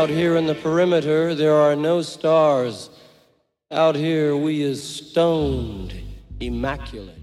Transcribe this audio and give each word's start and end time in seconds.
Out 0.00 0.08
here 0.08 0.34
in 0.36 0.46
the 0.46 0.54
perimeter, 0.54 1.34
there 1.34 1.54
are 1.54 1.76
no 1.76 2.00
stars. 2.00 2.88
Out 3.70 3.94
here, 3.94 4.34
we 4.34 4.62
is 4.62 4.82
stoned, 4.82 5.92
immaculate. 6.40 7.18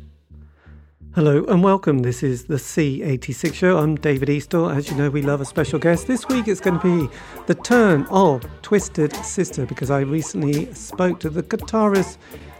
Hello 1.16 1.44
and 1.46 1.64
welcome. 1.64 2.04
This 2.04 2.22
is 2.22 2.46
the 2.46 2.58
C86 2.58 3.56
show. 3.56 3.80
I'm 3.80 3.96
David 3.96 4.30
Eastaugh. 4.30 4.76
As 4.78 4.92
you 4.92 4.96
know, 4.96 5.10
we 5.10 5.24
love 5.24 5.42
a 5.42 5.46
special 5.46 5.80
guest. 5.80 6.06
This 6.06 6.28
week 6.28 6.48
it's 6.48 6.60
going 6.60 6.80
to 6.80 7.08
be 7.08 7.16
the 7.48 7.56
turn 7.56 8.06
of 8.12 8.46
Twisted 8.62 9.16
Sister 9.26 9.66
because 9.66 9.90
I 9.90 10.02
recently 10.02 10.72
spoke 10.76 11.20
to 11.22 11.32
the 11.32 11.42
guitarist 11.42 12.20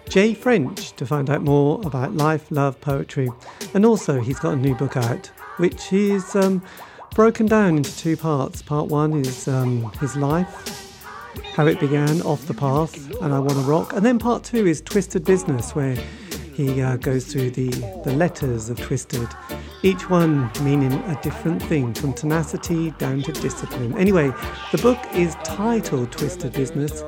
Jay 0.10 0.34
French 0.34 0.94
to 0.94 1.06
find 1.06 1.30
out 1.30 1.44
more 1.44 1.80
about 1.86 2.16
life, 2.16 2.50
love, 2.50 2.82
poetry. 2.82 3.30
And 3.76 3.86
also, 3.86 4.20
he's 4.20 4.40
got 4.40 4.54
a 4.54 4.58
new 4.58 4.74
book 4.74 4.98
out 4.98 5.30
which 5.58 5.92
is 5.92 6.36
um, 6.36 6.64
broken 7.18 7.48
down 7.48 7.78
into 7.78 7.98
two 7.98 8.16
parts. 8.16 8.62
Part 8.62 8.90
one 8.90 9.12
is 9.12 9.48
um, 9.48 9.92
his 9.94 10.16
life, 10.16 11.02
how 11.56 11.66
it 11.66 11.80
began 11.80 12.22
off 12.22 12.46
the 12.46 12.54
path, 12.54 13.12
and 13.24 13.34
I 13.34 13.40
Want 13.40 13.54
to 13.54 13.62
Rock. 13.62 13.94
And 13.94 14.06
then 14.06 14.20
part 14.20 14.44
two 14.44 14.68
is 14.68 14.82
Twisted 14.82 15.26
Business, 15.26 15.74
where 15.74 15.96
he 16.54 16.80
uh, 16.80 16.98
goes 16.98 17.26
through 17.26 17.50
the, 17.50 17.70
the 18.04 18.14
letters 18.14 18.70
of 18.70 18.80
Twisted, 18.80 19.28
each 19.82 20.12
one 20.12 20.52
meaning 20.62 20.94
a 20.94 21.20
different 21.24 21.64
thing, 21.64 21.92
from 21.96 22.14
tenacity 22.14 22.92
down 23.00 23.24
to 23.24 23.32
discipline. 23.32 23.98
Anyway, 23.98 24.32
the 24.72 24.78
book 24.78 25.00
is 25.14 25.34
titled 25.44 26.12
Twisted 26.12 26.54
Business. 26.54 27.04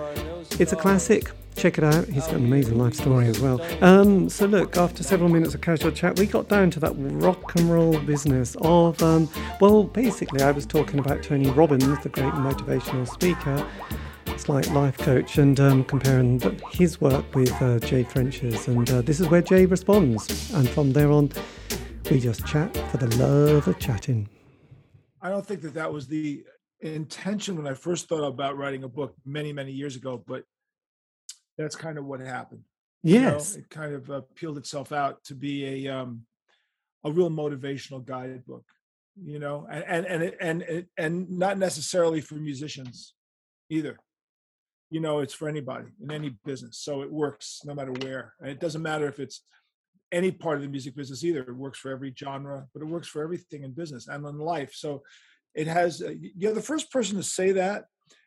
It's 0.60 0.74
a 0.74 0.76
classic. 0.76 1.30
Check 1.60 1.78
it 1.78 1.84
out. 1.84 2.08
He's 2.08 2.26
got 2.26 2.36
an 2.36 2.46
amazing 2.46 2.78
life 2.78 2.94
story 2.94 3.28
as 3.28 3.42
well. 3.42 3.60
Um, 3.84 4.30
so, 4.30 4.46
look, 4.46 4.78
after 4.78 5.04
several 5.04 5.30
minutes 5.30 5.54
of 5.54 5.60
casual 5.60 5.92
chat, 5.92 6.18
we 6.18 6.26
got 6.26 6.48
down 6.48 6.72
to 6.72 6.80
that 6.80 6.94
rock 6.96 7.54
and 7.58 7.70
roll 7.70 8.00
business 8.00 8.56
of, 8.62 9.04
um, 9.04 9.28
well, 9.60 9.84
basically, 9.84 10.42
I 10.42 10.52
was 10.52 10.66
talking 10.66 11.00
about 11.00 11.22
Tony 11.22 11.50
Robbins, 11.50 12.02
the 12.02 12.08
great 12.08 12.32
motivational 12.34 13.06
speaker, 13.06 13.68
like 14.48 14.70
life 14.72 14.98
coach 14.98 15.38
and 15.38 15.60
um, 15.60 15.84
comparing 15.84 16.40
his 16.72 17.02
work 17.02 17.36
with 17.36 17.52
uh, 17.62 17.78
Jay 17.80 18.04
French's. 18.04 18.70
And 18.70 18.90
uh, 18.90 19.02
this 19.02 19.20
is 19.20 19.28
where 19.28 19.42
Jay 19.42 19.66
responds. 19.66 20.54
And 20.54 20.68
from 20.70 20.94
there 20.94 21.12
on, 21.12 21.30
we 22.10 22.22
just 22.22 22.46
chat 22.48 22.76
for 22.90 22.98
the 22.98 23.14
love 23.18 23.68
of 23.68 23.78
chatting. 23.80 24.30
I 25.22 25.30
don't 25.30 25.46
think 25.46 25.62
that 25.64 25.74
that 25.74 25.92
was 25.92 26.08
the 26.08 26.46
intention 26.80 27.58
when 27.58 27.68
I 27.68 27.74
first 27.74 28.08
thought 28.08 28.24
about 28.24 28.58
writing 28.58 28.86
a 28.86 28.88
book 28.88 29.14
many, 29.26 29.52
many 29.52 29.74
years 29.74 29.98
ago, 29.98 30.24
but 30.26 30.46
that's 31.60 31.76
kind 31.76 31.98
of 31.98 32.06
what 32.06 32.22
happened. 32.22 32.62
Yes. 33.04 33.52
You 33.52 33.58
know, 33.58 33.64
it 33.64 33.70
kind 33.70 33.94
of 33.94 34.10
uh, 34.10 34.22
peeled 34.34 34.58
itself 34.58 34.92
out 34.92 35.24
to 35.26 35.36
be 35.36 35.86
a, 35.88 35.94
um, 35.94 36.22
a 37.04 37.12
real 37.12 37.30
motivational 37.30 38.04
guidebook, 38.04 38.64
you 39.22 39.40
know, 39.40 39.68
and, 39.70 39.84
and, 39.84 40.06
and, 40.06 40.36
and, 40.42 40.62
and, 40.64 40.86
and 40.98 41.30
not 41.30 41.58
necessarily 41.58 42.22
for 42.22 42.36
musicians 42.36 43.14
either. 43.70 43.98
You 44.92 45.02
know 45.02 45.20
it's 45.20 45.36
for 45.36 45.48
anybody 45.48 45.90
in 46.02 46.12
any 46.12 46.36
business 46.46 46.80
so 46.80 47.04
it 47.04 47.12
works 47.12 47.62
no 47.64 47.76
matter 47.76 47.92
where. 47.92 48.34
And 48.40 48.50
it 48.50 48.60
doesn't 48.60 48.82
matter 48.82 49.08
if 49.08 49.20
it's 49.20 49.44
any 50.12 50.32
part 50.32 50.56
of 50.56 50.64
the 50.64 50.68
music 50.68 50.96
business 50.96 51.24
either. 51.24 51.42
It 51.42 51.56
works 51.56 51.78
for 51.78 51.92
every 51.92 52.12
genre 52.18 52.66
but 52.74 52.82
it 52.82 52.88
works 52.88 53.08
for 53.08 53.22
everything 53.22 53.62
in 53.62 53.72
business 53.74 54.08
and 54.08 54.26
in 54.26 54.40
life. 54.40 54.74
So 54.74 55.04
it 55.54 55.68
has 55.68 56.02
uh, 56.02 56.14
you're 56.36 56.56
the 56.56 56.62
first 56.62 56.92
person 56.92 57.18
to 57.18 57.24
say 57.24 57.52
that 57.52 57.86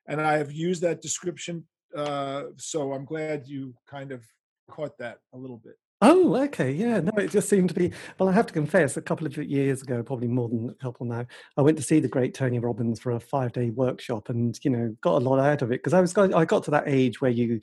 and 0.08 0.20
i 0.20 0.36
have 0.38 0.52
used 0.52 0.82
that 0.82 1.02
description 1.02 1.64
uh, 1.96 2.44
so 2.56 2.92
i'm 2.92 3.04
glad 3.04 3.46
you 3.46 3.74
kind 3.86 4.12
of 4.12 4.24
caught 4.70 4.96
that 4.98 5.18
a 5.32 5.38
little 5.38 5.58
bit 5.58 5.76
Oh, 6.04 6.34
okay. 6.34 6.72
Yeah. 6.72 6.98
No, 6.98 7.12
it 7.16 7.30
just 7.30 7.48
seemed 7.48 7.68
to 7.68 7.76
be. 7.76 7.92
Well, 8.18 8.28
I 8.28 8.32
have 8.32 8.46
to 8.46 8.52
confess, 8.52 8.96
a 8.96 9.00
couple 9.00 9.24
of 9.24 9.36
years 9.38 9.82
ago, 9.82 10.02
probably 10.02 10.26
more 10.26 10.48
than 10.48 10.68
a 10.68 10.74
couple 10.74 11.06
now, 11.06 11.24
I 11.56 11.62
went 11.62 11.76
to 11.76 11.82
see 11.82 12.00
the 12.00 12.08
great 12.08 12.34
Tony 12.34 12.58
Robbins 12.58 12.98
for 12.98 13.12
a 13.12 13.20
five 13.20 13.52
day 13.52 13.70
workshop 13.70 14.28
and, 14.28 14.58
you 14.64 14.70
know, 14.72 14.96
got 15.00 15.22
a 15.22 15.24
lot 15.24 15.38
out 15.38 15.62
of 15.62 15.70
it 15.70 15.78
because 15.78 15.94
I 15.94 16.00
was, 16.00 16.18
I 16.18 16.44
got 16.44 16.64
to 16.64 16.72
that 16.72 16.88
age 16.88 17.20
where 17.20 17.30
you, 17.30 17.60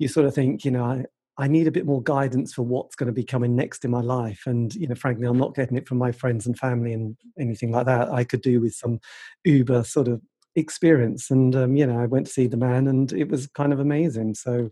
you 0.00 0.08
sort 0.08 0.26
of 0.26 0.34
think, 0.34 0.64
you 0.64 0.72
know, 0.72 0.82
I, 0.82 1.04
I 1.38 1.46
need 1.46 1.68
a 1.68 1.72
bit 1.72 1.86
more 1.86 2.02
guidance 2.02 2.52
for 2.52 2.62
what's 2.62 2.96
going 2.96 3.06
to 3.06 3.12
be 3.12 3.22
coming 3.22 3.54
next 3.54 3.84
in 3.84 3.92
my 3.92 4.00
life. 4.00 4.42
And, 4.46 4.74
you 4.74 4.88
know, 4.88 4.96
frankly, 4.96 5.28
I'm 5.28 5.38
not 5.38 5.54
getting 5.54 5.76
it 5.76 5.86
from 5.86 5.98
my 5.98 6.10
friends 6.10 6.46
and 6.46 6.58
family 6.58 6.92
and 6.92 7.16
anything 7.38 7.70
like 7.70 7.86
that. 7.86 8.10
I 8.10 8.24
could 8.24 8.42
do 8.42 8.60
with 8.60 8.74
some 8.74 8.98
Uber 9.44 9.84
sort 9.84 10.08
of 10.08 10.20
experience 10.54 11.30
and 11.30 11.56
um, 11.56 11.76
you 11.76 11.86
know 11.86 11.98
i 11.98 12.04
went 12.04 12.26
to 12.26 12.32
see 12.32 12.46
the 12.46 12.56
man 12.56 12.86
and 12.86 13.12
it 13.12 13.28
was 13.28 13.46
kind 13.48 13.72
of 13.72 13.80
amazing. 13.80 14.34
So 14.34 14.68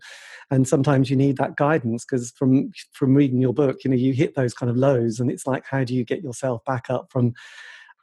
and 0.49 0.67
sometimes 0.67 1.09
you 1.09 1.15
need 1.15 1.37
that 1.37 1.55
guidance 1.55 2.05
because 2.05 2.31
from 2.31 2.71
from 2.91 3.15
reading 3.15 3.41
your 3.41 3.53
book 3.53 3.83
you 3.83 3.89
know 3.89 3.97
you 3.97 4.13
hit 4.13 4.35
those 4.35 4.53
kind 4.53 4.69
of 4.69 4.77
lows 4.77 5.19
and 5.19 5.31
it's 5.31 5.47
like 5.47 5.65
how 5.69 5.83
do 5.83 5.95
you 5.95 6.03
get 6.03 6.23
yourself 6.23 6.63
back 6.65 6.89
up 6.89 7.07
from 7.11 7.33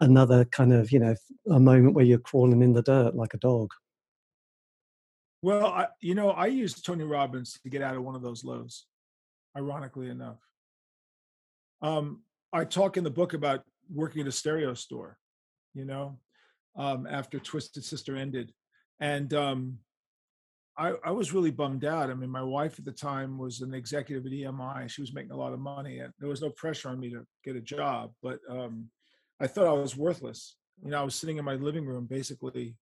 another 0.00 0.44
kind 0.44 0.72
of 0.72 0.90
you 0.90 0.98
know 0.98 1.14
a 1.50 1.60
moment 1.60 1.94
where 1.94 2.04
you're 2.04 2.18
crawling 2.18 2.62
in 2.62 2.72
the 2.72 2.82
dirt 2.82 3.14
like 3.14 3.34
a 3.34 3.38
dog? 3.38 3.70
Well 5.42 5.66
I, 5.66 5.86
you 6.00 6.14
know 6.14 6.30
i 6.30 6.46
used 6.46 6.84
tony 6.84 7.04
robbins 7.04 7.58
to 7.62 7.68
get 7.68 7.82
out 7.82 7.96
of 7.96 8.02
one 8.02 8.16
of 8.16 8.22
those 8.22 8.44
lows 8.44 8.86
ironically 9.56 10.08
enough. 10.08 10.38
Um 11.80 12.22
i 12.52 12.64
talk 12.64 12.96
in 12.96 13.04
the 13.04 13.10
book 13.10 13.34
about 13.34 13.62
working 13.92 14.20
at 14.20 14.26
a 14.26 14.32
stereo 14.32 14.74
store 14.74 15.18
you 15.74 15.84
know 15.84 16.18
um, 16.78 17.06
after 17.10 17.38
Twisted 17.38 17.84
Sister 17.84 18.16
ended, 18.16 18.52
and 19.00 19.34
um, 19.34 19.78
I, 20.78 20.94
I, 21.04 21.10
was 21.10 21.34
really 21.34 21.50
bummed 21.50 21.84
out. 21.84 22.08
I 22.08 22.14
mean, 22.14 22.30
my 22.30 22.42
wife 22.42 22.78
at 22.78 22.84
the 22.84 22.92
time 22.92 23.36
was 23.36 23.60
an 23.60 23.74
executive 23.74 24.24
at 24.24 24.32
EMI; 24.32 24.88
she 24.88 25.00
was 25.00 25.12
making 25.12 25.32
a 25.32 25.36
lot 25.36 25.52
of 25.52 25.58
money, 25.58 25.98
and 25.98 26.12
there 26.20 26.28
was 26.28 26.40
no 26.40 26.50
pressure 26.50 26.88
on 26.88 27.00
me 27.00 27.10
to 27.10 27.26
get 27.44 27.56
a 27.56 27.60
job. 27.60 28.12
But 28.22 28.38
um, 28.48 28.86
I 29.40 29.48
thought 29.48 29.66
I 29.66 29.72
was 29.72 29.96
worthless. 29.96 30.56
You 30.82 30.92
know, 30.92 31.00
I 31.00 31.04
was 31.04 31.16
sitting 31.16 31.38
in 31.38 31.44
my 31.44 31.54
living 31.54 31.84
room, 31.84 32.06
basically 32.06 32.76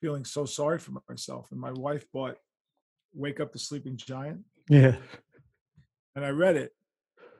feeling 0.00 0.24
so 0.24 0.44
sorry 0.44 0.78
for 0.78 0.92
myself. 1.08 1.48
And 1.50 1.60
my 1.60 1.72
wife 1.72 2.06
bought 2.12 2.36
"Wake 3.12 3.40
Up 3.40 3.52
the 3.52 3.58
Sleeping 3.58 3.96
Giant." 3.96 4.42
Yeah, 4.68 4.96
and 6.14 6.24
I 6.24 6.30
read 6.30 6.54
it, 6.54 6.70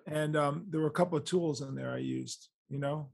and 0.09 0.37
um, 0.37 0.67
there 0.69 0.81
were 0.81 0.89
a 0.89 0.99
couple 0.99 1.17
of 1.17 1.25
tools 1.25 1.61
in 1.61 1.77
there 1.77 1.93
I 1.93 1.99
used. 1.99 2.49
You 2.69 2.81
know, 2.81 3.11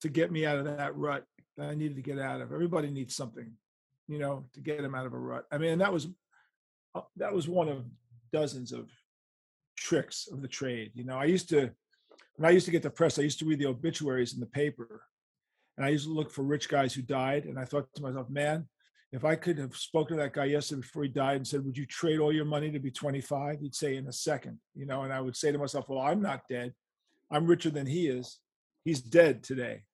to 0.00 0.08
get 0.08 0.32
me 0.32 0.44
out 0.46 0.58
of 0.58 0.64
that 0.64 0.96
rut 0.96 1.24
that 1.56 1.68
I 1.68 1.74
needed 1.74 1.96
to 1.96 2.02
get 2.02 2.18
out 2.18 2.40
of. 2.40 2.52
Everybody 2.52 2.90
needs 2.90 3.14
something, 3.14 3.50
you 4.08 4.18
know, 4.18 4.44
to 4.54 4.60
get 4.60 4.82
them 4.82 4.94
out 4.94 5.06
of 5.06 5.12
a 5.12 5.18
rut. 5.18 5.46
I 5.50 5.58
mean, 5.58 5.78
that 5.78 5.92
was 5.92 6.08
uh, 6.94 7.02
that 7.16 7.32
was 7.32 7.48
one 7.48 7.68
of 7.68 7.84
dozens 8.32 8.72
of 8.72 8.90
tricks 9.76 10.28
of 10.30 10.42
the 10.42 10.48
trade. 10.48 10.92
You 10.94 11.04
know, 11.04 11.16
I 11.16 11.24
used 11.24 11.48
to 11.50 11.70
when 12.36 12.48
I 12.48 12.52
used 12.52 12.66
to 12.66 12.72
get 12.72 12.82
depressed, 12.82 13.18
I 13.18 13.22
used 13.22 13.38
to 13.40 13.46
read 13.46 13.60
the 13.60 13.66
obituaries 13.66 14.34
in 14.34 14.40
the 14.40 14.46
paper, 14.46 15.02
and 15.76 15.86
I 15.86 15.90
used 15.90 16.06
to 16.06 16.12
look 16.12 16.30
for 16.30 16.42
rich 16.42 16.68
guys 16.68 16.92
who 16.94 17.02
died. 17.02 17.44
And 17.44 17.58
I 17.58 17.64
thought 17.64 17.92
to 17.94 18.02
myself, 18.02 18.28
man, 18.28 18.66
if 19.12 19.24
I 19.24 19.36
could 19.36 19.58
have 19.58 19.76
spoken 19.76 20.16
to 20.16 20.22
that 20.24 20.32
guy 20.32 20.46
yesterday 20.46 20.80
before 20.80 21.04
he 21.04 21.08
died 21.08 21.36
and 21.36 21.46
said, 21.46 21.64
"Would 21.64 21.78
you 21.78 21.86
trade 21.86 22.18
all 22.18 22.32
your 22.32 22.44
money 22.44 22.72
to 22.72 22.80
be 22.80 22.90
25?" 22.90 23.60
He'd 23.60 23.74
say, 23.74 23.96
"In 23.96 24.08
a 24.08 24.12
second. 24.12 24.58
You 24.74 24.86
know, 24.86 25.02
and 25.02 25.12
I 25.12 25.20
would 25.20 25.36
say 25.36 25.52
to 25.52 25.58
myself, 25.58 25.88
"Well, 25.88 26.00
I'm 26.00 26.20
not 26.20 26.48
dead. 26.48 26.74
I'm 27.30 27.46
richer 27.46 27.70
than 27.70 27.86
he 27.86 28.08
is. 28.08 28.38
He's 28.84 29.00
dead 29.00 29.42
today. 29.42 29.84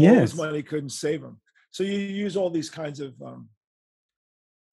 Yes. 0.00 0.14
all 0.14 0.20
his 0.20 0.34
money 0.36 0.62
couldn't 0.62 0.90
save 0.90 1.22
him. 1.22 1.40
So 1.70 1.82
you 1.82 1.98
use 1.98 2.36
all 2.36 2.50
these 2.50 2.70
kinds 2.70 3.00
of 3.00 3.20
um, 3.22 3.48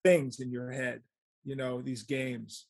things 0.04 0.40
in 0.40 0.52
your 0.52 0.72
head, 0.72 1.02
you 1.44 1.56
know, 1.56 1.82
these 1.82 2.04
games 2.04 2.68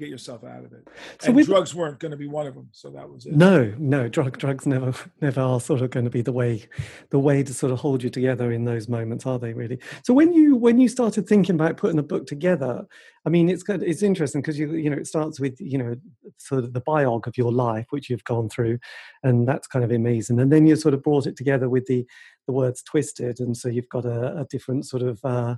get 0.00 0.08
yourself 0.08 0.42
out 0.42 0.64
of 0.64 0.72
it. 0.72 0.88
So 1.20 1.28
and 1.28 1.36
with, 1.36 1.46
drugs 1.46 1.74
weren't 1.74 2.00
going 2.00 2.10
to 2.10 2.16
be 2.16 2.26
one 2.26 2.46
of 2.46 2.54
them. 2.54 2.68
So 2.72 2.90
that 2.90 3.08
was 3.08 3.26
it. 3.26 3.36
No, 3.36 3.72
no, 3.78 4.08
drug 4.08 4.38
drugs 4.38 4.66
never 4.66 4.92
never 5.20 5.40
are 5.40 5.60
sort 5.60 5.82
of 5.82 5.90
going 5.90 6.04
to 6.04 6.10
be 6.10 6.22
the 6.22 6.32
way 6.32 6.66
the 7.10 7.18
way 7.18 7.42
to 7.42 7.54
sort 7.54 7.72
of 7.72 7.78
hold 7.78 8.02
you 8.02 8.10
together 8.10 8.50
in 8.52 8.64
those 8.64 8.88
moments, 8.88 9.26
are 9.26 9.38
they 9.38 9.52
really? 9.52 9.78
So 10.02 10.14
when 10.14 10.32
you 10.32 10.56
when 10.56 10.80
you 10.80 10.88
started 10.88 11.28
thinking 11.28 11.54
about 11.54 11.76
putting 11.76 11.98
a 11.98 12.02
book 12.02 12.26
together, 12.26 12.86
I 13.26 13.28
mean, 13.28 13.48
it's 13.48 13.62
good, 13.62 13.82
it's 13.82 14.02
interesting 14.02 14.40
because 14.40 14.58
you 14.58 14.72
you 14.74 14.90
know 14.90 14.96
it 14.96 15.06
starts 15.06 15.38
with 15.38 15.60
you 15.60 15.78
know 15.78 15.96
sort 16.38 16.64
of 16.64 16.72
the 16.72 16.80
biog 16.80 17.26
of 17.26 17.36
your 17.36 17.52
life 17.52 17.86
which 17.90 18.08
you've 18.08 18.24
gone 18.24 18.48
through, 18.48 18.78
and 19.22 19.46
that's 19.46 19.66
kind 19.66 19.84
of 19.84 19.90
amazing. 19.90 20.40
And 20.40 20.50
then 20.50 20.66
you 20.66 20.76
sort 20.76 20.94
of 20.94 21.02
brought 21.02 21.26
it 21.26 21.36
together 21.36 21.68
with 21.68 21.86
the 21.86 22.06
the 22.46 22.52
words 22.52 22.82
twisted, 22.82 23.40
and 23.40 23.56
so 23.56 23.68
you've 23.68 23.88
got 23.88 24.06
a, 24.06 24.38
a 24.38 24.46
different 24.46 24.86
sort 24.86 25.02
of 25.02 25.20
uh, 25.24 25.56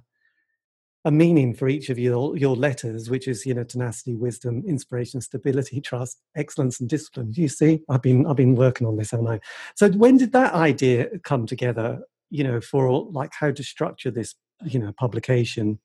a 1.05 1.11
meaning 1.11 1.53
for 1.53 1.69
each 1.69 1.91
of 1.91 1.99
your 1.99 2.37
your 2.37 2.55
letters, 2.55 3.11
which 3.11 3.27
is 3.27 3.45
you 3.45 3.55
know 3.55 3.65
tenacity, 3.65 4.15
wisdom, 4.15 4.63
inspiration, 4.67 5.21
stability, 5.21 5.81
trust, 5.81 6.21
excellence, 6.37 6.81
and 6.81 6.89
discipline. 6.89 7.33
You 7.35 7.49
see, 7.49 7.83
I've 7.89 8.03
been 8.03 8.27
I've 8.27 8.37
been 8.37 8.55
working 8.55 8.87
on 8.87 8.97
this, 8.97 9.11
haven't 9.11 9.29
I? 9.29 9.41
So 9.75 9.91
when 9.91 10.17
did 10.17 10.33
that 10.33 10.55
idea 10.55 11.19
come 11.21 11.47
together? 11.47 12.03
You 12.31 12.45
know, 12.45 12.61
for 12.61 13.11
like 13.11 13.33
how 13.39 13.51
to 13.51 13.63
structure 13.63 14.11
this, 14.11 14.35
you 14.65 14.79
know, 14.79 14.93
publication. 14.93 15.81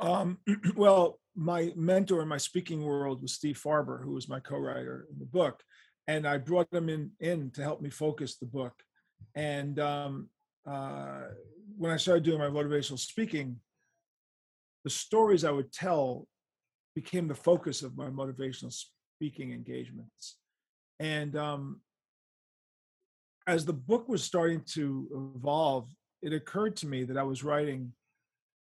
Um, 0.00 0.38
well, 0.76 1.20
my 1.34 1.72
mentor 1.76 2.22
in 2.22 2.28
my 2.28 2.36
speaking 2.36 2.84
world 2.84 3.22
was 3.22 3.32
Steve 3.32 3.60
Farber, 3.62 4.02
who 4.02 4.12
was 4.12 4.28
my 4.28 4.40
co-writer 4.40 5.06
in 5.10 5.18
the 5.18 5.24
book, 5.24 5.62
and 6.06 6.26
I 6.26 6.38
brought 6.38 6.72
him 6.72 6.88
in 6.88 7.12
in 7.20 7.50
to 7.52 7.62
help 7.62 7.80
me 7.80 7.90
focus 7.90 8.36
the 8.36 8.46
book. 8.46 8.74
And 9.36 9.78
um, 9.78 10.28
uh, 10.66 11.28
when 11.78 11.92
I 11.92 11.96
started 11.98 12.24
doing 12.24 12.38
my 12.38 12.48
motivational 12.48 12.98
speaking 12.98 13.60
the 14.86 14.90
stories 14.90 15.44
I 15.44 15.50
would 15.50 15.72
tell 15.72 16.28
became 16.94 17.26
the 17.26 17.34
focus 17.34 17.82
of 17.82 17.96
my 17.96 18.06
motivational 18.06 18.72
speaking 19.16 19.50
engagements. 19.50 20.36
And 21.00 21.36
um, 21.36 21.80
as 23.48 23.64
the 23.64 23.72
book 23.72 24.08
was 24.08 24.22
starting 24.22 24.62
to 24.74 25.32
evolve, 25.34 25.88
it 26.22 26.32
occurred 26.32 26.76
to 26.76 26.86
me 26.86 27.02
that 27.02 27.16
I 27.16 27.24
was 27.24 27.42
writing 27.42 27.94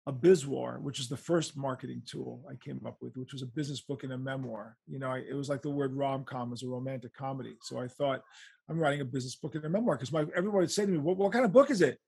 a 0.07 0.13
bizmoir, 0.13 0.81
which 0.81 1.01
is 1.01 1.11
the 1.11 1.19
first 1.19 1.55
marketing 1.55 2.01
tool 2.07 2.43
I 2.51 2.55
came 2.65 2.81
up 2.87 2.97
with, 3.03 3.15
which 3.19 3.35
was 3.35 3.43
a 3.43 3.47
business 3.59 3.83
book 3.83 4.03
and 4.03 4.15
a 4.15 4.19
memoir. 4.19 4.79
You 4.89 4.99
know, 4.99 5.11
I, 5.11 5.19
it 5.19 5.35
was 5.35 5.51
like 5.51 5.61
the 5.61 5.69
word 5.69 5.93
rom 5.93 6.25
com 6.25 6.49
was 6.49 6.63
a 6.63 6.67
romantic 6.67 7.13
comedy. 7.13 7.57
So 7.61 7.79
I 7.79 7.89
thought, 7.89 8.23
I'm 8.71 8.79
writing 8.79 9.03
a 9.03 9.05
business 9.05 9.37
book 9.37 9.55
and 9.55 9.67
a 9.67 9.69
memoir 9.69 9.99
because 9.99 10.15
everybody 10.15 10.63
would 10.63 10.71
say 10.71 10.87
to 10.87 10.93
me, 10.93 10.97
what, 10.97 11.19
what 11.19 11.33
kind 11.33 11.45
of 11.45 11.53
book 11.53 11.71
is 11.71 11.83
it? 11.83 11.99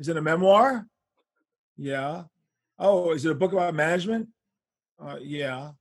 Is 0.00 0.08
it 0.08 0.16
a 0.16 0.20
memoir? 0.20 0.84
Yeah. 1.76 2.24
Oh, 2.78 3.12
is 3.12 3.24
it 3.24 3.32
a 3.32 3.34
book 3.34 3.52
about 3.52 3.74
management? 3.74 4.28
Uh, 5.00 5.16
yeah. 5.20 5.72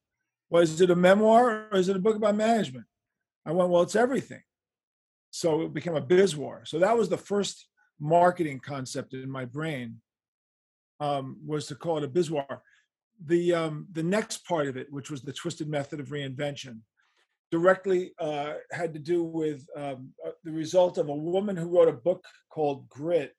Well, 0.50 0.64
it 0.82 0.90
a 0.90 0.96
memoir 0.96 1.68
or 1.72 1.78
is 1.78 1.90
it 1.90 1.96
a 1.96 2.00
book 2.00 2.16
about 2.16 2.36
management? 2.36 2.86
I 3.46 3.52
went, 3.52 3.70
well, 3.70 3.82
it's 3.82 3.96
everything. 3.96 4.42
So 5.32 5.62
it 5.62 5.74
became 5.74 5.96
a 5.96 6.02
bizmoir. 6.02 6.66
So 6.66 6.80
that 6.80 6.98
was 6.98 7.10
the 7.10 7.18
first 7.18 7.68
marketing 8.00 8.60
concept 8.60 9.14
in 9.14 9.30
my 9.30 9.46
brain 9.46 10.02
um, 11.00 11.38
was 11.46 11.68
to 11.68 11.76
call 11.76 11.98
it 11.98 12.04
a 12.04 12.08
bizmoir. 12.08 12.62
The 13.26 13.54
um, 13.54 13.88
the 13.92 14.04
next 14.04 14.46
part 14.46 14.68
of 14.68 14.78
it, 14.78 14.88
which 14.92 15.10
was 15.10 15.22
the 15.22 15.34
twisted 15.34 15.68
method 15.68 16.00
of 16.00 16.10
reinvention, 16.10 16.80
directly 17.52 18.12
uh, 18.20 18.54
had 18.72 18.94
to 18.94 19.00
do 19.00 19.24
with 19.24 19.66
um, 19.76 20.10
uh, 20.26 20.32
the 20.44 20.52
result 20.52 20.98
of 20.98 21.10
a 21.10 21.16
woman 21.16 21.56
who 21.56 21.68
wrote 21.68 21.88
a 21.88 21.94
book 21.94 22.24
called 22.50 22.88
Grit. 22.90 23.34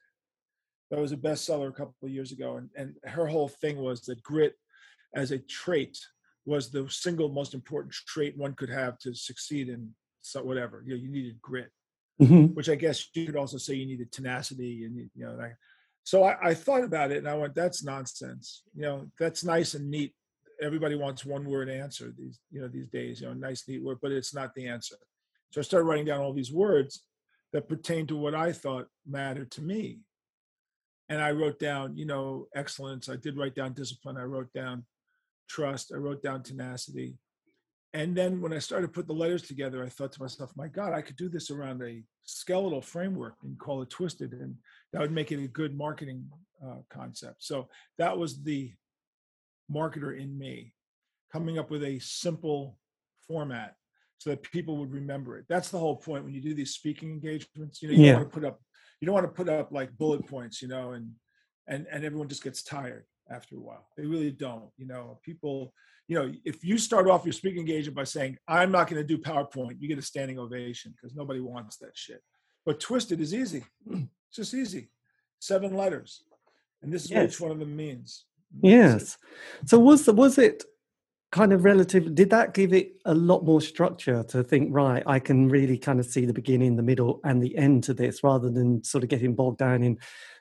That 0.90 1.00
was 1.00 1.12
a 1.12 1.17
bestseller 1.17 1.69
a 1.69 1.73
couple 1.73 1.94
of 2.02 2.11
years 2.11 2.32
ago, 2.32 2.56
and, 2.56 2.70
and 2.76 2.94
her 3.05 3.26
whole 3.26 3.49
thing 3.49 3.76
was 3.76 4.02
that 4.02 4.23
grit, 4.23 4.55
as 5.14 5.32
a 5.32 5.38
trait, 5.38 5.99
was 6.46 6.70
the 6.70 6.88
single 6.88 7.29
most 7.29 7.52
important 7.52 7.93
trait 7.93 8.37
one 8.37 8.55
could 8.55 8.70
have 8.70 8.99
to 9.00 9.14
succeed 9.14 9.69
in 9.69 9.90
so 10.23 10.43
whatever. 10.43 10.82
You 10.87 10.94
know, 10.94 11.02
you 11.02 11.11
needed 11.11 11.40
grit, 11.43 11.70
mm-hmm. 12.20 12.55
which 12.55 12.69
I 12.70 12.75
guess 12.75 13.06
you 13.14 13.26
could 13.26 13.37
also 13.37 13.58
say 13.58 13.75
you 13.75 13.87
needed 13.87 14.11
tenacity, 14.12 14.85
and 14.85 14.96
you 14.96 15.26
know, 15.26 15.35
like, 15.35 15.56
so 16.08 16.25
I, 16.25 16.37
I 16.43 16.55
thought 16.55 16.85
about 16.85 17.12
it 17.12 17.19
and 17.19 17.29
I 17.29 17.34
went, 17.34 17.55
that's 17.55 17.84
nonsense. 17.84 18.62
You 18.75 18.81
know, 18.81 19.11
that's 19.19 19.44
nice 19.44 19.75
and 19.75 19.91
neat. 19.91 20.14
Everybody 20.58 20.94
wants 20.94 21.23
one 21.23 21.44
word 21.44 21.69
answer 21.69 22.14
these, 22.17 22.41
you 22.50 22.62
know, 22.62 22.69
these 22.69 22.88
days, 22.88 23.20
you 23.20 23.26
know, 23.26 23.34
nice, 23.34 23.69
neat 23.69 23.82
word, 23.82 23.99
but 24.00 24.12
it's 24.12 24.34
not 24.34 24.55
the 24.55 24.69
answer. 24.69 24.96
So 25.50 25.61
I 25.61 25.64
started 25.64 25.84
writing 25.84 26.06
down 26.06 26.23
all 26.23 26.32
these 26.32 26.50
words 26.50 27.02
that 27.52 27.69
pertain 27.69 28.06
to 28.06 28.17
what 28.17 28.34
I 28.34 28.52
thought 28.52 28.87
mattered 29.06 29.50
to 29.50 29.61
me. 29.61 30.00
And 31.08 31.22
I 31.22 31.31
wrote 31.31 31.58
down, 31.58 31.96
you 31.96 32.05
know, 32.05 32.46
excellence. 32.55 33.08
I 33.08 33.16
did 33.16 33.37
write 33.37 33.55
down 33.55 33.72
discipline. 33.72 34.16
I 34.19 34.25
wrote 34.25 34.52
down 34.52 34.84
trust. 35.49 35.93
I 35.94 35.96
wrote 35.96 36.22
down 36.22 36.43
tenacity. 36.43 37.19
And 37.94 38.14
then 38.14 38.43
when 38.43 38.52
I 38.52 38.58
started 38.58 38.88
to 38.88 38.93
put 38.93 39.06
the 39.06 39.14
letters 39.14 39.43
together, 39.43 39.82
I 39.82 39.88
thought 39.88 40.12
to 40.12 40.22
myself, 40.22 40.52
my 40.55 40.69
God, 40.69 40.93
I 40.93 41.00
could 41.00 41.16
do 41.16 41.31
this 41.31 41.50
around 41.50 41.82
a 41.82 42.02
skeletal 42.22 42.82
framework 42.82 43.37
and 43.43 43.58
call 43.58 43.81
it 43.81 43.88
twisted. 43.88 44.32
And 44.34 44.56
that 44.93 45.00
would 45.00 45.12
make 45.12 45.32
it 45.32 45.43
a 45.43 45.49
good 45.49 45.76
marketing 45.76 46.26
uh, 46.64 46.82
concept. 46.90 47.43
So 47.43 47.69
that 47.96 48.16
was 48.16 48.43
the 48.43 48.72
marketer 49.72 50.19
in 50.20 50.38
me 50.38 50.75
coming 51.32 51.58
up 51.58 51.70
with 51.70 51.82
a 51.82 51.99
simple 51.99 52.76
format 53.26 53.75
so 54.19 54.31
that 54.31 54.43
people 54.43 54.76
would 54.78 54.93
remember 54.93 55.38
it. 55.38 55.46
That's 55.49 55.70
the 55.70 55.78
whole 55.78 55.96
point 55.96 56.25
when 56.25 56.34
you 56.34 56.43
do 56.43 56.55
these 56.55 56.75
speaking 56.75 57.10
engagements. 57.10 57.81
You 57.81 57.88
know, 57.88 57.94
you 57.94 58.05
yeah. 58.05 58.14
want 58.14 58.31
to 58.31 58.34
put 58.34 58.44
up 58.44 58.60
you 59.00 59.06
don't 59.06 59.14
want 59.14 59.26
to 59.26 59.32
put 59.32 59.48
up 59.48 59.72
like 59.72 59.96
bullet 59.96 60.26
points, 60.26 60.62
you 60.62 60.68
know, 60.68 60.92
and 60.92 61.12
and 61.66 61.86
and 61.90 62.04
everyone 62.04 62.28
just 62.28 62.44
gets 62.44 62.62
tired 62.62 63.04
after 63.30 63.56
a 63.56 63.60
while. 63.60 63.86
They 63.96 64.06
really 64.06 64.30
don't. 64.30 64.70
You 64.76 64.86
know, 64.86 65.18
people 65.22 65.72
you 66.08 66.18
know, 66.18 66.32
if 66.44 66.64
you 66.64 66.78
start 66.78 67.08
off 67.08 67.24
your 67.24 67.34
speaking 67.34 67.60
engagement 67.60 67.94
by 67.94 68.04
saying, 68.04 68.38
I'm 68.48 68.72
not 68.72 68.88
going 68.88 69.00
to 69.00 69.06
do 69.06 69.22
PowerPoint, 69.22 69.76
you 69.78 69.88
get 69.88 69.98
a 69.98 70.02
standing 70.02 70.38
ovation 70.38 70.94
because 70.96 71.14
nobody 71.14 71.40
wants 71.40 71.76
that 71.76 71.94
shit. 71.94 72.22
But 72.64 72.80
twisted 72.80 73.20
is 73.20 73.34
easy. 73.34 73.64
It's 73.90 74.36
just 74.36 74.54
easy. 74.54 74.90
Seven 75.38 75.74
letters. 75.74 76.24
And 76.82 76.92
this 76.92 77.04
is 77.04 77.10
yes. 77.10 77.16
what 77.16 77.30
each 77.30 77.40
one 77.40 77.50
of 77.50 77.58
them 77.58 77.76
means. 77.76 78.24
Yes. 78.62 79.16
So 79.66 79.78
was 79.78 80.04
the 80.04 80.12
was 80.12 80.38
it 80.38 80.64
kind 81.30 81.52
of 81.52 81.64
relative 81.64 82.14
did 82.14 82.30
that 82.30 82.54
give 82.54 82.72
it 82.72 82.92
a 83.04 83.14
lot 83.14 83.44
more 83.44 83.60
structure 83.60 84.22
to 84.22 84.42
think 84.42 84.69
right 84.72 85.02
i 85.06 85.19
can 85.19 85.48
really 85.48 85.76
kind 85.76 86.00
of 86.00 86.06
see 86.06 86.25
the 86.25 86.32
beginning 86.32 86.76
the 86.76 86.82
middle 86.82 87.20
and 87.22 87.42
the 87.42 87.56
end 87.56 87.84
to 87.84 87.92
this 87.92 88.25
rather 88.25 88.48
than 88.48 88.82
sort 88.82 89.04
of 89.04 89.10
getting 89.10 89.34
bogged 89.34 89.58
down 89.58 89.82
in 89.82 89.98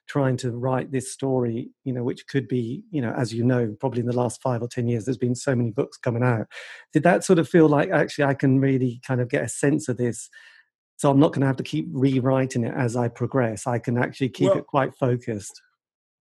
trying 0.08 0.38
to 0.38 0.52
write 0.52 0.92
this 0.92 1.12
story, 1.12 1.70
you 1.84 1.94
know, 1.94 2.04
which 2.04 2.28
could 2.28 2.48
be, 2.48 2.84
you 2.92 3.02
know, 3.02 3.12
as 3.12 3.34
you 3.34 3.44
know, 3.44 3.76
probably 3.80 4.00
in 4.00 4.06
the 4.06 4.16
last 4.16 4.42
five 4.42 4.62
or 4.62 4.68
10 4.68 4.88
years, 4.88 5.06
there's 5.06 5.18
been 5.18 5.36
so 5.36 5.56
many 5.56 5.72
books 5.72 5.98
coming 5.98 6.24
out. 6.24 6.48
Did 6.94 7.04
that 7.04 7.24
sort 7.24 7.40
of 7.40 7.48
feel 7.48 7.68
like 7.68 7.90
actually 7.92 8.24
I 8.26 8.34
can 8.34 8.60
really 8.60 9.02
kind 9.06 9.22
of 9.22 9.30
get 9.30 9.44
a 9.44 9.50
sense 9.50 9.90
of 9.90 9.98
this? 9.98 10.30
So 10.96 11.12
I'm 11.12 11.20
not 11.20 11.34
going 11.34 11.42
to 11.42 11.48
have 11.48 11.58
to 11.58 11.64
keep 11.64 11.88
rewriting 11.92 12.64
it 12.64 12.74
as 12.76 12.96
I 12.96 13.10
progress. 13.10 13.68
I 13.68 13.80
can 13.80 13.98
actually 13.98 14.30
keep 14.30 14.50
well, 14.50 14.60
it 14.60 14.66
quite 14.66 14.96
focused. 14.96 15.62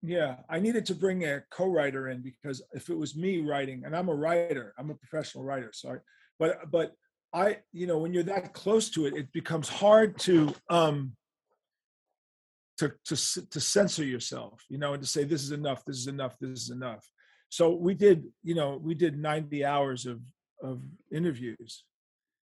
Yeah, 0.05 0.35
I 0.49 0.59
needed 0.59 0.85
to 0.87 0.95
bring 0.95 1.23
a 1.23 1.43
co-writer 1.49 2.09
in 2.09 2.21
because 2.21 2.61
if 2.73 2.89
it 2.89 2.97
was 2.97 3.15
me 3.15 3.39
writing, 3.39 3.83
and 3.85 3.95
I'm 3.95 4.09
a 4.09 4.13
writer, 4.13 4.73
I'm 4.77 4.89
a 4.89 4.95
professional 4.95 5.45
writer, 5.45 5.71
sorry, 5.73 6.01
but 6.37 6.69
but 6.69 6.93
I, 7.31 7.59
you 7.71 7.87
know, 7.87 7.97
when 7.99 8.13
you're 8.13 8.23
that 8.23 8.53
close 8.53 8.89
to 8.91 9.05
it, 9.05 9.15
it 9.15 9.31
becomes 9.31 9.69
hard 9.69 10.19
to 10.19 10.53
um 10.69 11.13
to 12.79 12.91
to 13.05 13.15
to 13.49 13.59
censor 13.61 14.03
yourself, 14.03 14.61
you 14.69 14.77
know, 14.77 14.93
and 14.93 15.01
to 15.01 15.07
say 15.07 15.23
this 15.23 15.41
is 15.41 15.51
enough, 15.51 15.85
this 15.85 15.97
is 15.97 16.07
enough, 16.07 16.37
this 16.37 16.63
is 16.63 16.69
enough. 16.69 17.07
So 17.47 17.73
we 17.73 17.93
did, 17.93 18.25
you 18.43 18.55
know, 18.55 18.77
we 18.81 18.95
did 18.95 19.17
90 19.17 19.63
hours 19.63 20.05
of 20.05 20.19
of 20.61 20.81
interviews. 21.13 21.85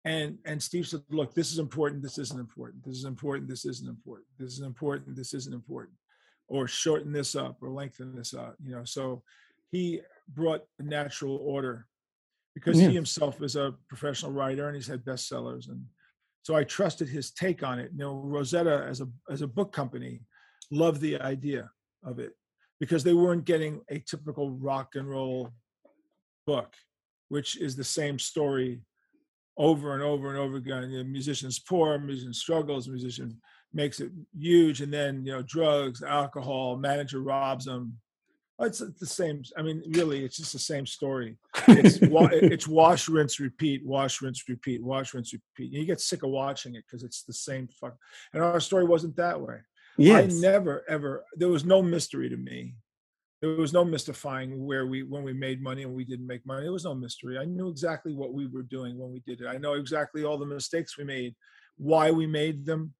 And 0.03 0.39
and 0.45 0.61
Steve 0.61 0.87
said, 0.87 1.01
look, 1.11 1.35
this 1.35 1.51
is 1.51 1.59
important, 1.59 2.01
this 2.01 2.17
isn't 2.17 2.39
important, 2.39 2.83
this 2.85 2.97
is 2.97 3.05
important, 3.05 3.49
this 3.49 3.65
isn't 3.65 3.87
important, 3.87 4.27
this 4.39 4.53
is 4.53 4.61
important, 4.61 5.15
this 5.15 5.33
isn't 5.35 5.53
important, 5.53 5.97
or 6.47 6.67
shorten 6.67 7.11
this 7.11 7.35
up 7.35 7.57
or 7.61 7.69
lengthen 7.69 8.15
this 8.15 8.33
up, 8.33 8.55
you 8.63 8.75
know. 8.75 8.83
So 8.85 9.23
he 9.71 10.01
brought 10.27 10.61
a 10.79 10.83
natural 10.83 11.37
order 11.37 11.87
because 12.53 12.79
yeah. 12.79 12.87
he 12.87 12.95
himself 12.95 13.41
is 13.41 13.55
a 13.55 13.75
professional 13.89 14.31
writer 14.31 14.67
and 14.67 14.75
he's 14.75 14.87
had 14.87 15.03
bestsellers 15.03 15.69
and 15.69 15.83
so 16.45 16.55
I 16.55 16.63
trusted 16.63 17.09
his 17.09 17.31
take 17.31 17.63
on 17.63 17.79
it. 17.79 17.89
You 17.91 18.03
know, 18.03 18.21
Rosetta 18.23 18.85
as 18.87 19.01
a 19.01 19.07
as 19.31 19.41
a 19.41 19.47
book 19.47 19.73
company 19.73 20.21
loved 20.71 21.01
the 21.01 21.19
idea 21.19 21.71
of 22.03 22.19
it 22.19 22.33
because 22.79 23.03
they 23.03 23.13
weren't 23.13 23.45
getting 23.45 23.81
a 23.89 23.97
typical 23.97 24.51
rock 24.51 24.93
and 24.93 25.09
roll 25.09 25.49
book, 26.45 26.71
which 27.29 27.59
is 27.59 27.75
the 27.75 27.83
same 27.83 28.19
story 28.19 28.81
over 29.57 29.95
and 29.95 30.03
over 30.03 30.29
and 30.29 30.37
over 30.37 30.57
again. 30.57 30.91
The 30.91 31.03
musician's 31.03 31.57
poor, 31.57 31.97
musician 31.97 32.33
struggles, 32.33 32.87
musician 32.87 33.41
makes 33.75 33.99
it 33.99 34.11
huge, 34.35 34.81
and 34.81 34.91
then 34.91 35.25
you 35.25 35.33
know 35.33 35.43
drugs, 35.43 36.01
alcohol, 36.01 36.77
manager 36.77 37.21
robs 37.21 37.65
them, 37.65 37.97
it's 38.61 38.79
the 38.79 39.05
same. 39.05 39.43
I 39.57 39.61
mean, 39.61 39.83
really, 39.89 40.23
it's 40.23 40.37
just 40.37 40.53
the 40.53 40.59
same 40.59 40.85
story. 40.85 41.37
It's, 41.67 41.99
it's 42.01 42.67
wash, 42.67 43.09
rinse, 43.09 43.39
repeat, 43.39 43.85
wash, 43.85 44.21
rinse, 44.21 44.47
repeat, 44.47 44.81
wash, 44.81 45.13
rinse, 45.13 45.33
repeat. 45.33 45.73
And 45.73 45.81
you 45.81 45.85
get 45.85 45.99
sick 45.99 46.23
of 46.23 46.29
watching 46.29 46.75
it 46.75 46.85
because 46.87 47.03
it's 47.03 47.23
the 47.23 47.33
same 47.33 47.67
fuck. 47.67 47.95
And 48.33 48.41
our 48.41 48.59
story 48.61 48.85
wasn't 48.85 49.17
that 49.17 49.39
way. 49.39 49.57
Yes. 49.97 50.37
I 50.37 50.39
never, 50.39 50.83
ever. 50.87 51.25
There 51.35 51.49
was 51.49 51.65
no 51.65 51.81
mystery 51.81 52.29
to 52.29 52.37
me. 52.37 52.75
There 53.41 53.51
was 53.51 53.73
no 53.73 53.83
mystifying 53.83 54.65
where 54.65 54.87
we 54.87 55.03
when 55.03 55.23
we 55.23 55.33
made 55.33 55.61
money 55.61 55.83
and 55.83 55.93
we 55.93 56.05
didn't 56.05 56.25
make 56.25 56.45
money. 56.45 56.63
There 56.63 56.71
was 56.71 56.85
no 56.85 56.95
mystery. 56.95 57.37
I 57.37 57.45
knew 57.45 57.69
exactly 57.69 58.13
what 58.13 58.33
we 58.33 58.47
were 58.47 58.63
doing 58.63 58.97
when 58.97 59.11
we 59.11 59.21
did 59.27 59.41
it. 59.41 59.47
I 59.47 59.57
know 59.57 59.73
exactly 59.73 60.23
all 60.23 60.37
the 60.37 60.45
mistakes 60.45 60.97
we 60.97 61.03
made, 61.03 61.35
why 61.77 62.11
we 62.11 62.25
made 62.25 62.65
them, 62.65 62.93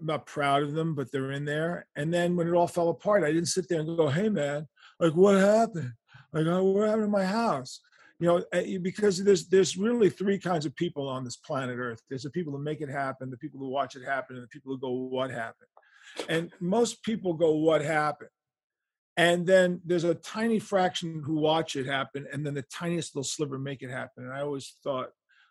I'm 0.00 0.06
not 0.06 0.26
proud 0.26 0.62
of 0.62 0.72
them, 0.72 0.94
but 0.94 1.10
they're 1.10 1.32
in 1.32 1.44
there. 1.44 1.86
And 1.96 2.12
then 2.12 2.36
when 2.36 2.48
it 2.48 2.52
all 2.52 2.66
fell 2.66 2.88
apart, 2.88 3.24
I 3.24 3.32
didn't 3.32 3.46
sit 3.46 3.68
there 3.68 3.80
and 3.80 3.96
go, 3.96 4.08
"Hey, 4.08 4.28
man, 4.28 4.68
like 5.00 5.14
what 5.14 5.36
happened? 5.36 5.92
Like 6.32 6.46
oh, 6.46 6.64
what 6.64 6.88
happened 6.88 7.06
to 7.06 7.08
my 7.08 7.24
house?" 7.24 7.80
You 8.18 8.28
know, 8.28 8.44
eh, 8.52 8.78
because 8.78 9.22
there's 9.22 9.48
there's 9.48 9.76
really 9.76 10.10
three 10.10 10.38
kinds 10.38 10.66
of 10.66 10.76
people 10.76 11.08
on 11.08 11.24
this 11.24 11.36
planet 11.36 11.78
Earth. 11.78 12.02
There's 12.08 12.22
the 12.22 12.30
people 12.30 12.52
who 12.52 12.62
make 12.62 12.80
it 12.80 12.88
happen, 12.88 13.30
the 13.30 13.36
people 13.36 13.60
who 13.60 13.68
watch 13.68 13.96
it 13.96 14.04
happen, 14.04 14.36
and 14.36 14.44
the 14.44 14.48
people 14.48 14.72
who 14.72 14.78
go, 14.78 14.90
"What 14.90 15.30
happened?" 15.30 15.68
And 16.28 16.52
most 16.60 17.02
people 17.02 17.34
go, 17.34 17.52
"What 17.52 17.82
happened?" 17.82 18.30
And 19.16 19.46
then 19.46 19.80
there's 19.84 20.04
a 20.04 20.14
tiny 20.14 20.58
fraction 20.58 21.22
who 21.24 21.34
watch 21.34 21.76
it 21.76 21.86
happen, 21.86 22.26
and 22.32 22.46
then 22.46 22.54
the 22.54 22.62
tiniest 22.62 23.14
little 23.14 23.24
sliver 23.24 23.58
make 23.58 23.82
it 23.82 23.90
happen. 23.90 24.24
And 24.24 24.32
I 24.32 24.40
always 24.40 24.76
thought, 24.82 25.10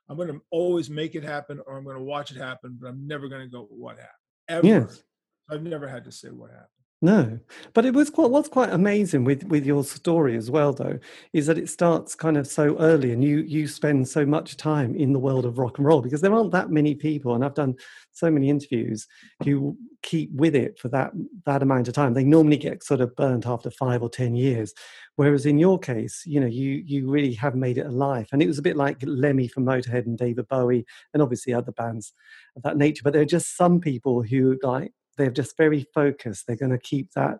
I'm 0.09 0.17
going 0.17 0.29
to 0.29 0.41
always 0.49 0.89
make 0.89 1.15
it 1.15 1.23
happen, 1.23 1.61
or 1.65 1.77
I'm 1.77 1.83
going 1.83 1.95
to 1.95 2.03
watch 2.03 2.31
it 2.31 2.37
happen, 2.37 2.77
but 2.81 2.87
I'm 2.87 3.07
never 3.07 3.29
going 3.29 3.43
to 3.43 3.47
go, 3.47 3.67
"What 3.69 3.97
happened?" 3.97 4.20
Ever. 4.51 4.67
Yes. 4.67 5.03
I've 5.49 5.63
never 5.63 5.87
had 5.87 6.03
to 6.05 6.11
say 6.11 6.29
what 6.29 6.51
happened. 6.51 6.67
No, 7.03 7.39
but 7.73 7.83
it 7.83 7.95
was 7.95 8.11
quite 8.11 8.29
what's 8.29 8.47
quite 8.47 8.69
amazing 8.71 9.23
with 9.23 9.43
with 9.45 9.65
your 9.65 9.83
story 9.83 10.35
as 10.37 10.51
well, 10.51 10.71
though, 10.71 10.99
is 11.33 11.47
that 11.47 11.57
it 11.57 11.67
starts 11.67 12.13
kind 12.13 12.37
of 12.37 12.45
so 12.45 12.77
early, 12.77 13.11
and 13.11 13.23
you 13.23 13.39
you 13.39 13.67
spend 13.67 14.07
so 14.07 14.23
much 14.23 14.55
time 14.55 14.95
in 14.95 15.11
the 15.11 15.17
world 15.19 15.45
of 15.47 15.57
rock 15.57 15.79
and 15.79 15.87
roll 15.87 16.01
because 16.03 16.21
there 16.21 16.33
aren't 16.33 16.51
that 16.51 16.69
many 16.69 16.93
people, 16.93 17.33
and 17.33 17.43
I've 17.43 17.55
done 17.55 17.73
so 18.11 18.29
many 18.29 18.49
interviews 18.49 19.07
who 19.43 19.75
keep 20.03 20.31
with 20.35 20.53
it 20.55 20.77
for 20.77 20.89
that 20.89 21.11
that 21.45 21.63
amount 21.63 21.87
of 21.87 21.95
time. 21.95 22.13
They 22.13 22.23
normally 22.23 22.57
get 22.57 22.83
sort 22.83 23.01
of 23.01 23.15
burnt 23.15 23.47
after 23.47 23.71
five 23.71 24.03
or 24.03 24.09
ten 24.09 24.35
years, 24.35 24.71
whereas 25.15 25.47
in 25.47 25.57
your 25.57 25.79
case, 25.79 26.21
you 26.27 26.39
know, 26.39 26.45
you 26.47 26.83
you 26.85 27.09
really 27.09 27.33
have 27.33 27.55
made 27.55 27.79
it 27.79 27.87
a 27.87 27.91
life, 27.91 28.27
and 28.31 28.43
it 28.43 28.47
was 28.47 28.59
a 28.59 28.61
bit 28.61 28.77
like 28.77 28.97
Lemmy 29.03 29.47
from 29.47 29.65
Motorhead 29.65 30.05
and 30.05 30.19
David 30.19 30.47
Bowie, 30.47 30.85
and 31.15 31.23
obviously 31.23 31.51
other 31.51 31.71
bands 31.71 32.13
of 32.55 32.61
that 32.61 32.77
nature. 32.77 33.01
But 33.03 33.13
there 33.13 33.23
are 33.23 33.25
just 33.25 33.57
some 33.57 33.79
people 33.79 34.21
who 34.21 34.59
like 34.61 34.93
they're 35.21 35.31
just 35.31 35.57
very 35.57 35.85
focused. 35.93 36.47
They're 36.47 36.55
going 36.55 36.71
to 36.71 36.79
keep 36.79 37.11
that 37.13 37.39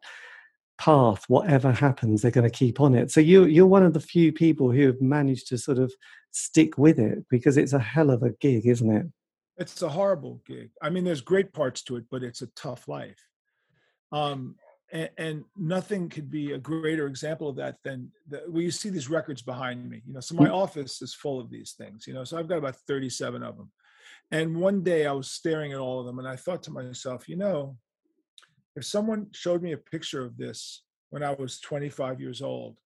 path, 0.82 1.26
whatever 1.28 1.72
happens, 1.72 2.22
they're 2.22 2.32
going 2.32 2.50
to 2.50 2.58
keep 2.58 2.82
on 2.82 2.96
it. 2.96 3.12
So 3.12 3.20
you 3.20 3.46
you're 3.46 3.68
one 3.68 3.84
of 3.84 3.94
the 3.94 4.00
few 4.00 4.32
people 4.32 4.72
who 4.72 4.88
have 4.88 5.02
managed 5.02 5.48
to 5.48 5.58
sort 5.58 5.78
of 5.78 5.94
stick 6.32 6.78
with 6.78 6.98
it 6.98 7.26
because 7.30 7.58
it's 7.58 7.74
a 7.74 7.80
hell 7.80 8.10
of 8.10 8.24
a 8.24 8.32
gig, 8.32 8.66
isn't 8.66 8.92
it? 8.92 9.06
It's 9.58 9.82
a 9.84 9.90
horrible 9.90 10.42
gig. 10.46 10.72
I 10.82 10.90
mean, 10.90 11.04
there's 11.04 11.22
great 11.22 11.54
parts 11.54 11.84
to 11.84 11.98
it, 11.98 12.06
but 12.10 12.24
it's 12.24 12.42
a 12.42 12.48
tough 12.56 12.88
life. 12.88 13.20
Um, 14.12 14.56
and, 14.92 15.10
and 15.18 15.44
nothing 15.56 16.10
could 16.10 16.32
be 16.32 16.54
a 16.54 16.58
greater 16.58 17.06
example 17.06 17.48
of 17.50 17.58
that 17.58 17.78
than 17.84 18.12
the, 18.28 18.42
well, 18.48 18.64
you 18.64 18.72
see 18.72 18.90
these 18.90 19.10
records 19.10 19.44
behind 19.44 19.88
me. 19.88 20.02
You 20.06 20.14
know, 20.14 20.20
so 20.20 20.36
my 20.36 20.48
mm. 20.48 20.54
office 20.54 21.02
is 21.02 21.14
full 21.14 21.40
of 21.40 21.52
these 21.52 21.74
things. 21.78 22.08
You 22.08 22.14
know, 22.14 22.24
so 22.24 22.40
I've 22.40 22.48
got 22.48 22.58
about 22.58 22.76
37 22.88 23.44
of 23.44 23.58
them. 23.58 23.72
And 24.32 24.56
one 24.56 24.82
day 24.82 25.06
I 25.06 25.12
was 25.12 25.30
staring 25.30 25.74
at 25.74 25.80
all 25.80 26.00
of 26.00 26.06
them, 26.06 26.20
and 26.20 26.28
I 26.28 26.38
thought 26.38 26.64
to 26.64 26.72
myself, 26.72 27.28
you 27.28 27.36
know, 27.36 27.78
if 28.76 28.86
someone 28.86 29.28
showed 29.34 29.62
me 29.62 29.74
a 29.74 29.78
picture 29.78 30.24
of 30.24 30.38
this 30.38 30.84
when 31.10 31.24
I 31.24 31.34
was 31.34 31.60
25 31.60 32.22
years 32.22 32.42
old 32.42 32.78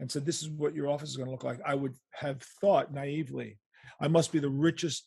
and 0.00 0.10
said, 0.10 0.26
This 0.26 0.42
is 0.42 0.50
what 0.50 0.74
your 0.74 0.88
office 0.88 1.10
is 1.10 1.16
going 1.16 1.28
to 1.28 1.32
look 1.32 1.44
like, 1.44 1.60
I 1.64 1.74
would 1.74 1.94
have 2.14 2.42
thought 2.60 2.92
naively, 2.92 3.58
I 4.00 4.08
must 4.08 4.32
be 4.32 4.40
the 4.40 4.50
richest 4.50 5.04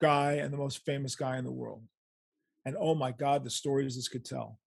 guy 0.00 0.34
and 0.34 0.52
the 0.52 0.58
most 0.58 0.84
famous 0.84 1.16
guy 1.16 1.38
in 1.38 1.44
the 1.44 1.52
world. 1.52 1.82
And 2.66 2.76
oh 2.78 2.94
my 2.94 3.12
God, 3.12 3.44
the 3.44 3.50
stories 3.50 3.96
this 3.96 4.08
could 4.08 4.24
tell. 4.24 4.58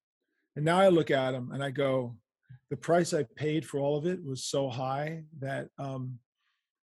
And 0.55 0.65
now 0.65 0.79
I 0.79 0.89
look 0.89 1.11
at 1.11 1.31
them 1.31 1.51
and 1.53 1.63
I 1.63 1.69
go, 1.69 2.15
the 2.71 2.77
price 2.77 3.13
I 3.13 3.25
paid 3.35 3.65
for 3.65 3.79
all 3.79 3.97
of 3.97 4.07
it 4.07 4.23
was 4.25 4.43
so 4.43 4.69
high 4.69 5.23
that, 5.39 5.67
um, 5.77 6.17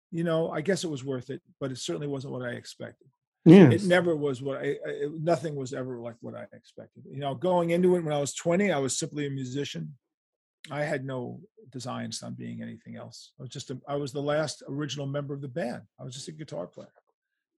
you 0.09 0.23
know, 0.23 0.49
I 0.49 0.61
guess 0.61 0.83
it 0.83 0.89
was 0.89 1.03
worth 1.03 1.29
it, 1.29 1.41
but 1.59 1.71
it 1.71 1.77
certainly 1.77 2.07
wasn't 2.07 2.33
what 2.33 2.41
I 2.41 2.51
expected. 2.51 3.10
Yes. 3.45 3.83
It 3.83 3.87
never 3.87 4.15
was 4.15 4.41
what 4.41 4.59
I, 4.59 4.77
I 4.87 5.07
nothing 5.19 5.55
was 5.55 5.73
ever 5.73 5.99
like 5.99 6.15
what 6.21 6.35
I 6.35 6.45
expected. 6.53 7.03
You 7.09 7.19
know, 7.19 7.33
going 7.33 7.71
into 7.71 7.95
it 7.95 8.03
when 8.03 8.13
I 8.13 8.19
was 8.19 8.35
20, 8.35 8.71
I 8.71 8.77
was 8.77 8.97
simply 8.97 9.25
a 9.25 9.31
musician. 9.31 9.95
I 10.69 10.83
had 10.83 11.05
no 11.05 11.39
designs 11.71 12.21
on 12.21 12.35
being 12.35 12.61
anything 12.61 12.97
else. 12.97 13.31
I 13.39 13.43
was 13.43 13.49
just 13.49 13.71
a, 13.71 13.79
I 13.87 13.95
was 13.95 14.11
the 14.11 14.21
last 14.21 14.61
original 14.67 15.07
member 15.07 15.33
of 15.33 15.41
the 15.41 15.47
band. 15.47 15.81
I 15.99 16.03
was 16.03 16.13
just 16.13 16.27
a 16.27 16.31
guitar 16.33 16.67
player. 16.67 16.93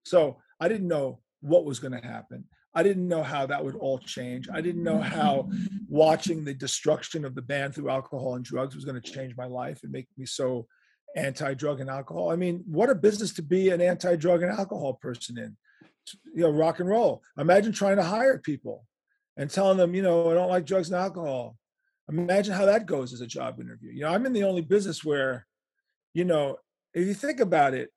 So 0.06 0.38
I 0.58 0.68
didn't 0.68 0.88
know 0.88 1.20
what 1.40 1.66
was 1.66 1.80
going 1.80 1.92
to 1.92 2.06
happen. 2.06 2.44
I 2.74 2.82
didn't 2.82 3.06
know 3.06 3.22
how 3.22 3.46
that 3.46 3.64
would 3.64 3.76
all 3.76 3.98
change. 3.98 4.48
I 4.52 4.60
didn't 4.60 4.82
know 4.82 4.98
how 4.98 5.48
watching 5.88 6.44
the 6.44 6.54
destruction 6.54 7.24
of 7.24 7.34
the 7.34 7.42
band 7.42 7.74
through 7.74 7.90
alcohol 7.90 8.34
and 8.34 8.44
drugs 8.44 8.74
was 8.74 8.84
going 8.84 9.00
to 9.00 9.12
change 9.12 9.36
my 9.36 9.44
life 9.44 9.80
and 9.82 9.92
make 9.92 10.08
me 10.16 10.26
so 10.26 10.66
anti-drug 11.14 11.80
and 11.80 11.88
alcohol. 11.88 12.30
I 12.30 12.36
mean, 12.36 12.64
what 12.66 12.90
a 12.90 12.94
business 12.94 13.32
to 13.34 13.42
be 13.42 13.70
an 13.70 13.80
anti-drug 13.80 14.42
and 14.42 14.50
alcohol 14.50 14.94
person 14.94 15.38
in 15.38 15.56
you 16.34 16.42
know, 16.42 16.50
rock 16.50 16.80
and 16.80 16.88
roll. 16.88 17.22
Imagine 17.38 17.72
trying 17.72 17.96
to 17.96 18.02
hire 18.02 18.38
people 18.38 18.86
and 19.36 19.50
telling 19.50 19.78
them, 19.78 19.94
you 19.94 20.02
know, 20.02 20.30
I 20.30 20.34
don't 20.34 20.48
like 20.48 20.66
drugs 20.66 20.90
and 20.90 21.00
alcohol. 21.00 21.56
Imagine 22.08 22.54
how 22.54 22.66
that 22.66 22.86
goes 22.86 23.12
as 23.12 23.20
a 23.20 23.26
job 23.26 23.60
interview. 23.60 23.90
You 23.92 24.02
know, 24.02 24.08
I'm 24.08 24.26
in 24.26 24.32
the 24.32 24.44
only 24.44 24.60
business 24.60 25.04
where, 25.04 25.46
you 26.12 26.24
know, 26.24 26.58
if 26.92 27.06
you 27.06 27.14
think 27.14 27.40
about 27.40 27.74
it, 27.74 27.90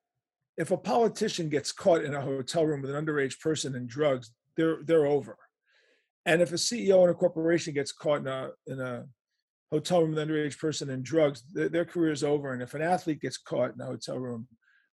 if 0.56 0.70
a 0.70 0.76
politician 0.76 1.48
gets 1.48 1.70
caught 1.70 2.04
in 2.04 2.14
a 2.14 2.20
hotel 2.20 2.66
room 2.66 2.82
with 2.82 2.94
an 2.94 3.04
underage 3.04 3.38
person 3.38 3.76
and 3.76 3.88
drugs, 3.88 4.32
they're 4.56 4.78
they're 4.84 5.06
over. 5.06 5.36
And 6.26 6.42
if 6.42 6.50
a 6.50 6.56
CEO 6.56 7.04
in 7.04 7.10
a 7.10 7.14
corporation 7.14 7.74
gets 7.74 7.92
caught 7.92 8.20
in 8.20 8.26
a 8.26 8.50
in 8.66 8.80
a 8.80 9.04
hotel 9.70 10.00
room 10.00 10.10
with 10.10 10.18
an 10.18 10.28
underage 10.28 10.58
person 10.58 10.90
and 10.90 11.04
drugs, 11.04 11.42
their, 11.52 11.68
their 11.68 11.84
career 11.84 12.12
is 12.12 12.24
over. 12.24 12.52
And 12.52 12.62
if 12.62 12.74
an 12.74 12.82
athlete 12.82 13.20
gets 13.20 13.36
caught 13.36 13.74
in 13.74 13.80
a 13.80 13.86
hotel 13.86 14.18
room 14.18 14.48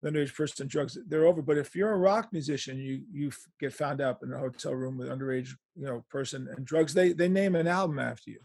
underage 0.05 0.35
person 0.35 0.67
drugs, 0.67 0.97
they're 1.07 1.25
over. 1.25 1.41
But 1.41 1.57
if 1.57 1.75
you're 1.75 1.91
a 1.91 1.97
rock 1.97 2.29
musician, 2.31 2.77
you 2.77 3.01
you 3.11 3.31
get 3.59 3.73
found 3.73 4.01
out 4.01 4.19
in 4.23 4.33
a 4.33 4.37
hotel 4.37 4.73
room 4.73 4.97
with 4.97 5.09
underage, 5.09 5.49
you 5.75 5.85
know, 5.85 6.03
person 6.09 6.47
and 6.55 6.65
drugs, 6.65 6.93
they 6.93 7.13
they 7.13 7.29
name 7.29 7.55
an 7.55 7.67
album 7.67 7.99
after 7.99 8.31
you. 8.31 8.39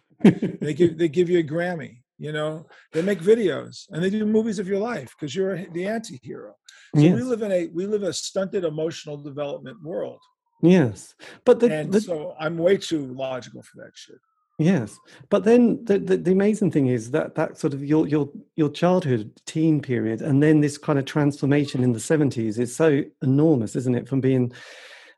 they 0.61 0.75
give 0.75 0.99
they 0.99 1.09
give 1.09 1.31
you 1.31 1.39
a 1.39 1.43
Grammy. 1.43 1.99
You 2.19 2.33
know, 2.33 2.67
they 2.93 3.03
make 3.03 3.21
videos 3.21 3.87
and 3.91 4.03
they 4.03 4.09
do 4.09 4.25
movies 4.25 4.59
of 4.59 4.67
your 4.67 4.79
life 4.79 5.15
because 5.19 5.37
you're 5.37 5.67
the 5.67 5.87
anti-hero. 5.87 6.55
So 6.95 7.03
yes. 7.03 7.15
we 7.15 7.23
live 7.23 7.43
in 7.43 7.53
a 7.53 7.67
we 7.69 7.87
live 7.87 8.03
a 8.03 8.13
stunted 8.13 8.65
emotional 8.65 9.19
development 9.19 9.83
world. 9.83 10.21
Yes, 10.63 11.15
but 11.45 11.61
the, 11.61 11.71
and 11.71 11.93
the, 11.93 12.01
so 12.01 12.35
I'm 12.41 12.57
way 12.57 12.79
too 12.79 13.13
logical 13.13 13.63
for 13.63 13.85
that 13.85 13.91
shit. 13.95 14.17
Yes, 14.59 14.99
but 15.29 15.45
then 15.45 15.85
the, 15.85 15.99
the, 15.99 16.17
the 16.17 16.33
amazing 16.33 16.71
thing 16.71 16.87
is 16.87 17.11
that 17.11 17.35
that 17.35 17.59
sort 17.59 17.75
of 17.75 17.85
your 17.85 18.09
your 18.09 18.31
your 18.55 18.71
childhood 18.71 19.31
teen 19.45 19.83
period, 19.83 20.23
and 20.23 20.43
then 20.43 20.63
this 20.63 20.79
kind 20.79 20.99
of 20.99 21.05
transformation 21.05 21.85
in 21.85 21.93
the 21.93 22.01
seventies 22.01 22.59
is 22.59 22.75
so 22.75 23.03
enormous, 23.23 23.77
isn't 23.77 23.95
it? 23.95 24.09
From 24.09 24.23
being 24.23 24.51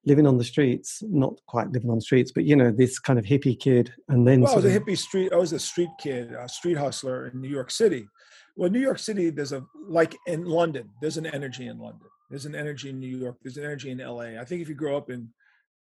living 0.04 0.26
on 0.26 0.38
the 0.38 0.44
streets, 0.44 1.04
not 1.06 1.34
quite 1.46 1.70
living 1.70 1.88
on 1.88 1.98
the 1.98 2.02
streets, 2.02 2.32
but 2.32 2.44
you 2.44 2.56
know 2.56 2.72
this 2.72 2.98
kind 2.98 3.16
of 3.16 3.24
hippie 3.24 3.58
kid, 3.58 3.92
and 4.08 4.26
then 4.26 4.40
well, 4.40 4.54
I 4.54 4.56
was 4.56 4.64
a 4.64 4.80
hippie 4.80 4.98
street. 4.98 5.32
I 5.32 5.36
was 5.36 5.52
a 5.52 5.60
street 5.60 5.90
kid, 6.00 6.32
a 6.32 6.48
street 6.48 6.76
hustler 6.76 7.28
in 7.28 7.40
New 7.40 7.48
York 7.48 7.70
City. 7.70 8.08
Well, 8.56 8.70
New 8.70 8.80
York 8.80 8.98
City, 8.98 9.30
there's 9.30 9.52
a 9.52 9.64
like 9.88 10.16
in 10.26 10.46
London, 10.46 10.90
there's 11.00 11.16
an 11.16 11.26
energy 11.26 11.68
in 11.68 11.78
London. 11.78 12.08
There's 12.28 12.44
an 12.44 12.56
energy 12.56 12.90
in 12.90 12.98
New 12.98 13.16
York. 13.16 13.36
There's 13.42 13.56
an 13.56 13.64
energy 13.64 13.90
in 13.90 13.98
LA. 13.98 14.40
I 14.40 14.44
think 14.44 14.62
if 14.62 14.68
you 14.68 14.74
grow 14.74 14.96
up 14.96 15.10
in 15.10 15.28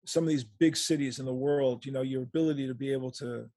some 0.05 0.23
of 0.23 0.29
these 0.29 0.43
big 0.43 0.75
cities 0.75 1.19
in 1.19 1.25
the 1.25 1.33
world, 1.33 1.85
you 1.85 1.91
know, 1.91 2.01
your 2.01 2.23
ability 2.23 2.67
to 2.67 2.73
be 2.73 2.91
able 2.91 3.11
to 3.11 3.49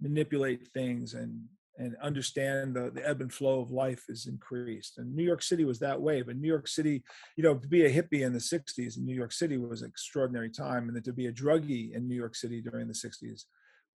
manipulate 0.00 0.68
things 0.68 1.14
and 1.14 1.40
and 1.78 1.96
understand 2.00 2.74
the, 2.74 2.90
the 2.90 3.06
ebb 3.06 3.20
and 3.20 3.32
flow 3.32 3.60
of 3.60 3.70
life 3.70 4.04
is 4.08 4.26
increased. 4.26 4.98
And 4.98 5.14
New 5.14 5.24
York 5.24 5.42
City 5.42 5.64
was 5.64 5.80
that 5.80 6.00
way. 6.00 6.22
But 6.22 6.36
New 6.36 6.46
York 6.46 6.68
City, 6.68 7.02
you 7.36 7.42
know, 7.42 7.56
to 7.56 7.68
be 7.68 7.84
a 7.84 7.90
hippie 7.90 8.24
in 8.24 8.32
the 8.32 8.38
60s 8.38 8.96
in 8.96 9.04
New 9.04 9.14
York 9.14 9.32
City 9.32 9.58
was 9.58 9.82
an 9.82 9.88
extraordinary 9.88 10.50
time. 10.50 10.86
And 10.86 10.94
then 10.94 11.02
to 11.02 11.12
be 11.12 11.26
a 11.26 11.32
druggie 11.32 11.92
in 11.92 12.06
New 12.06 12.14
York 12.14 12.36
City 12.36 12.60
during 12.60 12.86
the 12.86 12.94
60s 12.94 13.44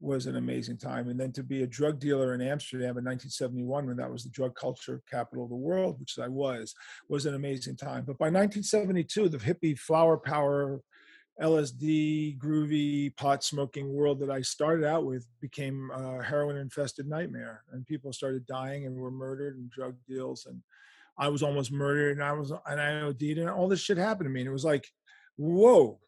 was 0.01 0.25
an 0.25 0.35
amazing 0.35 0.77
time. 0.77 1.09
And 1.09 1.19
then 1.19 1.31
to 1.33 1.43
be 1.43 1.63
a 1.63 1.67
drug 1.67 1.99
dealer 1.99 2.33
in 2.33 2.41
Amsterdam 2.41 2.97
in 2.97 3.05
1971, 3.05 3.87
when 3.87 3.97
that 3.97 4.11
was 4.11 4.23
the 4.23 4.29
drug 4.29 4.55
culture 4.55 5.01
capital 5.09 5.45
of 5.45 5.49
the 5.49 5.55
world, 5.55 5.99
which 5.99 6.19
I 6.19 6.27
was, 6.27 6.73
was 7.07 7.25
an 7.25 7.35
amazing 7.35 7.77
time. 7.77 8.03
But 8.05 8.17
by 8.17 8.25
1972, 8.25 9.29
the 9.29 9.37
hippie 9.37 9.77
flower 9.77 10.17
power 10.17 10.81
LSD, 11.41 12.37
groovy, 12.37 13.15
pot 13.15 13.43
smoking 13.43 13.93
world 13.93 14.19
that 14.19 14.29
I 14.29 14.41
started 14.41 14.85
out 14.85 15.05
with 15.05 15.25
became 15.39 15.89
a 15.91 16.21
heroin 16.21 16.57
infested 16.57 17.07
nightmare. 17.07 17.63
And 17.71 17.87
people 17.87 18.11
started 18.11 18.45
dying 18.45 18.85
and 18.85 18.95
were 18.95 19.11
murdered 19.11 19.57
and 19.57 19.69
drug 19.69 19.95
deals. 20.07 20.45
And 20.47 20.61
I 21.17 21.29
was 21.29 21.41
almost 21.41 21.71
murdered 21.71 22.17
and 22.17 22.23
I 22.23 22.33
was, 22.33 22.51
and 22.51 22.81
I 22.81 23.01
OD'd 23.01 23.37
and 23.37 23.49
all 23.49 23.69
this 23.69 23.79
shit 23.79 23.97
happened 23.97 24.25
to 24.25 24.29
me. 24.29 24.41
And 24.41 24.49
it 24.49 24.53
was 24.53 24.65
like, 24.65 24.91
whoa, 25.37 25.99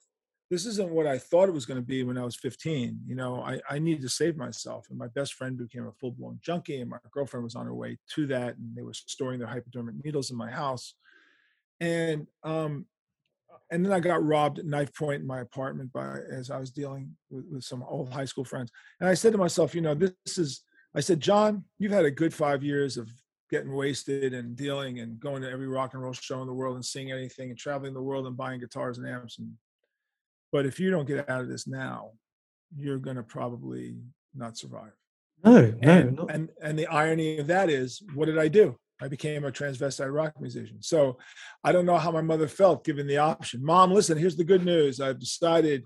this 0.50 0.65
isn't 0.65 0.91
what 0.91 1.07
I 1.07 1.17
thought 1.17 1.47
it 1.47 1.53
was 1.53 1.65
going 1.65 1.79
to 1.79 1.85
be 1.85 2.03
when 2.03 2.17
I 2.17 2.25
was 2.25 2.35
15. 2.35 3.00
You 3.07 3.15
know, 3.15 3.41
I, 3.41 3.61
I 3.69 3.79
needed 3.79 4.01
to 4.01 4.09
save 4.09 4.35
myself. 4.35 4.88
And 4.89 5.00
my 5.00 5.07
best 5.07 5.35
friend 5.35 5.57
became 5.57 5.88
a 5.88 5.93
full 5.93 6.11
blown 6.11 6.39
junkie. 6.41 6.81
And 6.81 6.89
my 6.89 6.97
girlfriend 7.09 7.45
was 7.45 7.55
on 7.55 7.65
her 7.65 7.73
way 7.73 7.97
to 8.15 8.27
that. 8.27 8.57
And 8.57 8.75
they 8.75 8.81
were 8.81 8.93
storing 8.93 9.39
their 9.39 9.47
hypodermic 9.47 9.95
needles 10.03 10.29
in 10.29 10.35
my 10.35 10.51
house. 10.51 10.95
And 11.79 12.27
um, 12.43 12.85
and 13.72 13.86
then 13.86 13.94
I 13.94 14.00
got 14.01 14.24
robbed 14.24 14.60
at 14.60 14.66
knife 14.66 14.94
point 14.94 15.22
in 15.22 15.28
my 15.28 15.40
apartment 15.40 15.92
by 15.94 16.20
as 16.30 16.51
I 16.51 16.60
was 16.60 16.72
dealing 16.72 17.16
with, 17.30 17.46
with, 17.50 17.63
some 17.63 17.84
old 17.84 18.12
high 18.12 18.25
school 18.25 18.44
friends. 18.44 18.70
And 19.00 19.08
I 19.08 19.13
said 19.13 19.32
to 19.32 19.38
myself, 19.38 19.74
you 19.74 19.82
know, 19.82 19.96
this 19.96 20.38
is 20.38 20.63
I 20.94 21.00
said, 21.00 21.22
John, 21.22 21.63
you've 21.80 21.94
had 21.94 22.06
a 22.06 22.12
good 22.12 22.34
five 22.34 22.63
years 22.63 22.98
of 22.98 23.10
getting 23.50 23.74
wasted 23.74 24.34
and 24.34 24.56
dealing 24.56 25.00
and 25.00 25.20
going 25.20 25.42
to 25.42 25.50
every 25.50 25.68
rock 25.68 25.94
and 25.94 26.04
roll 26.04 26.13
show 26.13 26.42
in 26.42 26.48
the 26.48 26.54
world 26.54 26.75
and 26.75 26.86
seeing 26.86 27.12
anything 27.12 27.50
and 27.50 27.58
traveling 27.58 27.94
the 27.94 28.01
world 28.01 28.28
and 28.28 28.36
buying 28.36 28.60
guitars 28.60 28.98
and 28.98 29.08
amps. 29.08 29.40
And 29.40 29.54
but 30.51 30.66
if 30.66 30.80
you 30.80 30.92
don't 30.92 31.08
get 31.08 31.30
out 31.30 31.42
of 31.42 31.48
this 31.48 31.66
now, 31.66 32.12
you're 32.75 32.98
gonna 32.98 33.24
probably 33.24 33.96
not 34.36 34.58
survive. 34.58 34.92
No, 35.44 35.62
no, 35.62 35.78
and, 35.82 36.20
and 36.30 36.50
and 36.62 36.78
the 36.78 36.88
irony 36.88 37.40
of 37.40 37.48
that 37.48 37.70
is, 37.70 38.04
what 38.13 38.25
did 38.25 38.38
I 38.38 38.50
do? 38.50 38.78
I 39.01 39.08
became 39.08 39.43
a 39.43 39.51
transvestite 39.51 40.13
rock 40.13 40.39
musician. 40.39 40.81
So 40.81 41.17
I 41.63 41.72
don't 41.72 41.86
know 41.86 41.98
how 41.98 42.12
my 42.12 42.22
mother 42.22 42.48
felt 42.48 42.86
given 42.86 43.08
the 43.08 43.17
option. 43.17 43.65
Mom, 43.65 43.91
listen, 43.91 44.17
here's 44.17 44.38
the 44.38 44.43
good 44.43 44.63
news. 44.63 45.01
I've 45.01 45.20
decided 45.20 45.86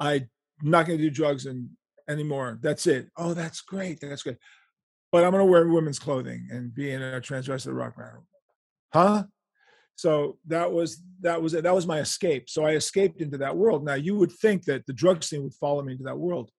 I'm 0.00 0.28
not 0.62 0.86
going 0.86 0.98
to 0.98 1.04
do 1.04 1.10
drugs 1.10 1.46
and 1.46 1.68
anymore. 2.08 2.58
That's 2.62 2.86
it. 2.86 3.08
Oh, 3.16 3.34
that's 3.34 3.60
great. 3.60 4.00
That's 4.00 4.22
good. 4.22 4.38
But 5.12 5.24
I'm 5.24 5.30
going 5.30 5.44
to 5.44 5.50
wear 5.50 5.68
women's 5.68 5.98
clothing 5.98 6.48
and 6.50 6.74
be 6.74 6.90
in 6.90 7.02
a 7.02 7.20
transvestite 7.20 7.76
rock 7.76 7.96
band. 7.96 8.18
Huh? 8.92 9.24
So 9.96 10.38
that 10.48 10.72
was 10.72 11.02
that 11.20 11.40
was 11.40 11.52
that 11.52 11.74
was 11.74 11.86
my 11.86 12.00
escape. 12.00 12.48
So 12.50 12.64
I 12.64 12.72
escaped 12.72 13.20
into 13.20 13.38
that 13.38 13.56
world. 13.56 13.84
Now 13.84 13.94
you 13.94 14.16
would 14.16 14.32
think 14.32 14.64
that 14.64 14.86
the 14.86 14.92
drug 14.92 15.22
scene 15.22 15.44
would 15.44 15.54
follow 15.54 15.82
me 15.82 15.92
into 15.92 16.04
that 16.04 16.18
world, 16.18 16.50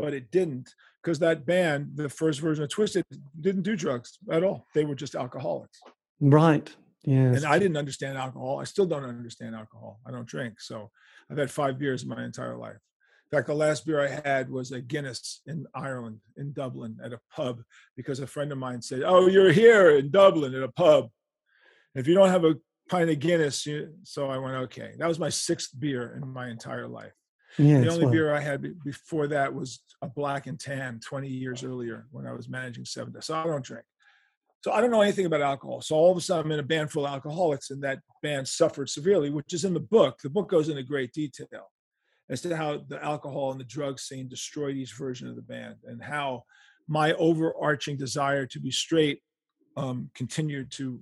but 0.00 0.14
it 0.14 0.30
didn't 0.30 0.74
because 1.02 1.18
that 1.18 1.46
band, 1.46 1.92
the 1.94 2.08
first 2.08 2.40
version 2.40 2.64
of 2.64 2.70
Twisted, 2.70 3.04
didn't 3.38 3.62
do 3.62 3.76
drugs 3.76 4.18
at 4.30 4.42
all. 4.42 4.66
They 4.74 4.84
were 4.84 4.94
just 4.94 5.14
alcoholics. 5.14 5.78
Right. 6.20 6.74
Yeah. 7.04 7.32
And 7.34 7.44
I 7.44 7.58
didn't 7.58 7.76
understand 7.76 8.18
alcohol. 8.18 8.58
I 8.60 8.64
still 8.64 8.86
don't 8.86 9.04
understand 9.04 9.54
alcohol. 9.54 10.00
I 10.06 10.10
don't 10.10 10.26
drink. 10.26 10.60
So 10.60 10.90
I've 11.30 11.38
had 11.38 11.50
five 11.50 11.78
beers 11.78 12.02
in 12.02 12.08
my 12.08 12.24
entire 12.24 12.56
life. 12.56 12.76
In 13.30 13.36
fact, 13.38 13.46
the 13.46 13.54
last 13.54 13.86
beer 13.86 14.00
I 14.00 14.20
had 14.28 14.50
was 14.50 14.72
a 14.72 14.80
Guinness 14.80 15.40
in 15.46 15.66
Ireland, 15.74 16.20
in 16.36 16.52
Dublin, 16.52 16.98
at 17.02 17.12
a 17.12 17.20
pub, 17.34 17.62
because 17.96 18.18
a 18.18 18.26
friend 18.26 18.50
of 18.50 18.58
mine 18.58 18.82
said, 18.82 19.02
"Oh, 19.04 19.28
you're 19.28 19.52
here 19.52 19.90
in 19.96 20.10
Dublin 20.10 20.52
at 20.54 20.64
a 20.64 20.72
pub. 20.72 21.10
If 21.94 22.08
you 22.08 22.14
don't 22.14 22.28
have 22.28 22.44
a 22.44 22.56
pint 22.88 23.08
of 23.08 23.20
Guinness," 23.20 23.66
you... 23.66 23.94
so 24.02 24.28
I 24.28 24.38
went, 24.38 24.56
"Okay." 24.64 24.94
That 24.98 25.06
was 25.06 25.20
my 25.20 25.28
sixth 25.28 25.70
beer 25.78 26.12
in 26.16 26.26
my 26.28 26.48
entire 26.48 26.88
life. 26.88 27.12
Yeah, 27.58 27.80
the 27.80 27.92
only 27.92 28.06
beer 28.06 28.34
I 28.34 28.40
had 28.40 28.82
before 28.84 29.26
that 29.28 29.54
was 29.54 29.80
a 30.02 30.08
black 30.08 30.46
and 30.46 30.58
tan 30.58 31.00
20 31.00 31.28
years 31.28 31.64
earlier 31.64 32.06
when 32.10 32.26
I 32.26 32.32
was 32.32 32.48
managing 32.48 32.84
Seven. 32.84 33.20
So 33.20 33.34
I 33.34 33.44
don't 33.44 33.64
drink. 33.64 33.84
So 34.62 34.72
I 34.72 34.80
don't 34.80 34.90
know 34.90 35.00
anything 35.00 35.26
about 35.26 35.40
alcohol. 35.40 35.80
So 35.80 35.96
all 35.96 36.10
of 36.10 36.18
a 36.18 36.20
sudden 36.20 36.46
I'm 36.46 36.52
in 36.52 36.60
a 36.60 36.64
band 36.64 36.90
full 36.90 37.06
of 37.06 37.12
alcoholics, 37.12 37.70
and 37.70 37.82
that 37.82 38.00
band 38.22 38.46
suffered 38.46 38.90
severely, 38.90 39.30
which 39.30 39.54
is 39.54 39.64
in 39.64 39.74
the 39.74 39.80
book. 39.80 40.18
The 40.22 40.30
book 40.30 40.50
goes 40.50 40.68
into 40.68 40.82
great 40.82 41.12
detail 41.12 41.70
as 42.28 42.42
to 42.42 42.56
how 42.56 42.84
the 42.88 43.02
alcohol 43.02 43.50
and 43.50 43.60
the 43.60 43.64
drug 43.64 43.98
scene 43.98 44.28
destroyed 44.28 44.76
each 44.76 44.94
version 44.94 45.28
of 45.28 45.36
the 45.36 45.42
band, 45.42 45.76
and 45.84 46.02
how 46.02 46.44
my 46.86 47.14
overarching 47.14 47.96
desire 47.96 48.46
to 48.46 48.60
be 48.60 48.70
straight 48.70 49.22
um, 49.76 50.10
continued 50.14 50.70
to 50.72 51.00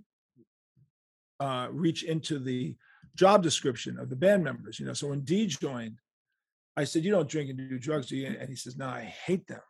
uh, 1.40 1.68
reach 1.70 2.02
into 2.04 2.38
the 2.38 2.76
job 3.16 3.42
description 3.42 3.98
of 3.98 4.08
the 4.08 4.16
band 4.16 4.44
members. 4.44 4.78
You 4.78 4.86
know, 4.86 4.92
so 4.92 5.08
when 5.08 5.22
Dee 5.22 5.46
joined, 5.46 5.98
I 6.78 6.84
said, 6.84 7.04
"You 7.04 7.10
don't 7.10 7.28
drink 7.28 7.50
and 7.50 7.58
do 7.58 7.78
drugs, 7.78 8.06
do 8.06 8.16
you?" 8.16 8.26
And 8.26 8.48
he 8.48 8.56
says, 8.56 8.76
"No, 8.76 8.86
I 8.86 9.02
hate 9.26 9.46
them. 9.46 9.60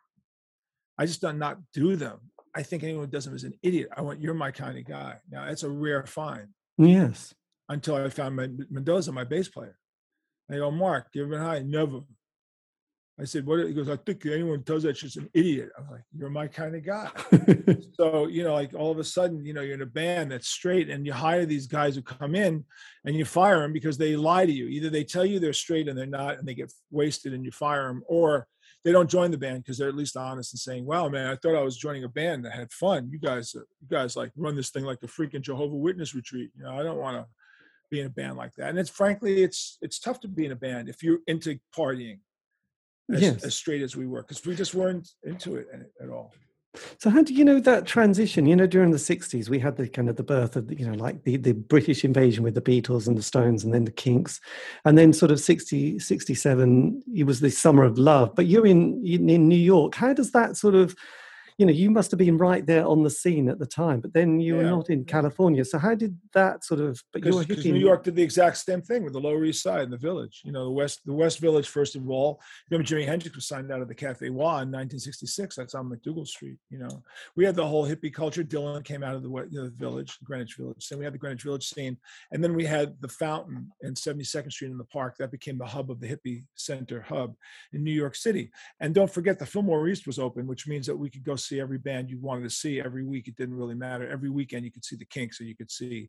I 0.98 1.06
just 1.06 1.20
do 1.20 1.32
not 1.32 1.58
do 1.72 1.96
them. 1.96 2.18
I 2.54 2.62
think 2.62 2.82
anyone 2.82 3.04
who 3.04 3.10
does 3.10 3.24
them 3.24 3.34
is 3.34 3.44
an 3.44 3.58
idiot. 3.62 3.88
I 3.96 4.02
want 4.02 4.20
you're 4.20 4.34
my 4.34 4.50
kind 4.50 4.76
of 4.76 4.84
guy." 4.84 5.18
Now 5.30 5.46
that's 5.46 5.62
a 5.62 5.70
rare 5.70 6.04
find. 6.06 6.48
Yes. 6.76 7.34
Until 7.68 7.96
I 7.96 8.08
found 8.10 8.36
Mendoza, 8.70 9.12
my 9.12 9.24
bass 9.24 9.48
player. 9.48 9.78
I 10.50 10.56
go, 10.56 10.70
Mark, 10.70 11.08
you 11.12 11.22
ever 11.22 11.30
been 11.30 11.40
high? 11.40 11.60
Never. 11.60 12.00
I 13.20 13.24
said, 13.24 13.46
what? 13.46 13.66
He 13.66 13.72
goes, 13.72 13.88
I 13.88 13.96
think 13.96 14.24
anyone 14.26 14.62
does 14.64 14.84
that 14.84 14.92
just 14.92 15.16
an 15.16 15.28
idiot. 15.34 15.70
I'm 15.76 15.90
like, 15.90 16.04
you're 16.16 16.30
my 16.30 16.46
kind 16.46 16.76
of 16.76 16.84
guy. 16.84 17.10
so, 17.94 18.28
you 18.28 18.44
know, 18.44 18.54
like 18.54 18.74
all 18.74 18.92
of 18.92 18.98
a 18.98 19.04
sudden, 19.04 19.44
you 19.44 19.52
know, 19.52 19.60
you're 19.60 19.74
in 19.74 19.82
a 19.82 19.86
band 19.86 20.30
that's 20.30 20.48
straight 20.48 20.88
and 20.88 21.04
you 21.04 21.12
hire 21.12 21.44
these 21.44 21.66
guys 21.66 21.96
who 21.96 22.02
come 22.02 22.36
in 22.36 22.64
and 23.04 23.16
you 23.16 23.24
fire 23.24 23.60
them 23.60 23.72
because 23.72 23.98
they 23.98 24.14
lie 24.14 24.46
to 24.46 24.52
you. 24.52 24.66
Either 24.66 24.88
they 24.88 25.02
tell 25.02 25.24
you 25.24 25.40
they're 25.40 25.52
straight 25.52 25.88
and 25.88 25.98
they're 25.98 26.06
not 26.06 26.38
and 26.38 26.46
they 26.46 26.54
get 26.54 26.72
wasted 26.92 27.32
and 27.32 27.44
you 27.44 27.50
fire 27.50 27.88
them, 27.88 28.04
or 28.06 28.46
they 28.84 28.92
don't 28.92 29.10
join 29.10 29.32
the 29.32 29.38
band 29.38 29.64
because 29.64 29.78
they're 29.78 29.88
at 29.88 29.96
least 29.96 30.16
honest 30.16 30.52
and 30.52 30.60
saying, 30.60 30.86
wow, 30.86 31.08
man, 31.08 31.26
I 31.26 31.34
thought 31.34 31.56
I 31.56 31.62
was 31.62 31.76
joining 31.76 32.04
a 32.04 32.08
band 32.08 32.44
that 32.44 32.52
had 32.52 32.72
fun. 32.72 33.10
You 33.10 33.18
guys, 33.18 33.52
uh, 33.56 33.60
you 33.80 33.88
guys 33.90 34.14
like 34.14 34.30
run 34.36 34.54
this 34.54 34.70
thing 34.70 34.84
like 34.84 35.02
a 35.02 35.08
freaking 35.08 35.40
Jehovah 35.40 35.74
Witness 35.74 36.14
retreat. 36.14 36.50
You 36.56 36.62
know, 36.62 36.78
I 36.78 36.84
don't 36.84 36.98
want 36.98 37.16
to 37.16 37.26
be 37.90 37.98
in 37.98 38.06
a 38.06 38.10
band 38.10 38.36
like 38.36 38.54
that. 38.54 38.70
And 38.70 38.78
it's 38.78 38.90
frankly, 38.90 39.42
it's, 39.42 39.78
it's 39.82 39.98
tough 39.98 40.20
to 40.20 40.28
be 40.28 40.46
in 40.46 40.52
a 40.52 40.56
band 40.56 40.88
if 40.88 41.02
you're 41.02 41.18
into 41.26 41.58
partying 41.76 42.20
as, 43.12 43.20
yes. 43.20 43.44
as 43.44 43.54
straight 43.54 43.82
as 43.82 43.96
we 43.96 44.06
were 44.06 44.22
because 44.22 44.44
we 44.44 44.54
just 44.54 44.74
weren't 44.74 45.08
into 45.24 45.56
it 45.56 45.66
at 46.00 46.10
all. 46.10 46.32
So 46.98 47.10
how 47.10 47.22
do 47.22 47.34
you 47.34 47.44
know 47.44 47.60
that 47.60 47.86
transition? 47.86 48.46
You 48.46 48.54
know, 48.54 48.66
during 48.66 48.90
the 48.90 48.98
'60s, 48.98 49.48
we 49.48 49.58
had 49.58 49.76
the 49.76 49.88
kind 49.88 50.08
of 50.08 50.16
the 50.16 50.22
birth 50.22 50.54
of 50.54 50.70
you 50.78 50.86
know, 50.86 50.94
like 50.94 51.24
the 51.24 51.36
the 51.36 51.52
British 51.52 52.04
invasion 52.04 52.44
with 52.44 52.54
the 52.54 52.60
Beatles 52.60 53.08
and 53.08 53.16
the 53.16 53.22
Stones, 53.22 53.64
and 53.64 53.72
then 53.72 53.84
the 53.84 53.90
Kinks, 53.90 54.40
and 54.84 54.96
then 54.96 55.12
sort 55.12 55.30
of 55.30 55.40
60, 55.40 55.98
67, 55.98 57.02
it 57.14 57.24
was 57.24 57.40
the 57.40 57.50
summer 57.50 57.84
of 57.84 57.98
love. 57.98 58.34
But 58.34 58.46
you're 58.46 58.66
in 58.66 59.04
in 59.04 59.48
New 59.48 59.56
York. 59.56 59.94
How 59.94 60.12
does 60.12 60.32
that 60.32 60.56
sort 60.56 60.74
of 60.74 60.94
you 61.58 61.66
know, 61.66 61.72
you 61.72 61.90
must 61.90 62.12
have 62.12 62.18
been 62.18 62.38
right 62.38 62.64
there 62.64 62.86
on 62.86 63.02
the 63.02 63.10
scene 63.10 63.48
at 63.48 63.58
the 63.58 63.66
time, 63.66 64.00
but 64.00 64.14
then 64.14 64.38
you 64.38 64.54
were 64.54 64.62
not 64.62 64.90
in 64.90 65.04
California. 65.04 65.64
So 65.64 65.76
how 65.76 65.96
did 65.96 66.16
that 66.32 66.64
sort 66.64 66.80
of? 66.80 67.02
But 67.12 67.24
you 67.24 67.34
were 67.34 67.42
hitting. 67.42 67.74
New 67.74 67.80
York 67.80 68.04
did 68.04 68.14
the 68.14 68.22
exact 68.22 68.58
same 68.58 68.80
thing 68.80 69.02
with 69.02 69.12
the 69.12 69.20
Lower 69.20 69.44
East 69.44 69.64
Side 69.64 69.82
and 69.82 69.92
the 69.92 69.98
Village. 69.98 70.42
You 70.44 70.52
know, 70.52 70.64
the 70.64 70.70
West, 70.70 71.00
the 71.04 71.12
West 71.12 71.40
Village 71.40 71.68
first 71.68 71.96
of 71.96 72.08
all. 72.08 72.40
Remember, 72.70 72.88
Jimi 72.88 73.04
Hendrix 73.04 73.34
was 73.34 73.48
signed 73.48 73.72
out 73.72 73.82
of 73.82 73.88
the 73.88 73.94
Cafe 73.94 74.30
Wha 74.30 74.60
in 74.60 74.70
1966. 74.70 75.56
That's 75.56 75.74
on 75.74 75.90
MacDougal 75.90 76.28
Street. 76.28 76.58
You 76.70 76.78
know, 76.78 77.02
we 77.34 77.44
had 77.44 77.56
the 77.56 77.66
whole 77.66 77.84
hippie 77.84 78.14
culture. 78.14 78.44
Dylan 78.44 78.84
came 78.84 79.02
out 79.02 79.16
of 79.16 79.24
the, 79.24 79.28
you 79.28 79.58
know, 79.58 79.64
the 79.64 79.76
Village, 79.76 80.16
Greenwich 80.22 80.54
Village. 80.54 80.88
Then 80.88 81.00
we 81.00 81.04
had 81.04 81.14
the 81.14 81.18
Greenwich 81.18 81.42
Village 81.42 81.66
scene, 81.66 81.96
and 82.30 82.42
then 82.42 82.54
we 82.54 82.66
had 82.66 82.94
the 83.00 83.08
Fountain 83.08 83.72
and 83.82 83.96
72nd 83.96 84.52
Street 84.52 84.70
in 84.70 84.78
the 84.78 84.84
Park. 84.84 85.16
That 85.18 85.32
became 85.32 85.58
the 85.58 85.66
hub 85.66 85.90
of 85.90 85.98
the 85.98 86.06
hippie 86.06 86.44
center 86.54 87.00
hub 87.00 87.34
in 87.72 87.82
New 87.82 87.90
York 87.90 88.14
City. 88.14 88.52
And 88.78 88.94
don't 88.94 89.12
forget, 89.12 89.40
the 89.40 89.46
Fillmore 89.46 89.88
East 89.88 90.06
was 90.06 90.20
open, 90.20 90.46
which 90.46 90.68
means 90.68 90.86
that 90.86 90.96
we 90.96 91.10
could 91.10 91.24
go 91.24 91.34
see 91.48 91.60
every 91.60 91.78
band 91.78 92.10
you 92.10 92.18
wanted 92.18 92.44
to 92.44 92.50
see 92.50 92.80
every 92.80 93.04
week. 93.04 93.28
It 93.28 93.36
didn't 93.36 93.56
really 93.56 93.74
matter. 93.74 94.08
Every 94.08 94.30
weekend 94.30 94.64
you 94.64 94.72
could 94.72 94.84
see 94.84 94.96
the 94.96 95.04
Kinks, 95.04 95.40
or 95.40 95.44
you 95.44 95.56
could 95.56 95.70
see, 95.70 96.08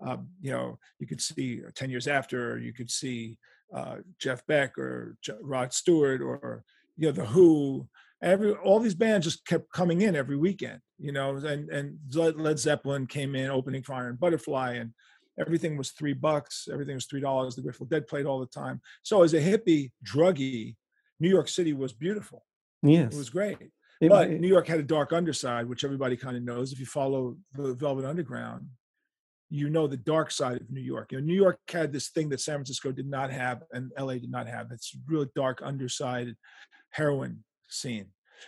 um, 0.00 0.28
you 0.40 0.50
know, 0.50 0.78
you 0.98 1.06
could 1.06 1.20
see 1.20 1.62
uh, 1.66 1.70
Ten 1.74 1.90
Years 1.90 2.08
After, 2.08 2.52
or 2.52 2.58
you 2.58 2.72
could 2.72 2.90
see 2.90 3.36
uh, 3.74 3.96
Jeff 4.18 4.46
Beck 4.46 4.78
or 4.78 5.16
Rod 5.40 5.72
Stewart, 5.72 6.20
or 6.20 6.64
you 6.96 7.06
know 7.06 7.12
the 7.12 7.26
Who. 7.26 7.88
Every 8.22 8.52
all 8.52 8.80
these 8.80 8.94
bands 8.94 9.26
just 9.26 9.46
kept 9.46 9.72
coming 9.72 10.02
in 10.02 10.14
every 10.14 10.36
weekend, 10.36 10.80
you 10.98 11.12
know, 11.12 11.36
and 11.36 11.70
and 11.70 11.98
Led 12.14 12.58
Zeppelin 12.58 13.06
came 13.06 13.34
in 13.34 13.50
opening 13.50 13.82
for 13.82 13.94
Iron 13.94 14.16
Butterfly, 14.16 14.74
and 14.74 14.92
everything 15.40 15.78
was 15.78 15.90
three 15.92 16.12
bucks, 16.12 16.68
everything 16.70 16.94
was 16.94 17.06
three 17.06 17.20
dollars. 17.20 17.56
The 17.56 17.62
Grateful 17.62 17.86
Dead 17.86 18.06
played 18.06 18.26
all 18.26 18.40
the 18.40 18.46
time. 18.46 18.80
So 19.02 19.22
as 19.22 19.32
a 19.32 19.40
hippie 19.40 19.92
druggie, 20.04 20.76
New 21.18 21.30
York 21.30 21.48
City 21.48 21.72
was 21.72 21.92
beautiful. 21.94 22.44
Yes, 22.82 23.14
it 23.14 23.18
was 23.18 23.30
great. 23.30 23.58
It, 24.00 24.08
but 24.08 24.30
New 24.30 24.48
York 24.48 24.66
had 24.66 24.80
a 24.80 24.84
dark 24.84 25.12
underside, 25.12 25.68
which 25.68 25.84
everybody 25.84 26.16
kind 26.16 26.36
of 26.36 26.42
knows. 26.42 26.72
If 26.72 26.80
you 26.80 26.86
follow 26.86 27.36
the 27.54 27.74
Velvet 27.74 28.04
Underground, 28.04 28.66
you 29.50 29.68
know 29.68 29.86
the 29.86 29.96
dark 29.96 30.30
side 30.30 30.60
of 30.60 30.70
New 30.70 30.80
York. 30.80 31.12
You 31.12 31.18
know, 31.18 31.26
New 31.26 31.34
York 31.34 31.58
had 31.68 31.92
this 31.92 32.08
thing 32.08 32.28
that 32.30 32.40
San 32.40 32.56
Francisco 32.56 32.92
did 32.92 33.08
not 33.08 33.30
have 33.30 33.62
and 33.72 33.90
LA 33.98 34.14
did 34.14 34.30
not 34.30 34.46
have. 34.46 34.68
It's 34.70 34.96
really 35.06 35.28
dark 35.34 35.60
underside 35.62 36.34
heroin 36.90 37.44
scene. 37.68 38.06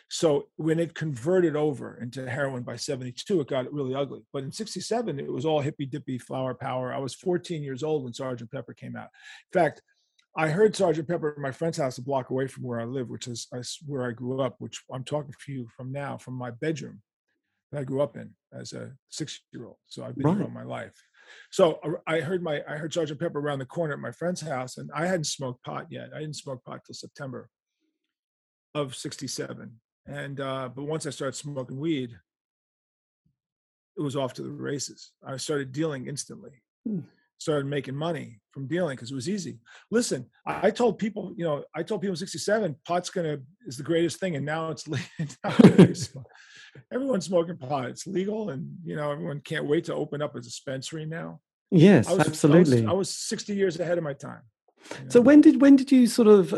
So 0.08 0.46
when 0.56 0.78
it 0.78 0.94
converted 0.94 1.56
over 1.56 1.98
into 2.00 2.28
heroin 2.28 2.62
by 2.62 2.76
72, 2.76 3.40
it 3.40 3.48
got 3.48 3.72
really 3.72 3.94
ugly. 3.94 4.22
But 4.32 4.44
in 4.44 4.52
67, 4.52 5.18
it 5.18 5.30
was 5.30 5.44
all 5.44 5.60
hippy 5.60 5.86
dippy 5.86 6.18
flower 6.18 6.54
power. 6.54 6.94
I 6.94 6.98
was 6.98 7.14
14 7.14 7.62
years 7.62 7.82
old 7.82 8.04
when 8.04 8.14
Sergeant 8.14 8.50
Pepper 8.50 8.72
came 8.72 8.96
out. 8.96 9.08
In 9.52 9.60
fact, 9.60 9.82
I 10.36 10.48
heard 10.48 10.74
Sergeant 10.74 11.08
Pepper 11.08 11.32
at 11.32 11.38
my 11.38 11.50
friend's 11.50 11.76
house 11.76 11.98
a 11.98 12.02
block 12.02 12.30
away 12.30 12.46
from 12.46 12.64
where 12.64 12.80
I 12.80 12.84
live, 12.84 13.10
which 13.10 13.26
is 13.26 13.48
where 13.86 14.08
I 14.08 14.12
grew 14.12 14.40
up, 14.40 14.56
which 14.58 14.82
I'm 14.92 15.04
talking 15.04 15.34
to 15.44 15.52
you 15.52 15.68
from 15.76 15.92
now, 15.92 16.16
from 16.16 16.34
my 16.34 16.50
bedroom 16.50 17.02
that 17.70 17.80
I 17.80 17.84
grew 17.84 18.00
up 18.00 18.16
in 18.16 18.30
as 18.52 18.72
a 18.72 18.92
six-year-old. 19.10 19.76
So 19.86 20.04
I've 20.04 20.16
been 20.16 20.26
right. 20.26 20.36
here 20.36 20.44
all 20.44 20.50
my 20.50 20.62
life. 20.62 20.94
So 21.50 21.78
uh, 21.84 21.90
I 22.06 22.20
heard 22.20 22.42
my 22.42 22.62
I 22.66 22.76
heard 22.76 22.92
Sergeant 22.94 23.20
Pepper 23.20 23.40
around 23.40 23.58
the 23.58 23.66
corner 23.66 23.92
at 23.92 24.00
my 24.00 24.10
friend's 24.10 24.40
house, 24.40 24.78
and 24.78 24.90
I 24.94 25.06
hadn't 25.06 25.26
smoked 25.26 25.62
pot 25.64 25.86
yet. 25.90 26.10
I 26.14 26.20
didn't 26.20 26.36
smoke 26.36 26.64
pot 26.64 26.80
till 26.86 26.94
September 26.94 27.48
of 28.74 28.94
'67. 28.94 29.70
And 30.06 30.40
uh, 30.40 30.70
but 30.74 30.84
once 30.84 31.06
I 31.06 31.10
started 31.10 31.36
smoking 31.36 31.78
weed, 31.78 32.10
it 33.96 34.00
was 34.00 34.16
off 34.16 34.32
to 34.34 34.42
the 34.42 34.50
races. 34.50 35.12
I 35.26 35.36
started 35.36 35.72
dealing 35.72 36.06
instantly. 36.06 36.62
Hmm 36.86 37.00
started 37.42 37.66
making 37.66 37.94
money 37.94 38.40
from 38.52 38.66
dealing 38.66 38.96
because 38.96 39.10
it 39.10 39.14
was 39.14 39.28
easy. 39.28 39.58
Listen, 39.90 40.26
I, 40.46 40.68
I, 40.68 40.70
told 40.70 40.98
people, 40.98 41.32
you 41.36 41.44
know, 41.44 41.64
I 41.74 41.82
told 41.82 42.00
people 42.00 42.12
in 42.12 42.16
67, 42.16 42.76
pot's 42.86 43.10
gonna 43.10 43.38
is 43.66 43.76
the 43.76 43.82
greatest 43.82 44.20
thing, 44.20 44.36
and 44.36 44.46
now 44.46 44.70
it's 44.70 44.86
legal. 45.44 46.24
everyone's 46.92 47.26
smoking 47.26 47.56
pot. 47.56 47.90
It's 47.90 48.06
legal, 48.06 48.50
and 48.50 48.76
you 48.84 48.96
know, 48.96 49.10
everyone 49.10 49.40
can't 49.40 49.66
wait 49.66 49.84
to 49.84 49.94
open 49.94 50.22
up 50.22 50.36
a 50.36 50.40
dispensary 50.40 51.04
now. 51.04 51.40
Yes, 51.70 52.08
I 52.08 52.14
was, 52.14 52.26
absolutely. 52.26 52.78
I 52.78 52.82
was, 52.82 52.90
I 52.90 52.92
was 52.92 53.10
60 53.10 53.54
years 53.54 53.80
ahead 53.80 53.98
of 53.98 54.04
my 54.04 54.12
time. 54.12 54.42
So 55.08 55.20
when 55.20 55.40
did 55.40 55.60
when 55.60 55.76
did 55.76 55.92
you 55.92 56.06
sort 56.06 56.28
of 56.28 56.52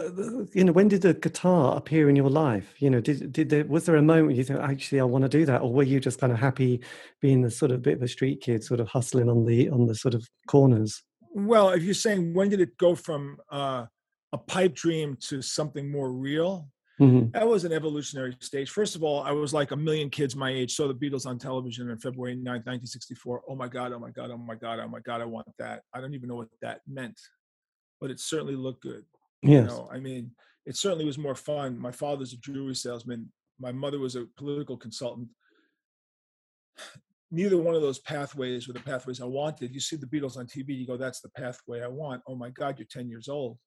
you 0.55 0.65
know 0.65 0.73
when 0.73 0.89
did 0.89 1.03
the 1.03 1.15
guitar 1.15 1.77
appear 1.77 2.09
in 2.09 2.17
your 2.17 2.31
life? 2.31 2.75
You 2.79 2.91
know, 2.91 3.01
did 3.01 3.33
did 3.33 3.51
there 3.51 3.65
was 3.65 3.87
there 3.87 3.97
a 3.97 4.03
moment 4.03 4.37
you 4.37 4.45
thought 4.45 4.61
actually 4.61 5.01
I 5.01 5.05
want 5.05 5.23
to 5.23 5.29
do 5.29 5.45
that, 5.47 5.63
or 5.63 5.73
were 5.73 5.83
you 5.83 6.01
just 6.01 6.21
kind 6.21 6.33
of 6.33 6.39
happy 6.39 6.81
being 7.21 7.43
the 7.43 7.51
sort 7.51 7.71
of 7.71 7.83
bit 7.83 7.97
of 7.97 8.03
a 8.03 8.09
street 8.09 8.41
kid, 8.41 8.65
sort 8.65 8.81
of 8.81 8.89
hustling 8.89 9.29
on 9.29 9.45
the 9.45 9.69
on 9.71 9.87
the 9.87 9.95
sort 9.95 10.15
of 10.15 10.29
corners? 10.49 11.03
Well, 11.35 11.71
if 11.71 11.83
you're 11.83 11.95
saying 11.95 12.35
when 12.35 12.49
did 12.49 12.61
it 12.61 12.77
go 12.79 12.95
from 12.95 13.39
uh, 13.51 13.87
a 14.33 14.39
pipe 14.39 14.75
dream 14.75 15.17
to 15.29 15.43
something 15.43 15.91
more 15.91 16.13
real, 16.13 16.69
mm-hmm. 17.01 17.31
that 17.33 17.47
was 17.47 17.65
an 17.65 17.73
evolutionary 17.73 18.37
stage. 18.41 18.71
First 18.71 18.95
of 18.95 19.03
all, 19.03 19.23
I 19.23 19.33
was 19.33 19.53
like 19.53 19.73
a 19.73 19.77
million 19.77 20.11
kids 20.11 20.37
my 20.37 20.51
age 20.51 20.75
saw 20.75 20.87
the 20.87 20.95
Beatles 20.95 21.27
on 21.27 21.39
television 21.39 21.91
on 21.91 21.99
February 21.99 22.37
9th, 22.37 22.67
1964. 22.67 23.43
Oh 23.49 23.57
my 23.57 23.69
God! 23.69 23.93
Oh 23.93 23.99
my 23.99 24.11
God! 24.11 24.31
Oh 24.31 24.39
my 24.39 24.55
God! 24.55 24.79
Oh 24.81 24.89
my 24.89 25.01
God! 25.01 25.21
I 25.21 25.25
want 25.25 25.49
that. 25.59 25.83
I 25.93 26.01
don't 26.01 26.15
even 26.15 26.29
know 26.29 26.37
what 26.37 26.49
that 26.63 26.81
meant 26.87 27.19
but 28.01 28.11
it 28.11 28.21
certainly 28.21 28.57
looked 28.57 28.83
good. 28.83 29.05
Yes. 29.43 29.63
You 29.71 29.77
know, 29.77 29.89
I 29.93 29.99
mean, 29.99 30.31
it 30.67 30.77
certainly 30.77 31.05
was 31.05 31.19
more 31.19 31.35
fun. 31.35 31.79
My 31.79 31.93
father's 31.93 32.33
a 32.33 32.39
jewelry 32.39 32.75
salesman. 32.75 33.31
My 33.61 33.73
mother 33.73 33.99
was 33.99 34.17
a 34.17 34.27
political 34.37 34.77
consultant. 34.77 35.29
Neither 37.31 37.59
one 37.59 37.75
of 37.75 37.83
those 37.83 37.99
pathways 38.01 38.67
were 38.67 38.75
the 38.75 38.81
pathways 38.81 39.21
I 39.21 39.27
wanted. 39.27 39.75
You 39.75 39.81
see 39.81 39.97
the 39.97 40.07
Beatles 40.07 40.37
on 40.37 40.47
TV, 40.47 40.69
you 40.69 40.87
go, 40.87 40.97
that's 40.97 41.21
the 41.21 41.31
pathway 41.31 41.83
I 41.83 41.89
want. 41.89 42.23
Oh 42.27 42.37
my 42.37 42.51
God, 42.51 42.79
you're 42.79 42.87
10 42.91 43.09
years 43.09 43.29
old. 43.29 43.59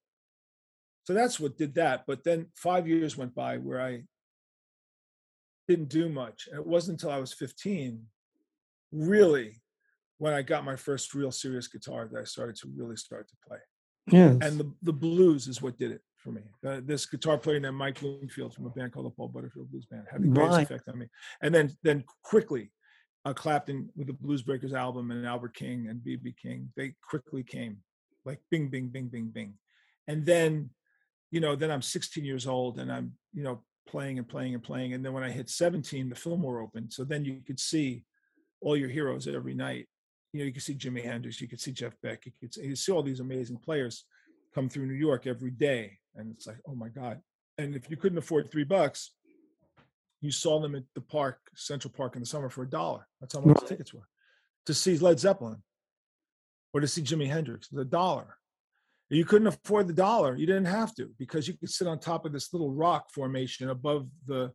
So 1.05 1.13
that's 1.13 1.39
what 1.39 1.57
did 1.57 1.75
that. 1.75 2.03
But 2.07 2.23
then 2.23 2.47
five 2.55 2.87
years 2.87 3.17
went 3.17 3.33
by 3.33 3.57
where 3.57 3.81
I 3.81 4.03
didn't 5.67 5.89
do 5.89 6.09
much. 6.09 6.47
And 6.49 6.59
it 6.59 6.67
wasn't 6.67 7.01
until 7.01 7.15
I 7.15 7.19
was 7.19 7.33
15, 7.33 8.01
really, 8.91 9.61
when 10.17 10.33
I 10.33 10.41
got 10.41 10.65
my 10.65 10.75
first 10.75 11.13
real 11.13 11.31
serious 11.31 11.67
guitar 11.67 12.09
that 12.11 12.19
I 12.19 12.23
started 12.23 12.55
to 12.57 12.71
really 12.75 12.97
start 12.97 13.27
to 13.29 13.35
play. 13.47 13.59
Yeah. 14.07 14.35
And 14.41 14.59
the, 14.59 14.71
the 14.81 14.93
blues 14.93 15.47
is 15.47 15.61
what 15.61 15.77
did 15.77 15.91
it 15.91 16.01
for 16.17 16.31
me. 16.31 16.41
Uh, 16.65 16.81
this 16.83 17.05
guitar 17.05 17.37
player 17.37 17.59
named 17.59 17.75
Mike 17.75 17.99
Bloomfield 17.99 18.53
from 18.53 18.65
a 18.65 18.69
band 18.69 18.93
called 18.93 19.05
the 19.05 19.11
Paul 19.11 19.29
Butterfield 19.29 19.69
Blues 19.69 19.85
Band 19.85 20.05
had 20.11 20.23
the 20.23 20.27
greatest 20.27 20.57
right. 20.57 20.63
effect 20.63 20.87
on 20.89 20.99
me. 20.99 21.07
And 21.41 21.53
then 21.53 21.75
then 21.83 22.03
quickly, 22.23 22.71
uh, 23.25 23.33
Clapton 23.33 23.89
with 23.95 24.07
the 24.07 24.13
Blues 24.13 24.43
Breakers 24.43 24.73
album 24.73 25.11
and 25.11 25.25
Albert 25.25 25.55
King 25.55 25.87
and 25.89 25.99
BB 25.99 26.35
King, 26.41 26.71
they 26.75 26.93
quickly 27.07 27.43
came 27.43 27.77
like 28.25 28.39
bing, 28.49 28.69
bing, 28.69 28.87
bing, 28.87 29.07
bing, 29.07 29.27
bing. 29.27 29.53
And 30.07 30.25
then 30.25 30.69
you 31.31 31.39
know, 31.39 31.55
then 31.55 31.71
I'm 31.71 31.81
16 31.81 32.23
years 32.23 32.47
old 32.47 32.79
and 32.79 32.91
I'm, 32.91 33.13
you 33.33 33.43
know, 33.43 33.61
playing 33.87 34.17
and 34.17 34.27
playing 34.27 34.53
and 34.53 34.63
playing. 34.63 34.93
And 34.93 35.03
then 35.03 35.13
when 35.13 35.23
I 35.23 35.29
hit 35.29 35.49
17, 35.49 36.09
the 36.09 36.15
Fillmore 36.15 36.61
opened. 36.61 36.93
So 36.93 37.03
then 37.03 37.25
you 37.25 37.41
could 37.45 37.59
see 37.59 38.03
all 38.61 38.77
your 38.77 38.89
heroes 38.89 39.27
every 39.27 39.53
night. 39.53 39.87
You 40.33 40.39
know, 40.39 40.45
you 40.45 40.53
could 40.53 40.63
see 40.63 40.75
Jimi 40.75 41.03
Hendrix, 41.03 41.39
you 41.41 41.47
could 41.47 41.61
see 41.61 41.71
Jeff 41.71 41.93
Beck, 42.03 42.25
you 42.25 42.31
could 42.39 42.53
see, 42.53 42.65
you 42.65 42.75
see 42.75 42.91
all 42.91 43.03
these 43.03 43.19
amazing 43.19 43.57
players 43.57 44.05
come 44.53 44.69
through 44.69 44.87
New 44.87 44.93
York 44.93 45.27
every 45.27 45.51
day. 45.51 45.97
And 46.15 46.33
it's 46.35 46.47
like, 46.47 46.57
oh 46.67 46.75
my 46.75 46.89
God. 46.89 47.21
And 47.57 47.75
if 47.75 47.89
you 47.89 47.97
couldn't 47.97 48.17
afford 48.17 48.51
three 48.51 48.63
bucks, 48.63 49.11
you 50.21 50.31
saw 50.31 50.59
them 50.59 50.75
at 50.75 50.83
the 50.95 51.01
park, 51.01 51.39
Central 51.55 51.93
Park 51.95 52.15
in 52.15 52.21
the 52.21 52.25
summer 52.25 52.49
for 52.49 52.63
a 52.63 52.69
dollar. 52.69 53.07
That's 53.21 53.35
how 53.35 53.41
much 53.41 53.65
tickets 53.65 53.93
were. 53.93 54.07
To 54.65 54.73
see 54.73 54.97
Led 54.97 55.19
Zeppelin 55.19 55.61
or 56.73 56.81
to 56.81 56.87
see 56.87 57.01
Jimi 57.01 57.27
Hendrix, 57.27 57.67
the 57.69 57.85
dollar. 57.85 58.37
You 59.09 59.23
couldn't 59.23 59.47
afford 59.47 59.87
the 59.87 59.93
dollar. 59.93 60.35
You 60.35 60.45
didn't 60.45 60.65
have 60.65 60.93
to 60.95 61.09
because 61.17 61.47
you 61.47 61.53
could 61.53 61.69
sit 61.69 61.87
on 61.87 61.99
top 61.99 62.25
of 62.25 62.33
this 62.33 62.51
little 62.51 62.71
rock 62.71 63.09
formation 63.13 63.69
above 63.69 64.07
the 64.25 64.51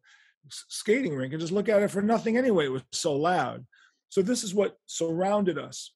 skating 0.49 1.15
rink 1.15 1.33
and 1.33 1.41
just 1.41 1.53
look 1.53 1.69
at 1.69 1.83
it 1.83 1.91
for 1.91 2.03
nothing 2.03 2.37
anyway. 2.37 2.67
It 2.67 2.73
was 2.73 2.83
so 2.93 3.15
loud. 3.15 3.65
So 4.13 4.21
this 4.21 4.45
is 4.45 4.55
what 4.55 4.77
surrounded 4.85 5.57
us 5.57 5.95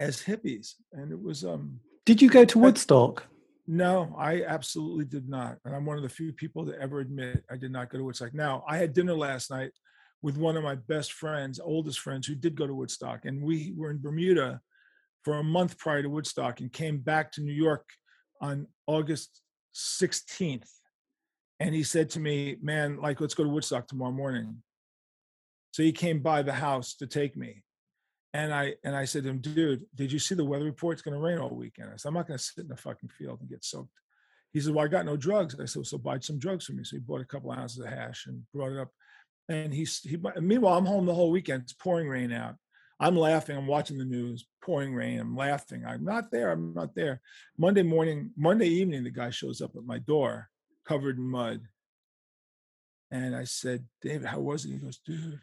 as 0.00 0.20
hippies, 0.20 0.72
and 0.92 1.12
it 1.12 1.22
was 1.22 1.44
um 1.44 1.78
Did 2.04 2.20
you 2.20 2.28
go 2.28 2.44
to 2.44 2.58
Woodstock? 2.58 3.26
no, 3.68 4.12
I 4.18 4.42
absolutely 4.42 5.04
did 5.04 5.28
not. 5.28 5.58
And 5.64 5.72
I'm 5.72 5.86
one 5.86 5.96
of 5.98 6.02
the 6.02 6.08
few 6.08 6.32
people 6.32 6.66
to 6.66 6.76
ever 6.80 6.98
admit 6.98 7.44
I 7.48 7.56
did 7.56 7.70
not 7.70 7.90
go 7.90 7.98
to 7.98 8.02
Woodstock. 8.02 8.34
Now, 8.34 8.64
I 8.66 8.76
had 8.76 8.92
dinner 8.92 9.14
last 9.14 9.52
night 9.52 9.70
with 10.20 10.36
one 10.36 10.56
of 10.56 10.64
my 10.64 10.74
best 10.74 11.12
friends, 11.12 11.60
oldest 11.60 12.00
friends, 12.00 12.26
who 12.26 12.34
did 12.34 12.56
go 12.56 12.66
to 12.66 12.74
Woodstock. 12.74 13.24
And 13.24 13.40
we 13.40 13.72
were 13.76 13.92
in 13.92 14.02
Bermuda 14.02 14.60
for 15.22 15.38
a 15.38 15.44
month 15.44 15.78
prior 15.78 16.02
to 16.02 16.10
Woodstock 16.10 16.58
and 16.58 16.72
came 16.72 16.98
back 16.98 17.30
to 17.32 17.40
New 17.40 17.52
York 17.52 17.88
on 18.40 18.66
August 18.88 19.40
16th. 19.76 20.68
And 21.60 21.72
he 21.72 21.84
said 21.84 22.10
to 22.10 22.20
me, 22.20 22.56
Man, 22.60 22.96
like, 23.00 23.20
let's 23.20 23.34
go 23.34 23.44
to 23.44 23.48
Woodstock 23.48 23.86
tomorrow 23.86 24.10
morning. 24.10 24.60
So 25.72 25.82
he 25.82 25.92
came 25.92 26.20
by 26.20 26.42
the 26.42 26.52
house 26.52 26.94
to 26.96 27.06
take 27.06 27.36
me. 27.36 27.64
And 28.34 28.54
I 28.54 28.74
and 28.84 28.96
I 28.96 29.04
said 29.04 29.24
to 29.24 29.30
him, 29.30 29.40
dude, 29.40 29.84
did 29.94 30.10
you 30.10 30.18
see 30.18 30.34
the 30.34 30.44
weather 30.44 30.64
report? 30.64 30.94
It's 30.94 31.02
gonna 31.02 31.18
rain 31.18 31.38
all 31.38 31.50
weekend. 31.50 31.90
I 31.92 31.96
said, 31.96 32.08
I'm 32.08 32.14
not 32.14 32.26
gonna 32.26 32.38
sit 32.38 32.62
in 32.62 32.68
the 32.68 32.76
fucking 32.76 33.10
field 33.10 33.40
and 33.40 33.50
get 33.50 33.64
soaked. 33.64 33.90
He 34.52 34.60
said, 34.60 34.74
Well, 34.74 34.84
I 34.84 34.88
got 34.88 35.06
no 35.06 35.16
drugs. 35.16 35.56
I 35.58 35.64
said, 35.64 35.86
so 35.86 35.98
buy 35.98 36.18
some 36.18 36.38
drugs 36.38 36.66
for 36.66 36.72
me. 36.72 36.84
So 36.84 36.96
he 36.96 37.00
bought 37.00 37.20
a 37.20 37.26
couple 37.26 37.50
ounces 37.50 37.78
of 37.80 37.88
hash 37.88 38.26
and 38.26 38.42
brought 38.52 38.72
it 38.72 38.78
up. 38.78 38.90
And 39.48 39.72
he's 39.72 40.00
he 40.00 40.18
meanwhile, 40.40 40.78
I'm 40.78 40.86
home 40.86 41.06
the 41.06 41.14
whole 41.14 41.30
weekend. 41.30 41.64
It's 41.64 41.72
pouring 41.72 42.08
rain 42.08 42.32
out. 42.32 42.56
I'm 43.00 43.16
laughing. 43.16 43.56
I'm 43.56 43.66
watching 43.66 43.98
the 43.98 44.04
news, 44.04 44.46
pouring 44.62 44.94
rain. 44.94 45.18
I'm 45.18 45.36
laughing. 45.36 45.84
I'm 45.84 46.04
not 46.04 46.30
there. 46.30 46.52
I'm 46.52 46.72
not 46.72 46.94
there. 46.94 47.20
Monday 47.58 47.82
morning, 47.82 48.30
Monday 48.36 48.68
evening, 48.68 49.02
the 49.02 49.10
guy 49.10 49.30
shows 49.30 49.60
up 49.60 49.74
at 49.76 49.84
my 49.84 49.98
door 49.98 50.48
covered 50.86 51.18
in 51.18 51.24
mud. 51.24 51.62
And 53.10 53.34
I 53.34 53.44
said, 53.44 53.84
David, 54.00 54.26
how 54.26 54.40
was 54.40 54.64
it? 54.64 54.72
He 54.72 54.78
goes, 54.78 54.98
dude, 55.04 55.40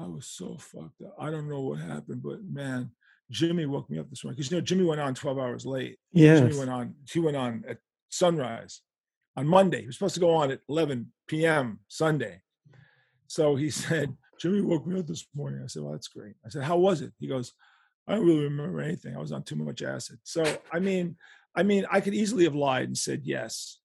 I 0.00 0.06
was 0.06 0.26
so 0.26 0.56
fucked 0.58 1.02
up. 1.02 1.14
I 1.18 1.30
don't 1.30 1.48
know 1.48 1.60
what 1.60 1.78
happened, 1.80 2.22
but 2.22 2.42
man, 2.42 2.90
Jimi 3.32 3.66
woke 3.66 3.90
me 3.90 3.98
up 3.98 4.08
this 4.08 4.24
morning. 4.24 4.36
Because 4.36 4.50
you 4.50 4.56
know, 4.56 4.62
Jimi 4.62 4.86
went 4.86 5.00
on 5.00 5.14
12 5.14 5.38
hours 5.38 5.66
late. 5.66 5.98
Yes. 6.12 6.40
Jimi 6.40 6.58
went 6.58 6.70
on, 6.70 6.94
he 7.10 7.20
went 7.20 7.36
on 7.36 7.64
at 7.68 7.78
sunrise 8.08 8.80
on 9.36 9.46
Monday. 9.46 9.82
He 9.82 9.86
was 9.86 9.96
supposed 9.96 10.14
to 10.14 10.20
go 10.20 10.34
on 10.34 10.50
at 10.50 10.60
11 10.68 11.12
p.m. 11.28 11.80
Sunday. 11.88 12.40
So 13.26 13.56
he 13.56 13.70
said, 13.70 14.16
Jimi 14.42 14.62
woke 14.62 14.86
me 14.86 15.00
up 15.00 15.06
this 15.06 15.26
morning. 15.34 15.60
I 15.62 15.66
said, 15.66 15.82
Well, 15.82 15.92
that's 15.92 16.08
great. 16.08 16.34
I 16.44 16.48
said, 16.48 16.62
How 16.62 16.78
was 16.78 17.02
it? 17.02 17.12
He 17.18 17.26
goes, 17.26 17.52
I 18.08 18.14
don't 18.14 18.26
really 18.26 18.44
remember 18.44 18.80
anything. 18.80 19.14
I 19.14 19.20
was 19.20 19.32
on 19.32 19.42
too 19.42 19.56
much 19.56 19.82
acid. 19.82 20.18
So 20.24 20.44
I 20.72 20.78
mean, 20.78 21.16
I 21.54 21.62
mean, 21.62 21.84
I 21.90 22.00
could 22.00 22.14
easily 22.14 22.44
have 22.44 22.54
lied 22.54 22.84
and 22.84 22.96
said 22.96 23.22
yes. 23.24 23.78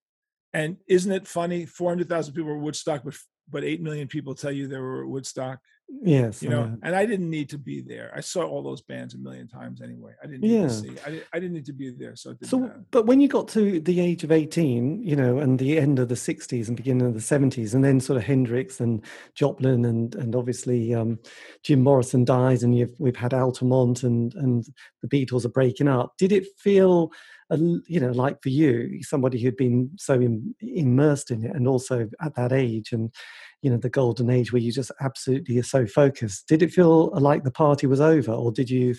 And 0.53 0.77
isn't 0.87 1.11
it 1.11 1.27
funny? 1.27 1.65
400,000 1.65 2.33
people 2.33 2.49
were 2.49 2.57
Woodstock, 2.57 3.03
but 3.03 3.15
but 3.47 3.63
8 3.63 3.81
million 3.81 4.07
people 4.07 4.33
tell 4.33 4.51
you 4.51 4.67
they 4.67 4.77
were 4.77 5.03
at 5.03 5.09
Woodstock 5.09 5.59
Yes. 6.01 6.41
you 6.43 6.49
know 6.49 6.75
and 6.83 6.95
i 6.95 7.05
didn't 7.05 7.29
need 7.29 7.49
to 7.49 7.57
be 7.57 7.79
there 7.81 8.11
i 8.15 8.19
saw 8.19 8.43
all 8.43 8.61
those 8.63 8.81
bands 8.81 9.13
a 9.13 9.17
million 9.17 9.47
times 9.47 9.81
anyway 9.81 10.13
i 10.21 10.25
didn't 10.27 10.41
need 10.41 10.51
Yeah. 10.51 10.63
to 10.63 10.69
see 10.69 10.89
I, 11.05 11.09
didn't, 11.11 11.23
I 11.33 11.39
didn't 11.39 11.53
need 11.53 11.65
to 11.65 11.73
be 11.73 11.91
there 11.91 12.15
so 12.15 12.31
it 12.31 12.39
didn't 12.39 12.49
So, 12.49 12.59
matter. 12.59 12.83
but 12.91 13.05
when 13.05 13.21
you 13.21 13.27
got 13.27 13.47
to 13.49 13.79
the 13.79 13.99
age 13.99 14.23
of 14.23 14.31
18, 14.31 15.03
you 15.03 15.15
know, 15.15 15.37
and 15.39 15.57
the 15.59 15.77
end 15.77 15.99
of 15.99 16.09
the 16.09 16.15
60s 16.15 16.67
and 16.67 16.75
beginning 16.77 17.05
of 17.07 17.13
the 17.13 17.19
70s, 17.19 17.73
and 17.73 17.83
then 17.83 17.99
sort 17.99 18.17
of 18.17 18.23
Hendrix 18.23 18.79
and 18.79 19.03
Joplin 19.35 19.85
and 19.85 20.15
and 20.15 20.35
obviously 20.35 20.93
um, 20.93 21.19
Jim 21.63 21.81
Morrison 21.81 22.25
dies, 22.25 22.63
and 22.63 22.75
you've 22.77 22.95
we've 22.99 23.15
had 23.15 23.33
Altamont 23.33 24.03
and 24.03 24.33
and 24.35 24.65
the 25.01 25.07
Beatles 25.07 25.45
are 25.45 25.49
breaking 25.49 25.87
up. 25.87 26.13
Did 26.17 26.31
it 26.31 26.45
feel, 26.57 27.11
you 27.51 27.99
know, 27.99 28.11
like 28.11 28.41
for 28.41 28.49
you, 28.49 29.01
somebody 29.03 29.39
who'd 29.39 29.57
been 29.57 29.91
so 29.97 30.15
Im- 30.15 30.55
immersed 30.61 31.31
in 31.31 31.45
it, 31.45 31.55
and 31.55 31.67
also 31.67 32.09
at 32.21 32.35
that 32.35 32.51
age, 32.51 32.91
and 32.91 33.13
you 33.61 33.69
know, 33.69 33.77
the 33.77 33.89
golden 33.89 34.29
age 34.29 34.51
where 34.51 34.61
you 34.61 34.71
just 34.71 34.91
absolutely 35.01 35.57
are 35.59 35.63
so 35.63 35.85
focused? 35.85 36.47
Did 36.47 36.63
it 36.63 36.71
feel 36.71 37.11
like 37.19 37.43
the 37.43 37.51
party 37.51 37.87
was 37.87 38.01
over, 38.01 38.31
or 38.31 38.51
did 38.51 38.69
you 38.69 38.95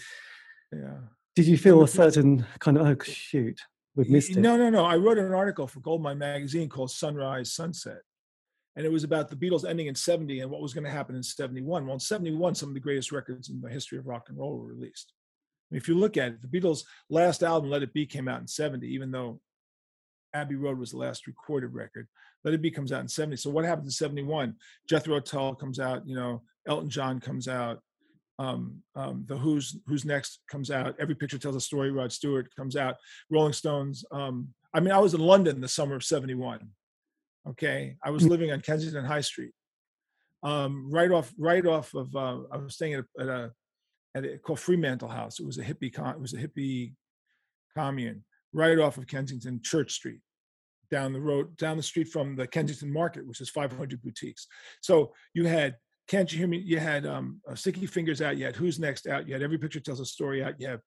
yeah 0.73 0.99
did 1.35 1.47
you 1.47 1.59
feel 1.59 1.83
a 1.83 1.89
certain 1.89 2.47
kind 2.61 2.79
of 2.79 2.87
oh 2.87 2.97
shoot, 3.05 3.61
we've 3.95 4.09
missed 4.09 4.31
it? 4.31 4.39
no 4.41 4.57
no 4.57 4.71
no 4.71 4.85
i 4.85 4.97
wrote 4.97 5.19
an 5.19 5.33
article 5.33 5.67
for 5.67 5.81
goldmine 5.81 6.19
magazine 6.19 6.69
called 6.69 6.91
sunrise 6.91 7.53
sunset 7.53 8.01
and 8.75 8.85
it 8.85 8.93
was 8.93 9.05
about 9.05 9.29
the 9.29 9.37
beatles 9.37 9.69
ending 9.69 9.87
in 9.87 9.95
70 9.95 10.41
and 10.41 10.51
what 10.51 10.61
was 10.61 10.75
going 10.75 10.85
to 10.85 10.91
happen 10.91 11.15
in 11.15 11.23
71 11.23 11.85
well 11.85 11.95
in 11.95 12.01
71 12.01 12.55
some 12.55 12.71
of 12.71 12.75
the 12.75 12.81
greatest 12.81 13.13
records 13.13 13.51
in 13.51 13.61
the 13.61 13.69
history 13.69 13.99
of 13.99 14.07
rock 14.07 14.27
and 14.29 14.39
roll 14.39 14.59
were 14.59 14.67
released 14.67 15.13
if 15.73 15.89
you 15.89 15.95
look 15.97 16.17
at 16.17 16.33
it 16.33 16.43
the 16.43 16.61
beatles 16.61 16.81
last 17.11 17.43
album 17.43 17.71
let 17.71 17.83
it 17.83 17.93
be 17.93 18.07
came 18.07 18.29
out 18.29 18.41
in 18.41 18.47
70 18.47 18.87
even 18.87 19.11
though 19.11 19.41
abbey 20.35 20.55
road 20.55 20.79
was 20.79 20.91
the 20.93 20.97
last 20.99 21.27
recorded 21.27 21.73
record 21.75 22.07
let 22.45 22.55
it 22.55 22.63
be 22.63 22.71
comes 22.71 22.93
out 22.93 23.01
in 23.01 23.09
70 23.09 23.37
so 23.37 23.51
what 23.51 23.65
happens 23.65 23.87
in 23.87 23.91
71 23.91 24.55
jethro 24.89 25.19
tull 25.21 25.55
comes 25.55 25.81
out 25.81 26.07
you 26.07 26.15
know 26.15 26.43
elton 26.67 26.91
john 26.91 27.21
comes 27.21 27.49
out 27.49 27.81
um, 28.39 28.83
um, 28.95 29.25
the 29.27 29.37
Who's 29.37 29.79
Who's 29.87 30.05
Next 30.05 30.41
comes 30.47 30.71
out. 30.71 30.95
Every 31.01 31.15
Picture 31.15 31.39
Tells 31.39 31.57
a 31.57 31.61
Story. 31.61 31.91
Rod 31.91 32.13
Stewart 32.13 32.55
comes 32.55 32.77
out. 32.77 32.97
Rolling 33.31 33.55
Stones. 33.55 34.05
Um, 34.13 34.49
I 34.75 34.81
mean, 34.81 34.93
I 34.93 34.99
was 34.99 35.15
in 35.15 35.21
London 35.21 35.61
the 35.63 35.69
summer 35.69 35.97
of 35.97 36.05
'71. 36.05 36.69
Okay, 37.49 37.97
I 38.05 38.11
was 38.11 38.25
Mm. 38.25 38.29
living 38.29 38.53
on 38.53 38.61
Kensington 38.61 39.07
High 39.07 39.23
Street, 39.23 39.53
um, 40.43 40.91
right 40.91 41.11
off 41.11 41.33
right 41.39 41.65
off 41.65 41.95
of. 41.95 42.15
Uh, 42.15 42.41
I 42.53 42.59
was 42.59 42.75
staying 42.75 42.95
at 42.95 43.05
a, 43.19 43.23
at 43.23 43.29
a 43.29 43.53
a 44.25 44.39
called 44.39 44.61
Fremantle 44.61 45.09
House. 45.09 45.41
It 45.41 45.47
was 45.47 45.59
a 45.59 45.65
hippie 45.65 45.93
con- 45.93 46.15
it 46.15 46.21
was 46.21 46.35
a 46.35 46.39
hippie 46.39 46.95
commune 47.77 48.25
right 48.53 48.79
off 48.79 48.97
of 48.97 49.07
Kensington 49.07 49.61
Church 49.63 49.93
Street, 49.93 50.21
down 50.91 51.13
the 51.13 51.21
road 51.21 51.57
down 51.57 51.77
the 51.77 51.83
street 51.83 52.09
from 52.09 52.37
the 52.37 52.47
Kensington 52.47 52.93
Market, 52.93 53.27
which 53.27 53.41
is 53.41 53.51
500 53.51 54.03
boutiques. 54.03 54.47
So 54.81 55.13
you 55.35 55.45
had 55.45 55.77
can't 56.09 56.31
you 56.31 56.39
hear 56.39 56.47
me? 56.47 56.59
You 56.59 56.79
had 56.79 57.05
um, 57.05 57.41
uh, 57.51 57.55
Sticky 57.55 57.87
Fingers 57.87 58.23
out. 58.23 58.37
You 58.37 58.45
had 58.45 58.55
Who's 58.55 58.79
Next 58.79 59.09
out. 59.09 59.27
You 59.27 59.35
had 59.35 59.43
Every 59.43 59.59
Picture 59.59 59.81
Tells 59.81 59.99
a 59.99 60.05
Story 60.05 60.43
out. 60.43 60.55
You 60.61 60.69
have 60.69 60.81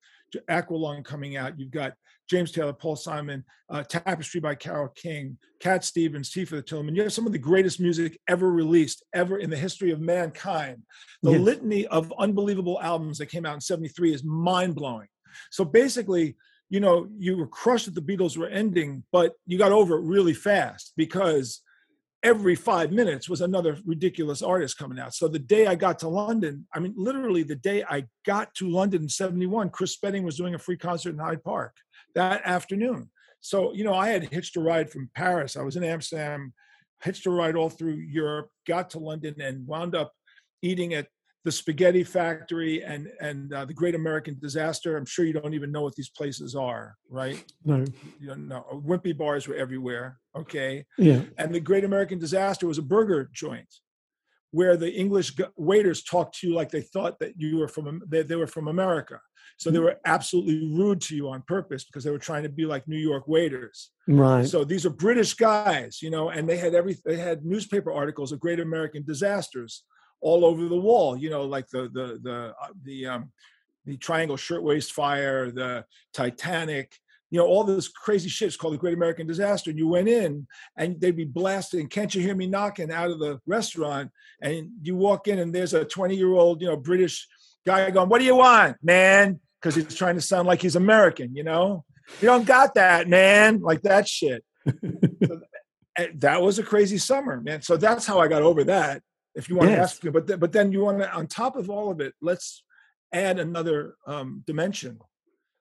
Aqualung 0.49 1.03
coming 1.03 1.35
out. 1.35 1.59
You've 1.59 1.71
got 1.71 1.93
James 2.29 2.51
Taylor, 2.51 2.71
Paul 2.71 2.95
Simon, 2.95 3.43
uh, 3.69 3.83
Tapestry 3.83 4.39
by 4.39 4.55
Carole 4.55 4.89
King, 4.95 5.37
Cat 5.59 5.83
Stevens, 5.83 6.31
Tea 6.31 6.45
for 6.45 6.55
the 6.55 6.63
Tillerman. 6.63 6.95
You 6.95 7.03
have 7.03 7.11
some 7.11 7.25
of 7.25 7.33
the 7.33 7.37
greatest 7.37 7.81
music 7.81 8.17
ever 8.29 8.49
released, 8.49 9.03
ever 9.13 9.39
in 9.39 9.49
the 9.49 9.57
history 9.57 9.91
of 9.91 9.99
mankind. 9.99 10.83
The 11.21 11.31
Yes. 11.31 11.41
litany 11.41 11.87
of 11.87 12.13
unbelievable 12.17 12.79
albums 12.81 13.17
that 13.17 13.25
came 13.25 13.45
out 13.45 13.55
in 13.55 13.61
73 13.61 14.13
is 14.13 14.23
mind 14.23 14.75
blowing. 14.75 15.07
So 15.51 15.65
basically, 15.65 16.37
you 16.69 16.79
know, 16.79 17.09
you 17.17 17.35
were 17.35 17.47
crushed 17.47 17.85
that 17.85 17.95
the 17.95 18.01
Beatles 18.01 18.37
were 18.37 18.47
ending, 18.47 19.03
but 19.11 19.33
you 19.45 19.57
got 19.57 19.71
over 19.71 19.97
it 19.97 20.03
really 20.03 20.33
fast 20.33 20.93
because 20.95 21.61
every 22.23 22.55
five 22.55 22.91
minutes 22.91 23.29
was 23.29 23.41
another 23.41 23.77
ridiculous 23.85 24.41
artist 24.41 24.77
coming 24.77 24.99
out. 24.99 25.13
So 25.13 25.27
the 25.27 25.39
day 25.39 25.67
I 25.67 25.75
got 25.75 25.99
to 25.99 26.09
London, 26.09 26.67
I 26.73 26.79
mean, 26.79 26.93
literally 26.97 27.43
the 27.43 27.55
day 27.55 27.83
I 27.83 28.05
got 28.25 28.53
to 28.55 28.69
London 28.69 29.03
in 29.03 29.09
71, 29.09 29.69
Chris 29.69 29.93
Spedding 29.93 30.23
was 30.23 30.37
doing 30.37 30.55
a 30.55 30.59
free 30.59 30.77
concert 30.77 31.11
in 31.11 31.19
Hyde 31.19 31.43
Park 31.43 31.75
that 32.15 32.41
afternoon. 32.45 33.09
So, 33.41 33.73
you 33.73 33.83
know, 33.83 33.93
I 33.93 34.09
had 34.09 34.25
hitched 34.25 34.57
a 34.57 34.61
ride 34.61 34.89
from 34.89 35.09
Paris. 35.15 35.55
I 35.55 35.61
was 35.61 35.77
in 35.77 35.83
Amsterdam, 35.83 36.53
hitched 37.01 37.25
a 37.25 37.31
ride 37.31 37.55
all 37.55 37.69
through 37.69 37.95
Europe, 37.95 38.49
got 38.67 38.89
to 38.91 38.99
London, 38.99 39.35
and 39.39 39.65
wound 39.65 39.95
up 39.95 40.11
eating 40.61 40.93
at 40.93 41.07
the 41.49 41.53
Spaghetti 41.53 42.03
Factory 42.03 42.83
and 42.83 43.09
and 43.19 43.51
uh, 43.51 43.65
the 43.65 43.73
Great 43.73 43.95
American 43.95 44.37
Disaster. 44.39 44.95
I'm 44.95 45.05
sure 45.07 45.25
you 45.25 45.33
don't 45.33 45.55
even 45.55 45.71
know 45.71 45.81
what 45.81 45.95
these 45.95 46.11
places 46.11 46.53
are, 46.53 46.95
right? 47.09 47.43
No. 47.65 47.83
You 48.19 48.27
don't 48.27 48.47
know. 48.47 48.63
Wimpy 48.87 49.17
bars 49.17 49.47
were 49.47 49.55
everywhere. 49.55 50.19
Okay, 50.35 50.85
Yeah. 50.99 51.21
and 51.39 51.49
the 51.55 51.59
Great 51.59 51.83
American 51.83 52.19
Disaster 52.19 52.67
was 52.67 52.77
a 52.77 52.83
burger 52.83 53.31
joint 53.33 53.71
where 54.51 54.77
the 54.77 54.91
English 54.91 55.29
waiters 55.57 56.03
talked 56.03 56.37
to 56.39 56.47
you 56.47 56.53
like 56.53 56.69
they 56.69 56.81
thought 56.93 57.17
that 57.19 57.33
you 57.41 57.57
were 57.57 57.67
from 57.67 57.99
they, 58.07 58.21
they 58.21 58.35
were 58.35 58.53
from 58.55 58.67
America. 58.67 59.19
So 59.57 59.71
they 59.71 59.79
were 59.79 59.97
absolutely 60.05 60.59
rude 60.79 61.01
to 61.07 61.15
you 61.15 61.29
on 61.29 61.41
purpose 61.47 61.83
because 61.83 62.03
they 62.03 62.11
were 62.11 62.25
trying 62.29 62.43
to 62.43 62.49
be 62.61 62.65
like 62.73 62.87
New 62.87 63.03
York 63.09 63.27
waiters. 63.27 63.89
Right. 64.07 64.47
So 64.47 64.63
these 64.63 64.85
are 64.85 64.91
British 65.07 65.33
guys, 65.33 65.99
you 66.03 66.11
know, 66.11 66.29
and 66.29 66.47
they 66.47 66.57
had 66.57 66.75
every 66.75 66.95
they 67.05 67.17
had 67.17 67.43
newspaper 67.43 67.91
articles 67.91 68.31
of 68.31 68.39
Great 68.39 68.59
American 68.59 69.03
disasters 69.03 69.83
all 70.21 70.45
over 70.45 70.67
the 70.67 70.79
wall. 70.79 71.17
You 71.17 71.29
know, 71.29 71.43
like 71.43 71.67
the 71.69 71.89
the 71.93 72.19
the 72.21 72.53
uh, 72.61 72.73
the 72.83 73.05
um, 73.07 73.31
the 73.85 73.97
Triangle 73.97 74.37
Shirtwaist 74.37 74.91
Fire, 74.91 75.51
the 75.51 75.85
Titanic, 76.13 76.99
you 77.31 77.39
know, 77.39 77.45
all 77.45 77.63
this 77.63 77.87
crazy 77.87 78.29
shit. 78.29 78.47
It's 78.47 78.57
called 78.57 78.73
the 78.73 78.79
Great 78.79 78.93
American 78.93 79.27
Disaster. 79.27 79.69
And 79.69 79.79
you 79.79 79.87
went 79.87 80.09
in 80.09 80.47
and 80.77 80.99
they'd 80.99 81.15
be 81.15 81.25
blasting, 81.25 81.87
can't 81.87 82.13
you 82.13 82.21
hear 82.21 82.35
me 82.35 82.47
knocking 82.47 82.91
out 82.91 83.11
of 83.11 83.19
the 83.19 83.39
restaurant? 83.45 84.11
And 84.41 84.69
you 84.81 84.95
walk 84.95 85.27
in 85.27 85.39
and 85.39 85.53
there's 85.53 85.73
a 85.73 85.85
20 85.85 86.15
year 86.15 86.33
old, 86.33 86.61
you 86.61 86.67
know, 86.67 86.77
British 86.77 87.27
guy 87.65 87.89
going, 87.91 88.09
What 88.09 88.19
do 88.19 88.25
you 88.25 88.35
want, 88.35 88.77
man? 88.81 89.39
Because 89.61 89.75
he's 89.75 89.95
trying 89.95 90.15
to 90.15 90.21
sound 90.21 90.47
like 90.47 90.61
he's 90.61 90.75
American, 90.75 91.35
you 91.35 91.43
know? 91.43 91.83
You 92.21 92.27
don't 92.27 92.45
got 92.45 92.73
that, 92.75 93.07
man. 93.07 93.59
Like 93.61 93.81
that 93.83 94.07
shit. 94.07 94.43
so 94.67 95.41
eh, 95.97 96.07
that 96.15 96.41
was 96.41 96.57
a 96.57 96.63
crazy 96.63 96.97
summer, 96.97 97.39
man. 97.41 97.61
So 97.61 97.77
that's 97.77 98.07
how 98.07 98.19
I 98.19 98.27
got 98.27 98.41
over 98.41 98.63
that. 98.65 99.03
If 99.35 99.49
you 99.49 99.55
want 99.55 99.69
yes. 99.69 99.77
to 99.77 99.81
ask 99.81 100.03
me, 100.03 100.11
but 100.11 100.27
th- 100.27 100.39
but 100.39 100.51
then 100.51 100.71
you 100.71 100.81
want 100.81 100.99
to, 100.99 101.11
on 101.13 101.27
top 101.27 101.55
of 101.55 101.69
all 101.69 101.91
of 101.91 102.01
it, 102.01 102.13
let's 102.21 102.63
add 103.13 103.39
another 103.39 103.95
um, 104.07 104.43
dimension 104.45 104.99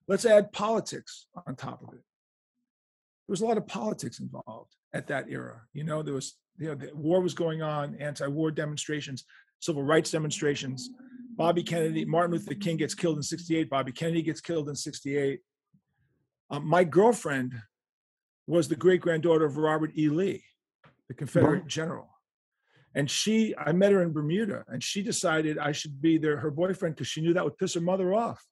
Let's 0.09 0.25
add 0.25 0.53
politics 0.53 1.27
on 1.47 1.55
top 1.55 1.83
of 1.83 1.91
it. 1.91 2.01
There 2.01 3.33
was 3.33 3.43
a 3.43 3.47
lot 3.47 3.59
of 3.59 3.67
politics 3.67 4.21
involved 4.21 4.75
at 4.95 5.07
that 5.09 5.27
era. 5.29 5.61
You 5.75 5.85
know, 5.85 6.03
there 6.03 6.15
was, 6.15 6.39
you 6.59 6.69
know, 6.69 6.75
the 6.75 6.91
war 6.95 7.21
was 7.21 7.35
going 7.35 7.61
on, 7.61 7.95
anti-war 7.97 8.51
demonstrations, 8.51 9.25
civil 9.61 9.83
rights 9.83 10.11
demonstrations. 10.11 10.89
Bobby 11.37 11.63
Kennedy, 11.63 12.07
Martin 12.07 12.33
Luther 12.33 12.55
King 12.55 12.79
gets 12.79 12.95
killed 12.95 13.19
in 13.19 13.23
68. 13.23 13.69
Bobby 13.69 13.93
Kennedy 13.93 14.23
gets 14.23 14.41
killed 14.41 14.71
in 14.71 14.75
68. 14.75 15.41
Um, 16.51 16.67
my 16.67 16.85
girlfriend 16.85 17.53
was 18.47 18.67
the 18.67 18.77
great 18.77 19.03
granddaughter 19.03 19.45
of 19.45 19.59
Robert 19.59 19.93
E. 19.97 20.09
Lee, 20.09 20.43
the 21.09 21.15
Confederate 21.15 21.67
general. 21.67 22.09
And 22.99 23.09
she, 23.09 23.55
I 23.57 23.71
met 23.71 23.93
her 23.93 24.03
in 24.03 24.13
Bermuda, 24.13 24.65
and 24.67 24.83
she 24.83 25.03
decided 25.03 25.57
I 25.57 25.71
should 25.71 26.03
be 26.03 26.19
their, 26.19 26.37
her 26.39 26.51
boyfriend 26.51 26.97
because 26.97 27.07
she 27.07 27.21
knew 27.21 27.33
that 27.33 27.45
would 27.45 27.57
piss 27.57 27.75
her 27.75 27.81
mother 27.81 28.13
off 28.13 28.45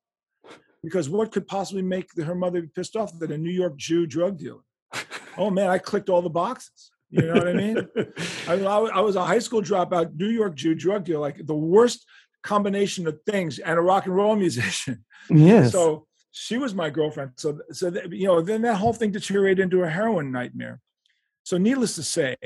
because 0.84 1.08
what 1.08 1.32
could 1.32 1.48
possibly 1.48 1.82
make 1.82 2.08
her 2.16 2.34
mother 2.36 2.62
be 2.62 2.68
pissed 2.68 2.94
off 2.94 3.18
than 3.18 3.32
a 3.32 3.36
New 3.36 3.50
York 3.50 3.76
Jew 3.76 4.06
drug 4.06 4.38
dealer? 4.38 4.60
oh 5.36 5.50
man, 5.50 5.68
I 5.68 5.78
clicked 5.78 6.08
all 6.08 6.22
the 6.22 6.30
boxes. 6.30 6.92
You 7.10 7.22
know 7.22 7.34
what 7.34 7.48
I 7.48 7.52
mean? 7.54 7.88
I, 8.48 8.54
I, 8.54 9.00
was 9.00 9.16
a 9.16 9.24
high 9.24 9.40
school 9.40 9.62
dropout, 9.62 10.14
New 10.14 10.28
York 10.28 10.54
Jew 10.54 10.76
drug 10.76 11.02
dealer, 11.02 11.18
like 11.18 11.44
the 11.44 11.54
worst 11.56 12.06
combination 12.44 13.08
of 13.08 13.18
things, 13.26 13.58
and 13.58 13.76
a 13.76 13.82
rock 13.82 14.06
and 14.06 14.14
roll 14.14 14.36
musician. 14.46 15.04
Yes. 15.28 15.72
So 15.72 16.06
she 16.30 16.56
was 16.56 16.72
my 16.72 16.88
girlfriend. 16.88 17.32
So, 17.36 17.58
so 17.72 17.90
that, 17.90 18.12
you 18.12 18.28
know, 18.28 18.42
then 18.42 18.62
that 18.62 18.76
whole 18.76 18.92
thing 18.92 19.10
deteriorated 19.10 19.58
into 19.58 19.82
a 19.82 19.88
heroin 19.88 20.30
nightmare. 20.30 20.80
So, 21.42 21.58
needless 21.58 21.96
to 21.96 22.04
say, 22.04 22.36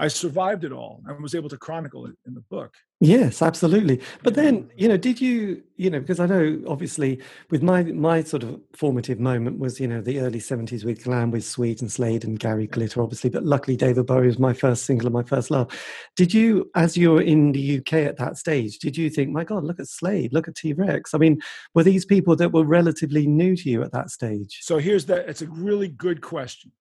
I 0.00 0.08
survived 0.08 0.64
it 0.64 0.72
all 0.72 1.02
and 1.06 1.22
was 1.22 1.34
able 1.34 1.50
to 1.50 1.58
chronicle 1.58 2.06
it 2.06 2.14
in 2.26 2.32
the 2.32 2.40
book. 2.40 2.72
Yes, 3.00 3.42
absolutely. 3.42 4.00
But 4.22 4.34
then, 4.34 4.70
you 4.74 4.88
know, 4.88 4.96
did 4.96 5.20
you, 5.20 5.62
you 5.76 5.90
know, 5.90 6.00
because 6.00 6.18
I 6.18 6.26
know 6.26 6.62
obviously 6.66 7.20
with 7.50 7.62
my 7.62 7.82
my 7.82 8.22
sort 8.22 8.42
of 8.42 8.58
formative 8.74 9.20
moment 9.20 9.58
was, 9.58 9.78
you 9.78 9.86
know, 9.86 10.00
the 10.00 10.20
early 10.20 10.38
70s 10.38 10.86
with 10.86 11.04
Glam 11.04 11.30
with 11.30 11.44
Sweet 11.44 11.82
and 11.82 11.92
Slade 11.92 12.24
and 12.24 12.38
Gary 12.38 12.66
Glitter, 12.66 13.02
obviously, 13.02 13.28
but 13.28 13.44
luckily 13.44 13.76
David 13.76 14.06
Bowie 14.06 14.26
was 14.26 14.38
my 14.38 14.54
first 14.54 14.86
single 14.86 15.06
and 15.06 15.14
my 15.14 15.22
first 15.22 15.50
love. 15.50 15.70
Did 16.16 16.32
you, 16.32 16.70
as 16.74 16.96
you 16.96 17.12
were 17.12 17.22
in 17.22 17.52
the 17.52 17.78
UK 17.78 17.92
at 17.94 18.16
that 18.16 18.38
stage, 18.38 18.78
did 18.78 18.96
you 18.96 19.10
think, 19.10 19.30
my 19.30 19.44
God, 19.44 19.64
look 19.64 19.80
at 19.80 19.88
Slade, 19.88 20.32
look 20.32 20.48
at 20.48 20.56
T 20.56 20.72
Rex? 20.72 21.12
I 21.12 21.18
mean, 21.18 21.40
were 21.74 21.84
these 21.84 22.06
people 22.06 22.36
that 22.36 22.52
were 22.52 22.64
relatively 22.64 23.26
new 23.26 23.54
to 23.54 23.68
you 23.68 23.82
at 23.82 23.92
that 23.92 24.10
stage? 24.10 24.60
So 24.62 24.78
here's 24.78 25.04
that. 25.06 25.28
It's 25.28 25.42
a 25.42 25.48
really 25.48 25.88
good 25.88 26.22
question. 26.22 26.72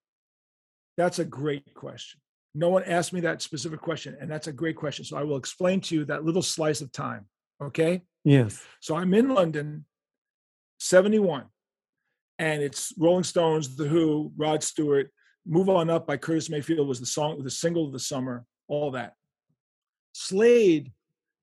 That's 0.96 1.20
a 1.20 1.26
great 1.26 1.74
question. 1.74 2.22
No 2.56 2.70
one 2.70 2.84
asked 2.84 3.14
me 3.14 3.22
that 3.22 3.42
specific 3.42 3.80
question, 3.80 4.18
and 4.20 4.30
that's 4.30 4.48
a 4.48 4.54
great 4.54 4.76
question. 4.76 5.06
So 5.06 5.18
I 5.18 5.24
will 5.24 5.38
explain 5.38 5.82
to 5.82 5.96
you 5.96 6.06
that 6.06 6.26
little 6.26 6.42
slice 6.42 6.82
of 6.82 6.92
time. 6.92 7.26
Okay. 7.62 8.02
Yes. 8.24 8.62
So 8.80 8.96
I'm 8.96 9.14
in 9.14 9.30
London, 9.30 9.86
71, 10.80 11.46
and 12.40 12.62
it's 12.62 12.94
Rolling 12.98 13.24
Stones, 13.24 13.76
The 13.76 13.88
Who, 13.88 14.32
Rod 14.38 14.64
Stewart, 14.64 15.12
Move 15.46 15.70
On 15.70 15.90
Up 15.90 16.08
by 16.08 16.18
Curtis 16.18 16.50
Mayfield 16.50 16.88
was 16.88 17.00
the 17.00 17.06
song, 17.06 17.42
the 17.44 17.50
single 17.50 17.86
of 17.86 17.94
the 17.94 18.00
summer, 18.00 18.46
all 18.68 18.92
that. 18.92 19.14
Slade 20.14 20.92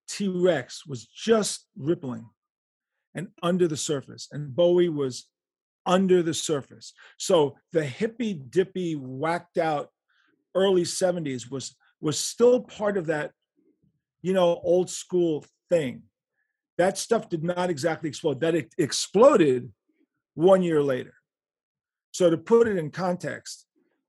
T 0.09 0.29
Rex 0.29 0.87
was 0.87 1.07
just 1.07 1.67
rippling 1.77 2.27
and 3.15 3.29
under 3.43 3.67
the 3.67 3.77
surface, 3.77 4.29
and 4.31 4.55
Bowie 4.55 4.89
was 4.89 5.29
under 5.87 6.23
the 6.23 6.35
surface. 6.35 6.93
So 7.19 7.57
the 7.73 7.85
hippy 7.85 8.35
dippy, 8.35 8.95
whacked 8.95 9.59
out 9.59 9.91
early 10.57 10.83
70s 10.83 11.51
was 11.51 11.77
was 12.01 12.19
still 12.19 12.61
part 12.61 12.97
of 12.97 13.07
that 13.07 13.31
you 14.23 14.33
know 14.33 14.61
old 14.65 14.91
school 14.91 15.45
thing. 15.71 16.03
That 16.79 16.99
stuff 16.99 17.29
did 17.29 17.45
not 17.45 17.71
exactly 17.71 18.09
explode. 18.09 18.41
That 18.41 18.55
it 18.55 18.75
exploded 18.79 19.73
one 20.35 20.63
year 20.63 20.83
later. 20.83 21.15
So 22.13 22.31
to 22.31 22.39
put 22.39 22.67
it 22.67 22.77
in 22.79 22.91
context 22.91 23.67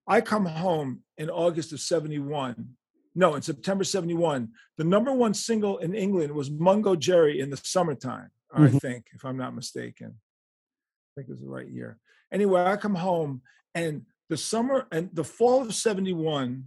i 0.07 0.21
come 0.21 0.45
home 0.45 1.01
in 1.17 1.29
august 1.29 1.73
of 1.73 1.79
71 1.79 2.69
no 3.13 3.35
in 3.35 3.41
september 3.41 3.83
71 3.83 4.49
the 4.77 4.83
number 4.83 5.11
one 5.11 5.33
single 5.33 5.77
in 5.79 5.93
england 5.93 6.31
was 6.31 6.49
mungo 6.49 6.95
jerry 6.95 7.39
in 7.39 7.49
the 7.49 7.57
summertime 7.57 8.29
mm-hmm. 8.55 8.63
i 8.63 8.79
think 8.79 9.07
if 9.13 9.25
i'm 9.25 9.37
not 9.37 9.53
mistaken. 9.53 10.15
I 10.15 11.09
think 11.21 11.29
it 11.29 11.31
was 11.31 11.41
the 11.41 11.49
right 11.49 11.67
year. 11.67 11.97
Anyway 12.31 12.61
i 12.63 12.77
come 12.77 12.95
home 12.95 13.41
and 13.75 14.03
the 14.29 14.37
summer 14.37 14.87
and 14.91 15.09
the 15.13 15.23
fall 15.23 15.61
of 15.61 15.73
71 15.73 16.65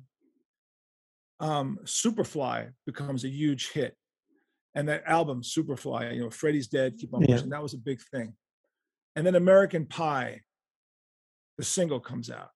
um, 1.41 1.79
superfly 1.85 2.71
becomes 2.87 3.25
a 3.25 3.29
huge 3.29 3.71
hit. 3.73 3.97
And 4.75 4.89
that 4.89 5.03
album 5.07 5.43
superfly 5.43 6.15
you 6.15 6.23
know 6.23 6.31
freddie's 6.31 6.69
dead 6.69 6.97
keep 6.97 7.13
on 7.13 7.23
pushing 7.23 7.49
yeah. 7.49 7.57
that 7.57 7.63
was 7.63 7.75
a 7.75 7.79
big 7.79 8.01
thing. 8.13 8.35
And 9.17 9.27
then 9.27 9.35
american 9.35 9.87
pie 9.87 10.43
the 11.59 11.65
single 11.65 12.01
comes 12.01 12.31
out. 12.31 12.51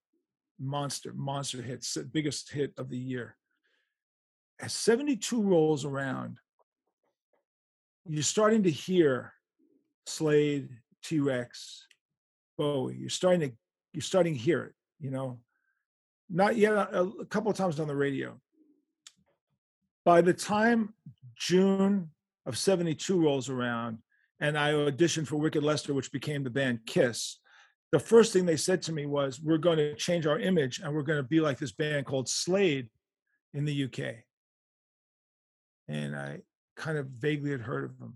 Monster 0.61 1.13
monster 1.15 1.61
hits 1.61 1.97
biggest 2.13 2.53
hit 2.53 2.73
of 2.79 2.89
the 2.89 2.97
year. 2.97 3.37
As 4.61 4.73
72 4.73 5.43
rolls 5.43 5.85
around 5.85 6.39
you're 8.07 8.23
starting 8.23 8.63
to 8.63 8.71
hear 8.71 9.33
slade 10.07 10.69
t-rex 11.03 11.87
bowie 12.59 12.97
you're 12.99 13.09
starting 13.09 13.41
to 13.41 13.57
you're 13.93 14.03
starting 14.03 14.35
to 14.35 14.39
hear 14.39 14.65
it 14.65 14.75
you 15.05 15.11
know, 15.11 15.39
not 16.31 16.57
yet 16.57 16.73
a, 16.73 17.03
a 17.21 17.27
couple 17.27 17.51
of 17.51 17.57
times 17.59 17.79
on 17.79 17.87
the 17.87 17.95
radio. 17.95 18.41
By 20.03 20.23
the 20.23 20.33
time 20.33 20.95
June 21.37 22.11
of 22.47 22.57
72 22.57 23.21
rolls 23.21 23.51
around 23.51 23.99
and 24.41 24.57
I 24.59 24.73
auditioned 24.73 25.27
for 25.27 25.37
Wicked 25.37 25.63
Lester, 25.63 25.93
which 25.93 26.11
became 26.11 26.43
the 26.43 26.49
band 26.49 26.81
Kiss, 26.87 27.39
the 27.93 27.99
first 27.99 28.33
thing 28.33 28.47
they 28.47 28.57
said 28.57 28.81
to 28.83 28.93
me 28.93 29.05
was, 29.05 29.41
We're 29.41 29.59
going 29.59 29.77
to 29.77 29.95
change 29.95 30.27
our 30.27 30.41
image 30.41 30.79
and 30.79 30.95
we're 30.95 31.03
going 31.03 31.23
to 31.23 31.29
be 31.29 31.41
like 31.41 31.59
this 31.59 31.73
band 31.73 32.07
called 32.07 32.29
Slade 32.29 32.89
in 33.53 33.67
the 33.67 33.85
UK. 33.85 34.25
And 35.87 36.17
I 36.17 36.41
kind 36.77 36.97
of 36.97 37.09
vaguely 37.09 37.51
had 37.51 37.61
heard 37.61 37.85
of 37.85 37.99
them, 37.99 38.15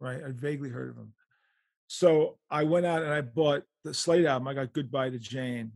right? 0.00 0.20
I 0.20 0.32
vaguely 0.32 0.68
heard 0.68 0.90
of 0.90 0.96
them. 0.96 1.12
So 1.86 2.38
I 2.50 2.64
went 2.64 2.86
out 2.86 3.02
and 3.02 3.12
I 3.12 3.20
bought 3.20 3.62
the 3.84 3.94
Slade 3.94 4.26
album. 4.26 4.48
I 4.48 4.54
got 4.54 4.72
Goodbye 4.72 5.10
to 5.10 5.18
Jane 5.20 5.70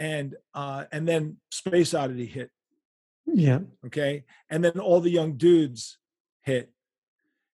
and 0.00 0.36
uh, 0.54 0.84
and 0.92 1.06
then 1.06 1.36
Space 1.50 1.94
Oddity 1.94 2.26
hit. 2.26 2.50
Yeah. 3.26 3.60
Okay. 3.86 4.24
And 4.48 4.64
then 4.64 4.78
all 4.78 5.00
the 5.00 5.10
young 5.10 5.36
dudes 5.36 5.98
hit, 6.42 6.70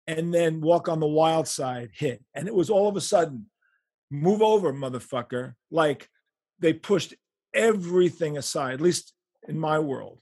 and 0.08 0.34
then 0.34 0.62
Walk 0.62 0.88
on 0.90 1.00
the 1.00 1.08
Wild 1.08 1.48
Side 1.48 1.92
hit, 1.94 2.24
and 2.34 2.48
it 2.48 2.56
was 2.56 2.70
all 2.70 2.88
of 2.88 2.96
a 2.96 3.02
sudden, 3.02 3.48
move 4.10 4.42
over, 4.42 4.74
motherfucker! 4.74 5.54
Like 5.70 6.10
they 6.60 6.74
pushed 6.74 7.14
everything 7.54 8.38
aside. 8.38 8.74
At 8.74 8.82
least 8.82 9.14
in 9.48 9.60
my 9.60 9.80
world, 9.80 10.20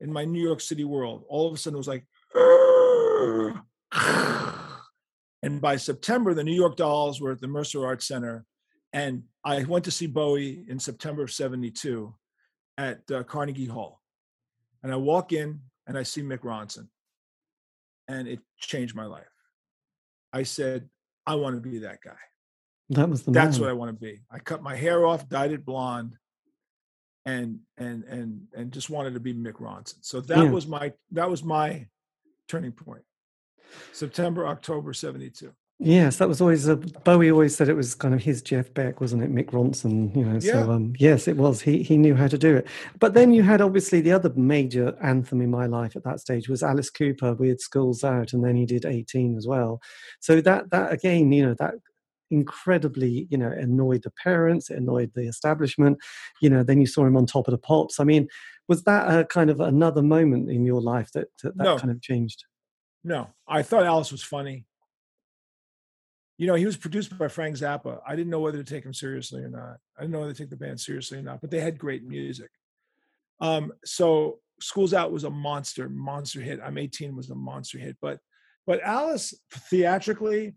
in 0.00 0.12
my 0.12 0.24
New 0.24 0.42
York 0.42 0.60
City 0.60 0.84
world, 0.84 1.24
all 1.28 1.48
of 1.48 1.54
a 1.54 1.56
sudden 1.56 1.76
it 1.76 1.78
was 1.78 1.88
like. 1.88 2.06
And 5.44 5.60
by 5.60 5.76
September, 5.76 6.32
the 6.32 6.42
New 6.42 6.54
York 6.54 6.74
Dolls 6.74 7.20
were 7.20 7.32
at 7.32 7.40
the 7.42 7.46
Mercer 7.46 7.84
Arts 7.84 8.08
Center 8.08 8.46
and 8.94 9.24
I 9.44 9.64
went 9.64 9.84
to 9.86 9.90
see 9.90 10.06
Bowie 10.06 10.64
in 10.68 10.78
September 10.78 11.24
of 11.24 11.32
72 11.32 12.14
at 12.78 13.00
uh, 13.10 13.24
Carnegie 13.24 13.66
Hall. 13.66 14.00
And 14.82 14.92
I 14.92 14.96
walk 14.96 15.32
in 15.32 15.60
and 15.86 15.98
I 15.98 16.04
see 16.04 16.22
Mick 16.22 16.38
Ronson. 16.38 16.86
And 18.06 18.28
it 18.28 18.38
changed 18.58 18.94
my 18.94 19.06
life. 19.06 19.24
I 20.32 20.44
said, 20.44 20.88
I 21.26 21.34
want 21.34 21.56
to 21.56 21.60
be 21.60 21.78
that 21.80 22.02
guy. 22.02 22.12
That 22.90 23.08
was 23.08 23.24
the 23.24 23.32
That's 23.32 23.58
man. 23.58 23.62
what 23.62 23.70
I 23.70 23.72
want 23.72 23.88
to 23.88 24.00
be. 24.00 24.20
I 24.30 24.38
cut 24.38 24.62
my 24.62 24.76
hair 24.76 25.06
off, 25.06 25.28
dyed 25.28 25.52
it 25.52 25.64
blonde, 25.64 26.16
and 27.24 27.60
and 27.78 28.04
and 28.04 28.42
and 28.54 28.70
just 28.70 28.90
wanted 28.90 29.14
to 29.14 29.20
be 29.20 29.32
Mick 29.32 29.54
Ronson. 29.54 29.96
So 30.02 30.20
that 30.20 30.36
yeah. 30.36 30.50
was 30.50 30.66
my 30.66 30.92
that 31.12 31.30
was 31.30 31.42
my 31.42 31.86
turning 32.46 32.72
point. 32.72 33.04
September, 33.92 34.46
October 34.46 34.92
72. 34.92 35.50
Yes, 35.80 36.18
that 36.18 36.28
was 36.28 36.40
always 36.40 36.68
a, 36.68 36.76
Bowie. 36.76 37.32
Always 37.32 37.56
said 37.56 37.68
it 37.68 37.74
was 37.74 37.96
kind 37.96 38.14
of 38.14 38.22
his 38.22 38.42
Jeff 38.42 38.72
Beck, 38.74 39.00
wasn't 39.00 39.24
it? 39.24 39.34
Mick 39.34 39.50
Ronson, 39.50 40.14
you 40.16 40.24
know. 40.24 40.38
Yeah. 40.40 40.64
So 40.64 40.70
um, 40.70 40.92
yes, 40.98 41.26
it 41.26 41.36
was. 41.36 41.60
He 41.60 41.82
he 41.82 41.96
knew 41.98 42.14
how 42.14 42.28
to 42.28 42.38
do 42.38 42.56
it. 42.56 42.68
But 43.00 43.14
then 43.14 43.32
you 43.32 43.42
had 43.42 43.60
obviously 43.60 44.00
the 44.00 44.12
other 44.12 44.32
major 44.36 44.96
anthem 45.02 45.40
in 45.40 45.50
my 45.50 45.66
life 45.66 45.96
at 45.96 46.04
that 46.04 46.20
stage 46.20 46.48
was 46.48 46.62
Alice 46.62 46.90
Cooper 46.90 47.34
with 47.34 47.60
"Schools 47.60 48.04
Out," 48.04 48.32
and 48.32 48.44
then 48.44 48.54
he 48.54 48.66
did 48.66 48.84
18 48.84 49.36
as 49.36 49.48
well. 49.48 49.80
So 50.20 50.40
that 50.42 50.70
that 50.70 50.92
again, 50.92 51.32
you 51.32 51.44
know, 51.44 51.54
that 51.58 51.74
incredibly, 52.30 53.26
you 53.30 53.36
know, 53.36 53.50
annoyed 53.50 54.02
the 54.04 54.10
parents, 54.10 54.70
it 54.70 54.78
annoyed 54.78 55.10
the 55.14 55.26
establishment. 55.26 55.98
You 56.40 56.50
know, 56.50 56.62
then 56.62 56.80
you 56.80 56.86
saw 56.86 57.04
him 57.04 57.16
on 57.16 57.26
top 57.26 57.48
of 57.48 57.52
the 57.52 57.58
pops. 57.58 57.98
I 57.98 58.04
mean, 58.04 58.28
was 58.68 58.84
that 58.84 59.12
a 59.12 59.24
kind 59.24 59.50
of 59.50 59.60
another 59.60 60.02
moment 60.02 60.50
in 60.50 60.64
your 60.64 60.80
life 60.80 61.10
that 61.12 61.28
that, 61.42 61.56
that 61.58 61.64
No. 61.64 61.78
kind 61.78 61.90
of 61.90 62.00
changed? 62.00 62.44
No, 63.02 63.30
I 63.48 63.62
thought 63.62 63.84
Alice 63.84 64.12
was 64.12 64.22
funny. 64.22 64.66
You 66.36 66.46
know, 66.46 66.54
he 66.54 66.66
was 66.66 66.76
produced 66.76 67.16
by 67.16 67.28
Frank 67.28 67.56
Zappa. 67.56 68.00
I 68.06 68.16
didn't 68.16 68.30
know 68.30 68.40
whether 68.40 68.58
to 68.58 68.64
take 68.64 68.84
him 68.84 68.94
seriously 68.94 69.42
or 69.42 69.48
not. 69.48 69.76
I 69.96 70.02
didn't 70.02 70.12
know 70.12 70.20
whether 70.20 70.32
to 70.32 70.38
take 70.38 70.50
the 70.50 70.56
band 70.56 70.80
seriously 70.80 71.18
or 71.18 71.22
not, 71.22 71.40
but 71.40 71.50
they 71.50 71.60
had 71.60 71.78
great 71.78 72.04
music. 72.04 72.50
Um, 73.40 73.72
so 73.84 74.38
Schools 74.60 74.94
Out 74.94 75.12
was 75.12 75.24
a 75.24 75.30
monster, 75.30 75.88
monster 75.88 76.40
hit. 76.40 76.60
I'm 76.64 76.78
18 76.78 77.14
was 77.14 77.30
a 77.30 77.34
monster 77.34 77.78
hit, 77.78 77.96
but 78.00 78.18
but 78.66 78.80
Alice 78.82 79.34
theatrically 79.68 80.54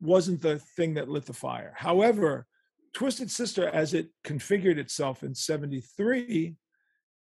wasn't 0.00 0.42
the 0.42 0.58
thing 0.58 0.94
that 0.94 1.08
lit 1.08 1.24
the 1.24 1.32
fire. 1.32 1.72
However, 1.76 2.46
Twisted 2.94 3.30
Sister, 3.30 3.68
as 3.68 3.94
it 3.94 4.08
configured 4.24 4.78
itself 4.78 5.22
in 5.22 5.34
73, 5.34 6.56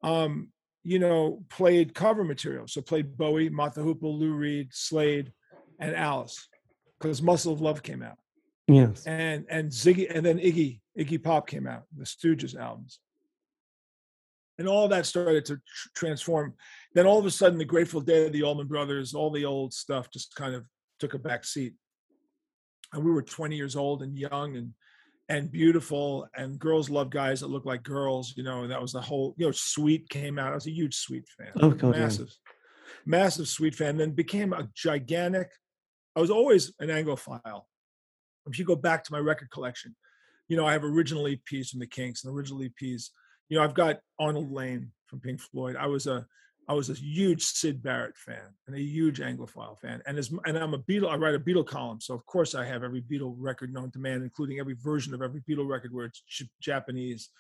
um, 0.03 0.49
you 0.85 0.99
know, 0.99 1.45
played 1.49 1.95
cover 1.95 2.25
material. 2.25 2.67
So 2.67 2.81
played 2.81 3.17
Bowie, 3.17 3.49
Mott 3.49 3.75
the 3.75 3.83
Hoople, 3.83 4.19
Lou 4.19 4.33
Reed, 4.33 4.69
Slade, 4.73 5.33
and 5.79 5.95
Alice, 5.95 6.49
because 7.03 7.21
Muscle 7.23 7.53
of 7.53 7.61
Love 7.61 7.83
came 7.83 8.03
out, 8.03 8.19
Yes. 8.69 9.05
and 9.07 9.45
and 9.51 9.71
Ziggy, 9.71 10.07
and 10.15 10.25
then 10.25 10.39
Iggy 10.39 10.81
Iggy 10.99 11.23
Pop 11.23 11.47
came 11.47 11.67
out, 11.67 11.83
the 11.97 12.05
Stooges 12.05 12.57
albums, 12.57 13.01
and 14.59 14.69
all 14.69 14.89
that 14.89 15.07
started 15.07 15.45
to 15.47 15.57
tr- 15.57 15.89
transform. 15.97 16.55
Then 16.95 17.07
all 17.07 17.19
of 17.19 17.27
a 17.27 17.31
sudden, 17.31 17.59
the 17.59 17.65
Grateful 17.65 18.01
Dead, 18.01 18.33
the 18.33 18.43
Allman 18.43 18.69
Brothers, 18.69 19.15
all 19.15 19.31
the 19.31 19.45
old 19.45 19.73
stuff 19.75 20.11
just 20.11 20.35
kind 20.35 20.55
of 20.55 20.65
took 21.01 21.15
a 21.15 21.19
back 21.19 21.45
seat, 21.45 21.75
and 22.93 23.05
we 23.05 23.11
were 23.11 23.23
20 23.23 23.57
years 23.57 23.77
old 23.77 24.03
and 24.03 24.17
young 24.17 24.57
and 24.57 24.73
and 25.29 25.51
beautiful 25.53 26.27
and 26.37 26.59
girls 26.59 26.91
love 26.91 27.09
guys 27.09 27.41
that 27.41 27.47
look 27.47 27.65
like 27.65 27.85
girls 27.85 28.35
you 28.37 28.43
know 28.43 28.63
and 28.63 28.73
that 28.73 28.83
was 28.83 28.93
the 28.93 29.01
whole 29.01 29.35
you 29.39 29.47
know 29.47 29.53
sweet 29.53 30.07
came 30.11 30.37
out 30.37 30.51
i 30.51 30.55
was 30.55 30.67
a 30.67 30.71
huge 30.71 30.97
sweet 30.97 31.25
fan 31.39 31.53
Oh, 31.61 31.71
God, 31.71 31.95
yeah. 31.95 32.01
massive 32.01 32.37
massive 33.07 33.47
sweet 33.49 33.77
fan 33.77 33.97
then 33.97 34.11
became 34.11 34.53
a 34.53 34.69
gigantic 34.75 35.49
i 36.17 36.21
was 36.21 36.31
always 36.31 36.73
an 36.81 36.89
anglophile. 36.89 37.63
If 38.47 38.59
you 38.59 38.65
go 38.65 38.77
back 38.77 39.05
to 39.05 39.13
my 39.13 39.19
record 39.19 39.51
collection 39.51 39.95
you 40.49 40.57
know 40.57 40.67
i 40.67 40.73
have 40.73 40.85
original 40.85 41.25
eps 41.25 41.71
from 41.71 41.81
the 41.81 41.87
kinks 41.87 42.25
and 42.25 42.35
original 42.35 42.61
eps 42.61 43.11
you 43.49 43.57
know 43.57 43.65
i've 43.65 43.75
got 43.75 44.01
arnold 44.19 44.53
layne 44.53 44.91
from 45.07 45.21
pink 45.21 45.41
floyd. 45.41 45.77
I 45.77 45.87
was 45.87 46.07
a 46.07 46.27
i 46.69 46.75
was 46.75 46.91
a 46.91 46.95
huge 46.95 47.43
sid 47.43 47.83
barrett 47.83 48.17
fan 48.17 48.55
and 48.67 48.77
a 48.77 48.81
huge 48.81 49.21
anglophile 49.21 49.79
fan. 49.79 50.03
And 50.07 50.19
as 50.19 50.33
and 50.45 50.57
i'm 50.57 50.75
a 50.75 50.79
beatle 50.79 51.11
i 51.11 51.17
write 51.17 51.35
a 51.35 51.41
beatle 51.41 51.67
column 51.67 52.01
so 52.01 52.15
of 52.15 52.25
course 52.27 52.55
i 52.55 52.65
have 52.65 52.83
every 52.83 53.03
beatle 53.03 53.35
record 53.39 53.73
known 53.73 53.91
to 53.93 53.99
man 53.99 54.23
including 54.23 54.59
every 54.59 54.75
version 54.75 55.15
of 55.15 55.23
every 55.23 55.43
beatle 55.43 55.69
record 55.69 55.93
where 55.93 56.07
it's 56.07 56.23
japanese 56.61 57.31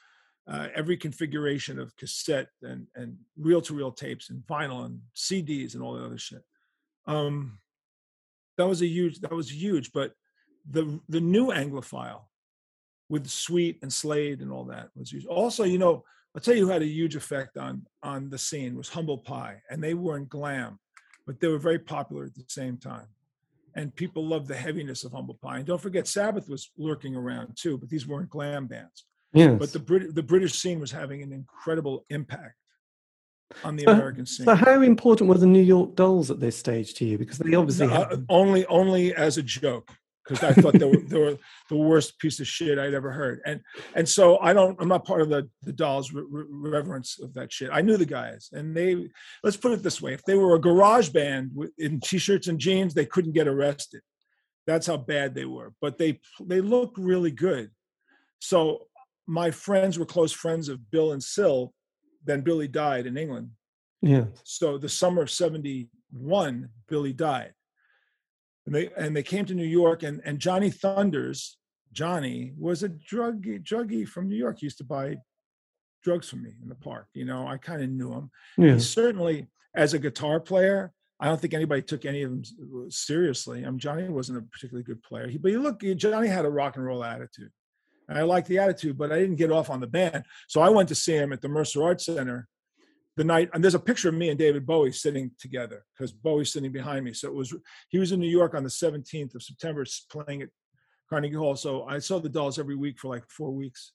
uh, 0.46 0.68
every 0.74 0.96
configuration 0.96 1.78
of 1.78 1.96
cassette 1.96 2.48
and 2.62 2.86
and 2.94 3.16
reel 3.38 3.60
to 3.62 3.74
reel 3.74 3.92
tapes 3.92 4.30
and 4.30 4.42
vinyl 4.42 4.84
and 4.84 5.00
CDs 5.14 5.74
and 5.74 5.82
all 5.82 5.94
that 5.94 6.04
other 6.04 6.18
shit. 6.18 6.42
Um, 7.06 7.58
that 8.58 8.66
was 8.68 8.82
a 8.82 8.86
huge. 8.86 9.20
That 9.20 9.32
was 9.32 9.50
huge. 9.52 9.92
But 9.92 10.12
the 10.70 11.00
the 11.08 11.20
new 11.20 11.46
Anglophile 11.48 12.22
with 13.08 13.26
Sweet 13.28 13.78
and 13.82 13.92
Slade 13.92 14.40
and 14.40 14.50
all 14.52 14.64
that 14.66 14.88
was 14.96 15.12
huge. 15.12 15.26
Also, 15.26 15.64
you 15.64 15.78
know, 15.78 16.04
I'll 16.34 16.40
tell 16.40 16.54
you 16.54 16.64
who 16.66 16.72
had 16.72 16.82
a 16.82 16.86
huge 16.86 17.16
effect 17.16 17.56
on 17.56 17.86
on 18.02 18.30
the 18.30 18.38
scene 18.38 18.76
was 18.76 18.88
Humble 18.88 19.18
Pie, 19.18 19.60
and 19.70 19.82
they 19.82 19.94
weren't 19.94 20.28
glam, 20.28 20.78
but 21.26 21.40
they 21.40 21.48
were 21.48 21.58
very 21.58 21.78
popular 21.78 22.24
at 22.24 22.34
the 22.34 22.44
same 22.48 22.76
time. 22.78 23.06
And 23.74 23.94
people 23.94 24.26
loved 24.26 24.48
the 24.48 24.54
heaviness 24.56 25.02
of 25.02 25.12
Humble 25.12 25.38
Pie. 25.42 25.56
And 25.58 25.66
don't 25.66 25.80
forget, 25.80 26.06
Sabbath 26.06 26.46
was 26.48 26.70
lurking 26.76 27.16
around 27.16 27.56
too, 27.56 27.78
but 27.78 27.88
these 27.88 28.06
weren't 28.06 28.28
glam 28.28 28.66
bands 28.66 29.06
Yes. 29.34 29.58
but 29.58 29.72
the 29.72 29.78
Brit- 29.78 30.14
the 30.14 30.22
British 30.22 30.54
scene 30.60 30.78
was 30.78 30.90
having 30.92 31.22
an 31.22 31.32
incredible 31.32 32.04
impact 32.10 32.56
on 33.64 33.76
the 33.76 33.84
So- 33.84 33.92
American 33.92 34.26
scene. 34.26 34.44
so 34.46 34.54
how 34.54 34.80
important 34.82 35.28
were 35.28 35.38
the 35.38 35.46
New 35.46 35.62
York 35.62 35.94
Dolls 35.96 36.30
at 36.30 36.40
this 36.40 36.56
stage 36.56 36.94
to 36.94 37.04
you? 37.04 37.18
Because 37.18 37.38
they 37.38 37.54
obviously 37.54 37.86
No, 37.88 37.94
uh, 37.94 38.16
only 38.28 38.66
only 38.66 39.14
as 39.14 39.38
a 39.38 39.42
joke 39.42 39.90
because 40.24 40.42
I 40.44 40.52
thought 40.52 40.74
they 40.74 40.84
were 40.84 40.96
they 40.98 41.18
were 41.18 41.38
the 41.68 41.76
worst 41.76 42.18
piece 42.18 42.38
of 42.40 42.46
shit 42.46 42.78
I'd 42.78 42.94
ever 42.94 43.10
heard, 43.10 43.40
and 43.44 43.60
and 43.94 44.08
so 44.08 44.38
I 44.38 44.52
don't 44.52 44.80
I'm 44.80 44.88
not 44.88 45.04
part 45.04 45.20
of 45.22 45.28
the 45.28 45.48
the 45.62 45.72
Dolls 45.72 46.12
re- 46.12 46.22
re- 46.28 46.44
reverence 46.48 47.18
of 47.20 47.34
that 47.34 47.52
shit. 47.52 47.70
I 47.72 47.80
knew 47.82 47.96
the 47.96 48.06
guys, 48.06 48.48
and 48.52 48.76
they 48.76 49.08
let's 49.42 49.56
put 49.56 49.72
it 49.72 49.82
this 49.82 50.00
way: 50.00 50.12
if 50.14 50.22
they 50.24 50.36
were 50.36 50.54
a 50.54 50.60
garage 50.60 51.08
band 51.08 51.50
in 51.78 52.00
t-shirts 52.00 52.46
and 52.48 52.58
jeans, 52.58 52.94
they 52.94 53.06
couldn't 53.06 53.32
get 53.32 53.48
arrested. 53.48 54.00
That's 54.66 54.86
how 54.86 54.96
bad 54.96 55.34
they 55.34 55.44
were, 55.44 55.72
but 55.80 55.98
they 55.98 56.20
they 56.40 56.60
looked 56.60 56.98
really 56.98 57.32
good. 57.32 57.70
So 58.38 58.86
my 59.26 59.50
friends 59.50 59.98
were 59.98 60.06
close 60.06 60.32
friends 60.32 60.68
of 60.68 60.90
Bill 60.90 61.12
and 61.12 61.22
Syl. 61.22 61.72
Then 62.24 62.42
Billy 62.42 62.68
died 62.68 63.06
in 63.06 63.16
England. 63.16 63.50
yeah. 64.00 64.24
So 64.44 64.78
the 64.78 64.88
summer 64.88 65.22
of 65.22 65.30
71, 65.30 66.68
Billy 66.88 67.12
died. 67.12 67.54
And 68.66 68.74
they 68.74 68.90
and 68.96 69.16
they 69.16 69.22
came 69.24 69.44
to 69.46 69.54
New 69.54 69.66
York 69.66 70.02
and, 70.04 70.20
and 70.24 70.38
Johnny 70.38 70.70
Thunders, 70.70 71.58
Johnny 71.92 72.52
was 72.56 72.82
a 72.82 72.88
druggie, 72.88 73.62
druggie 73.62 74.06
from 74.06 74.28
New 74.28 74.36
York. 74.36 74.58
He 74.60 74.66
used 74.66 74.78
to 74.78 74.84
buy 74.84 75.16
drugs 76.02 76.28
from 76.28 76.42
me 76.42 76.52
in 76.62 76.68
the 76.68 76.74
park. 76.74 77.06
You 77.14 77.24
know, 77.24 77.46
I 77.46 77.56
kind 77.56 77.82
of 77.82 77.90
knew 77.90 78.12
him. 78.12 78.30
Yeah. 78.56 78.74
He 78.74 78.80
certainly, 78.80 79.48
as 79.74 79.94
a 79.94 79.98
guitar 79.98 80.40
player, 80.40 80.92
I 81.20 81.26
don't 81.26 81.40
think 81.40 81.54
anybody 81.54 81.82
took 81.82 82.04
any 82.04 82.22
of 82.22 82.30
them 82.30 82.90
seriously. 82.90 83.64
I 83.64 83.70
mean, 83.70 83.78
Johnny 83.78 84.08
wasn't 84.08 84.38
a 84.38 84.42
particularly 84.42 84.84
good 84.84 85.02
player. 85.02 85.28
He, 85.28 85.38
but 85.38 85.52
you 85.52 85.60
look, 85.60 85.80
Johnny 85.96 86.26
had 86.26 86.44
a 86.44 86.50
rock 86.50 86.76
and 86.76 86.84
roll 86.84 87.04
attitude. 87.04 87.50
And 88.12 88.20
I 88.20 88.24
liked 88.24 88.46
the 88.46 88.58
attitude, 88.58 88.98
but 88.98 89.10
I 89.10 89.18
didn't 89.18 89.36
get 89.36 89.50
off 89.50 89.70
on 89.70 89.80
the 89.80 89.86
band. 89.86 90.24
So 90.46 90.60
I 90.60 90.68
went 90.68 90.90
to 90.90 90.94
see 90.94 91.14
him 91.14 91.32
at 91.32 91.40
the 91.40 91.48
Mercer 91.48 91.82
Arts 91.82 92.04
Center 92.04 92.46
the 93.16 93.24
night, 93.24 93.48
and 93.54 93.64
there's 93.64 93.74
a 93.74 93.80
picture 93.80 94.10
of 94.10 94.14
me 94.14 94.28
and 94.28 94.38
David 94.38 94.66
Bowie 94.66 94.92
sitting 94.92 95.30
together 95.38 95.82
because 95.96 96.12
Bowie's 96.12 96.52
sitting 96.52 96.72
behind 96.72 97.06
me. 97.06 97.14
So 97.14 97.28
it 97.28 97.34
was, 97.34 97.54
he 97.88 97.98
was 97.98 98.12
in 98.12 98.20
New 98.20 98.28
York 98.28 98.54
on 98.54 98.64
the 98.64 98.68
17th 98.68 99.34
of 99.34 99.42
September 99.42 99.86
playing 100.10 100.42
at 100.42 100.50
Carnegie 101.08 101.36
Hall. 101.36 101.56
So 101.56 101.84
I 101.84 102.00
saw 102.00 102.18
the 102.18 102.28
Dolls 102.28 102.58
every 102.58 102.76
week 102.76 102.98
for 102.98 103.08
like 103.08 103.24
four 103.30 103.50
weeks 103.50 103.92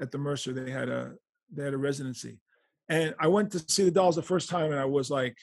at 0.00 0.10
the 0.10 0.18
Mercer. 0.18 0.52
They 0.52 0.72
had 0.72 0.88
a, 0.88 1.12
they 1.54 1.62
had 1.62 1.74
a 1.74 1.78
residency. 1.78 2.40
And 2.88 3.14
I 3.20 3.28
went 3.28 3.52
to 3.52 3.64
see 3.68 3.84
the 3.84 3.92
Dolls 3.92 4.16
the 4.16 4.22
first 4.22 4.48
time 4.48 4.72
and 4.72 4.80
I 4.80 4.86
was 4.86 5.08
like, 5.08 5.36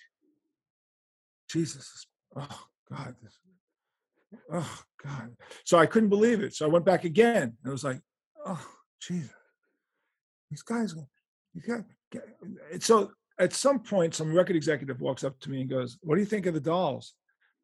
Jesus, 1.50 2.06
oh 2.36 2.66
God, 2.92 3.16
oh 4.52 4.82
God. 5.04 5.36
So 5.66 5.78
I 5.78 5.86
couldn't 5.86 6.10
believe 6.10 6.42
it. 6.42 6.54
So 6.54 6.66
I 6.66 6.70
went 6.70 6.86
back 6.86 7.04
again 7.04 7.44
and 7.44 7.54
it 7.66 7.70
was 7.70 7.84
like, 7.84 8.02
oh 8.46 8.66
Jesus, 9.02 9.32
these 10.50 10.62
guys, 10.62 10.96
you 11.54 11.62
got. 11.62 11.84
So 12.82 13.12
at 13.40 13.54
some 13.54 13.80
point, 13.80 14.14
some 14.14 14.34
record 14.34 14.56
executive 14.56 15.02
walks 15.02 15.24
up 15.24 15.40
to 15.42 15.50
me 15.50 15.62
and 15.62 15.70
goes, 15.70 15.98
"What 16.02 16.16
do 16.16 16.22
you 16.22 16.28
think 16.28 16.46
of 16.46 16.54
the 16.54 16.60
Dolls?" 16.60 17.14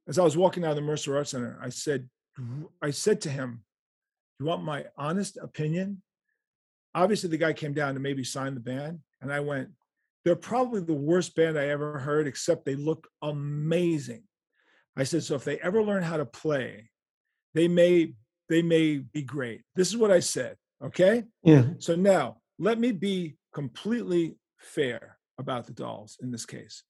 As 0.07 0.17
I 0.17 0.23
was 0.23 0.35
walking 0.35 0.63
out 0.63 0.71
of 0.71 0.75
the 0.75 0.81
Mercer 0.81 1.15
Arts 1.15 1.31
Center, 1.31 1.59
I 1.61 1.69
said, 1.69 2.09
I 2.81 2.91
said 2.91 3.21
to 3.21 3.29
him, 3.29 3.63
"You 4.39 4.47
want 4.47 4.63
my 4.63 4.85
honest 4.97 5.37
opinion?" 5.37 6.01
Obviously, 6.95 7.29
the 7.29 7.37
guy 7.37 7.53
came 7.53 7.73
down 7.73 7.93
to 7.93 7.99
maybe 7.99 8.23
sign 8.23 8.55
the 8.55 8.59
band, 8.59 8.99
and 9.21 9.31
I 9.31 9.39
went, 9.39 9.69
"They're 10.25 10.35
probably 10.35 10.81
the 10.81 10.93
worst 10.93 11.35
band 11.35 11.57
I 11.57 11.67
ever 11.67 11.99
heard, 11.99 12.25
except 12.27 12.65
they 12.65 12.75
look 12.75 13.07
amazing." 13.21 14.23
I 14.97 15.03
said, 15.03 15.23
"So 15.23 15.35
if 15.35 15.43
they 15.43 15.59
ever 15.59 15.83
learn 15.83 16.03
how 16.03 16.17
to 16.17 16.25
play, 16.25 16.89
they 17.53 17.67
may 17.67 18.13
they 18.49 18.61
may 18.61 18.97
be 18.97 19.21
great." 19.21 19.63
This 19.75 19.89
is 19.89 19.97
what 19.97 20.11
I 20.11 20.19
said. 20.19 20.57
Okay. 20.83 21.23
Yeah. 21.43 21.65
So 21.79 21.95
now 21.95 22.37
let 22.57 22.79
me 22.79 22.91
be 22.91 23.37
completely 23.53 24.35
fair 24.57 25.17
about 25.37 25.65
the 25.65 25.73
dolls 25.73 26.17
in 26.21 26.31
this 26.31 26.45
case. 26.45 26.83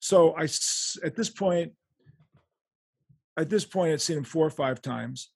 So 0.00 0.34
I 0.36 0.44
at 1.04 1.14
this 1.14 1.30
point, 1.30 1.72
at 3.36 3.48
this 3.48 3.64
point, 3.64 3.92
I'd 3.92 4.00
seen 4.00 4.18
him 4.18 4.24
four 4.24 4.46
or 4.46 4.50
five 4.50 4.82
times 4.82 5.30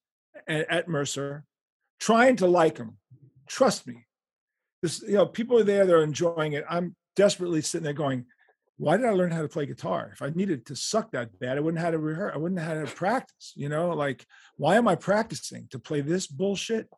at, 0.48 0.68
at 0.70 0.88
Mercer, 0.88 1.44
trying 2.00 2.36
to 2.36 2.46
like 2.46 2.78
him. 2.78 2.96
Trust 3.48 3.86
me, 3.86 4.06
this 4.82 5.02
you 5.02 5.14
know 5.14 5.26
people 5.26 5.58
are 5.58 5.64
there, 5.64 5.86
they're 5.86 6.02
enjoying 6.02 6.54
it. 6.54 6.64
I'm 6.68 6.96
desperately 7.14 7.62
sitting 7.62 7.84
there 7.84 7.92
going, 7.92 8.26
why 8.78 8.96
did 8.96 9.06
I 9.06 9.10
learn 9.10 9.30
how 9.30 9.42
to 9.42 9.48
play 9.48 9.66
guitar? 9.66 10.10
If 10.12 10.20
I 10.20 10.30
needed 10.30 10.66
to 10.66 10.76
suck 10.76 11.10
that 11.12 11.38
bad, 11.38 11.56
I 11.56 11.60
wouldn't 11.60 11.78
have 11.78 11.86
had 11.86 11.90
to 11.92 11.98
rehearse. 11.98 12.32
I 12.34 12.38
wouldn't 12.38 12.60
have 12.60 12.76
had 12.76 12.86
to 12.86 12.94
practice. 12.94 13.52
You 13.56 13.68
know, 13.68 13.90
like 13.90 14.26
why 14.56 14.76
am 14.76 14.86
I 14.86 14.94
practicing 14.96 15.66
to 15.70 15.78
play 15.78 16.02
this 16.02 16.26
bullshit? 16.26 16.88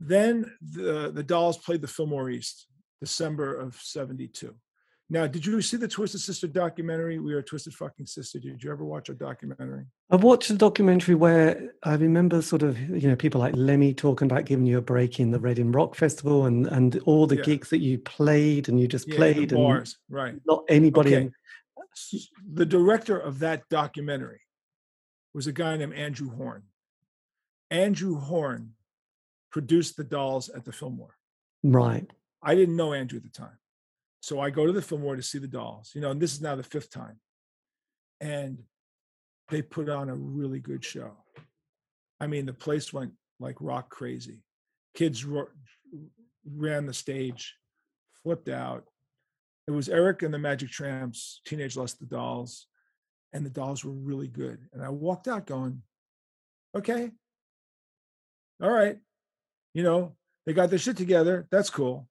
Then 0.00 0.52
the 0.60 1.10
the 1.12 1.22
Dolls 1.22 1.58
played 1.58 1.80
the 1.80 1.88
Fillmore 1.88 2.30
East, 2.30 2.66
December 3.00 3.56
of 3.56 3.76
'72. 3.76 4.54
Now, 5.10 5.26
did 5.26 5.46
you 5.46 5.62
see 5.62 5.78
the 5.78 5.88
Twisted 5.88 6.20
Sister 6.20 6.46
documentary? 6.46 7.18
We 7.18 7.32
are 7.32 7.40
Twisted 7.40 7.72
Fucking 7.74 8.04
Sister. 8.04 8.38
Did 8.38 8.62
you 8.62 8.70
ever 8.70 8.84
watch 8.84 9.08
a 9.08 9.14
documentary? 9.14 9.86
I've 10.10 10.22
watched 10.22 10.50
a 10.50 10.54
documentary 10.54 11.14
where 11.14 11.72
I 11.82 11.94
remember 11.94 12.42
sort 12.42 12.62
of, 12.62 12.78
you 12.78 13.08
know, 13.08 13.16
people 13.16 13.40
like 13.40 13.54
Lemmy 13.56 13.94
talking 13.94 14.30
about 14.30 14.44
giving 14.44 14.66
you 14.66 14.76
a 14.76 14.82
break 14.82 15.18
in 15.18 15.30
the 15.30 15.38
Reading 15.40 15.72
Rock 15.72 15.94
Festival 15.94 16.44
and, 16.44 16.66
and 16.66 16.98
all 17.06 17.26
the 17.26 17.36
Yeah. 17.36 17.42
gigs 17.42 17.70
that 17.70 17.78
you 17.78 17.98
played 17.98 18.68
and 18.68 18.78
you 18.78 18.86
just 18.86 19.08
Yeah, 19.08 19.16
played 19.16 19.52
and 19.52 19.62
bars, 19.62 19.96
right? 20.10 20.38
not 20.46 20.64
anybody. 20.68 21.14
Okay. 21.16 21.24
in- 21.26 21.32
The 22.52 22.66
director 22.66 23.18
of 23.18 23.38
that 23.38 23.66
documentary 23.70 24.42
was 25.32 25.46
a 25.46 25.52
guy 25.52 25.78
named 25.78 25.94
Andrew 25.94 26.28
Horn. 26.28 26.64
Andrew 27.70 28.16
Horn 28.16 28.74
produced 29.50 29.96
the 29.96 30.04
dolls 30.04 30.50
at 30.50 30.66
the 30.66 30.72
Fillmore. 30.72 31.16
Right. 31.62 32.10
I 32.42 32.54
didn't 32.54 32.76
know 32.76 32.92
Andrew 32.92 33.16
at 33.16 33.22
the 33.22 33.30
time. 33.30 33.58
So 34.28 34.40
I 34.40 34.50
go 34.50 34.66
to 34.66 34.72
the 34.72 34.82
Fillmore 34.82 35.16
to 35.16 35.22
see 35.22 35.38
the 35.38 35.48
dolls, 35.48 35.92
you 35.94 36.02
know, 36.02 36.10
and 36.10 36.20
this 36.20 36.34
is 36.34 36.42
now 36.42 36.54
the 36.54 36.62
fifth 36.62 36.90
time. 36.90 37.18
And 38.20 38.58
they 39.48 39.62
put 39.62 39.88
on 39.88 40.10
a 40.10 40.14
really 40.14 40.60
good 40.60 40.84
show. 40.84 41.12
I 42.20 42.26
mean, 42.26 42.44
the 42.44 42.52
place 42.52 42.92
went 42.92 43.12
like 43.40 43.56
rock 43.58 43.88
crazy. 43.88 44.42
Kids 44.94 45.24
ro- 45.24 45.48
ran 46.44 46.84
the 46.84 46.92
stage, 46.92 47.56
flipped 48.22 48.50
out. 48.50 48.84
It 49.66 49.70
was 49.70 49.88
Eric 49.88 50.20
and 50.20 50.34
the 50.34 50.38
Magic 50.38 50.68
Tramps, 50.68 51.40
Teenage 51.46 51.78
Lust 51.78 51.98
the 51.98 52.04
Dolls, 52.04 52.66
and 53.32 53.46
the 53.46 53.50
dolls 53.50 53.82
were 53.82 53.92
really 53.92 54.28
good. 54.28 54.58
And 54.74 54.84
I 54.84 54.90
walked 54.90 55.26
out 55.26 55.46
going, 55.46 55.80
okay, 56.76 57.12
all 58.62 58.70
right, 58.70 58.98
you 59.72 59.82
know, 59.82 60.16
they 60.44 60.52
got 60.52 60.68
their 60.68 60.78
shit 60.78 60.98
together. 60.98 61.48
That's 61.50 61.70
cool. 61.70 62.06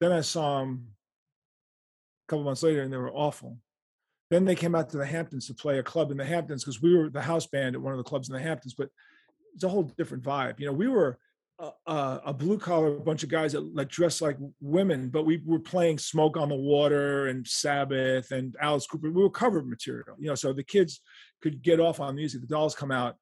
Then 0.00 0.10
I 0.10 0.22
saw 0.22 0.60
them 0.60 0.88
a 0.88 0.93
couple 2.28 2.44
months 2.44 2.62
later 2.62 2.82
and 2.82 2.92
they 2.92 2.96
were 2.96 3.12
awful. 3.12 3.58
Then 4.30 4.44
they 4.44 4.54
came 4.54 4.74
out 4.74 4.90
to 4.90 4.96
the 4.96 5.06
Hamptons 5.06 5.46
to 5.46 5.54
play 5.54 5.78
a 5.78 5.82
club 5.82 6.10
in 6.10 6.16
the 6.16 6.24
Hamptons 6.24 6.64
because 6.64 6.82
we 6.82 6.96
were 6.96 7.10
the 7.10 7.20
house 7.20 7.46
band 7.46 7.74
at 7.74 7.82
one 7.82 7.92
of 7.92 7.98
the 7.98 8.04
clubs 8.04 8.28
in 8.28 8.34
the 8.34 8.42
Hamptons, 8.42 8.74
but 8.74 8.88
it's 9.54 9.64
a 9.64 9.68
whole 9.68 9.82
different 9.82 10.24
vibe. 10.24 10.58
You 10.58 10.66
know, 10.66 10.72
we 10.72 10.88
were 10.88 11.18
a, 11.86 12.20
a, 12.26 12.34
blue 12.34 12.58
collar 12.58 12.98
bunch 12.98 13.22
of 13.22 13.28
guys 13.28 13.52
that 13.52 13.74
like 13.74 13.88
dressed 13.88 14.20
like 14.20 14.36
women, 14.60 15.08
but 15.08 15.24
we 15.24 15.40
were 15.44 15.60
playing 15.60 15.98
Smoke 15.98 16.36
on 16.36 16.48
the 16.48 16.56
Water 16.56 17.28
and 17.28 17.46
Sabbath 17.46 18.32
and 18.32 18.56
Alice 18.60 18.86
Cooper. 18.86 19.10
We 19.10 19.22
were 19.22 19.30
covered 19.30 19.68
material, 19.68 20.16
you 20.18 20.26
know, 20.26 20.34
so 20.34 20.52
the 20.52 20.64
kids 20.64 21.00
could 21.42 21.62
get 21.62 21.78
off 21.78 22.00
on 22.00 22.16
music. 22.16 22.40
The 22.40 22.48
dolls 22.48 22.74
come 22.74 22.90
out 22.90 23.16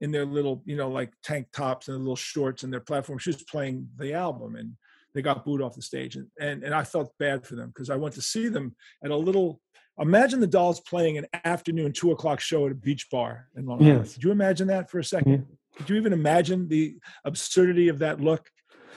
in 0.00 0.10
their 0.10 0.24
little, 0.24 0.62
you 0.64 0.76
know, 0.76 0.88
like 0.88 1.12
tank 1.22 1.48
tops 1.52 1.88
and 1.88 1.98
little 1.98 2.16
shorts 2.16 2.62
and 2.62 2.72
their 2.72 2.80
platform 2.80 3.18
shoes 3.18 3.42
playing 3.44 3.88
the 3.96 4.12
album. 4.12 4.56
And 4.56 4.74
they 5.14 5.22
got 5.22 5.44
booed 5.44 5.62
off 5.62 5.74
the 5.74 5.82
stage. 5.82 6.16
And, 6.16 6.28
and, 6.40 6.62
and 6.62 6.74
I 6.74 6.84
felt 6.84 7.12
bad 7.18 7.46
for 7.46 7.56
them 7.56 7.68
because 7.68 7.90
I 7.90 7.96
went 7.96 8.14
to 8.14 8.22
see 8.22 8.48
them 8.48 8.74
at 9.02 9.10
a 9.10 9.16
little, 9.16 9.60
imagine 9.98 10.40
the 10.40 10.46
dolls 10.46 10.80
playing 10.80 11.18
an 11.18 11.26
afternoon 11.44 11.92
two 11.92 12.12
o'clock 12.12 12.40
show 12.40 12.66
at 12.66 12.72
a 12.72 12.74
beach 12.74 13.08
bar 13.10 13.48
in 13.56 13.66
Long 13.66 13.82
Island. 13.82 14.04
Yes. 14.04 14.14
Could 14.14 14.24
you 14.24 14.30
imagine 14.30 14.68
that 14.68 14.90
for 14.90 14.98
a 14.98 15.04
second? 15.04 15.32
Yeah. 15.32 15.56
Could 15.76 15.90
you 15.90 15.96
even 15.96 16.12
imagine 16.12 16.68
the 16.68 16.96
absurdity 17.24 17.88
of 17.88 18.00
that 18.00 18.20
look? 18.20 18.48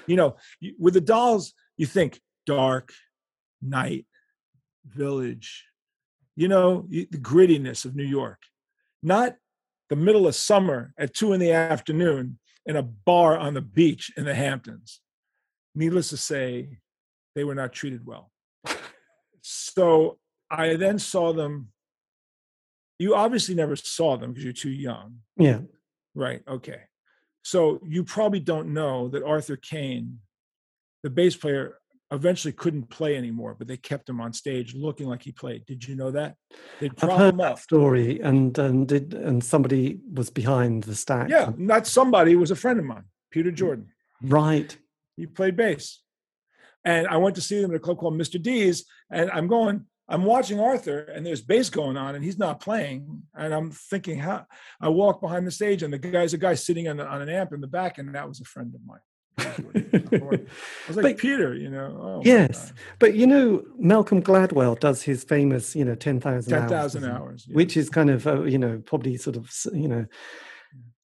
You 0.07 0.15
know, 0.15 0.35
you- 0.59 0.75
with 0.79 0.93
the 0.95 1.01
dolls, 1.01 1.53
you 1.77 1.85
think 1.85 2.19
dark, 2.45 2.91
night, 3.61 4.05
village, 4.85 5.65
you 6.35 6.47
know, 6.47 6.87
the 6.89 7.05
grittiness 7.05 7.85
of 7.85 7.95
New 7.95 8.03
York, 8.05 8.39
not 9.03 9.35
the 9.89 9.95
middle 9.95 10.27
of 10.27 10.35
summer 10.35 10.93
at 10.97 11.13
two 11.13 11.33
in 11.33 11.39
the 11.39 11.51
afternoon 11.51 12.39
in 12.65 12.75
a 12.75 12.83
bar 12.83 13.37
on 13.37 13.53
the 13.53 13.61
beach 13.61 14.11
in 14.17 14.25
the 14.25 14.33
Hamptons. 14.35 15.01
Needless 15.73 16.09
to 16.09 16.17
say, 16.17 16.79
they 17.35 17.43
were 17.43 17.55
not 17.55 17.73
treated 17.73 18.05
well. 18.05 18.31
So 19.43 20.19
I 20.51 20.75
then 20.75 20.99
saw 20.99 21.33
them. 21.33 21.69
You 22.99 23.15
obviously 23.15 23.55
never 23.55 23.75
saw 23.75 24.15
them 24.15 24.29
because 24.31 24.43
you're 24.43 24.53
too 24.53 24.69
young. 24.69 25.21
Yeah. 25.35 25.61
Right. 26.13 26.43
Okay. 26.47 26.81
So 27.41 27.79
you 27.87 28.03
probably 28.03 28.39
don't 28.39 28.73
know 28.73 29.07
that 29.09 29.23
Arthur 29.23 29.55
Kane, 29.55 30.19
the 31.01 31.09
bass 31.09 31.35
player, 31.35 31.79
eventually 32.11 32.51
couldn't 32.51 32.89
play 32.89 33.15
anymore, 33.15 33.55
but 33.57 33.67
they 33.67 33.77
kept 33.77 34.07
him 34.07 34.19
on 34.19 34.33
stage 34.33 34.75
looking 34.75 35.07
like 35.07 35.23
he 35.23 35.31
played. 35.31 35.65
Did 35.65 35.87
you 35.87 35.95
know 35.95 36.11
that? 36.11 36.35
They'd 36.79 36.91
I've 37.01 37.17
heard 37.17 37.37
that 37.37 37.59
story, 37.59 38.19
and 38.19 38.57
and 38.59 38.87
did 38.87 39.13
and 39.13 39.43
somebody 39.43 39.99
was 40.13 40.29
behind 40.29 40.83
the 40.83 40.95
stack. 40.95 41.29
Yeah, 41.29 41.51
not 41.57 41.87
somebody, 41.87 42.33
it 42.33 42.35
was 42.35 42.51
a 42.51 42.55
friend 42.55 42.77
of 42.79 42.85
mine, 42.85 43.05
Peter 43.31 43.51
mm, 43.51 43.55
Jordan. 43.55 43.87
Right. 44.21 44.77
He 45.21 45.27
played 45.27 45.55
bass. 45.55 46.01
And 46.83 47.07
I 47.07 47.17
went 47.17 47.35
to 47.35 47.41
see 47.41 47.61
them 47.61 47.71
at 47.71 47.77
a 47.77 47.79
club 47.79 47.99
called 47.99 48.15
Mr. 48.19 48.41
D's. 48.41 48.85
And 49.11 49.29
I'm 49.31 49.47
going, 49.47 49.85
I'm 50.09 50.25
watching 50.25 50.59
Arthur, 50.59 50.99
and 51.01 51.23
there's 51.25 51.41
bass 51.41 51.69
going 51.69 51.95
on, 51.95 52.15
and 52.15 52.23
he's 52.23 52.39
not 52.39 52.59
playing. 52.59 53.21
And 53.35 53.53
I'm 53.53 53.69
thinking, 53.71 54.17
how 54.19 54.45
I 54.81 54.89
walk 54.89 55.21
behind 55.21 55.45
the 55.45 55.51
stage, 55.51 55.83
and 55.83 55.93
the 55.93 55.99
guy's 55.99 56.33
a 56.33 56.37
guy 56.39 56.55
sitting 56.55 56.87
on, 56.89 56.97
the, 56.97 57.05
on 57.07 57.21
an 57.21 57.29
amp 57.29 57.53
in 57.53 57.61
the 57.61 57.67
back, 57.67 57.97
and 57.99 58.13
that 58.15 58.27
was 58.27 58.41
a 58.41 58.45
friend 58.45 58.73
of 58.75 58.81
mine. 58.83 58.99
I 59.37 60.39
was 60.87 60.97
like, 60.97 61.03
But- 61.03 61.17
Peter, 61.17 61.53
you 61.55 61.69
know. 61.69 61.97
Oh 62.01 62.21
Yes, 62.25 62.73
but 62.99 63.13
you 63.15 63.25
know, 63.27 63.63
Malcolm 63.77 64.21
Gladwell 64.21 64.79
does 64.79 65.01
his 65.01 65.23
famous, 65.23 65.75
you 65.75 65.85
know, 65.85 65.95
ten 65.95 66.19
thousand 66.19 66.51
10,000 66.51 67.03
hours, 67.05 67.11
hours. 67.21 67.45
yeah. 67.47 67.55
which 67.55 67.77
is 67.77 67.89
kind 67.89 68.09
of, 68.09 68.27
uh, 68.27 68.43
you 68.43 68.57
know, 68.57 68.81
probably 68.85 69.15
sort 69.17 69.37
of, 69.37 69.49
you 69.73 69.87
know, 69.87 70.05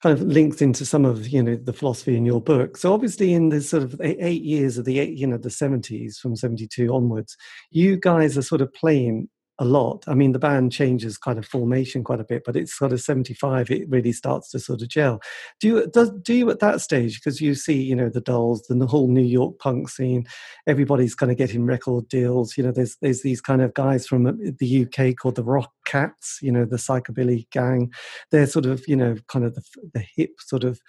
kind 0.04 0.18
of 0.18 0.26
links 0.26 0.62
into 0.62 0.86
some 0.86 1.06
of, 1.06 1.28
you 1.28 1.41
know, 1.41 1.56
the 1.56 1.74
philosophy 1.74 2.16
in 2.16 2.26
your 2.26 2.41
book. 2.41 2.78
So 2.78 2.93
obviously, 2.93 3.34
in 3.34 3.50
the 3.50 3.62
sort 3.62 3.84
of 3.84 4.00
eight, 4.02 4.43
years 4.43 4.78
of 4.78 4.86
the, 4.86 5.00
eight, 5.00 5.18
you 5.18 5.26
know, 5.26 5.38
the 5.38 5.50
seventies 5.50 6.20
from 6.20 6.36
seventy 6.36 6.68
two 6.68 6.93
onwards, 6.93 7.36
you 7.72 7.98
guys 7.98 8.38
are 8.38 8.43
sort 8.43 8.62
of 8.62 8.72
playing 8.74 9.30
a 9.60 9.66
lot. 9.66 10.03
I 10.08 10.14
mean, 10.14 10.32
the 10.32 10.39
band 10.39 10.72
changes 10.72 11.18
kind 11.18 11.39
of 11.39 11.45
formation 11.45 12.03
quite 12.03 12.20
a 12.20 12.26
bit, 12.26 12.43
but 12.45 12.55
it's 12.55 12.78
sort 12.78 12.93
of 12.93 13.01
seventy 13.01 13.34
five. 13.34 13.72
It 13.72 13.89
really 13.89 14.12
starts 14.12 14.51
to 14.51 14.60
sort 14.60 14.82
of 14.82 14.89
gel. 14.89 15.20
Do 15.60 15.68
you 15.68 15.91
do 16.22 16.34
you 16.34 16.49
at 16.49 16.60
that 16.60 16.82
stage 16.82 17.20
because 17.20 17.41
you 17.41 17.55
see, 17.55 17.82
you 17.82 17.95
know, 17.95 18.10
the 18.10 18.22
Dolls, 18.22 18.70
and 18.70 18.82
the 18.82 18.88
whole 18.88 19.08
New 19.08 19.22
York 19.22 19.58
punk 19.60 19.89
scene, 19.89 20.26
everybody's 20.68 21.16
kind 21.16 21.32
of 21.32 21.38
getting 21.38 21.66
record 21.66 22.08
deals. 22.08 22.58
You 22.58 22.64
know, 22.64 22.72
there's 22.72 22.97
there's 23.01 23.24
these 23.24 23.41
kind 23.41 23.62
of 23.62 23.74
guys 23.74 24.05
from 24.05 24.28
uh, 24.28 24.34
the 24.60 24.86
UK 24.86 25.16
called 25.16 25.36
the 25.36 25.43
Rock 25.43 25.72
Cats. 25.86 26.39
You 26.41 26.51
know, 26.51 26.66
the 26.66 26.78
psychobilly 26.78 27.49
gang. 27.51 27.91
They're 28.32 28.47
sort 28.47 28.66
of 28.66 28.88
you 28.88 28.95
know 28.95 29.16
kind 29.28 29.45
of 29.45 29.55
the 29.55 29.64
the 29.93 30.05
hip 30.16 30.32
sort 30.39 30.64
of 30.64 30.80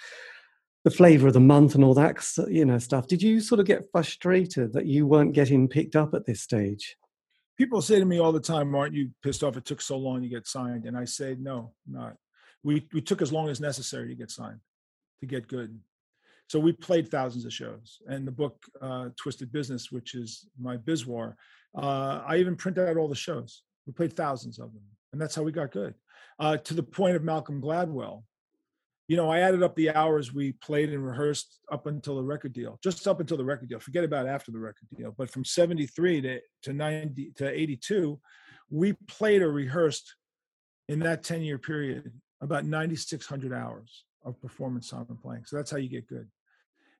the 0.85 0.91
flavor 0.91 1.29
of 1.29 1.35
the 1.35 1.41
month 1.41 1.75
and 1.75 1.85
all 1.85 1.95
that 1.95 2.25
you 2.49 2.64
know 2.64 2.79
stuff. 2.79 3.07
Did 3.07 3.23
you 3.23 3.41
sort 3.41 3.61
of 3.61 3.66
get 3.66 3.91
frustrated 3.93 4.73
that 4.75 4.87
you 4.87 5.07
weren't 5.07 5.33
getting 5.33 5.69
picked 5.69 5.97
up 5.97 6.14
at 6.14 6.27
this 6.27 6.41
stage? 6.43 6.97
People 7.59 7.83
say 7.83 7.99
to 7.99 8.05
me 8.05 8.21
all 8.21 8.33
the 8.33 8.41
time, 8.41 8.75
"Aren't 8.75 8.95
you 8.95 9.11
pissed 9.23 9.43
off? 9.43 9.57
It 9.57 9.65
took 9.65 9.83
so 9.83 9.99
long 9.99 10.23
to 10.23 10.29
get 10.29 10.47
signed." 10.47 10.87
And 10.87 10.97
I 10.97 11.05
say, 11.05 11.37
"No, 11.39 11.75
not. 11.87 12.17
We 12.63 12.89
we 12.93 13.03
took 13.03 13.21
as 13.21 13.33
long 13.33 13.49
as 13.49 13.61
necessary 13.61 14.09
to 14.09 14.15
get 14.15 14.31
signed, 14.31 14.61
to 15.21 15.27
get 15.27 15.49
good. 15.49 15.79
So 16.49 16.59
we 16.59 16.73
played 16.73 17.11
thousands 17.11 17.45
of 17.45 17.53
shows. 17.53 17.99
And 18.07 18.27
the 18.27 18.33
book 18.33 18.65
uh, 18.81 19.11
Twisted 19.17 19.53
Business, 19.53 19.93
which 19.93 20.15
is 20.15 20.49
my 20.59 20.79
bizmoir, 20.79 21.37
uh, 21.77 22.23
I 22.27 22.37
even 22.39 22.57
printed 22.57 22.89
out 22.89 22.97
all 22.97 23.09
the 23.09 23.15
shows. 23.15 23.63
We 23.87 23.93
played 23.93 24.15
thousands 24.15 24.59
of 24.59 24.73
them, 24.73 24.83
and 25.13 25.21
that's 25.21 25.35
how 25.35 25.43
we 25.43 25.53
got 25.53 25.73
good. 25.73 25.95
Uh, 26.39 26.57
to 26.57 26.75
the 26.75 26.83
point 26.83 27.17
of 27.17 27.25
Malcolm 27.25 27.61
Gladwell, 27.61 28.23
you 29.09 29.17
know, 29.17 29.31
I 29.31 29.41
added 29.41 29.63
up 29.63 29.75
the 29.75 29.91
hours 29.91 30.35
we 30.35 30.53
played 30.53 30.91
and 30.91 31.05
rehearsed 31.05 31.61
up 31.73 31.87
until 31.87 32.17
the 32.17 32.23
record 32.23 32.53
deal, 32.53 32.79
just 32.85 33.09
up 33.09 33.21
until 33.21 33.39
the 33.39 33.45
record 33.45 33.71
deal. 33.71 33.81
Forget 33.81 34.05
about 34.05 34.29
after 34.29 34.53
the 34.53 34.59
record 34.59 34.87
deal. 34.95 35.15
But 35.17 35.31
from 35.31 35.47
73 35.47 36.21
to, 36.21 36.41
to 36.65 36.73
90 36.75 37.33
to 37.37 37.49
82, 37.49 38.21
we 38.71 38.93
played 39.09 39.41
or 39.41 39.51
rehearsed 39.51 40.15
in 40.91 40.99
that 41.01 41.23
10 41.23 41.41
year 41.41 41.57
period 41.59 42.13
about 42.43 42.67
9,600 42.67 43.53
hours 43.53 44.05
of 44.25 44.41
performance 44.43 44.91
time 44.91 45.07
and 45.09 45.21
playing. 45.21 45.45
So 45.47 45.57
that's 45.57 45.71
how 45.71 45.79
you 45.79 45.89
get 45.89 46.07
good. 46.07 46.29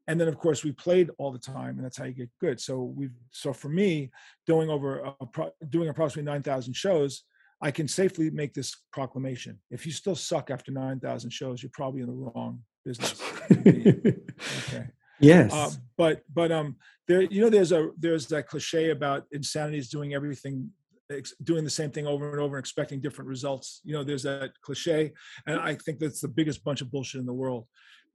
And 0.07 0.19
then, 0.19 0.29
of 0.29 0.39
course, 0.39 0.65
we 0.65 0.73
played 0.73 1.11
all 1.19 1.31
the 1.31 1.39
time, 1.39 1.77
and 1.77 1.85
that's 1.85 1.99
how 1.99 2.07
you 2.07 2.15
get 2.15 2.31
good. 2.41 2.59
So 2.59 2.95
we've 2.97 3.13
so 3.31 3.53
for 3.53 3.69
me, 3.69 4.11
doing 4.47 4.71
over 4.71 5.01
a, 5.01 5.51
doing 5.69 5.91
approximately 5.91 6.31
9,000 6.33 6.73
shows, 6.75 7.25
I 7.61 7.71
can 7.71 7.89
safely 7.89 8.31
make 8.31 8.55
this 8.55 8.77
proclamation. 8.93 9.59
If 9.71 9.85
you 9.85 9.93
still 9.93 10.15
suck 10.15 10.51
after 10.51 10.71
9,000 10.71 11.31
shows, 11.31 11.63
you're 11.63 11.71
probably 11.73 12.03
in 12.03 12.07
the 12.07 12.13
wrong 12.13 12.63
business. 12.85 13.21
okay. 13.51 14.87
yes. 15.21 15.53
Uh, 15.53 15.71
but 15.97 16.23
but 16.33 16.53
um, 16.53 16.77
there 17.07 17.23
you 17.23 17.41
know 17.41 17.51
there's 17.51 17.73
a 17.73 17.91
there's 17.99 18.27
that 18.29 18.47
cliche 18.47 18.91
about 18.91 19.25
insanity 19.33 19.79
is 19.79 19.89
doing 19.89 20.15
everything, 20.15 20.71
ex- 21.11 21.35
doing 21.43 21.65
the 21.65 21.71
same 21.71 21.91
thing 21.91 22.07
over 22.07 22.31
and 22.31 22.41
over 22.41 22.57
and 22.57 22.63
expecting 22.63 23.01
different 23.01 23.29
results. 23.29 23.81
You 23.85 23.95
know, 23.95 24.05
there's 24.05 24.23
that 24.23 24.53
cliche, 24.63 25.13
and 25.47 25.59
I 25.61 25.75
think 25.75 25.99
that's 25.99 26.21
the 26.21 26.29
biggest 26.29 26.63
bunch 26.65 26.81
of 26.81 26.91
bullshit 26.91 27.21
in 27.21 27.27
the 27.27 27.33
world. 27.33 27.67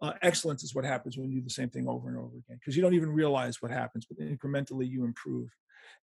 Uh, 0.02 0.14
excellence 0.22 0.64
is 0.64 0.76
what 0.76 0.86
happens 0.86 1.18
when 1.18 1.30
you 1.30 1.40
do 1.40 1.44
the 1.44 1.50
same 1.50 1.70
thing 1.70 1.88
over 1.88 2.10
and 2.10 2.18
over 2.18 2.36
again 2.38 2.58
because 2.60 2.76
you 2.76 2.82
don't 2.82 2.94
even 2.94 3.10
realize 3.10 3.62
what 3.62 3.72
happens, 3.72 4.06
but 4.06 4.26
incrementally 4.26 4.88
you 4.88 5.04
improve. 5.04 5.50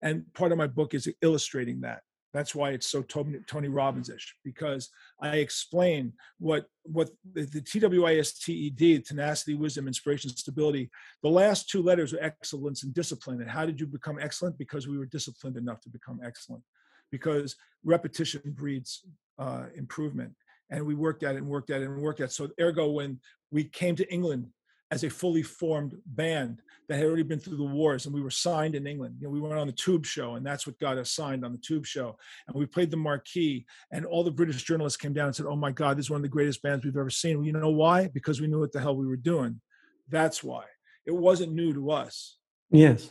And 0.02 0.24
part 0.34 0.52
of 0.52 0.58
my 0.58 0.66
book 0.66 0.94
is 0.94 1.08
illustrating 1.20 1.80
that. 1.80 2.02
That's 2.32 2.54
why 2.54 2.70
it's 2.70 2.86
so 2.86 3.02
Tony, 3.02 3.38
Tony 3.46 3.68
Robbins-ish 3.68 4.36
because 4.44 4.90
I 5.20 5.36
explain 5.36 6.12
what 6.38 6.66
what 6.84 7.10
the, 7.32 7.42
the 7.42 7.60
TWISTED, 7.60 9.04
tenacity, 9.04 9.54
wisdom, 9.54 9.88
inspiration, 9.88 10.30
stability. 10.30 10.90
The 11.22 11.28
last 11.28 11.68
two 11.68 11.82
letters 11.82 12.14
are 12.14 12.20
excellence 12.20 12.84
and 12.84 12.94
discipline. 12.94 13.40
And 13.40 13.50
how 13.50 13.66
did 13.66 13.80
you 13.80 13.86
become 13.86 14.18
excellent? 14.20 14.58
Because 14.58 14.86
we 14.86 14.96
were 14.96 15.06
disciplined 15.06 15.56
enough 15.56 15.80
to 15.82 15.88
become 15.88 16.20
excellent. 16.24 16.62
Because 17.10 17.56
repetition 17.84 18.42
breeds 18.44 19.04
uh, 19.38 19.64
improvement, 19.76 20.32
and 20.70 20.86
we 20.86 20.94
worked 20.94 21.24
at 21.24 21.34
it 21.34 21.38
and 21.38 21.48
worked 21.48 21.70
at 21.70 21.82
it 21.82 21.88
and 21.88 22.00
worked 22.00 22.20
at 22.20 22.28
it. 22.28 22.32
So 22.32 22.48
ergo, 22.60 22.90
when 22.90 23.20
we 23.50 23.64
came 23.64 23.96
to 23.96 24.12
England 24.12 24.46
as 24.90 25.04
a 25.04 25.10
fully 25.10 25.42
formed 25.42 25.94
band 26.06 26.62
that 26.88 26.96
had 26.96 27.06
already 27.06 27.22
been 27.22 27.38
through 27.38 27.56
the 27.56 27.62
wars 27.62 28.06
and 28.06 28.14
we 28.14 28.20
were 28.20 28.30
signed 28.30 28.74
in 28.74 28.86
England. 28.86 29.14
You 29.20 29.26
know, 29.26 29.32
we 29.32 29.40
went 29.40 29.54
on 29.54 29.68
the 29.68 29.72
Tube 29.72 30.04
show 30.04 30.34
and 30.34 30.44
that's 30.44 30.66
what 30.66 30.78
got 30.80 30.98
us 30.98 31.12
signed 31.12 31.44
on 31.44 31.52
the 31.52 31.58
Tube 31.58 31.86
show. 31.86 32.16
And 32.48 32.56
we 32.56 32.66
played 32.66 32.90
the 32.90 32.96
marquee 32.96 33.66
and 33.92 34.04
all 34.04 34.24
the 34.24 34.32
British 34.32 34.64
journalists 34.64 34.96
came 34.96 35.12
down 35.12 35.26
and 35.26 35.36
said, 35.36 35.46
"Oh 35.46 35.56
my 35.56 35.70
god, 35.70 35.96
this 35.96 36.06
is 36.06 36.10
one 36.10 36.18
of 36.18 36.22
the 36.22 36.28
greatest 36.28 36.62
bands 36.62 36.84
we've 36.84 36.96
ever 36.96 37.10
seen." 37.10 37.38
Well, 37.38 37.46
you 37.46 37.52
know 37.52 37.70
why? 37.70 38.08
Because 38.08 38.40
we 38.40 38.48
knew 38.48 38.58
what 38.58 38.72
the 38.72 38.80
hell 38.80 38.96
we 38.96 39.06
were 39.06 39.16
doing. 39.16 39.60
That's 40.08 40.42
why. 40.42 40.64
It 41.06 41.12
wasn't 41.12 41.52
new 41.52 41.72
to 41.74 41.90
us. 41.92 42.36
Yes. 42.70 43.10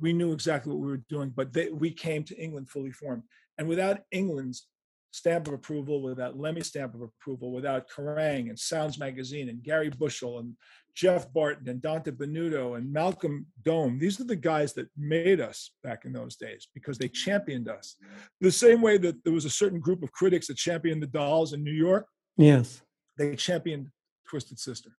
We 0.00 0.12
knew 0.12 0.32
exactly 0.32 0.72
what 0.72 0.80
we 0.80 0.88
were 0.88 1.02
doing, 1.08 1.30
but 1.34 1.52
they, 1.52 1.70
we 1.70 1.90
came 1.90 2.24
to 2.24 2.36
England 2.36 2.70
fully 2.70 2.92
formed. 2.92 3.24
And 3.58 3.68
without 3.68 4.00
England's 4.12 4.66
stamp 5.10 5.48
of 5.48 5.54
approval, 5.54 6.02
without 6.02 6.38
Lemmy 6.38 6.62
stamp 6.62 6.94
of 6.94 7.02
approval, 7.02 7.52
without 7.52 7.88
Kerrang 7.88 8.48
and 8.48 8.58
Sounds 8.58 8.98
Magazine 8.98 9.48
and 9.48 9.62
Gary 9.62 9.90
Bushell 9.90 10.38
and 10.38 10.54
Geoff 10.94 11.32
Barton 11.32 11.68
and 11.68 11.80
Dante 11.80 12.10
Bonutto 12.10 12.76
and 12.76 12.92
Malcolm 12.92 13.46
Dome. 13.62 13.98
These 13.98 14.20
are 14.20 14.24
the 14.24 14.36
guys 14.36 14.74
that 14.74 14.88
made 14.96 15.40
us 15.40 15.72
back 15.82 16.04
in 16.04 16.12
those 16.12 16.36
days 16.36 16.66
because 16.74 16.98
they 16.98 17.08
championed 17.08 17.68
us. 17.68 17.96
The 18.40 18.50
same 18.50 18.82
way 18.82 18.98
that 18.98 19.22
there 19.24 19.32
was 19.32 19.44
a 19.44 19.50
certain 19.50 19.80
group 19.80 20.02
of 20.02 20.12
critics 20.12 20.48
that 20.48 20.56
championed 20.56 21.02
the 21.02 21.06
Dolls 21.06 21.52
in 21.52 21.62
New 21.62 21.72
York. 21.72 22.06
Yes. 22.36 22.82
They 23.16 23.36
championed 23.36 23.88
Twisted 24.28 24.58
Sister 24.58 24.90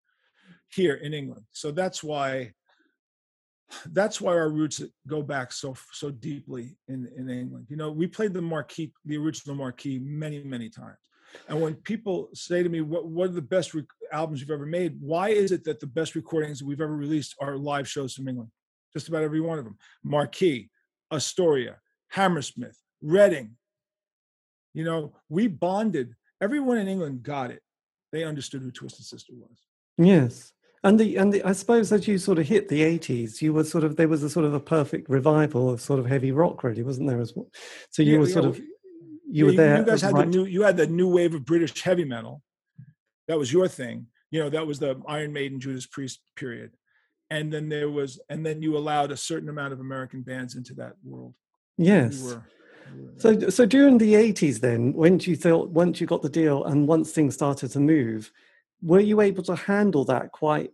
here 0.72 0.96
in 0.96 1.14
England. 1.14 1.44
So 1.52 1.72
that's 1.72 2.04
why 2.04 2.54
that's 3.92 4.20
why 4.20 4.34
our 4.34 4.50
roots 4.50 4.82
go 5.08 5.22
back 5.22 5.52
so 5.52 5.76
so 5.92 6.10
deeply 6.10 6.78
in 6.88 7.08
in 7.16 7.30
England. 7.30 7.68
You 7.70 7.78
know, 7.78 7.92
we 7.92 8.08
played 8.08 8.34
the 8.34 8.42
marquee, 8.42 8.92
the 9.06 9.18
original 9.18 9.56
marquee, 9.56 10.00
many 10.00 10.44
many 10.44 10.70
times. 10.70 10.98
And 11.48 11.62
when 11.62 11.76
people 11.76 12.30
say 12.34 12.64
to 12.64 12.70
me, 12.70 12.82
"What 12.82 13.08
what 13.08 13.30
are 13.30 13.34
the 13.34 13.42
best 13.42 13.74
rec- 13.74 13.86
albums 14.12 14.42
you've 14.42 14.52
ever 14.52 14.66
made?" 14.66 15.00
Why 15.00 15.30
is 15.30 15.52
it 15.52 15.64
that 15.66 15.80
the 15.80 15.88
best 15.88 16.16
recordings 16.16 16.64
we've 16.64 16.82
ever 16.82 16.96
released 16.96 17.36
are 17.40 17.58
live 17.58 17.88
shows 17.88 18.14
from 18.14 18.28
England? 18.28 18.52
Just 18.94 19.08
about 19.08 19.24
every 19.24 19.42
one 19.42 19.60
of 19.60 19.66
them. 19.66 19.78
Marquee, 20.04 20.70
Astoria, 21.12 21.78
Hammersmith, 22.10 22.78
Reading. 23.02 23.56
You 24.74 24.84
know, 24.84 25.16
we 25.30 25.48
bonded. 25.48 26.16
Everyone 26.42 26.78
in 26.78 26.88
England 26.88 27.24
got 27.24 27.52
it. 27.52 27.62
They 28.12 28.24
understood 28.24 28.62
who 28.62 28.72
Twisted 28.72 29.06
Sister 29.06 29.34
was. 29.36 29.58
Yes. 29.98 30.54
And 30.84 31.00
the 31.00 31.18
and 31.18 31.34
the, 31.34 31.44
I 31.44 31.52
suppose 31.52 31.92
as 31.92 32.08
you 32.08 32.18
sort 32.18 32.40
of 32.40 32.48
hit 32.48 32.70
the 32.70 32.84
eighties, 32.84 33.42
you 33.42 33.52
were 33.54 33.66
sort 33.66 33.84
of 33.84 33.98
there 33.98 34.08
was 34.08 34.24
a 34.24 34.30
sort 34.30 34.46
of 34.46 34.54
a 34.54 34.60
perfect 34.60 35.10
revival 35.10 35.70
of 35.70 35.82
sort 35.82 36.00
of 36.00 36.06
heavy 36.06 36.32
rock, 36.32 36.64
really, 36.64 36.84
wasn't 36.84 37.08
there? 37.10 37.20
As 37.20 37.36
well? 37.36 37.50
So 37.90 38.02
you 38.02 38.14
Yeah, 38.14 38.20
were 38.20 38.26
sort 38.28 38.46
well, 38.46 38.54
of 38.54 38.62
you 39.30 39.46
were 39.48 39.52
there. 39.52 39.80
You 39.80 39.86
guys 39.86 40.02
had 40.02 40.14
right- 40.14 40.26
the 40.26 40.38
new. 40.38 40.46
You 40.46 40.62
had 40.64 40.78
the 40.78 40.88
new 40.88 41.10
wave 41.10 41.34
of 41.36 41.44
British 41.46 41.82
heavy 41.82 42.06
metal. 42.06 42.42
That 43.28 43.38
was 43.38 43.52
your 43.52 43.68
thing. 43.68 44.08
You 44.32 44.40
know, 44.42 44.50
that 44.50 44.66
was 44.66 44.80
the 44.80 45.02
Iron 45.08 45.34
Maiden, 45.34 45.60
Judas 45.60 45.86
Priest 45.86 46.22
period, 46.36 46.72
and 47.30 47.52
then 47.52 47.68
there 47.68 47.90
was, 47.90 48.20
and 48.30 48.46
then 48.46 48.62
you 48.62 48.78
allowed 48.78 49.12
a 49.12 49.18
certain 49.18 49.50
amount 49.50 49.74
of 49.74 49.80
American 49.82 50.22
bands 50.22 50.56
into 50.56 50.74
that 50.76 50.94
world. 51.04 51.34
We 51.78 51.86
yes. 51.88 52.22
were- 52.24 52.44
we 52.96 53.04
were- 53.04 53.12
So 53.18 53.50
so 53.50 53.66
during 53.66 53.98
the 53.98 54.16
eighties, 54.16 54.62
then, 54.62 54.94
when 54.94 55.20
you 55.20 55.36
thought 55.36 55.72
once 55.72 56.00
you 56.00 56.08
got 56.08 56.22
the 56.22 56.30
deal 56.30 56.64
and 56.64 56.88
once 56.88 57.12
things 57.12 57.34
started 57.34 57.70
to 57.72 57.80
move, 57.82 58.32
were 58.82 59.00
you 59.00 59.22
able 59.22 59.44
to 59.44 59.56
handle 59.56 60.06
that 60.06 60.32
quite 60.32 60.72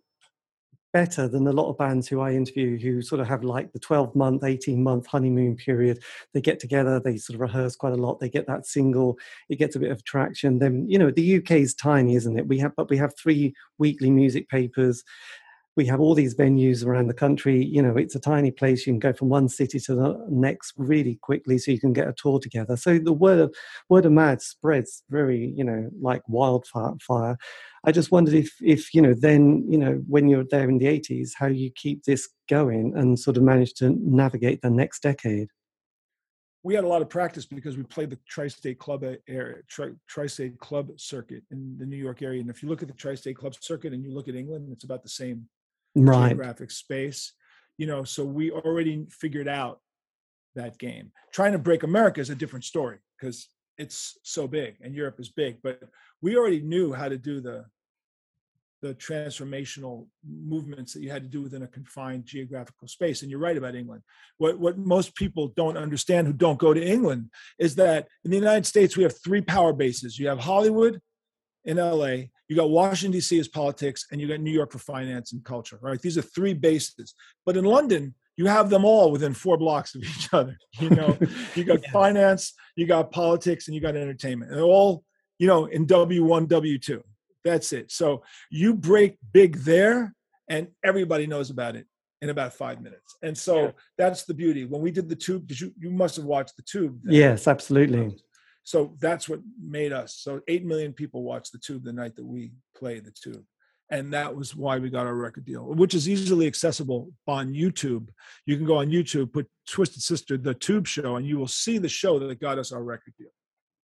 better 0.95 1.27
than 1.27 1.45
a 1.45 1.51
lot 1.51 1.69
of 1.69 1.77
bands 1.77 2.07
who 2.07 2.21
I 2.21 2.31
interview 2.31 2.79
who 2.79 3.01
sort 3.01 3.19
of 3.19 3.27
have 3.27 3.43
like 3.43 3.73
the 3.73 3.79
12 3.79 4.15
month, 4.15 4.45
18 4.45 4.81
month 4.81 5.07
honeymoon 5.07 5.57
period. 5.57 6.01
They 6.33 6.39
get 6.39 6.57
together, 6.57 7.01
they 7.01 7.17
sort 7.17 7.35
of 7.35 7.41
rehearse 7.41 7.75
quite 7.75 7.91
a 7.91 7.97
lot, 7.97 8.21
they 8.21 8.29
get 8.29 8.47
that 8.47 8.65
single, 8.65 9.19
it 9.49 9.57
gets 9.57 9.75
a 9.75 9.79
bit 9.79 9.91
of 9.91 10.05
traction. 10.05 10.59
Then, 10.59 10.85
you 10.87 10.97
know, 10.97 11.11
the 11.11 11.35
UK 11.39 11.51
is 11.51 11.75
tiny, 11.75 12.15
isn't 12.15 12.39
it? 12.39 12.47
We 12.47 12.59
have, 12.59 12.71
but 12.77 12.89
we 12.89 12.95
have 12.95 13.11
three 13.17 13.53
weekly 13.77 14.09
music 14.09 14.47
papers. 14.47 15.03
We 15.75 15.85
have 15.87 15.99
all 15.99 16.15
these 16.15 16.33
venues 16.33 16.85
around 16.85 17.07
the 17.07 17.13
country. 17.13 17.65
You 17.65 17.81
know, 17.81 17.97
it's 17.97 18.15
a 18.15 18.19
tiny 18.21 18.51
place. 18.51 18.87
You 18.87 18.93
can 18.93 18.99
go 18.99 19.11
from 19.11 19.27
one 19.27 19.49
city 19.49 19.81
to 19.81 19.95
the 19.95 20.25
next 20.29 20.75
really 20.77 21.15
quickly, 21.21 21.57
so 21.57 21.71
you 21.71 21.79
can 21.81 21.91
get 21.91 22.07
a 22.07 22.13
tour 22.13 22.39
together. 22.39 22.77
So 22.77 22.99
the 22.99 23.11
word 23.11 23.39
of 23.39 23.53
word 23.89 24.05
of 24.05 24.13
mouth 24.13 24.41
spreads 24.41 25.03
very, 25.09 25.53
you 25.57 25.65
know, 25.65 25.89
like 25.99 26.21
wildfire. 26.29 27.37
I 27.85 27.91
just 27.91 28.11
wondered 28.11 28.33
if, 28.33 28.51
if 28.61 28.93
you 28.93 29.01
know, 29.01 29.13
then 29.13 29.65
you 29.69 29.77
know, 29.77 30.03
when 30.07 30.27
you're 30.27 30.45
there 30.49 30.69
in 30.69 30.77
the 30.77 30.85
'80s, 30.85 31.31
how 31.37 31.47
you 31.47 31.69
keep 31.71 32.03
this 32.03 32.27
going 32.49 32.93
and 32.95 33.17
sort 33.19 33.37
of 33.37 33.43
manage 33.43 33.73
to 33.75 33.95
navigate 33.99 34.61
the 34.61 34.69
next 34.69 35.01
decade. 35.03 35.49
we 36.63 36.73
had 36.73 36.83
a 36.83 36.87
lot 36.87 37.03
of 37.03 37.09
practice 37.09 37.45
because 37.45 37.77
we 37.77 37.83
played 37.83 38.09
the 38.09 38.17
tri-state 38.27 38.79
club 38.79 39.03
uh, 39.03 39.13
area, 39.27 39.57
tri- 39.69 39.93
tri-state 40.07 40.57
club 40.59 40.89
circuit 40.97 41.43
in 41.51 41.77
the 41.77 41.85
New 41.85 41.95
York 42.07 42.23
area. 42.23 42.41
And 42.41 42.49
if 42.49 42.63
you 42.63 42.69
look 42.69 42.81
at 42.81 42.87
the 42.87 42.93
tri-state 42.95 43.37
club 43.37 43.53
circuit 43.61 43.93
and 43.93 44.03
you 44.03 44.11
look 44.11 44.27
at 44.27 44.35
England, 44.35 44.69
it's 44.71 44.83
about 44.83 45.03
the 45.03 45.09
same 45.09 45.47
Right. 45.95 46.29
geographic 46.29 46.71
space. 46.71 47.33
You 47.77 47.87
know, 47.87 48.03
so 48.03 48.25
we 48.25 48.49
already 48.51 49.05
figured 49.11 49.47
out 49.47 49.79
that 50.55 50.77
game. 50.79 51.11
Trying 51.31 51.51
to 51.53 51.59
break 51.59 51.83
America 51.83 52.19
is 52.19 52.29
a 52.31 52.35
different 52.35 52.65
story 52.65 52.97
because 53.17 53.47
it's 53.77 54.17
so 54.23 54.47
big 54.47 54.77
and 54.81 54.95
Europe 54.95 55.19
is 55.19 55.29
big. 55.29 55.57
But 55.61 55.79
we 56.21 56.35
already 56.35 56.61
knew 56.61 56.93
how 56.93 57.09
to 57.09 57.17
do 57.17 57.41
the 57.41 57.65
the 58.85 58.93
transformational 58.93 60.07
movements 60.23 60.93
that 60.93 61.01
you 61.01 61.09
had 61.09 61.23
to 61.23 61.29
do 61.29 61.41
within 61.41 61.63
a 61.63 61.67
confined 61.67 62.23
geographical 62.25 62.87
space. 62.87 63.21
And 63.21 63.31
you're 63.31 63.39
right 63.39 63.57
about 63.57 63.73
England. 63.75 64.03
What 64.37 64.59
what 64.59 64.77
most 64.77 65.15
people 65.15 65.53
don't 65.55 65.77
understand 65.77 66.27
who 66.27 66.33
don't 66.33 66.59
go 66.59 66.71
to 66.73 66.83
England 66.95 67.31
is 67.57 67.75
that 67.75 68.07
in 68.23 68.29
the 68.31 68.37
United 68.37 68.65
States 68.65 68.95
we 68.95 69.03
have 69.03 69.15
three 69.23 69.41
power 69.41 69.73
bases. 69.73 70.19
You 70.19 70.27
have 70.27 70.39
Hollywood 70.39 70.99
in 71.63 71.77
LA, 71.77 72.15
you 72.47 72.55
got 72.55 72.69
Washington 72.69 73.11
D.C. 73.13 73.39
as 73.39 73.47
politics, 73.47 74.05
and 74.11 74.21
you 74.21 74.27
got 74.27 74.39
New 74.39 74.51
York 74.51 74.71
for 74.71 74.77
finance 74.77 75.33
and 75.33 75.43
culture. 75.43 75.79
Right? 75.81 75.99
These 75.99 76.17
are 76.17 76.21
three 76.21 76.53
bases. 76.53 77.15
But 77.45 77.57
in 77.57 77.65
London, 77.65 78.13
you 78.37 78.45
have 78.45 78.69
them 78.69 78.85
all 78.85 79.11
within 79.11 79.33
four 79.33 79.57
blocks 79.57 79.95
of 79.95 80.03
each 80.11 80.29
other. 80.31 80.55
You 80.79 80.91
know, 80.91 81.17
you 81.55 81.63
got 81.63 81.81
Yeah. 81.83 81.91
finance, 81.91 82.53
you 82.75 82.85
got 82.85 83.11
politics, 83.11 83.67
and 83.67 83.73
you 83.73 83.81
got 83.81 83.95
entertainment. 83.95 84.51
And 84.51 84.59
they're 84.59 84.65
all, 84.79 85.03
you 85.39 85.47
know, 85.47 85.65
in 85.65 85.87
W1, 85.87 86.47
W2. 86.47 87.01
That's 87.45 87.71
it. 87.71 87.91
So 87.91 88.23
you 88.49 88.73
break 88.73 89.17
big 89.31 89.57
there, 89.59 90.13
and 90.49 90.67
everybody 90.83 91.27
knows 91.27 91.51
about 91.51 91.75
it 91.75 91.85
in 92.21 92.29
about 92.31 92.53
five 92.53 92.81
minutes. 92.81 93.15
And 93.21 93.37
so 93.37 93.65
Yeah. 93.65 93.71
that's 93.97 94.23
the 94.25 94.33
beauty. 94.33 94.65
When 94.65 94.81
we 94.81 94.91
did 94.91 95.07
the 95.07 95.15
tube, 95.15 95.47
did 95.47 95.61
you 95.61 95.71
you 95.79 95.91
must 95.91 96.15
have 96.17 96.25
watched 96.25 96.57
the 96.57 96.63
tube. 96.63 96.99
then. 97.03 97.13
Yes, 97.13 97.47
absolutely. 97.47 98.17
So 98.63 98.97
that's 98.99 99.29
what 99.29 99.41
made 99.61 99.93
us. 99.93 100.15
So 100.15 100.41
eight 100.47 100.65
million 100.65 100.91
people 100.91 101.21
watched 101.21 101.51
the 101.51 101.59
tube 101.59 101.83
the 101.83 101.93
night 101.93 102.15
that 102.15 102.25
we 102.25 102.51
played 102.75 103.05
the 103.05 103.11
tube. 103.11 103.45
And 103.91 104.11
that 104.13 104.35
was 104.35 104.55
why 104.55 104.79
we 104.79 104.89
got 104.89 105.05
our 105.05 105.13
record 105.13 105.45
deal, 105.45 105.63
which 105.65 105.93
is 105.93 106.09
easily 106.09 106.47
accessible 106.47 107.11
on 107.27 107.53
YouTube. 107.53 108.07
You 108.47 108.57
can 108.57 108.65
go 108.65 108.77
on 108.77 108.87
YouTube, 108.89 109.31
put 109.31 109.47
Twisted 109.69 110.01
Sister, 110.01 110.35
the 110.37 110.55
tube 110.55 110.87
show, 110.87 111.17
and 111.17 111.27
you 111.27 111.37
will 111.37 111.47
see 111.47 111.77
the 111.77 111.87
show 111.89 112.17
that 112.17 112.39
got 112.39 112.57
us 112.57 112.71
our 112.71 112.83
record 112.83 113.13
deal. 113.19 113.29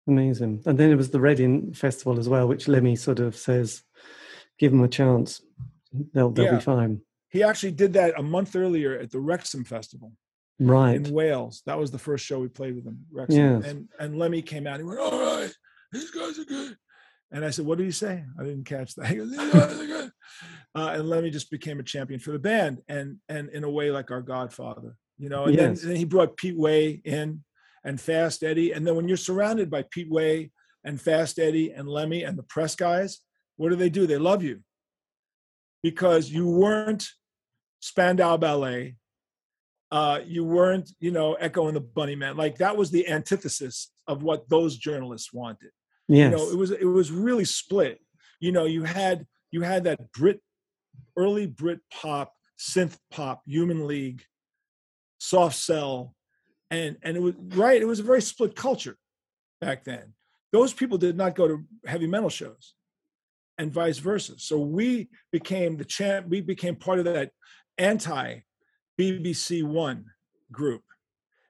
Amazing. 0.08 0.62
And 0.66 0.76
then 0.78 0.90
it 0.90 0.96
was 0.96 1.10
the 1.10 1.20
Reading 1.20 1.72
Festival 1.74 2.18
as 2.18 2.28
well, 2.28 2.48
which 2.48 2.66
Lemmy 2.68 2.96
sort 2.96 3.20
of 3.20 3.36
says, 3.36 3.82
give 4.58 4.72
them 4.72 4.82
a 4.82 4.88
chance. 4.88 5.40
They'll, 6.12 6.30
they'll 6.30 6.46
Yeah. 6.46 6.54
be 6.56 6.60
fine. 6.60 7.00
He 7.28 7.42
actually 7.42 7.72
did 7.72 7.92
that 7.94 8.18
a 8.18 8.22
month 8.22 8.56
earlier 8.56 8.98
at 8.98 9.10
the 9.10 9.20
Wrexham 9.20 9.64
Festival 9.64 10.12
Right. 10.58 10.96
in 10.96 11.12
Wales. 11.14 11.62
That 11.66 11.78
was 11.78 11.90
the 11.90 11.98
first 11.98 12.24
show 12.24 12.40
we 12.40 12.48
played 12.48 12.74
with 12.74 12.84
him, 12.86 13.06
Wrexham. 13.10 13.62
Yes. 13.62 13.70
And 13.70 13.88
and 13.98 14.18
Lemmy 14.18 14.42
came 14.42 14.66
out. 14.66 14.78
He 14.78 14.84
went, 14.84 15.00
"All 15.00 15.10
right, 15.38 15.52
these 15.92 16.10
guys 16.10 16.38
are 16.38 16.44
good." 16.44 16.76
And 17.30 17.44
I 17.44 17.50
said, 17.50 17.64
"What 17.64 17.78
did 17.78 17.84
he 17.84 17.90
say?" 17.92 18.22
I 18.38 18.42
didn't 18.44 18.64
catch 18.64 18.94
that. 18.96 19.06
He 19.08 19.16
goes, 19.16 19.30
"These 19.30 19.38
guys 19.52 19.80
are 19.80 19.86
good." 19.86 20.12
Uh, 20.74 20.90
and 20.94 21.08
Lemmy 21.08 21.30
just 21.30 21.50
became 21.50 21.80
a 21.80 21.82
champion 21.82 22.20
for 22.20 22.32
the 22.32 22.38
band, 22.38 22.82
and 22.88 23.16
and 23.30 23.48
in 23.50 23.64
a 23.64 23.70
way 23.70 23.90
like 23.90 24.10
our 24.10 24.20
godfather, 24.22 24.94
you 25.18 25.28
know. 25.30 25.44
And 25.44 25.54
Yes. 25.54 25.80
then, 25.80 25.88
then 25.90 25.96
he 25.96 26.04
brought 26.04 26.36
Pete 26.36 26.56
Way 26.58 27.00
in, 27.04 27.42
and 27.84 28.00
Fast 28.00 28.42
Eddie. 28.42 28.72
And 28.72 28.86
then 28.86 28.96
when 28.96 29.08
you're 29.08 29.16
surrounded 29.16 29.70
by 29.70 29.84
Pete 29.90 30.10
Way 30.10 30.50
and 30.84 31.00
Fast 31.00 31.38
Eddie 31.38 31.72
and 31.72 31.88
Lemmy 31.88 32.22
and 32.22 32.38
the 32.38 32.42
press 32.44 32.74
guys, 32.74 33.20
what 33.56 33.70
do 33.70 33.76
they 33.76 33.90
do? 33.90 34.06
They 34.06 34.18
love 34.18 34.42
you 34.42 34.60
because 35.82 36.30
you 36.30 36.48
weren't 36.48 37.08
Spandau 37.80 38.36
Ballet 38.36 38.96
uh, 39.92 40.20
you 40.26 40.42
weren't, 40.42 40.90
you 41.00 41.10
know, 41.10 41.34
Echo 41.34 41.68
and 41.68 41.76
the 41.76 41.82
Bunnymen. 41.82 42.36
Like 42.36 42.56
that 42.58 42.78
was 42.78 42.90
the 42.90 43.06
antithesis 43.08 43.92
of 44.08 44.22
what 44.22 44.48
those 44.48 44.78
journalists 44.78 45.34
wanted. 45.34 45.70
Yes. 46.08 46.30
You 46.30 46.36
know, 46.36 46.50
it 46.50 46.56
was 46.56 46.70
it 46.70 46.86
was 46.86 47.12
really 47.12 47.44
split. 47.44 48.00
You 48.40 48.52
know, 48.52 48.64
you 48.64 48.84
had 48.84 49.26
you 49.50 49.60
had 49.60 49.84
that 49.84 50.10
Brit, 50.12 50.40
early 51.14 51.46
Brit 51.46 51.80
pop, 51.92 52.32
synth 52.58 52.96
pop, 53.10 53.42
Human 53.46 53.86
League, 53.86 54.22
soft 55.18 55.56
cell, 55.56 56.14
and 56.72 56.96
and 57.02 57.16
it 57.16 57.20
was 57.20 57.34
right. 57.50 57.80
It 57.80 57.86
was 57.86 58.00
a 58.00 58.04
very 58.04 58.22
split 58.22 58.56
culture 58.56 58.96
back 59.60 59.84
then. 59.84 60.14
Those 60.52 60.72
people 60.72 60.98
did 60.98 61.16
not 61.16 61.36
go 61.36 61.46
to 61.46 61.64
heavy 61.86 62.06
metal 62.06 62.30
shows, 62.30 62.74
and 63.58 63.70
vice 63.70 63.98
versa. 63.98 64.38
So 64.38 64.58
we 64.58 65.08
became 65.30 65.76
the 65.76 65.84
champ. 65.84 66.28
We 66.28 66.40
became 66.40 66.74
part 66.74 66.98
of 66.98 67.04
that 67.04 67.30
anti 67.76 68.40
BBC 68.98 69.62
One 69.62 70.06
group, 70.50 70.82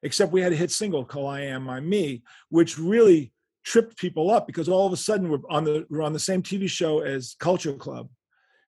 except 0.03 0.33
we 0.33 0.43
had 0.43 0.53
a 0.53 0.57
hit 0.57 0.73
single 0.73 1.05
called 1.05 1.33
"I 1.33 1.43
Am 1.43 1.71
I'm 1.71 1.89
Me," 1.89 2.25
which 2.49 2.79
really 2.79 3.33
tripped 3.65 3.97
people 3.97 4.29
up 4.29 4.49
because 4.49 4.69
all 4.69 4.89
of 4.89 4.93
a 4.93 4.97
sudden 4.97 5.31
we're 5.31 5.39
on 5.49 5.63
the 5.63 5.87
we're 5.89 6.03
on 6.03 6.13
the 6.13 6.19
same 6.19 6.43
TV 6.43 6.69
show 6.69 6.99
as 6.99 7.37
Culture 7.39 7.75
Club, 7.75 8.09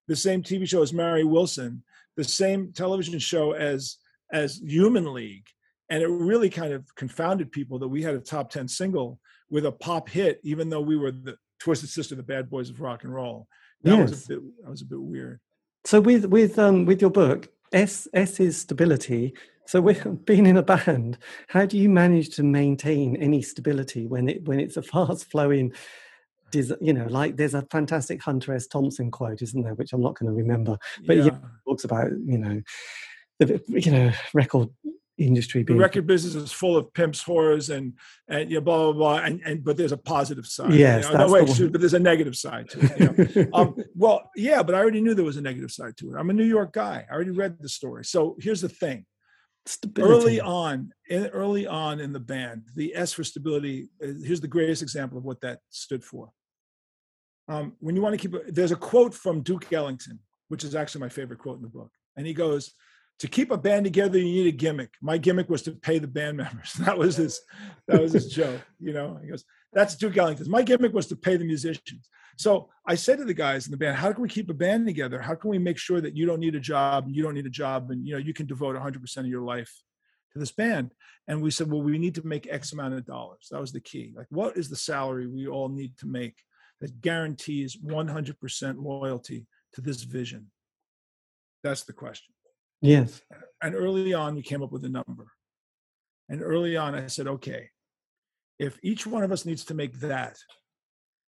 the 0.07 0.15
same 0.15 0.41
TV 0.41 0.65
show 0.65 0.81
as 0.81 0.93
Mary 0.93 1.25
Wilson, 1.25 1.83
the 2.15 2.23
same 2.23 2.71
television 2.71 3.19
show 3.19 3.51
as 3.51 3.97
as 4.31 4.61
Human 4.65 5.13
League, 5.13 5.45
and 5.89 6.01
it 6.01 6.07
really 6.07 6.49
kind 6.49 6.73
of 6.73 6.83
confounded 6.95 7.51
people 7.51 7.79
that 7.79 7.87
we 7.87 8.01
had 8.01 8.15
a 8.15 8.19
top 8.19 8.49
ten 8.49 8.67
single 8.67 9.19
with 9.49 9.65
a 9.65 9.71
pop 9.71 10.09
hit, 10.09 10.39
even 10.43 10.69
though 10.69 10.81
we 10.81 10.97
were 10.97 11.11
the 11.11 11.37
Twisted 11.59 11.89
Sister, 11.89 12.15
the 12.15 12.23
Bad 12.23 12.49
Boys 12.49 12.69
of 12.69 12.81
Rock 12.81 13.03
and 13.03 13.13
Roll. 13.13 13.47
That 13.83 13.97
Yes. 13.97 14.09
was 14.09 14.25
a 14.25 14.27
bit 14.27 14.63
that 14.63 14.69
was 14.69 14.81
a 14.81 14.85
bit 14.85 15.01
weird. 15.01 15.39
So 15.83 16.01
with 16.01 16.25
with 16.25 16.57
um 16.57 16.85
with 16.85 17.01
your 17.01 17.11
book, 17.11 17.49
S 17.71 18.07
S 18.13 18.39
is 18.39 18.59
stability. 18.59 19.33
So 19.67 19.81
with 19.81 20.25
being 20.25 20.45
in 20.45 20.57
a 20.57 20.63
band, 20.63 21.17
how 21.47 21.65
do 21.65 21.77
you 21.77 21.89
manage 21.89 22.29
to 22.35 22.43
maintain 22.43 23.15
any 23.17 23.41
stability 23.41 24.07
when 24.07 24.29
it 24.29 24.45
when 24.47 24.59
it's 24.59 24.77
a 24.77 24.81
fast 24.93 25.29
flowing 25.29 25.73
you 26.53 26.93
know, 26.93 27.05
like 27.07 27.35
there's 27.35 27.53
a 27.53 27.63
fantastic 27.63 28.21
Hunter 28.23 28.53
S. 28.53 28.67
Thompson 28.67 29.11
quote, 29.11 29.41
isn't 29.41 29.61
there, 29.61 29.73
which 29.73 29.91
I'm 29.91 30.01
not 30.01 30.17
going 30.17 30.31
to 30.31 30.37
remember, 30.37 30.77
but 31.05 31.17
yeah. 31.17 31.25
yeah. 31.25 31.37
talks 31.67 31.83
about, 31.83 32.11
you 32.11 32.37
know, 32.37 32.61
the 33.39 33.61
you 33.67 33.91
know, 33.91 34.11
record 34.33 34.69
industry 35.17 35.63
the 35.63 35.73
record 35.73 36.05
business 36.05 36.35
is 36.35 36.51
full 36.51 36.75
of 36.75 36.93
pimps, 36.93 37.23
whores, 37.23 37.73
and 37.73 37.93
and 38.27 38.49
you 38.49 38.57
know, 38.57 38.61
blah 38.61 38.91
blah 38.91 38.93
blah. 38.93 39.17
And, 39.25 39.41
and 39.45 39.63
but 39.63 39.77
there's 39.77 39.91
a 39.91 39.97
positive 39.97 40.45
side. 40.45 40.73
Yes, 40.73 41.05
you 41.05 41.13
know? 41.13 41.27
no, 41.27 41.33
wait, 41.33 41.47
the 41.47 41.69
but 41.69 41.79
there's 41.79 41.93
a 41.93 41.99
negative 41.99 42.35
side 42.35 42.69
to 42.71 42.79
it. 42.81 43.35
You 43.35 43.45
know? 43.45 43.49
um, 43.53 43.75
well, 43.95 44.29
yeah, 44.35 44.61
but 44.61 44.75
I 44.75 44.79
already 44.79 45.01
knew 45.01 45.13
there 45.13 45.25
was 45.25 45.37
a 45.37 45.41
negative 45.41 45.71
side 45.71 45.95
to 45.97 46.13
it. 46.13 46.19
I'm 46.19 46.29
a 46.29 46.33
New 46.33 46.45
York 46.45 46.73
guy. 46.73 47.05
I 47.09 47.13
already 47.13 47.31
read 47.31 47.57
the 47.59 47.69
story. 47.69 48.03
So 48.03 48.35
here's 48.39 48.61
the 48.61 48.69
thing: 48.69 49.05
stability. 49.65 50.13
early 50.13 50.41
on, 50.41 50.91
in, 51.09 51.27
early 51.27 51.65
on 51.65 51.99
in 51.99 52.11
the 52.11 52.19
band, 52.19 52.63
the 52.75 52.95
S 52.95 53.13
for 53.13 53.23
stability. 53.23 53.89
uh, 54.03 54.07
Here's 54.23 54.41
the 54.41 54.47
greatest 54.47 54.81
example 54.81 55.17
of 55.17 55.23
what 55.23 55.41
that 55.41 55.59
stood 55.69 56.03
for. 56.03 56.29
Um, 57.47 57.73
when 57.79 57.95
you 57.95 58.01
want 58.01 58.19
to 58.19 58.27
keep, 58.27 58.33
a- 58.33 58.51
there's 58.51 58.71
a 58.71 58.75
quote 58.75 59.13
from 59.13 59.41
Duke 59.41 59.71
Ellington, 59.71 60.19
which 60.49 60.63
is 60.63 60.75
actually 60.75 61.01
my 61.01 61.09
favorite 61.09 61.39
quote 61.39 61.57
in 61.57 61.63
the 61.63 61.69
book, 61.69 61.91
and 62.17 62.27
he 62.27 62.33
goes. 62.33 62.73
To 63.19 63.27
keep 63.27 63.49
a 63.49 63.57
band 63.57 63.85
together, 63.85 64.17
you 64.17 64.25
need 64.25 64.47
a 64.47 64.57
gimmick. 64.57 64.91
My 65.01 65.17
gimmick 65.17 65.49
was 65.49 65.61
to 65.63 65.71
pay 65.71 65.99
the 65.99 66.07
band 66.07 66.37
members. 66.43 66.73
That 66.73 66.97
was 66.97 67.15
his, 67.15 67.39
that 67.87 68.01
was 68.01 68.11
his 68.11 68.27
joke. 68.27 68.61
You 68.79 68.93
know, 68.93 69.19
he 69.21 69.29
goes, 69.29 69.45
"That's 69.71 69.95
Duke 69.95 70.17
Ellington. 70.17 70.49
My 70.49 70.63
gimmick 70.63 70.93
was 70.93 71.07
to 71.07 71.15
pay 71.15 71.37
the 71.37 71.45
musicians." 71.45 72.09
So 72.37 72.69
I 72.85 72.95
said 72.95 73.19
to 73.19 73.23
the 73.23 73.33
guys 73.33 73.67
in 73.67 73.71
the 73.71 73.77
band, 73.77 73.95
"How 73.95 74.11
can 74.11 74.21
we 74.21 74.27
keep 74.27 74.49
a 74.49 74.53
band 74.53 74.85
together? 74.85 75.21
How 75.21 75.35
can 75.35 75.49
we 75.49 75.57
make 75.57 75.77
sure 75.77 76.01
that 76.01 76.17
you 76.17 76.25
don't 76.25 76.41
need 76.41 76.55
a 76.55 76.59
job, 76.59 77.07
you 77.07 77.23
don't 77.23 77.35
need 77.35 77.45
a 77.45 77.49
job, 77.49 77.89
and 77.91 78.05
you 78.05 78.13
know 78.13 78.19
you 78.19 78.33
can 78.33 78.47
devote 78.47 78.75
100 78.75 79.01
percent 79.01 79.25
of 79.25 79.31
your 79.31 79.43
life 79.43 79.73
to 80.33 80.39
this 80.39 80.51
band?" 80.51 80.91
And 81.27 81.41
we 81.41 81.51
said, 81.51 81.71
"Well, 81.71 81.81
we 81.81 81.97
need 81.97 82.15
to 82.15 82.27
make 82.27 82.47
X 82.51 82.73
amount 82.73 82.95
of 82.95 83.05
dollars. 83.05 83.47
That 83.49 83.61
was 83.61 83.71
the 83.71 83.79
key. 83.79 84.13
Like, 84.13 84.27
what 84.29 84.57
is 84.57 84.69
the 84.69 84.75
salary 84.75 85.27
we 85.27 85.47
all 85.47 85.69
need 85.69 85.97
to 85.99 86.05
make 86.05 86.35
that 86.81 86.99
guarantees 86.99 87.77
100 87.81 88.39
percent 88.41 88.79
loyalty 88.79 89.47
to 89.73 89.81
this 89.81 90.03
vision?" 90.03 90.51
That's 91.63 91.83
the 91.83 91.93
question 91.93 92.34
Yes. 92.85 93.21
and 93.61 93.73
early 93.75 94.13
on 94.13 94.35
we 94.35 94.41
came 94.41 94.61
up 94.63 94.71
with 94.71 94.85
a 94.85 94.89
number 94.89 95.27
and 96.29 96.41
early 96.41 96.77
on 96.77 96.93
i 96.95 97.07
said 97.07 97.27
okay 97.27 97.69
if 98.59 98.77
each 98.83 99.05
one 99.07 99.23
of 99.23 99.31
us 99.31 99.45
needs 99.45 99.65
to 99.65 99.73
make 99.73 99.99
that 99.99 100.37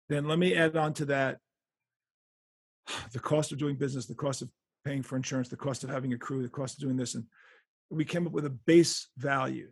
then 0.09 0.27
let 0.27 0.39
me 0.39 0.55
add 0.55 0.75
on 0.77 0.93
to 0.93 1.05
that 1.05 1.37
the 3.13 3.19
cost 3.19 3.51
of 3.51 3.57
doing 3.57 3.75
business 3.75 4.05
the 4.05 4.15
cost 4.15 4.41
of 4.41 4.49
paying 4.85 5.01
for 5.03 5.15
insurance 5.15 5.49
the 5.49 5.55
cost 5.57 5.83
of 5.83 5.89
having 5.89 6.13
a 6.13 6.17
crew 6.17 6.41
the 6.43 6.49
cost 6.49 6.75
of 6.75 6.81
doing 6.81 6.97
this 6.97 7.15
and 7.15 7.23
we 7.89 8.03
came 8.05 8.25
up 8.27 8.33
with 8.33 8.45
a 8.45 8.49
base 8.65 9.07
value 9.17 9.69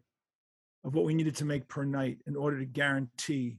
of 0.86 0.94
what 0.96 1.06
we 1.06 1.14
needed 1.14 1.36
to 1.36 1.46
make 1.46 1.68
per 1.68 1.84
night 1.84 2.20
in 2.28 2.36
order 2.36 2.58
to 2.60 2.66
guarantee 2.66 3.58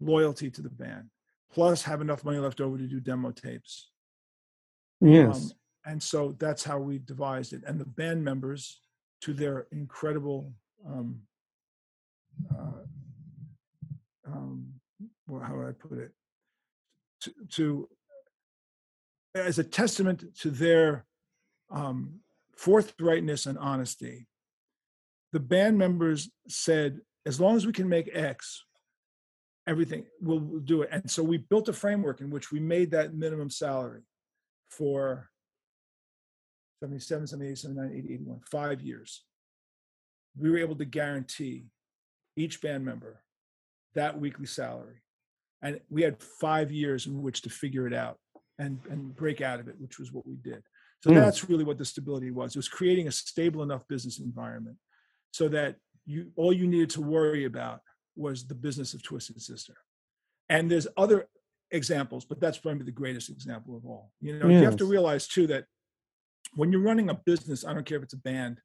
loyalty 0.00 0.50
to 0.50 0.62
the 0.62 0.70
band 0.70 1.04
plus 1.52 1.82
have 1.82 2.00
enough 2.00 2.24
money 2.24 2.38
left 2.38 2.60
over 2.60 2.76
to 2.78 2.86
do 2.86 3.00
demo 3.00 3.30
tapes 3.30 3.90
Yes. 5.00 5.36
um, 5.36 5.50
and 5.84 6.02
so 6.02 6.34
that's 6.38 6.64
how 6.64 6.78
we 6.78 6.98
devised 6.98 7.52
it. 7.52 7.62
And 7.66 7.78
the 7.78 7.84
band 7.84 8.24
members, 8.24 8.80
to 9.22 9.32
their 9.32 9.66
incredible, 9.72 10.52
um, 10.86 11.20
uh, 12.50 12.82
um, 14.26 14.66
well, 15.26 15.42
how 15.42 15.56
would 15.56 15.68
I 15.68 15.72
put 15.72 15.98
it? 15.98 16.12
To, 17.22 17.32
to 17.52 17.88
as 19.34 19.58
a 19.58 19.64
testament 19.64 20.24
to 20.40 20.50
their 20.50 21.06
um, 21.70 22.20
forthrightness 22.56 23.46
and 23.46 23.58
honesty, 23.58 24.26
the 25.32 25.40
band 25.40 25.76
members 25.76 26.30
said, 26.48 27.00
as 27.26 27.40
long 27.40 27.56
as 27.56 27.66
we 27.66 27.72
can 27.72 27.88
make 27.88 28.14
X, 28.14 28.64
everything 29.66 30.04
we'll, 30.20 30.38
we'll 30.38 30.60
do 30.60 30.82
it. 30.82 30.90
And 30.92 31.10
so 31.10 31.22
we 31.22 31.38
built 31.38 31.68
a 31.68 31.72
framework 31.72 32.20
in 32.20 32.30
which 32.30 32.52
we 32.52 32.60
made 32.60 32.90
that 32.90 33.14
minimum 33.14 33.50
salary 33.50 34.02
for 34.68 35.30
77, 36.84 37.26
78, 37.26 37.58
79, 37.58 37.98
80, 37.98 38.14
81, 38.14 38.40
five 38.50 38.80
years. 38.82 39.24
We 40.38 40.50
were 40.50 40.58
able 40.58 40.76
to 40.76 40.84
guarantee 40.84 41.66
each 42.36 42.60
band 42.60 42.84
member 42.84 43.22
that 43.94 44.20
weekly 44.20 44.46
salary. 44.46 45.02
And 45.62 45.80
we 45.88 46.02
had 46.02 46.22
five 46.22 46.70
years 46.70 47.06
in 47.06 47.22
which 47.22 47.40
to 47.42 47.50
figure 47.50 47.86
it 47.86 47.94
out 47.94 48.18
and, 48.58 48.80
and 48.90 49.16
break 49.16 49.40
out 49.40 49.60
of 49.60 49.68
it, 49.68 49.76
which 49.78 49.98
was 49.98 50.12
what 50.12 50.26
we 50.26 50.36
did. 50.36 50.62
So 51.02 51.10
Mm. 51.10 51.14
that's 51.16 51.48
really 51.48 51.64
what 51.64 51.78
the 51.78 51.84
stability 51.84 52.30
was. 52.30 52.54
It 52.54 52.58
was 52.58 52.68
creating 52.68 53.08
a 53.08 53.12
stable 53.12 53.62
enough 53.62 53.86
business 53.88 54.18
environment 54.20 54.76
so 55.30 55.48
that 55.48 55.76
you 56.04 56.32
all 56.36 56.52
you 56.52 56.66
needed 56.66 56.90
to 56.90 57.00
worry 57.00 57.44
about 57.44 57.80
was 58.16 58.46
the 58.46 58.54
business 58.54 58.92
of 58.94 59.02
Twisted 59.02 59.40
Sister. 59.40 59.74
And 60.50 60.70
there's 60.70 60.86
other 60.96 61.28
examples, 61.70 62.24
but 62.26 62.40
that's 62.40 62.58
probably 62.58 62.84
the 62.84 62.90
greatest 62.92 63.30
example 63.30 63.74
of 63.76 63.86
all. 63.86 64.12
You 64.20 64.38
know, 64.38 64.48
you 64.48 64.64
have 64.64 64.76
to 64.76 64.84
realize 64.84 65.26
too 65.26 65.46
that 65.48 65.64
when 66.54 66.72
you're 66.72 66.80
running 66.80 67.10
a 67.10 67.14
business, 67.14 67.64
I 67.64 67.72
don't 67.72 67.86
care 67.86 67.98
if 67.98 68.04
it's 68.04 68.14
a 68.14 68.18
band, 68.18 68.60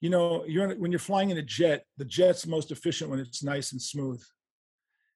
you 0.00 0.08
know, 0.08 0.44
you're 0.46 0.74
when 0.76 0.90
you're 0.90 0.98
flying 0.98 1.30
in 1.30 1.38
a 1.38 1.42
jet, 1.42 1.84
the 1.98 2.04
jet's 2.04 2.46
most 2.46 2.70
efficient 2.70 3.10
when 3.10 3.20
it's 3.20 3.42
nice 3.42 3.72
and 3.72 3.80
smooth. 3.80 4.22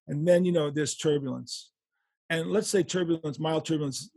And 0.07 0.27
then, 0.27 0.45
you 0.45 0.51
know, 0.51 0.69
there's 0.69 0.95
turbulence. 0.95 1.71
And 2.29 2.51
let's 2.51 2.69
say 2.69 2.83
turbulence, 2.83 3.39
mild 3.39 3.65
turbulence 3.65 4.09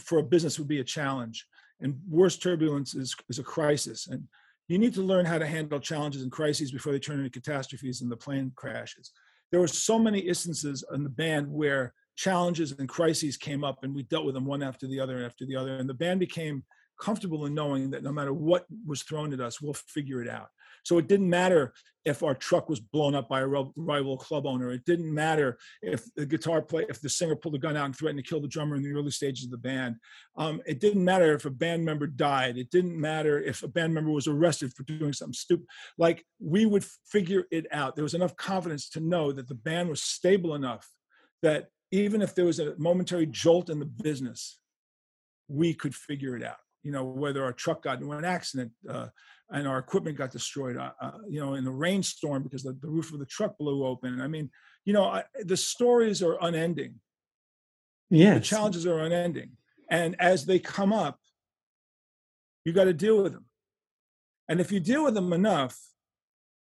for 0.00 0.18
a 0.18 0.22
business 0.22 0.58
would 0.58 0.68
be 0.68 0.80
a 0.80 0.84
challenge. 0.84 1.46
And 1.80 2.00
worse 2.08 2.36
turbulence 2.38 2.94
is, 2.94 3.14
is 3.28 3.38
a 3.38 3.44
crisis. 3.44 4.08
And 4.08 4.24
you 4.68 4.78
need 4.78 4.94
to 4.94 5.02
learn 5.02 5.26
how 5.26 5.38
to 5.38 5.46
handle 5.46 5.78
challenges 5.78 6.22
and 6.22 6.32
crises 6.32 6.72
before 6.72 6.92
they 6.92 6.98
turn 6.98 7.18
into 7.18 7.30
catastrophes 7.30 8.00
and 8.00 8.10
the 8.10 8.16
plane 8.16 8.52
crashes. 8.56 9.12
There 9.50 9.60
were 9.60 9.68
so 9.68 9.98
many 9.98 10.18
instances 10.18 10.84
in 10.92 11.04
the 11.04 11.08
band 11.08 11.48
where 11.48 11.94
challenges 12.16 12.72
and 12.72 12.88
crises 12.88 13.36
came 13.36 13.62
up 13.62 13.84
and 13.84 13.94
we 13.94 14.02
dealt 14.04 14.24
with 14.24 14.34
them 14.34 14.46
one 14.46 14.62
after 14.62 14.86
the 14.86 14.98
other 14.98 15.24
after 15.24 15.46
the 15.46 15.54
other. 15.54 15.76
And 15.76 15.88
the 15.88 15.94
band 15.94 16.18
became 16.18 16.64
comfortable 17.00 17.46
in 17.46 17.54
knowing 17.54 17.90
that 17.90 18.02
no 18.02 18.12
matter 18.12 18.32
what 18.32 18.66
was 18.86 19.02
thrown 19.02 19.32
at 19.32 19.40
us, 19.40 19.60
we'll 19.60 19.74
figure 19.74 20.22
it 20.22 20.28
out. 20.28 20.48
So 20.84 20.98
it 20.98 21.08
didn't 21.08 21.28
matter 21.28 21.74
if 22.04 22.22
our 22.22 22.34
truck 22.34 22.68
was 22.68 22.78
blown 22.78 23.16
up 23.16 23.28
by 23.28 23.40
a 23.40 23.46
rival 23.46 24.16
club 24.16 24.46
owner. 24.46 24.70
It 24.70 24.84
didn't 24.84 25.12
matter 25.12 25.58
if 25.82 26.04
the 26.14 26.24
guitar 26.24 26.62
player, 26.62 26.86
if 26.88 27.00
the 27.00 27.08
singer 27.08 27.34
pulled 27.34 27.56
a 27.56 27.58
gun 27.58 27.76
out 27.76 27.86
and 27.86 27.96
threatened 27.96 28.22
to 28.22 28.28
kill 28.28 28.40
the 28.40 28.46
drummer 28.46 28.76
in 28.76 28.84
the 28.84 28.92
early 28.92 29.10
stages 29.10 29.46
of 29.46 29.50
the 29.50 29.58
band. 29.58 29.96
Um, 30.36 30.62
it 30.64 30.78
didn't 30.78 31.04
matter 31.04 31.34
if 31.34 31.44
a 31.44 31.50
band 31.50 31.84
member 31.84 32.06
died. 32.06 32.56
It 32.56 32.70
didn't 32.70 32.98
matter 33.00 33.42
if 33.42 33.64
a 33.64 33.68
band 33.68 33.94
member 33.94 34.12
was 34.12 34.28
arrested 34.28 34.72
for 34.74 34.84
doing 34.84 35.12
something 35.12 35.32
stupid. 35.32 35.66
Like 35.98 36.24
we 36.38 36.66
would 36.66 36.84
figure 37.10 37.44
it 37.50 37.66
out. 37.72 37.96
There 37.96 38.04
was 38.04 38.14
enough 38.14 38.36
confidence 38.36 38.88
to 38.90 39.00
know 39.00 39.32
that 39.32 39.48
the 39.48 39.54
band 39.56 39.88
was 39.88 40.02
stable 40.04 40.54
enough 40.54 40.88
that 41.42 41.66
even 41.90 42.22
if 42.22 42.34
there 42.34 42.44
was 42.44 42.60
a 42.60 42.74
momentary 42.78 43.26
jolt 43.26 43.70
in 43.70 43.80
the 43.80 43.86
business, 43.86 44.60
we 45.48 45.74
could 45.74 45.94
figure 45.94 46.36
it 46.36 46.44
out. 46.44 46.58
You 46.86 46.92
know, 46.92 47.04
whether 47.04 47.42
our 47.42 47.52
truck 47.52 47.82
got 47.82 47.98
into 47.98 48.12
an 48.12 48.24
accident 48.24 48.70
uh, 48.88 49.08
and 49.50 49.66
our 49.66 49.78
equipment 49.78 50.16
got 50.16 50.30
destroyed, 50.30 50.76
uh, 50.76 50.92
uh, 51.00 51.18
you 51.28 51.40
know, 51.40 51.54
in 51.54 51.66
a 51.66 51.70
rainstorm 51.84 52.44
because 52.44 52.62
the, 52.62 52.74
the 52.80 52.88
roof 52.96 53.12
of 53.12 53.18
the 53.18 53.26
truck 53.26 53.58
blew 53.58 53.84
open. 53.84 54.20
I 54.20 54.28
mean, 54.28 54.50
you 54.84 54.92
know, 54.92 55.04
I, 55.04 55.24
the 55.52 55.56
stories 55.56 56.22
are 56.22 56.36
unending. 56.40 56.92
Yeah, 58.08 58.34
the 58.34 58.40
challenges 58.52 58.86
are 58.86 59.00
unending. 59.00 59.50
And 59.90 60.14
as 60.20 60.46
they 60.46 60.60
come 60.60 60.92
up, 60.92 61.18
you 62.64 62.72
got 62.72 62.84
to 62.84 62.92
deal 62.92 63.20
with 63.20 63.32
them. 63.32 63.46
And 64.48 64.60
if 64.60 64.70
you 64.70 64.78
deal 64.78 65.02
with 65.04 65.14
them 65.14 65.32
enough, 65.32 65.76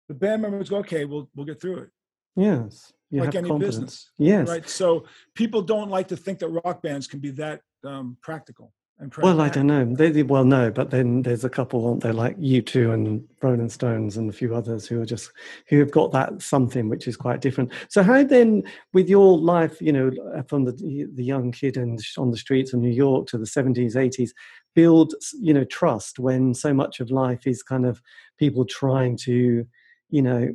the 0.08 0.14
band 0.14 0.42
members 0.42 0.70
go, 0.70 0.76
okay, 0.78 1.04
we'll, 1.06 1.28
we'll 1.34 1.46
get 1.46 1.60
through 1.60 1.78
it. 1.78 1.90
Yes. 2.36 2.92
You 3.10 3.20
like 3.24 3.34
any 3.34 3.48
confidence. 3.48 3.76
business. 3.76 4.10
Yes. 4.18 4.48
Right. 4.48 4.68
So 4.68 5.06
people 5.34 5.62
don't 5.62 5.90
like 5.90 6.08
to 6.08 6.16
think 6.16 6.38
that 6.38 6.48
rock 6.48 6.82
bands 6.82 7.08
can 7.08 7.18
be 7.18 7.32
that 7.32 7.62
um, 7.84 8.16
practical 8.22 8.72
Well, 9.20 9.40
I 9.40 9.48
don't 9.48 9.66
know. 9.66 9.84
They, 9.84 10.22
well, 10.22 10.44
no, 10.44 10.70
but 10.70 10.90
then 10.90 11.22
there's 11.22 11.44
a 11.44 11.50
couple, 11.50 11.86
aren't 11.86 12.02
there, 12.02 12.12
like 12.12 12.36
U2 12.38 12.92
and 12.92 13.26
Rolling 13.42 13.68
Stones 13.68 14.16
and 14.16 14.30
a 14.30 14.32
few 14.32 14.54
others 14.54 14.86
who 14.86 15.00
are 15.02 15.06
just 15.06 15.32
who 15.68 15.78
have 15.80 15.90
got 15.90 16.12
that 16.12 16.40
something 16.40 16.88
which 16.88 17.08
is 17.08 17.16
quite 17.16 17.40
different. 17.40 17.72
So, 17.88 18.04
how 18.04 18.22
then, 18.22 18.62
with 18.92 19.08
your 19.08 19.36
life, 19.36 19.80
you 19.82 19.92
know, 19.92 20.10
from 20.46 20.64
the 20.64 20.72
the 21.14 21.24
young 21.24 21.50
kid 21.50 21.76
and 21.76 21.98
on 22.18 22.30
the 22.30 22.36
streets 22.36 22.72
of 22.72 22.80
New 22.80 22.90
York 22.92 23.26
to 23.28 23.38
the 23.38 23.46
70s, 23.46 23.96
80s, 23.96 24.30
build 24.74 25.14
you 25.40 25.52
know 25.52 25.64
trust 25.64 26.18
when 26.20 26.54
so 26.54 26.72
much 26.72 27.00
of 27.00 27.10
life 27.10 27.46
is 27.46 27.62
kind 27.64 27.86
of 27.86 28.00
people 28.38 28.64
trying 28.64 29.16
to, 29.18 29.66
you 30.10 30.22
know, 30.22 30.48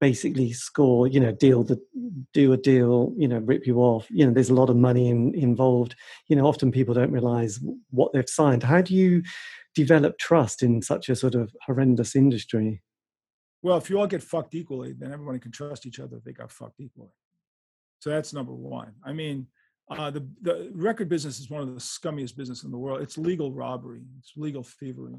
basically 0.00 0.52
score, 0.52 1.06
you 1.06 1.20
know, 1.20 1.32
deal 1.32 1.64
the 1.64 1.80
do 2.32 2.52
a 2.52 2.56
deal, 2.56 3.12
you 3.16 3.28
know, 3.28 3.38
rip 3.38 3.66
you 3.66 3.78
off. 3.78 4.06
You 4.10 4.26
know, 4.26 4.32
there's 4.32 4.50
a 4.50 4.54
lot 4.54 4.70
of 4.70 4.76
money 4.76 5.08
in, 5.08 5.34
involved. 5.34 5.94
You 6.28 6.36
know, 6.36 6.46
often 6.46 6.70
people 6.70 6.94
don't 6.94 7.10
realize 7.12 7.60
what 7.90 8.12
they've 8.12 8.28
signed. 8.28 8.62
How 8.62 8.80
do 8.80 8.94
you 8.94 9.22
develop 9.74 10.18
trust 10.18 10.62
in 10.62 10.82
such 10.82 11.08
a 11.08 11.16
sort 11.16 11.34
of 11.34 11.54
horrendous 11.66 12.14
industry? 12.16 12.82
Well, 13.62 13.76
if 13.76 13.90
you 13.90 13.98
all 13.98 14.06
get 14.06 14.22
fucked 14.22 14.54
equally, 14.54 14.92
then 14.92 15.12
everybody 15.12 15.38
can 15.38 15.52
trust 15.52 15.86
each 15.86 15.98
other 15.98 16.16
if 16.16 16.24
they 16.24 16.32
got 16.32 16.52
fucked 16.52 16.80
equally. 16.80 17.10
So 18.00 18.10
that's 18.10 18.32
number 18.32 18.54
one. 18.54 18.92
I 19.04 19.12
mean, 19.12 19.46
uh, 19.90 20.10
the 20.10 20.28
the 20.42 20.70
record 20.74 21.08
business 21.08 21.40
is 21.40 21.50
one 21.50 21.62
of 21.62 21.74
the 21.74 21.80
scummiest 21.80 22.36
business 22.36 22.62
in 22.62 22.70
the 22.70 22.78
world. 22.78 23.00
It's 23.00 23.18
legal 23.18 23.52
robbery. 23.52 24.02
It's 24.18 24.32
legal 24.36 24.62
thievery. 24.62 25.16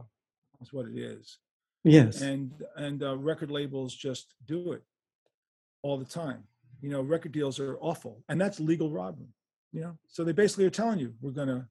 That's 0.59 0.71
what 0.71 0.87
it 0.87 0.97
is. 0.97 1.37
Yes. 1.83 2.21
And 2.21 2.51
and 2.75 3.03
uh, 3.03 3.17
record 3.17 3.51
labels 3.51 3.95
just 3.95 4.33
do 4.45 4.73
it 4.73 4.83
all 5.81 5.97
the 5.97 6.05
time. 6.05 6.43
You 6.81 6.89
know, 6.89 7.01
record 7.01 7.31
deals 7.31 7.59
are 7.59 7.77
awful, 7.79 8.23
and 8.29 8.39
that's 8.39 8.59
legal 8.59 8.91
robbery. 8.91 9.33
You 9.71 9.81
know, 9.81 9.97
so 10.07 10.23
they 10.23 10.31
basically 10.31 10.65
are 10.65 10.71
telling 10.71 10.99
you 10.99 11.13
we're 11.21 11.31
going 11.31 11.47
to 11.47 11.65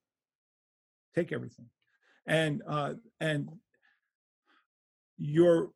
take 1.15 1.33
everything, 1.33 1.67
and 2.27 2.63
uh, 2.67 2.95
and 3.21 3.51
you're 5.19 5.71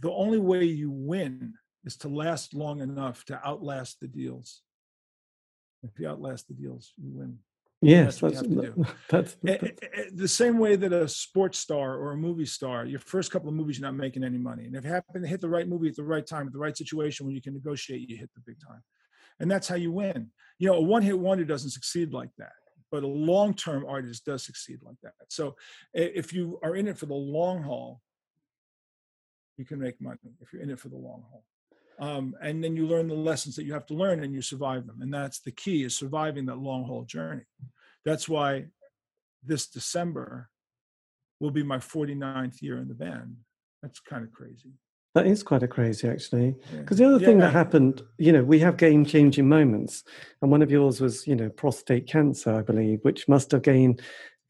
the 0.00 0.10
only 0.10 0.38
way 0.38 0.64
you 0.64 0.90
win 0.90 1.54
is 1.84 1.96
to 1.98 2.08
last 2.08 2.54
long 2.54 2.80
enough 2.80 3.24
to 3.26 3.40
outlast 3.46 4.00
the 4.00 4.08
deals. 4.08 4.62
If 5.82 5.98
you 5.98 6.08
outlast 6.08 6.48
the 6.48 6.54
deals, 6.54 6.92
you 6.96 7.10
win. 7.12 7.38
Yes, 7.82 8.20
that's, 8.20 8.40
that's, 8.42 8.76
that's, 9.08 9.36
that's, 9.42 10.12
the 10.14 10.28
same 10.28 10.58
way 10.58 10.76
that 10.76 10.92
a 10.92 11.08
sports 11.08 11.58
star 11.58 11.96
or 11.96 12.12
a 12.12 12.16
movie 12.16 12.46
star, 12.46 12.86
your 12.86 13.00
first 13.00 13.32
couple 13.32 13.48
of 13.48 13.54
movies, 13.54 13.78
you're 13.78 13.88
not 13.88 13.96
making 13.96 14.22
any 14.22 14.38
money. 14.38 14.66
And 14.66 14.76
if 14.76 14.84
you 14.84 14.90
happen 14.90 15.20
to 15.20 15.28
hit 15.28 15.40
the 15.40 15.48
right 15.48 15.68
movie 15.68 15.88
at 15.88 15.96
the 15.96 16.04
right 16.04 16.24
time, 16.24 16.46
at 16.46 16.52
the 16.52 16.60
right 16.60 16.76
situation, 16.76 17.26
when 17.26 17.34
you 17.34 17.42
can 17.42 17.54
negotiate, 17.54 18.08
you 18.08 18.16
hit 18.16 18.30
the 18.34 18.40
big 18.46 18.56
time. 18.64 18.82
And 19.40 19.50
that's 19.50 19.66
how 19.66 19.74
you 19.74 19.90
win. 19.90 20.30
You 20.60 20.68
know, 20.68 20.76
a 20.76 20.80
one 20.80 21.02
hit 21.02 21.18
wonder 21.18 21.44
doesn't 21.44 21.70
succeed 21.70 22.12
like 22.12 22.30
that, 22.38 22.52
but 22.92 23.02
a 23.02 23.08
long 23.08 23.52
term 23.52 23.84
artist 23.88 24.24
does 24.24 24.44
succeed 24.44 24.78
like 24.84 25.00
that. 25.02 25.14
So 25.28 25.56
if 25.92 26.32
you 26.32 26.60
are 26.62 26.76
in 26.76 26.86
it 26.86 26.96
for 26.96 27.06
the 27.06 27.14
long 27.14 27.64
haul, 27.64 28.00
you 29.56 29.64
can 29.64 29.80
make 29.80 30.00
money 30.00 30.18
if 30.40 30.52
you're 30.52 30.62
in 30.62 30.70
it 30.70 30.78
for 30.78 30.88
the 30.88 30.96
long 30.96 31.24
haul. 31.28 31.44
Um, 31.98 32.34
and 32.42 32.62
then 32.62 32.76
you 32.76 32.86
learn 32.86 33.08
the 33.08 33.14
lessons 33.14 33.56
that 33.56 33.64
you 33.64 33.72
have 33.72 33.86
to 33.86 33.94
learn 33.94 34.22
and 34.22 34.34
you 34.34 34.42
survive 34.42 34.86
them. 34.86 35.02
And 35.02 35.12
that's 35.12 35.40
the 35.40 35.52
key 35.52 35.84
is 35.84 35.96
surviving 35.96 36.46
that 36.46 36.58
long 36.58 36.84
haul 36.84 37.04
journey. 37.04 37.44
That's 38.04 38.28
why 38.28 38.66
this 39.44 39.66
December 39.68 40.48
will 41.40 41.50
be 41.50 41.62
my 41.62 41.78
49th 41.78 42.62
year 42.62 42.78
in 42.78 42.88
the 42.88 42.94
band. 42.94 43.36
That's 43.82 44.00
kind 44.00 44.24
of 44.24 44.32
crazy. 44.32 44.72
That 45.14 45.26
is 45.26 45.42
quite 45.42 45.62
a 45.62 45.68
crazy, 45.68 46.08
actually. 46.08 46.54
Because 46.74 46.98
yeah. 46.98 47.08
the 47.08 47.14
other 47.14 47.22
yeah, 47.22 47.28
thing 47.28 47.38
that 47.38 47.52
happened, 47.52 48.02
you 48.16 48.32
know, 48.32 48.42
we 48.42 48.58
have 48.60 48.78
game 48.78 49.04
changing 49.04 49.46
moments. 49.46 50.04
And 50.40 50.50
one 50.50 50.62
of 50.62 50.70
yours 50.70 51.02
was, 51.02 51.26
you 51.26 51.36
know, 51.36 51.50
prostate 51.50 52.06
cancer, 52.06 52.54
I 52.54 52.62
believe, 52.62 53.00
which 53.02 53.28
must 53.28 53.50
have 53.50 53.62
gained 53.62 54.00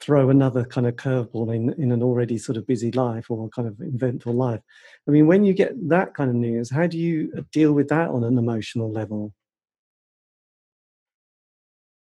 throw 0.02 0.30
another 0.30 0.64
kind 0.64 0.86
of 0.86 0.96
curveball 0.96 1.54
in, 1.54 1.72
in 1.80 1.92
an 1.92 2.02
already 2.02 2.36
sort 2.36 2.58
of 2.58 2.66
busy 2.66 2.90
life 2.90 3.30
or 3.30 3.48
kind 3.50 3.68
of 3.68 3.76
eventful 3.80 4.34
life. 4.34 4.60
I 5.06 5.12
mean, 5.12 5.28
when 5.28 5.44
you 5.44 5.54
get 5.54 5.88
that 5.88 6.12
kind 6.14 6.28
of 6.28 6.34
news, 6.34 6.70
how 6.70 6.88
do 6.88 6.98
you 6.98 7.32
uh, 7.38 7.42
deal 7.52 7.72
with 7.72 7.88
that 7.88 8.08
on 8.10 8.24
an 8.24 8.36
emotional 8.36 8.90
level? 8.90 9.32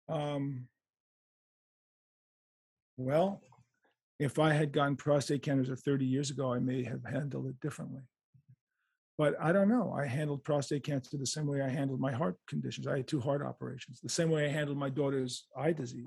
Um, 0.07 0.67
well, 2.97 3.41
if 4.19 4.37
I 4.37 4.53
had 4.53 4.71
gotten 4.71 4.95
prostate 4.95 5.41
cancer 5.41 5.75
30 5.75 6.05
years 6.05 6.29
ago, 6.29 6.53
I 6.53 6.59
may 6.59 6.83
have 6.83 7.03
handled 7.03 7.47
it 7.47 7.59
differently. 7.61 8.01
But 9.17 9.35
I 9.41 9.51
don't 9.51 9.69
know. 9.69 9.91
I 9.97 10.05
handled 10.05 10.43
prostate 10.43 10.83
cancer 10.83 11.17
the 11.17 11.25
same 11.25 11.47
way 11.47 11.61
I 11.61 11.69
handled 11.69 11.99
my 11.99 12.11
heart 12.11 12.37
conditions. 12.47 12.85
I 12.85 12.97
had 12.97 13.07
two 13.07 13.19
heart 13.19 13.41
operations, 13.41 13.99
the 14.01 14.09
same 14.09 14.29
way 14.29 14.45
I 14.45 14.49
handled 14.49 14.77
my 14.77 14.89
daughter's 14.89 15.47
eye 15.57 15.71
disease. 15.71 16.05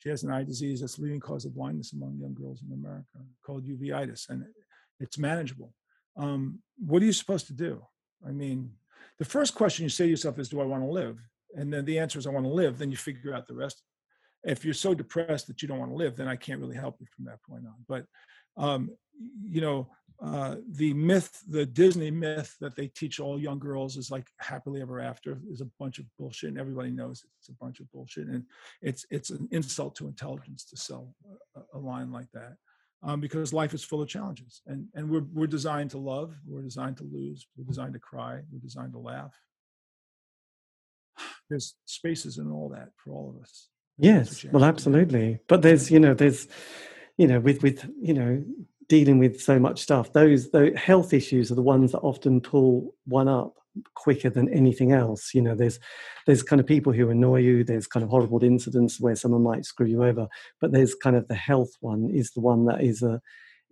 She 0.00 0.08
has 0.08 0.22
an 0.22 0.32
eye 0.32 0.44
disease 0.44 0.80
that's 0.80 0.98
leading 0.98 1.20
cause 1.20 1.44
of 1.44 1.54
blindness 1.54 1.92
among 1.92 2.18
young 2.18 2.34
girls 2.34 2.62
in 2.66 2.72
America 2.72 3.18
called 3.44 3.66
uveitis, 3.66 4.28
and 4.30 4.44
it's 4.98 5.18
manageable. 5.18 5.74
Um, 6.16 6.60
what 6.78 7.02
are 7.02 7.06
you 7.06 7.12
supposed 7.12 7.46
to 7.48 7.52
do? 7.52 7.82
I 8.26 8.32
mean, 8.32 8.72
the 9.18 9.24
first 9.24 9.54
question 9.54 9.84
you 9.84 9.90
say 9.90 10.04
to 10.04 10.10
yourself 10.10 10.38
is, 10.38 10.48
Do 10.48 10.60
I 10.60 10.64
want 10.64 10.82
to 10.82 10.90
live? 10.90 11.18
And 11.54 11.72
then 11.72 11.84
the 11.84 11.98
answer 11.98 12.18
is, 12.18 12.26
I 12.26 12.30
want 12.30 12.46
to 12.46 12.52
live. 12.52 12.78
Then 12.78 12.90
you 12.90 12.96
figure 12.96 13.34
out 13.34 13.46
the 13.46 13.54
rest. 13.54 13.82
If 14.42 14.64
you're 14.64 14.72
so 14.72 14.94
depressed 14.94 15.46
that 15.48 15.60
you 15.60 15.68
don't 15.68 15.78
want 15.78 15.90
to 15.90 15.96
live, 15.96 16.16
then 16.16 16.28
I 16.28 16.36
can't 16.36 16.60
really 16.60 16.76
help 16.76 16.96
you 17.00 17.06
from 17.14 17.26
that 17.26 17.42
point 17.42 17.64
on. 17.66 17.74
But, 17.86 18.06
um, 18.56 18.90
you 19.42 19.60
know, 19.60 19.88
uh, 20.22 20.56
the 20.72 20.92
myth, 20.92 21.42
the 21.48 21.64
Disney 21.64 22.10
myth 22.10 22.54
that 22.60 22.76
they 22.76 22.88
teach 22.88 23.20
all 23.20 23.40
young 23.40 23.58
girls 23.58 23.96
is 23.96 24.10
like 24.10 24.26
happily 24.38 24.82
ever 24.82 25.00
after 25.00 25.40
is 25.50 25.62
a 25.62 25.68
bunch 25.78 25.98
of 25.98 26.04
bullshit, 26.18 26.50
and 26.50 26.58
everybody 26.58 26.90
knows 26.90 27.24
it's 27.38 27.48
a 27.48 27.54
bunch 27.54 27.80
of 27.80 27.90
bullshit, 27.90 28.26
and 28.26 28.44
it's 28.82 29.06
it's 29.10 29.30
an 29.30 29.48
insult 29.50 29.94
to 29.96 30.06
intelligence 30.06 30.64
to 30.66 30.76
sell 30.76 31.14
a, 31.56 31.78
a 31.78 31.80
line 31.80 32.12
like 32.12 32.30
that, 32.34 32.56
um, 33.02 33.18
because 33.20 33.54
life 33.54 33.72
is 33.72 33.82
full 33.82 34.02
of 34.02 34.08
challenges, 34.08 34.60
and 34.66 34.86
and 34.94 35.08
we're 35.08 35.24
we're 35.32 35.46
designed 35.46 35.90
to 35.90 35.98
love, 35.98 36.34
we're 36.46 36.60
designed 36.60 36.98
to 36.98 37.04
lose, 37.04 37.46
we're 37.56 37.64
designed 37.64 37.94
to 37.94 38.00
cry, 38.00 38.40
we're 38.52 38.60
designed 38.60 38.92
to 38.92 38.98
laugh. 38.98 39.34
There's 41.48 41.76
spaces 41.86 42.36
in 42.36 42.50
all 42.50 42.68
that 42.70 42.90
for 42.98 43.12
all 43.12 43.34
of 43.34 43.42
us. 43.42 43.68
Yes, 43.96 44.44
well, 44.44 44.64
absolutely. 44.64 45.38
But 45.46 45.62
there's 45.62 45.90
you 45.90 46.00
know 46.00 46.14
there's 46.14 46.46
you 47.18 47.26
know 47.26 47.38
with 47.38 47.62
with 47.62 47.86
you 48.00 48.14
know 48.14 48.42
dealing 48.90 49.18
with 49.18 49.40
so 49.40 49.58
much 49.58 49.80
stuff 49.80 50.12
those 50.12 50.50
the 50.50 50.72
health 50.76 51.14
issues 51.14 51.50
are 51.50 51.54
the 51.54 51.62
ones 51.62 51.92
that 51.92 52.00
often 52.00 52.40
pull 52.40 52.94
one 53.06 53.28
up 53.28 53.54
quicker 53.94 54.30
than 54.30 54.52
anything 54.52 54.92
else. 54.92 55.34
You 55.34 55.42
know 55.42 55.54
there's 55.54 55.78
there's 56.26 56.42
kind 56.42 56.60
of 56.60 56.66
people 56.66 56.92
who 56.92 57.10
annoy 57.10 57.40
you 57.40 57.64
there's 57.64 57.86
kind 57.86 58.04
of 58.04 58.10
horrible 58.10 58.42
incidents 58.42 59.00
where 59.00 59.16
someone 59.16 59.42
might 59.42 59.64
screw 59.64 59.86
you 59.86 60.04
over 60.04 60.28
but 60.60 60.72
there's 60.72 60.94
kind 60.94 61.16
of 61.16 61.28
the 61.28 61.34
health 61.34 61.70
one 61.80 62.10
is 62.12 62.32
the 62.32 62.40
one 62.40 62.66
that 62.66 62.82
is 62.82 63.02
a 63.02 63.20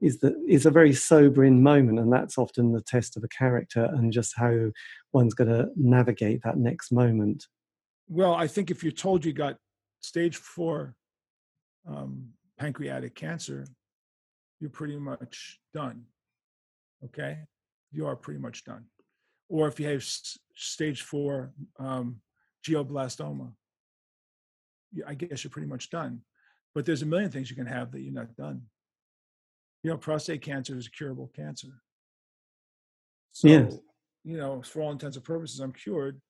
is 0.00 0.20
the 0.20 0.34
is 0.48 0.64
a 0.64 0.70
very 0.70 0.92
sobering 0.92 1.62
moment 1.62 1.98
and 1.98 2.12
that's 2.12 2.38
often 2.38 2.72
the 2.72 2.80
test 2.80 3.16
of 3.16 3.24
a 3.24 3.28
character 3.28 3.88
and 3.92 4.12
just 4.12 4.34
how 4.36 4.70
one's 5.12 5.34
going 5.34 5.50
to 5.50 5.68
navigate 5.76 6.40
that 6.44 6.56
next 6.56 6.92
moment. 6.92 7.46
Well 8.08 8.34
i 8.34 8.46
think 8.46 8.70
if 8.70 8.82
you're 8.82 8.92
told 8.92 9.24
you 9.24 9.32
got 9.32 9.56
stage 10.00 10.36
four 10.36 10.94
um, 11.86 12.28
pancreatic 12.58 13.14
cancer 13.14 13.66
you're 14.60 14.70
pretty 14.70 14.96
much 14.96 15.60
done. 15.72 16.04
Okay, 17.04 17.38
you 17.92 18.06
are 18.06 18.16
pretty 18.16 18.40
much 18.40 18.64
done. 18.64 18.84
Or 19.48 19.68
if 19.68 19.80
you 19.80 19.88
have 19.88 20.04
stage 20.54 21.02
four 21.02 21.52
um, 21.78 22.20
glioblastoma, 22.66 23.52
I 25.06 25.14
guess 25.14 25.44
you're 25.44 25.50
pretty 25.50 25.68
much 25.68 25.90
done. 25.90 26.20
But 26.74 26.84
there's 26.84 27.02
a 27.02 27.06
million 27.06 27.30
things 27.30 27.50
you 27.50 27.56
can 27.56 27.66
have 27.66 27.92
that 27.92 28.00
you're 28.00 28.12
not 28.12 28.36
done. 28.36 28.62
You 29.82 29.90
know, 29.90 29.96
prostate 29.96 30.42
cancer 30.42 30.76
is 30.76 30.86
a 30.86 30.90
curable 30.90 31.30
cancer. 31.34 31.68
So, 33.32 33.48
yes. 33.48 33.78
you 34.24 34.36
know, 34.36 34.62
for 34.62 34.82
all 34.82 34.92
intents 34.92 35.16
and 35.16 35.24
purposes, 35.24 35.60
I'm 35.60 35.72
cured. 35.72 36.20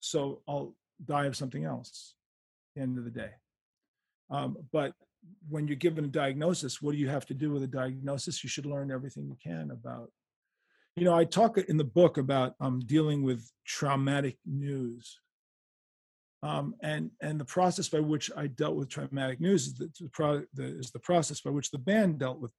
So 0.00 0.42
I'll 0.48 0.74
die 1.04 1.26
of 1.26 1.36
something 1.36 1.64
else 1.64 2.14
at 2.70 2.76
the 2.76 2.82
end 2.82 2.98
of 2.98 3.04
the 3.04 3.10
day. 3.10 3.30
Um, 4.30 4.56
but 4.72 4.92
when 5.48 5.66
you're 5.66 5.76
given 5.76 6.04
a 6.04 6.08
diagnosis, 6.08 6.80
what 6.80 6.92
do 6.92 6.98
you 6.98 7.08
have 7.08 7.26
to 7.26 7.34
do 7.34 7.50
with 7.50 7.62
a 7.62 7.66
diagnosis? 7.66 8.42
You 8.42 8.50
should 8.50 8.66
learn 8.66 8.90
everything 8.90 9.26
you 9.26 9.36
can 9.42 9.70
about. 9.70 10.10
You 10.96 11.04
know, 11.04 11.14
I 11.14 11.24
talk 11.24 11.56
in 11.58 11.76
the 11.76 11.84
book 11.84 12.18
about 12.18 12.54
um, 12.60 12.80
dealing 12.80 13.22
with 13.22 13.50
traumatic 13.66 14.38
news, 14.44 15.18
um, 16.42 16.74
and 16.82 17.10
and 17.22 17.38
the 17.38 17.44
process 17.44 17.88
by 17.88 18.00
which 18.00 18.30
I 18.36 18.48
dealt 18.48 18.76
with 18.76 18.88
traumatic 18.88 19.40
news 19.40 19.68
is 19.68 19.74
the, 19.74 19.90
the, 20.00 20.46
the, 20.54 20.64
is 20.78 20.90
the 20.90 20.98
process 20.98 21.40
by 21.40 21.50
which 21.50 21.70
the 21.70 21.78
band 21.78 22.18
dealt 22.18 22.40
with 22.40 22.52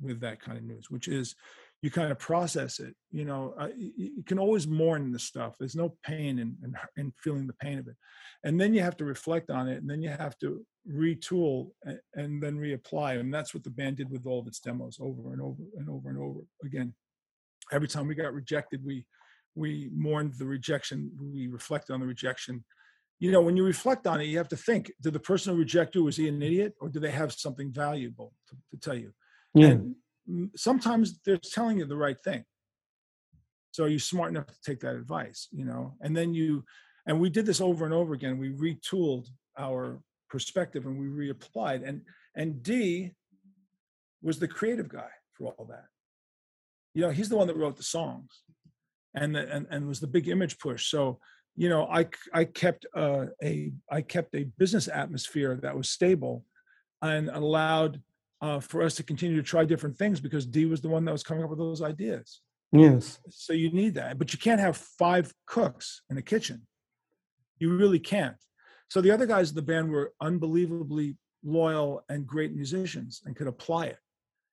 with 0.00 0.20
that 0.20 0.40
kind 0.40 0.58
of 0.58 0.64
news, 0.64 0.90
which 0.90 1.08
is 1.08 1.34
you 1.82 1.90
kind 1.90 2.10
of 2.10 2.18
process 2.18 2.80
it. 2.80 2.94
You 3.10 3.24
know, 3.24 3.54
uh, 3.58 3.68
you, 3.76 3.92
you, 3.96 4.22
can 4.24 4.38
always 4.38 4.66
mourn 4.66 5.12
the 5.12 5.18
stuff. 5.18 5.56
There's 5.58 5.76
no 5.76 5.96
pain 6.02 6.38
in, 6.38 6.56
in, 6.64 6.74
in 6.96 7.12
feeling 7.22 7.46
the 7.46 7.52
pain 7.54 7.78
of 7.78 7.86
it, 7.86 7.96
and 8.44 8.60
then 8.60 8.74
you 8.74 8.82
have 8.82 8.96
to 8.98 9.04
reflect 9.04 9.50
on 9.50 9.68
it, 9.68 9.78
and 9.78 9.88
then 9.88 10.02
you 10.02 10.08
have 10.08 10.38
to 10.38 10.64
retool 10.90 11.70
and, 11.84 12.00
and 12.14 12.42
then 12.42 12.56
reapply. 12.56 13.20
And 13.20 13.32
that's 13.32 13.52
what 13.52 13.64
the 13.64 13.70
band 13.70 13.98
did 13.98 14.10
with 14.10 14.26
all 14.26 14.40
of 14.40 14.46
its 14.46 14.60
demos 14.60 14.98
over 15.00 15.32
and 15.32 15.42
over 15.42 15.62
and 15.76 15.88
over 15.88 16.08
and 16.08 16.18
over 16.18 16.40
again. 16.64 16.94
Every 17.72 17.88
time 17.88 18.06
we 18.06 18.14
got 18.14 18.32
rejected, 18.32 18.84
we 18.84 19.04
we 19.54 19.90
mourned 19.92 20.34
the 20.38 20.46
rejection. 20.46 21.10
We 21.20 21.48
reflected 21.48 21.92
on 21.92 22.00
the 22.00 22.06
rejection. 22.06 22.64
You 23.18 23.32
know, 23.32 23.40
when 23.40 23.56
you 23.56 23.64
reflect 23.64 24.06
on 24.06 24.20
it, 24.20 24.24
you 24.24 24.38
have 24.38 24.48
to 24.48 24.56
think: 24.56 24.92
Did 25.02 25.12
the 25.12 25.20
person 25.20 25.52
who 25.52 25.58
rejected 25.58 25.98
you 25.98 26.04
was 26.04 26.16
he 26.16 26.28
an 26.28 26.42
idiot, 26.42 26.74
or 26.80 26.88
do 26.88 27.00
they 27.00 27.10
have 27.10 27.32
something 27.32 27.72
valuable 27.72 28.32
to, 28.48 28.56
to 28.70 28.80
tell 28.80 28.96
you? 28.96 29.12
Yeah. 29.54 29.68
And 29.68 29.96
sometimes 30.56 31.20
they're 31.24 31.38
telling 31.38 31.78
you 31.78 31.86
the 31.86 31.96
right 31.96 32.20
thing. 32.20 32.44
So 33.72 33.84
are 33.84 33.88
you 33.88 33.98
smart 33.98 34.30
enough 34.30 34.46
to 34.46 34.60
take 34.64 34.80
that 34.80 34.96
advice? 34.96 35.48
You 35.52 35.64
know, 35.64 35.94
and 36.00 36.16
then 36.16 36.34
you, 36.34 36.64
and 37.06 37.20
we 37.20 37.30
did 37.30 37.46
this 37.46 37.60
over 37.60 37.84
and 37.84 37.94
over 37.94 38.14
again. 38.14 38.38
We 38.38 38.50
retooled 38.50 39.28
our 39.58 40.00
perspective 40.28 40.86
and 40.86 40.98
we 40.98 41.06
reapplied. 41.06 41.86
And 41.86 42.02
and 42.34 42.62
Dee 42.62 43.12
was 44.22 44.38
the 44.38 44.48
creative 44.48 44.88
guy 44.88 45.10
for 45.34 45.52
all 45.52 45.66
that. 45.66 45.84
you 46.96 47.02
know, 47.02 47.10
he's 47.10 47.28
the 47.28 47.36
one 47.36 47.46
that 47.46 47.58
wrote 47.58 47.76
the 47.76 47.82
songs, 47.82 48.40
and 49.14 49.34
the, 49.34 49.54
and 49.54 49.66
and 49.70 49.86
was 49.86 50.00
the 50.00 50.06
big 50.06 50.28
image 50.28 50.58
push. 50.58 50.90
So 50.90 51.20
you 51.54 51.68
know, 51.68 51.86
I 51.86 52.08
I 52.32 52.44
kept 52.46 52.86
uh, 52.96 53.26
a 53.42 53.70
I 53.90 54.00
kept 54.00 54.34
a 54.34 54.44
business 54.56 54.88
atmosphere 54.88 55.58
that 55.62 55.76
was 55.76 55.90
stable, 55.90 56.44
and 57.02 57.28
allowed 57.28 58.00
uh, 58.40 58.60
for 58.60 58.82
us 58.82 58.94
to 58.96 59.02
continue 59.02 59.36
to 59.36 59.42
try 59.42 59.64
different 59.64 59.96
things 59.96 60.20
because 60.20 60.46
Dee 60.46 60.66
was 60.66 60.80
the 60.80 60.88
one 60.88 61.04
that 61.04 61.12
was 61.12 61.22
coming 61.22 61.42
up 61.42 61.50
with 61.50 61.58
those 61.58 61.82
ideas. 61.82 62.40
Yes. 62.72 63.18
So 63.30 63.52
you 63.52 63.70
need 63.70 63.94
that, 63.94 64.18
but 64.18 64.32
you 64.32 64.38
can't 64.38 64.60
have 64.60 64.76
five 64.76 65.32
cooks 65.46 66.02
in 66.10 66.18
a 66.18 66.22
kitchen. 66.22 66.66
You 67.58 67.76
really 67.76 67.98
can't. 67.98 68.36
So 68.88 69.00
the 69.00 69.10
other 69.10 69.26
guys 69.26 69.50
in 69.50 69.56
the 69.56 69.62
band 69.62 69.90
were 69.90 70.12
unbelievably 70.20 71.16
loyal 71.44 72.04
and 72.08 72.26
great 72.26 72.54
musicians 72.54 73.22
and 73.24 73.34
could 73.34 73.46
apply 73.46 73.86
it. 73.86 73.98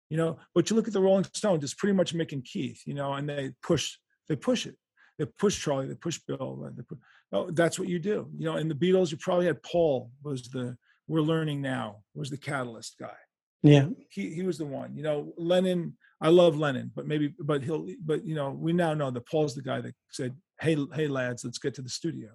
You 0.10 0.18
know, 0.18 0.38
but 0.54 0.70
you 0.70 0.76
look 0.76 0.88
at 0.88 0.94
the 0.94 1.02
Rolling 1.02 1.26
Stones, 1.34 1.64
it's 1.64 1.74
pretty 1.74 1.94
much 1.94 2.14
Mick 2.14 2.34
and 2.34 2.44
Keith, 2.44 2.82
you 2.86 2.94
know, 2.94 3.14
and 3.14 3.28
they 3.28 3.52
push, 3.64 3.98
they 4.30 4.36
push 4.36 4.68
it. 4.68 4.76
They 5.18 5.26
push 5.26 5.60
Charlie, 5.60 5.88
they 5.88 5.96
push 5.96 6.20
Bill. 6.28 6.72
They 6.76 6.84
push, 6.84 6.98
oh, 7.32 7.52
that's 7.52 7.78
what 7.78 7.88
you 7.88 8.00
do. 8.00 8.30
You 8.38 8.46
know, 8.46 8.58
in 8.58 8.68
the 8.68 8.76
Beatles, 8.76 9.12
you 9.12 9.18
probably 9.18 9.46
had 9.46 9.62
Paul 9.64 10.12
was 10.24 10.50
the 10.50 10.78
we're 11.08 11.22
learning 11.22 11.62
now, 11.62 11.98
was 12.16 12.30
the 12.30 12.38
catalyst 12.38 12.98
guy. 13.00 13.16
Yeah. 13.64 13.88
He 14.10 14.34
he 14.34 14.44
was 14.44 14.58
the 14.58 14.66
one. 14.66 14.96
You 14.96 15.04
know, 15.04 15.34
Lennon, 15.38 15.98
I 16.22 16.30
love 16.30 16.58
Lennon, 16.58 16.92
but 16.94 17.08
maybe 17.08 17.34
but 17.40 17.64
he'll 17.64 17.88
but 18.04 18.26
you 18.26 18.36
know, 18.36 18.52
we 18.52 18.74
now 18.74 18.94
know 18.94 19.10
that 19.10 19.26
Paul's 19.26 19.56
the 19.56 19.62
guy 19.62 19.80
that 19.82 19.96
said, 20.12 20.36
Hey, 20.60 20.78
hey 20.94 21.08
lads, 21.08 21.46
let's 21.46 21.60
get 21.60 21.74
to 21.76 21.82
the 21.82 21.90
studio. 21.90 22.30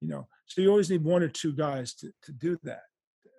You 0.00 0.08
know, 0.08 0.28
so 0.46 0.60
you 0.60 0.68
always 0.68 0.90
need 0.90 1.04
one 1.04 1.22
or 1.22 1.28
two 1.28 1.52
guys 1.52 1.94
to, 1.94 2.10
to 2.24 2.32
do 2.32 2.58
that. 2.64 2.82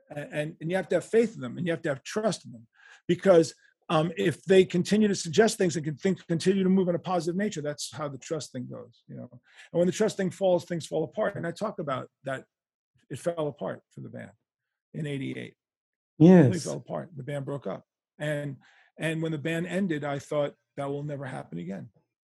And, 0.10 0.56
and 0.62 0.72
you 0.72 0.78
have 0.78 0.88
to 0.90 0.96
have 0.96 1.06
faith 1.06 1.36
in 1.36 1.42
them 1.42 1.58
and 1.58 1.68
you 1.68 1.74
have 1.74 1.82
to 1.82 1.90
have 1.90 2.02
trust 2.02 2.46
in 2.46 2.54
them 2.54 2.66
because 3.08 3.54
um, 3.90 4.12
if 4.18 4.44
they 4.44 4.66
continue 4.66 5.08
to 5.08 5.16
suggest 5.16 5.58
things 5.58 5.76
and 5.76 5.86
can 5.86 5.96
think, 5.96 6.26
continue 6.28 6.64
to 6.64 6.70
move 6.70 6.90
in 6.90 6.96
a 6.96 7.00
positive 7.00 7.38
nature, 7.38 7.62
that's 7.62 7.94
how 7.94 8.08
the 8.08 8.18
trust 8.18 8.52
thing 8.52 8.68
goes, 8.70 9.04
you 9.08 9.16
know. 9.16 9.30
And 9.32 9.80
when 9.80 9.86
the 9.86 9.94
trust 9.94 10.18
thing 10.18 10.30
falls, 10.30 10.66
things 10.66 10.86
fall 10.86 11.04
apart. 11.04 11.36
And 11.36 11.48
I 11.48 11.52
talk 11.52 11.80
about 11.80 12.10
that 12.26 12.44
it 13.10 13.20
fell 13.20 13.48
apart 13.48 13.82
for 13.94 14.02
the 14.02 14.10
band 14.10 14.32
in 14.94 15.08
88. 15.08 15.54
Yes. 16.18 16.56
It 16.56 16.62
fell 16.62 16.78
apart. 16.78 17.10
The 17.16 17.24
band 17.24 17.46
broke 17.46 17.68
up. 17.68 17.86
And 18.20 18.58
and 18.98 19.22
when 19.22 19.32
the 19.32 19.38
band 19.38 19.68
ended, 19.68 20.04
I 20.04 20.20
thought 20.20 20.56
that 20.76 20.90
will 20.90 21.04
never 21.04 21.26
happen 21.26 21.60
again. 21.60 21.90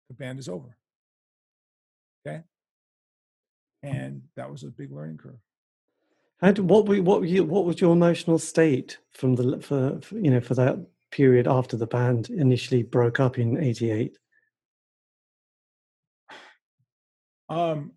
The 0.10 0.16
band 0.16 0.40
is 0.40 0.48
over. 0.48 0.78
Okay. 2.26 2.42
And 3.82 4.22
that 4.38 4.50
was 4.50 4.64
a 4.64 4.68
big 4.68 4.92
learning 4.92 5.18
curve. 5.18 5.40
How 6.40 6.52
do, 6.52 6.64
what 6.64 6.88
were, 6.88 7.02
what 7.02 7.20
were 7.20 7.26
you, 7.26 7.44
what 7.44 7.66
was 7.66 7.82
your 7.82 7.94
emotional 7.94 8.40
state 8.40 8.98
from 9.12 9.36
the 9.36 9.60
for, 9.62 10.00
for 10.02 10.16
you 10.18 10.32
know 10.32 10.42
for 10.42 10.56
that 10.56 10.78
period 11.12 11.48
after 11.48 11.78
the 11.78 11.88
band 11.88 12.30
initially 12.30 12.84
broke 12.84 13.20
up 13.20 13.38
in 13.38 13.62
88 13.64 14.18
um 17.50 17.92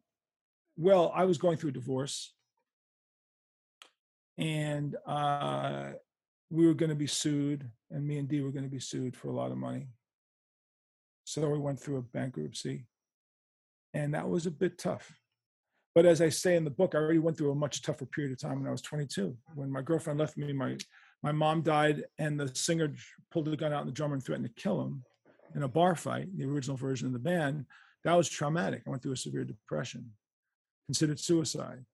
well 0.76 1.10
i 1.14 1.24
was 1.24 1.38
going 1.38 1.56
through 1.56 1.70
a 1.70 1.72
divorce 1.72 2.34
and 4.38 4.96
uh 5.06 5.90
we 6.50 6.66
were 6.66 6.74
going 6.74 6.90
to 6.90 6.96
be 6.96 7.06
sued 7.06 7.68
and 7.90 8.06
me 8.06 8.18
and 8.18 8.28
dee 8.28 8.40
were 8.40 8.52
going 8.52 8.64
to 8.64 8.70
be 8.70 8.78
sued 8.80 9.16
for 9.16 9.28
a 9.28 9.34
lot 9.34 9.50
of 9.50 9.58
money. 9.58 9.88
So 11.24 11.48
we 11.48 11.58
went 11.58 11.80
through 11.80 11.96
a 11.96 12.02
bankruptcy 12.02 12.86
and 13.94 14.14
that 14.14 14.28
was 14.28 14.46
a 14.46 14.50
bit 14.50 14.78
tough. 14.78 15.12
But 15.94 16.06
as 16.06 16.20
i 16.20 16.28
say 16.28 16.56
in 16.56 16.64
the 16.64 16.70
book 16.70 16.94
i 16.94 16.98
already 16.98 17.18
went 17.18 17.36
through 17.38 17.52
a 17.52 17.56
much 17.56 17.82
tougher 17.82 18.06
period 18.06 18.32
of 18.32 18.40
time 18.40 18.58
when 18.58 18.68
i 18.68 18.72
was 18.72 18.82
22 18.82 19.36
when 19.54 19.70
my 19.70 19.80
girlfriend 19.80 20.20
left 20.20 20.36
me 20.36 20.52
my 20.52 20.76
my 21.22 21.32
mom 21.32 21.62
died 21.62 22.04
and 22.18 22.38
the 22.38 22.54
singer 22.54 22.94
pulled 23.32 23.46
the 23.46 23.56
gun 23.56 23.72
out 23.72 23.80
and 23.80 23.88
the 23.88 23.94
drummer 23.94 24.14
and 24.14 24.24
threatened 24.24 24.46
to 24.46 24.62
kill 24.62 24.82
him 24.82 25.02
in 25.54 25.62
a 25.62 25.68
bar 25.68 25.96
fight 25.96 26.28
the 26.36 26.44
original 26.44 26.76
version 26.76 27.06
of 27.06 27.12
the 27.12 27.18
band. 27.18 27.64
That 28.04 28.14
was 28.14 28.28
traumatic. 28.28 28.82
I 28.86 28.90
went 28.90 29.02
through 29.02 29.12
a 29.12 29.16
severe 29.16 29.44
depression 29.44 30.12
considered 30.86 31.18
suicide 31.18 31.84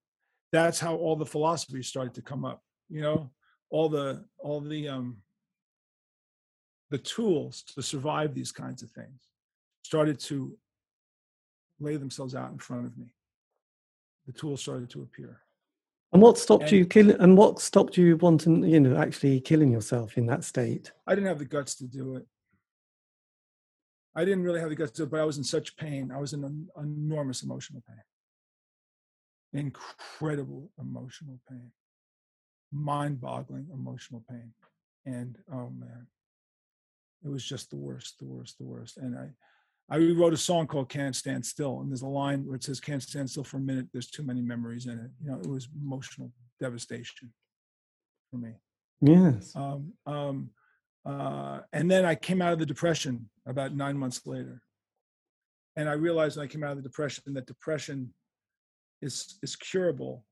that's 0.52 0.78
how 0.78 0.94
all 0.96 1.16
the 1.16 1.26
philosophies 1.26 1.88
started 1.88 2.14
to 2.14 2.22
come 2.22 2.44
up 2.44 2.62
you 2.88 3.00
know 3.00 3.30
all 3.70 3.88
the 3.88 4.24
all 4.38 4.60
the 4.60 4.88
um 4.88 5.16
the 6.90 6.98
tools 6.98 7.62
to 7.62 7.82
survive 7.82 8.34
these 8.34 8.52
kinds 8.52 8.82
of 8.82 8.90
things 8.90 9.28
started 9.82 10.18
to 10.20 10.56
lay 11.80 11.96
themselves 11.96 12.34
out 12.34 12.52
in 12.52 12.58
front 12.58 12.86
of 12.86 12.96
me 12.98 13.06
the 14.26 14.32
tools 14.32 14.60
started 14.60 14.88
to 14.90 15.02
appear 15.02 15.40
and 16.12 16.20
what 16.20 16.36
stopped 16.36 16.64
And- 16.64 16.72
you 16.72 16.84
killing? 16.86 17.16
And 17.20 17.38
what 17.38 17.58
stopped 17.58 17.96
you 17.96 18.18
wanting, 18.18 18.64
you 18.64 18.80
know, 18.80 18.98
actually 18.98 19.40
killing 19.40 19.72
yourself 19.72 20.18
in 20.18 20.26
that 20.26 20.44
state? 20.44 20.92
I 21.06 21.14
didn't 21.14 21.28
have 21.28 21.38
the 21.38 21.46
guts 21.46 21.74
to 21.76 21.84
do 21.84 22.16
it. 22.16 22.26
I 24.14 24.26
didn't 24.26 24.42
really 24.44 24.60
have 24.60 24.68
the 24.68 24.76
guts 24.76 24.90
to 24.92 24.96
do 24.98 25.02
it, 25.04 25.10
but 25.10 25.20
I 25.20 25.24
was 25.24 25.38
in 25.38 25.44
such 25.44 25.74
pain. 25.74 26.12
I 26.12 26.18
was 26.20 26.34
in 26.34 26.44
an 26.44 26.68
enormous 26.78 27.42
emotional 27.44 27.82
pain. 27.88 28.02
Incredible 29.52 30.70
emotional 30.80 31.38
pain. 31.48 31.70
Mind 32.72 33.20
boggling 33.20 33.66
emotional 33.72 34.24
pain. 34.28 34.52
And 35.04 35.36
oh 35.52 35.70
man, 35.70 36.06
it 37.24 37.28
was 37.28 37.44
just 37.44 37.70
the 37.70 37.76
worst, 37.76 38.18
the 38.18 38.24
worst, 38.24 38.58
the 38.58 38.64
worst. 38.64 38.98
And 38.98 39.18
I, 39.18 39.28
I 39.90 39.98
wrote 39.98 40.32
a 40.32 40.38
song 40.38 40.66
called 40.66 40.88
Can't 40.88 41.14
Stand 41.14 41.44
Still. 41.44 41.80
And 41.80 41.90
there's 41.90 42.02
a 42.02 42.06
line 42.06 42.46
where 42.46 42.56
it 42.56 42.64
says, 42.64 42.80
Can't 42.80 43.02
stand 43.02 43.28
still 43.28 43.44
for 43.44 43.58
a 43.58 43.60
minute. 43.60 43.86
There's 43.92 44.10
too 44.10 44.22
many 44.22 44.40
memories 44.40 44.86
in 44.86 44.98
it. 44.98 45.10
You 45.22 45.30
know, 45.30 45.38
it 45.38 45.46
was 45.46 45.68
emotional 45.80 46.32
devastation 46.60 47.32
for 48.30 48.38
me. 48.38 48.52
Yes. 49.00 49.52
Um, 49.54 49.92
um, 50.06 50.50
uh, 51.04 51.60
and 51.72 51.90
then 51.90 52.04
I 52.04 52.14
came 52.14 52.40
out 52.40 52.52
of 52.52 52.58
the 52.58 52.66
depression 52.66 53.28
about 53.46 53.74
nine 53.74 53.98
months 53.98 54.22
later. 54.24 54.62
And 55.76 55.88
I 55.88 55.92
realized 55.92 56.36
when 56.36 56.44
I 56.44 56.48
came 56.48 56.62
out 56.62 56.72
of 56.72 56.76
the 56.76 56.88
depression 56.88 57.34
that 57.34 57.46
depression 57.46 58.12
is 59.02 59.38
is 59.42 59.56
curable. 59.56 60.24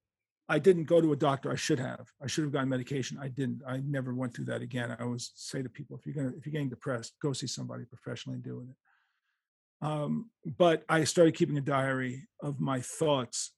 I 0.49 0.59
didn't 0.59 0.85
go 0.85 1.01
to 1.01 1.13
a 1.13 1.17
doctor. 1.17 1.53
I 1.53 1.57
should 1.57 1.79
have. 1.79 2.09
I 2.23 2.27
should 2.27 2.45
have 2.45 2.53
gotten 2.53 2.69
medication. 2.69 3.19
I 3.21 3.29
didn't. 3.29 3.63
I 3.69 3.79
never 3.79 4.15
went 4.15 4.35
through 4.35 4.47
that 4.47 4.63
again. 4.63 4.91
I 4.91 5.05
always 5.05 5.33
say 5.35 5.63
to 5.63 5.69
people, 5.69 5.97
if 5.97 6.07
you're 6.07 6.15
gonna 6.15 6.37
if 6.37 6.47
you're 6.47 6.53
getting 6.53 6.69
depressed, 6.69 7.15
go 7.23 7.33
see 7.33 7.47
somebody 7.47 7.85
professionally 7.85 8.39
doing 8.39 8.69
it. 8.69 8.77
Um, 9.87 10.31
but 10.59 10.85
I 10.89 11.05
started 11.05 11.35
keeping 11.35 11.57
a 11.57 11.63
diary 11.63 12.29
of 12.43 12.61
my 12.61 12.81
thoughts 12.81 13.53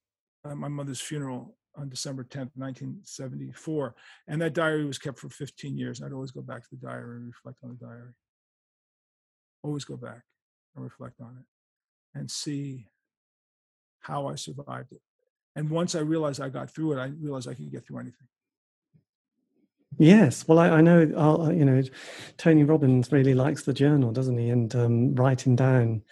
at 0.45 0.57
my 0.57 0.69
mother's 0.69 1.01
funeral 1.01 1.57
on 1.77 1.89
December 1.89 2.25
10th, 2.25 2.51
1974. 2.55 3.95
And 4.29 4.41
that 4.43 4.53
diary 4.53 4.85
was 4.85 4.99
kept 4.99 5.19
for 5.19 5.29
15 5.29 5.77
years. 5.77 6.03
I'd 6.03 6.13
always 6.13 6.31
go 6.31 6.43
back 6.43 6.63
to 6.63 6.69
the 6.71 6.87
diary 6.87 7.17
and 7.17 7.27
reflect 7.27 7.59
on 7.65 7.71
the 7.71 7.87
diary. 7.87 8.13
Always 9.63 9.85
go 9.85 9.97
back 9.97 10.23
and 10.77 10.85
reflect 10.85 11.21
on 11.21 11.39
it 11.39 12.19
and 12.19 12.31
see 12.31 12.87
how 14.03 14.27
I 14.27 14.35
survived 14.35 14.93
it. 14.93 15.01
And 15.57 15.71
once 15.71 15.95
I 15.95 16.01
realized 16.01 16.41
I 16.41 16.49
got 16.49 16.71
through 16.71 16.93
it, 16.93 16.99
I 16.99 17.07
realized 17.07 17.49
I 17.49 17.55
could 17.55 17.71
get 17.71 17.87
through 17.87 17.99
anything. 17.99 18.29
Yes. 19.99 20.47
Well, 20.49 20.59
I, 20.59 20.71
I 20.71 20.81
know, 20.81 21.03
uh, 21.17 21.51
you 21.51 21.65
know, 21.65 21.83
Tony 22.39 22.65
Robbins 22.65 23.13
really 23.13 23.35
likes 23.35 23.65
the 23.65 23.75
journal, 23.75 24.11
doesn't 24.11 24.39
he? 24.39 24.49
And 24.49 24.75
um, 24.75 25.15
writing 25.15 25.55
down 25.55 26.03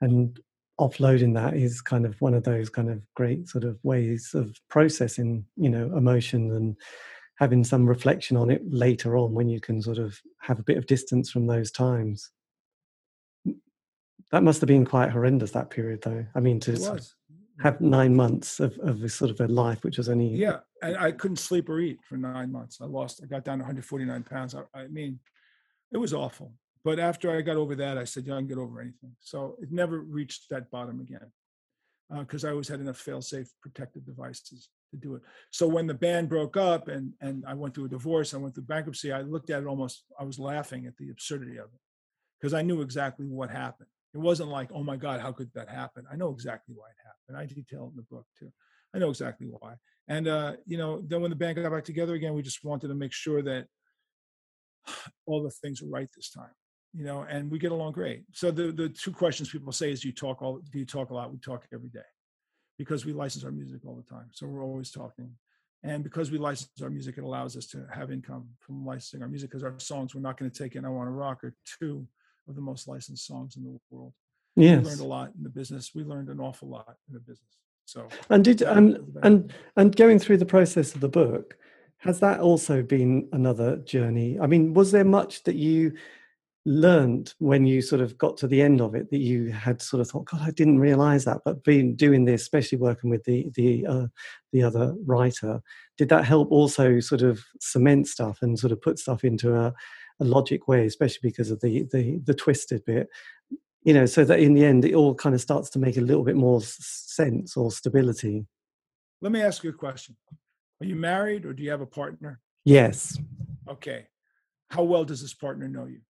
and 0.00 0.38
offloading 0.78 1.34
that 1.34 1.54
is 1.54 1.80
kind 1.80 2.04
of 2.04 2.20
one 2.20 2.34
of 2.34 2.44
those 2.44 2.68
kind 2.68 2.90
of 2.90 3.00
great 3.14 3.48
sort 3.48 3.64
of 3.64 3.78
ways 3.82 4.32
of 4.34 4.54
processing, 4.68 5.46
you 5.56 5.70
know, 5.70 5.96
emotion 5.96 6.52
and 6.52 6.76
having 7.36 7.64
some 7.64 7.86
reflection 7.86 8.36
on 8.36 8.50
it 8.50 8.62
later 8.68 9.16
on 9.16 9.32
when 9.32 9.48
you 9.48 9.60
can 9.60 9.80
sort 9.80 9.98
of 9.98 10.20
have 10.40 10.58
a 10.58 10.64
bit 10.64 10.76
of 10.76 10.86
distance 10.86 11.30
from 11.30 11.46
those 11.46 11.70
times. 11.70 12.30
That 14.30 14.42
must 14.42 14.60
have 14.60 14.68
been 14.68 14.84
quite 14.84 15.10
horrendous 15.10 15.52
that 15.52 15.70
period, 15.70 16.02
though. 16.02 16.26
I 16.34 16.40
mean, 16.40 16.60
to 16.60 17.00
Have 17.62 17.80
nine 17.80 18.14
months 18.16 18.60
of, 18.60 18.76
of 18.78 19.00
this 19.00 19.14
sort 19.14 19.30
of 19.30 19.40
a 19.40 19.46
life, 19.46 19.84
which 19.84 19.98
was 19.98 20.08
only 20.08 20.28
Yeah. 20.28 20.58
And 20.82 20.96
I 20.96 21.12
couldn't 21.12 21.36
sleep 21.36 21.68
or 21.68 21.80
eat 21.80 21.98
for 22.02 22.16
nine 22.16 22.50
months. 22.50 22.78
I 22.80 22.86
lost, 22.86 23.20
I 23.22 23.26
got 23.26 23.44
down 23.44 23.58
to 23.58 23.62
149 23.62 24.22
pounds. 24.24 24.54
I, 24.54 24.62
I 24.74 24.88
mean, 24.88 25.20
it 25.92 25.98
was 25.98 26.12
awful. 26.12 26.52
But 26.84 26.98
after 26.98 27.34
I 27.34 27.40
got 27.40 27.56
over 27.56 27.74
that, 27.76 27.96
I 27.96 28.04
said, 28.04 28.26
yeah, 28.26 28.34
I 28.34 28.38
can 28.38 28.48
get 28.48 28.58
over 28.58 28.80
anything. 28.80 29.16
So 29.20 29.56
it 29.62 29.72
never 29.72 30.00
reached 30.00 30.50
that 30.50 30.70
bottom 30.70 31.00
again 31.00 31.32
uh, 32.12 32.20
because 32.20 32.44
I 32.44 32.50
always 32.50 32.68
had 32.68 32.80
enough 32.80 32.98
fail-safe 32.98 33.48
protective 33.62 34.04
devices 34.04 34.68
to 34.90 34.96
do 34.96 35.14
it. 35.14 35.22
So 35.50 35.66
when 35.66 35.86
the 35.86 35.94
band 35.94 36.28
broke 36.28 36.56
up 36.56 36.88
and 36.88 37.12
and 37.20 37.44
I 37.46 37.54
went 37.54 37.74
through 37.74 37.86
a 37.86 37.88
divorce, 37.88 38.34
I 38.34 38.38
went 38.38 38.54
through 38.54 38.64
bankruptcy, 38.64 39.12
I 39.12 39.22
looked 39.22 39.50
at 39.50 39.62
it 39.62 39.66
almost, 39.66 40.04
I 40.18 40.24
was 40.24 40.38
laughing 40.38 40.86
at 40.86 40.96
the 40.96 41.10
absurdity 41.10 41.56
of 41.56 41.66
it 41.66 41.80
because 42.38 42.54
I 42.54 42.62
knew 42.62 42.82
exactly 42.82 43.26
what 43.26 43.50
happened. 43.50 43.88
It 44.14 44.18
wasn't 44.18 44.50
like, 44.50 44.70
oh 44.72 44.84
my 44.84 44.96
God, 44.96 45.20
how 45.20 45.32
could 45.32 45.50
that 45.54 45.68
happen? 45.68 46.04
I 46.10 46.16
know 46.16 46.30
exactly 46.30 46.74
why 46.76 46.86
it 46.86 46.96
happened. 47.04 47.36
I 47.36 47.52
detail 47.52 47.86
it 47.86 47.90
in 47.90 47.96
the 47.96 48.02
book 48.02 48.26
too. 48.38 48.52
I 48.94 48.98
know 48.98 49.10
exactly 49.10 49.48
why. 49.48 49.74
And 50.06 50.28
uh, 50.28 50.52
you 50.66 50.78
know, 50.78 51.02
then 51.04 51.20
when 51.20 51.30
the 51.30 51.36
band 51.36 51.56
got 51.56 51.70
back 51.70 51.84
together 51.84 52.14
again, 52.14 52.34
we 52.34 52.42
just 52.42 52.64
wanted 52.64 52.88
to 52.88 52.94
make 52.94 53.12
sure 53.12 53.42
that 53.42 53.66
all 55.26 55.42
the 55.42 55.50
things 55.50 55.82
were 55.82 55.88
right 55.88 56.08
this 56.14 56.30
time. 56.30 56.50
You 56.96 57.04
know, 57.04 57.26
and 57.28 57.50
we 57.50 57.58
get 57.58 57.72
along 57.72 57.92
great. 57.92 58.22
So 58.32 58.52
the 58.52 58.70
the 58.70 58.88
two 58.88 59.10
questions 59.10 59.50
people 59.50 59.72
say 59.72 59.90
is, 59.90 60.02
do 60.02 60.08
you 60.08 60.14
talk 60.14 60.42
all? 60.42 60.60
Do 60.70 60.78
you 60.78 60.86
talk 60.86 61.10
a 61.10 61.14
lot? 61.14 61.32
We 61.32 61.38
talk 61.38 61.66
every 61.72 61.88
day 61.88 62.00
because 62.78 63.04
we 63.04 63.12
license 63.12 63.44
our 63.44 63.50
music 63.50 63.80
all 63.84 63.96
the 63.96 64.14
time. 64.14 64.26
So 64.30 64.46
we're 64.46 64.64
always 64.64 64.92
talking. 64.92 65.30
And 65.82 66.02
because 66.02 66.30
we 66.30 66.38
license 66.38 66.70
our 66.82 66.88
music, 66.88 67.18
it 67.18 67.24
allows 67.24 67.56
us 67.56 67.66
to 67.66 67.84
have 67.92 68.10
income 68.10 68.48
from 68.60 68.86
licensing 68.86 69.22
our 69.22 69.28
music 69.28 69.50
because 69.50 69.64
our 69.64 69.78
songs 69.78 70.14
we're 70.14 70.20
not 70.22 70.38
going 70.38 70.50
to 70.50 70.56
take 70.56 70.76
in 70.76 70.84
I 70.84 70.88
Want 70.88 71.08
to 71.08 71.10
Rock 71.10 71.42
or 71.42 71.54
two 71.78 72.06
of 72.48 72.54
the 72.54 72.60
most 72.60 72.88
licensed 72.88 73.26
songs 73.26 73.56
in 73.56 73.64
the 73.64 73.78
world. 73.90 74.12
Yes. 74.56 74.82
We 74.82 74.90
learned 74.90 75.00
a 75.00 75.04
lot 75.04 75.32
in 75.36 75.42
the 75.42 75.50
business. 75.50 75.92
We 75.94 76.04
learned 76.04 76.28
an 76.28 76.40
awful 76.40 76.68
lot 76.68 76.96
in 77.08 77.14
the 77.14 77.20
business. 77.20 77.56
So 77.86 78.08
And 78.30 78.44
did 78.44 78.62
and 78.62 78.98
and 79.22 79.52
and 79.76 79.94
going 79.94 80.18
through 80.18 80.38
the 80.38 80.46
process 80.46 80.94
of 80.94 81.00
the 81.00 81.08
book, 81.08 81.56
has 81.98 82.20
that 82.20 82.40
also 82.40 82.82
been 82.82 83.28
another 83.32 83.76
journey? 83.76 84.38
I 84.40 84.46
mean, 84.46 84.74
was 84.74 84.92
there 84.92 85.04
much 85.04 85.42
that 85.44 85.56
you 85.56 85.92
learned 86.66 87.34
when 87.38 87.66
you 87.66 87.82
sort 87.82 88.00
of 88.00 88.16
got 88.16 88.38
to 88.38 88.46
the 88.46 88.62
end 88.62 88.80
of 88.80 88.94
it 88.94 89.10
that 89.10 89.18
you 89.18 89.50
had 89.52 89.82
sort 89.82 90.00
of 90.00 90.08
thought, 90.08 90.24
God, 90.24 90.40
I 90.42 90.50
didn't 90.50 90.78
realize 90.78 91.24
that. 91.26 91.42
But 91.44 91.62
being 91.62 91.94
doing 91.94 92.24
this, 92.24 92.42
especially 92.42 92.78
working 92.78 93.10
with 93.10 93.24
the 93.24 93.50
the 93.54 93.86
uh, 93.86 94.06
the 94.52 94.62
other 94.62 94.94
writer, 95.04 95.60
did 95.98 96.08
that 96.08 96.24
help 96.24 96.50
also 96.50 97.00
sort 97.00 97.22
of 97.22 97.44
cement 97.60 98.08
stuff 98.08 98.38
and 98.42 98.58
sort 98.58 98.72
of 98.72 98.80
put 98.80 98.98
stuff 98.98 99.24
into 99.24 99.54
a, 99.54 99.74
a 100.20 100.24
logic 100.24 100.68
way, 100.68 100.86
especially 100.86 101.20
because 101.28 101.50
of 101.50 101.60
the 101.60 101.84
the 101.92 102.20
the 102.24 102.34
twisted 102.34 102.84
bit? 102.84 103.08
You 103.82 103.92
know, 103.94 104.06
so 104.06 104.24
that 104.24 104.40
in 104.40 104.54
the 104.54 104.64
end 104.64 104.84
it 104.84 104.94
all 104.94 105.14
kind 105.14 105.34
of 105.34 105.40
starts 105.40 105.68
to 105.70 105.78
make 105.78 105.96
a 105.96 106.00
little 106.00 106.24
bit 106.24 106.36
more 106.36 106.60
sense 106.62 107.56
or 107.56 107.70
stability. 107.70 108.46
let 109.20 109.32
me 109.32 109.42
ask 109.42 109.62
you 109.64 109.70
a 109.70 109.74
question. 109.74 110.16
Are 110.80 110.86
you 110.86 110.96
married 110.96 111.44
or 111.44 111.52
do 111.52 111.62
you 111.62 111.70
have 111.70 111.80
a 111.82 111.86
partner? 111.86 112.40
Yes, 112.64 113.18
Okay. 113.68 114.06
How 114.70 114.82
well 114.82 115.04
does 115.04 115.20
this 115.22 115.34
partner 115.34 115.68
know 115.68 115.86
you? 115.86 116.00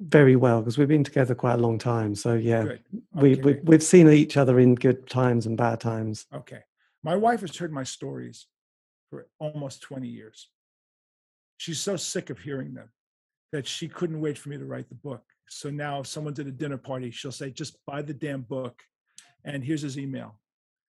very 0.00 0.34
well 0.34 0.60
because 0.60 0.76
we've 0.76 0.88
been 0.88 1.04
together 1.04 1.34
quite 1.36 1.54
a 1.54 1.62
long 1.62 1.78
time. 1.78 2.14
So 2.16 2.34
yeah, 2.34 2.64
Good. 2.64 2.80
we, 3.14 3.32
Okay. 3.32 3.42
we 3.42 3.52
we've 3.62 3.82
seen 3.82 4.08
each 4.08 4.36
other 4.36 4.58
in 4.58 4.74
good 4.74 5.08
times 5.08 5.46
and 5.46 5.56
bad 5.56 5.80
times. 5.80 6.26
Okay. 6.34 6.62
My 7.02 7.14
wife 7.16 7.42
has 7.42 7.56
heard 7.56 7.72
my 7.72 7.84
stories 7.84 8.46
for 9.10 9.28
almost 9.38 9.82
20 9.82 10.08
years. 10.08 10.48
She's 11.58 11.80
so 11.80 11.96
sick 11.96 12.28
of 12.30 12.38
hearing 12.40 12.74
them 12.74 12.88
that 13.54 13.68
she 13.68 13.86
couldn't 13.86 14.20
wait 14.20 14.36
for 14.36 14.48
me 14.48 14.58
to 14.58 14.64
write 14.64 14.88
the 14.88 14.96
book. 14.96 15.22
So 15.48 15.70
now, 15.70 16.00
if 16.00 16.08
someone's 16.08 16.40
at 16.40 16.48
a 16.48 16.50
dinner 16.50 16.76
party, 16.76 17.12
she'll 17.12 17.30
say, 17.30 17.50
just 17.50 17.78
buy 17.86 18.02
the 18.02 18.12
damn 18.12 18.40
book. 18.42 18.82
And 19.44 19.62
here's 19.62 19.80
his 19.82 19.96
email. 19.96 20.40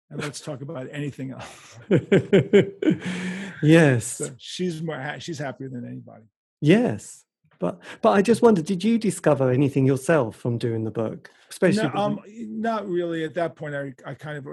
And 0.09 0.21
let's 0.21 0.39
talk 0.39 0.61
about 0.61 0.87
anything 0.89 1.31
else. 1.31 1.77
yes, 3.61 4.05
So 4.05 4.29
she's 4.37 4.81
more, 4.81 5.17
she's 5.19 5.39
happier 5.39 5.67
than 5.67 5.85
anybody. 5.85 6.23
yes. 6.61 7.25
But 7.63 7.79
but 8.01 8.09
I 8.09 8.21
just 8.21 8.41
wondered, 8.41 8.65
did 8.65 8.83
you 8.83 8.97
discover 8.97 9.49
anything 9.49 9.85
yourself 9.85 10.35
from 10.35 10.57
doing 10.57 10.83
the 10.83 10.91
book? 10.91 11.31
Especially 11.49 11.83
No, 11.83 11.91
um, 11.95 12.19
not 12.27 12.85
really. 12.89 13.23
At 13.23 13.35
that 13.35 13.55
point, 13.55 13.73
I, 13.73 13.93
I 14.05 14.15
kind 14.15 14.37
of 14.37 14.45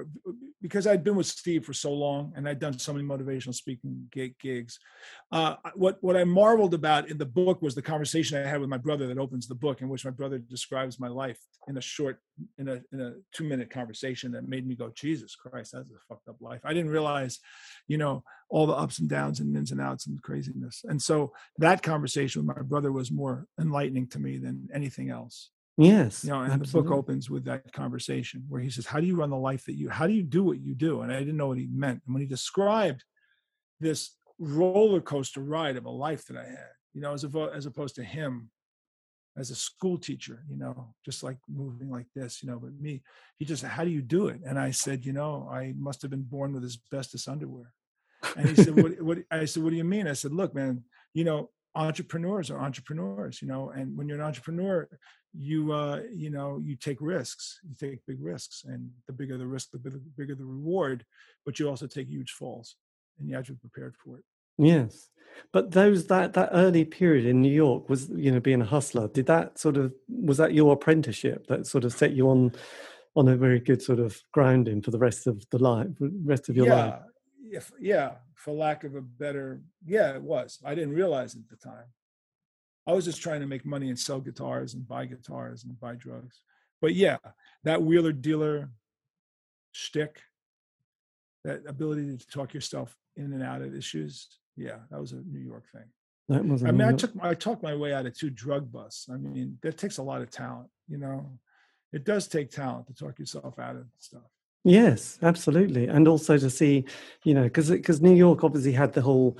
because 0.62 0.86
I'd 0.86 1.02
been 1.02 1.16
with 1.16 1.26
Steve 1.26 1.64
for 1.64 1.72
so 1.72 1.92
long, 1.92 2.32
and 2.36 2.48
I'd 2.48 2.60
done 2.60 2.78
so 2.78 2.92
many 2.92 3.04
motivational 3.04 3.52
speaking 3.52 4.06
gig, 4.12 4.38
gigs. 4.38 4.78
Uh, 5.32 5.56
what 5.74 5.98
what 6.02 6.16
I 6.16 6.22
marveled 6.22 6.72
about 6.72 7.10
in 7.10 7.18
the 7.18 7.26
book 7.26 7.60
was 7.62 7.74
the 7.74 7.82
conversation 7.82 8.38
I 8.38 8.48
had 8.48 8.60
with 8.60 8.70
my 8.70 8.78
brother 8.78 9.08
that 9.08 9.18
opens 9.18 9.48
the 9.48 9.56
book, 9.56 9.80
in 9.80 9.88
which 9.88 10.04
my 10.04 10.12
brother 10.12 10.38
describes 10.38 11.00
my 11.00 11.08
life 11.08 11.40
in 11.66 11.78
a 11.78 11.80
short, 11.80 12.20
in 12.58 12.68
a 12.68 12.80
in 12.92 13.00
a 13.00 13.14
two 13.34 13.42
minute 13.42 13.70
conversation 13.70 14.30
that 14.32 14.46
made 14.46 14.68
me 14.68 14.76
go, 14.76 14.92
Jesus 14.94 15.34
Christ, 15.34 15.72
that's 15.72 15.90
a 15.90 15.94
fucked 16.08 16.28
up 16.28 16.36
life. 16.40 16.60
I 16.62 16.74
didn't 16.74 16.92
realize, 16.92 17.40
you 17.88 17.98
know, 17.98 18.22
all 18.50 18.66
the 18.66 18.74
ups 18.74 18.98
and 18.98 19.08
downs 19.08 19.40
and 19.40 19.56
ins 19.56 19.70
and 19.70 19.80
outs 19.80 20.06
and 20.06 20.20
craziness. 20.22 20.82
And 20.84 21.00
so 21.00 21.32
that 21.58 21.82
conversation 21.82 22.44
with 22.44 22.56
my 22.56 22.62
brother 22.62 22.92
was 22.92 23.10
more 23.10 23.46
enlightening 23.60 24.08
to 24.08 24.18
me 24.18 24.38
than 24.38 24.68
anything 24.74 25.08
else. 25.08 25.50
Yes, 25.76 26.24
you 26.24 26.30
know 26.30 26.42
and 26.42 26.60
the 26.60 26.70
book 26.70 26.90
opens 26.90 27.30
with 27.30 27.44
that 27.46 27.72
conversation 27.72 28.44
where 28.48 28.60
he 28.60 28.68
says 28.68 28.84
how 28.84 29.00
do 29.00 29.06
you 29.06 29.16
run 29.16 29.30
the 29.30 29.36
life 29.36 29.64
that 29.64 29.76
you 29.76 29.88
how 29.88 30.06
do 30.06 30.12
you 30.12 30.22
do 30.22 30.44
what 30.44 30.60
you 30.60 30.74
do? 30.74 31.00
And 31.00 31.10
i 31.10 31.18
didn't 31.20 31.38
know 31.38 31.48
what 31.48 31.58
he 31.58 31.68
meant. 31.72 32.02
And 32.04 32.14
when 32.14 32.20
he 32.20 32.28
described 32.28 33.02
this 33.78 34.10
roller 34.38 35.00
coaster 35.00 35.40
ride 35.40 35.76
of 35.76 35.84
a 35.84 35.90
life 35.90 36.26
that 36.26 36.36
i 36.36 36.44
had 36.44 36.72
you 36.92 37.00
know 37.00 37.12
as, 37.12 37.24
avo- 37.24 37.54
as 37.54 37.66
opposed 37.66 37.94
to 37.94 38.02
him 38.02 38.50
as 39.36 39.50
a 39.50 39.54
school 39.54 39.96
teacher 39.96 40.44
you 40.50 40.56
know 40.56 40.94
just 41.04 41.22
like 41.22 41.38
moving 41.48 41.90
like 41.90 42.06
this 42.14 42.42
you 42.42 42.50
know 42.50 42.58
but 42.58 42.72
me 42.80 43.02
he 43.38 43.44
just 43.44 43.62
said 43.62 43.70
how 43.70 43.84
do 43.84 43.90
you 43.90 44.02
do 44.02 44.28
it? 44.28 44.40
And 44.44 44.58
i 44.58 44.70
said 44.70 45.04
you 45.04 45.12
know 45.12 45.48
i 45.50 45.72
must 45.78 46.02
have 46.02 46.10
been 46.10 46.22
born 46.22 46.52
with 46.52 46.64
asbestos 46.64 47.28
underwear 47.28 47.72
and 48.36 48.48
he 48.48 48.54
said 48.54 48.74
what, 48.76 49.00
what 49.00 49.18
i 49.30 49.44
said 49.44 49.62
what 49.62 49.70
do 49.70 49.76
you 49.76 49.84
mean 49.84 50.06
i 50.06 50.12
said 50.12 50.32
look 50.32 50.54
man 50.54 50.82
you 51.14 51.24
know 51.24 51.50
entrepreneurs 51.74 52.50
are 52.50 52.60
entrepreneurs 52.60 53.40
you 53.40 53.48
know 53.48 53.70
and 53.70 53.96
when 53.96 54.08
you're 54.08 54.18
an 54.18 54.24
entrepreneur 54.24 54.88
you 55.32 55.72
uh 55.72 56.00
you 56.12 56.30
know 56.30 56.60
you 56.62 56.74
take 56.74 56.98
risks 57.00 57.60
you 57.62 57.74
take 57.78 58.04
big 58.06 58.20
risks 58.20 58.64
and 58.66 58.90
the 59.06 59.12
bigger 59.12 59.38
the 59.38 59.46
risk 59.46 59.70
the 59.70 59.78
bigger, 59.78 60.00
bigger 60.16 60.34
the 60.34 60.44
reward 60.44 61.04
but 61.46 61.58
you 61.58 61.68
also 61.68 61.86
take 61.86 62.08
huge 62.08 62.32
falls 62.32 62.76
and 63.18 63.28
you 63.28 63.36
have 63.36 63.46
to 63.46 63.52
be 63.52 63.58
prepared 63.58 63.94
for 63.96 64.18
it 64.18 64.24
Yes, 64.60 65.08
but 65.52 65.70
those 65.70 66.06
that 66.08 66.34
that 66.34 66.50
early 66.52 66.84
period 66.84 67.24
in 67.24 67.40
New 67.40 67.52
York 67.52 67.88
was 67.88 68.10
you 68.10 68.30
know 68.30 68.40
being 68.40 68.60
a 68.60 68.66
hustler. 68.66 69.08
Did 69.08 69.26
that 69.26 69.58
sort 69.58 69.78
of 69.78 69.94
was 70.08 70.36
that 70.36 70.52
your 70.52 70.74
apprenticeship 70.74 71.46
that 71.46 71.66
sort 71.66 71.84
of 71.84 71.94
set 71.94 72.12
you 72.12 72.28
on 72.28 72.52
on 73.16 73.26
a 73.26 73.36
very 73.36 73.58
good 73.58 73.80
sort 73.80 74.00
of 74.00 74.20
grounding 74.32 74.82
for 74.82 74.90
the 74.90 74.98
rest 74.98 75.26
of 75.26 75.48
the 75.50 75.58
life, 75.58 75.88
rest 76.24 76.50
of 76.50 76.56
your 76.56 76.66
life? 76.66 77.00
Yeah 77.50 77.58
if 77.58 77.72
yeah 77.80 78.12
for 78.34 78.52
lack 78.52 78.84
of 78.84 78.94
a 78.94 79.00
better 79.00 79.60
yeah 79.84 80.14
it 80.14 80.22
was 80.22 80.58
i 80.64 80.74
didn't 80.74 80.94
realize 80.94 81.34
it 81.34 81.40
at 81.40 81.48
the 81.48 81.56
time 81.56 81.84
i 82.86 82.92
was 82.92 83.04
just 83.04 83.20
trying 83.20 83.40
to 83.40 83.46
make 83.46 83.66
money 83.66 83.88
and 83.88 83.98
sell 83.98 84.20
guitars 84.20 84.74
and 84.74 84.86
buy 84.86 85.04
guitars 85.04 85.64
and 85.64 85.78
buy 85.80 85.94
drugs 85.94 86.42
but 86.80 86.94
yeah 86.94 87.18
that 87.64 87.82
wheeler 87.82 88.12
dealer 88.12 88.70
shtick, 89.72 90.20
that 91.44 91.62
ability 91.66 92.16
to 92.16 92.26
talk 92.28 92.54
yourself 92.54 92.96
in 93.16 93.32
and 93.32 93.42
out 93.42 93.62
of 93.62 93.74
issues 93.74 94.38
yeah 94.56 94.78
that 94.90 95.00
was 95.00 95.12
a 95.12 95.22
new 95.26 95.40
york 95.40 95.64
thing 95.72 95.84
That 96.28 96.46
was. 96.46 96.62
I 96.62 96.70
mean, 96.70 96.86
I 96.86 96.92
took 96.92 97.10
I 97.20 97.34
talked 97.34 97.62
my 97.62 97.74
way 97.74 97.92
out 97.92 98.06
of 98.06 98.16
two 98.16 98.30
drug 98.30 98.70
busts. 98.70 99.08
I 99.10 99.16
mean, 99.16 99.58
that 99.62 99.76
takes 99.76 99.98
a 99.98 100.02
lot 100.02 100.22
of 100.22 100.30
talent, 100.30 100.70
you 100.86 100.96
know. 100.96 101.38
It 101.92 102.04
does 102.04 102.28
take 102.28 102.50
talent 102.50 102.86
to 102.86 102.94
talk 102.94 103.18
yourself 103.18 103.58
out 103.58 103.74
of 103.74 103.86
stuff. 103.98 104.30
Yes, 104.64 105.18
absolutely, 105.22 105.86
and 105.86 106.06
also 106.06 106.36
to 106.36 106.50
see, 106.50 106.84
you 107.24 107.32
know, 107.32 107.44
because 107.44 107.70
because 107.70 108.02
New 108.02 108.14
York 108.14 108.44
obviously 108.44 108.72
had 108.72 108.92
the 108.92 109.00
whole 109.00 109.38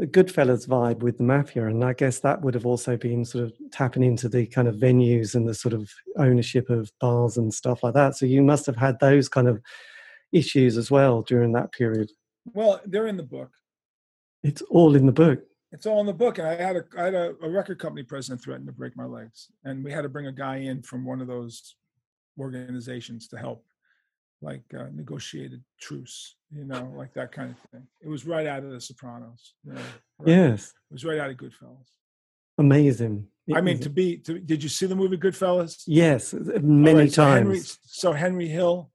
Goodfellas 0.00 0.66
vibe 0.66 0.98
with 0.98 1.18
the 1.18 1.24
mafia, 1.24 1.66
and 1.66 1.84
I 1.84 1.92
guess 1.92 2.20
that 2.20 2.42
would 2.42 2.54
have 2.54 2.66
also 2.66 2.96
been 2.96 3.24
sort 3.24 3.44
of 3.44 3.52
tapping 3.70 4.02
into 4.02 4.28
the 4.28 4.46
kind 4.46 4.68
of 4.68 4.76
venues 4.76 5.34
and 5.34 5.48
the 5.48 5.54
sort 5.54 5.74
of 5.74 5.90
ownership 6.16 6.70
of 6.70 6.90
bars 7.00 7.36
and 7.36 7.52
stuff 7.52 7.82
like 7.82 7.94
that. 7.94 8.16
So 8.16 8.26
you 8.26 8.42
must 8.42 8.66
have 8.66 8.76
had 8.76 8.98
those 9.00 9.28
kind 9.28 9.48
of 9.48 9.60
issues 10.32 10.76
as 10.76 10.90
well 10.90 11.22
during 11.22 11.52
that 11.52 11.72
period. 11.72 12.10
Well, 12.52 12.80
they're 12.84 13.06
in 13.06 13.16
the 13.16 13.22
book. 13.22 13.50
It's 14.42 14.62
all 14.62 14.94
in 14.94 15.06
the 15.06 15.12
book. 15.12 15.40
It's 15.72 15.86
all 15.86 16.00
in 16.00 16.06
the 16.06 16.12
book. 16.12 16.38
And 16.38 16.46
I 16.46 16.54
had 16.54 16.76
a 16.76 16.84
I 16.96 17.04
had 17.04 17.14
a, 17.14 17.34
a 17.42 17.48
record 17.48 17.78
company 17.78 18.02
president 18.04 18.42
threaten 18.42 18.66
to 18.66 18.72
break 18.72 18.96
my 18.96 19.04
legs, 19.04 19.48
and 19.64 19.84
we 19.84 19.92
had 19.92 20.02
to 20.02 20.08
bring 20.08 20.26
a 20.26 20.32
guy 20.32 20.58
in 20.58 20.82
from 20.82 21.04
one 21.04 21.20
of 21.20 21.26
those 21.26 21.74
organizations 22.38 23.26
to 23.28 23.36
help, 23.36 23.64
like 24.40 24.62
uh, 24.78 24.86
negotiated 24.94 25.62
truce, 25.80 26.36
you 26.50 26.64
know, 26.64 26.92
like 26.96 27.12
that 27.14 27.32
kind 27.32 27.50
of 27.50 27.58
thing. 27.70 27.86
It 28.00 28.08
was 28.08 28.26
right 28.26 28.46
out 28.46 28.64
of 28.64 28.70
The 28.70 28.80
Sopranos. 28.80 29.54
You 29.64 29.72
know, 29.74 29.80
right- 30.20 30.28
Yes, 30.28 30.72
it 30.90 30.94
was 30.94 31.04
right 31.04 31.18
out 31.18 31.30
of 31.30 31.36
Goodfellas. 31.36 31.88
amazing. 32.58 33.26
I 33.54 33.62
mean, 33.62 33.78
to 33.80 33.88
be 33.88 34.18
to, 34.18 34.38
did 34.38 34.62
you 34.62 34.68
see 34.68 34.84
the 34.86 34.94
movie 34.96 35.16
Goodfellas? 35.16 35.82
yes, 35.86 36.34
many 36.62 36.98
right, 37.00 37.12
so 37.12 37.24
Henry- 37.24 37.56
times. 37.56 37.78
so 37.82 38.12
Henry 38.12 38.46
Hill, 38.48 38.90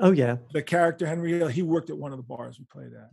Oh 0.00 0.10
yeah, 0.10 0.36
the 0.52 0.62
character 0.62 1.06
Henry 1.06 1.32
Hill, 1.38 1.48
he 1.48 1.62
worked 1.62 1.88
at 1.90 1.96
one 1.96 2.12
of 2.12 2.18
the 2.18 2.22
bars 2.24 2.58
we 2.58 2.66
played 2.70 2.92
at. 2.92 3.10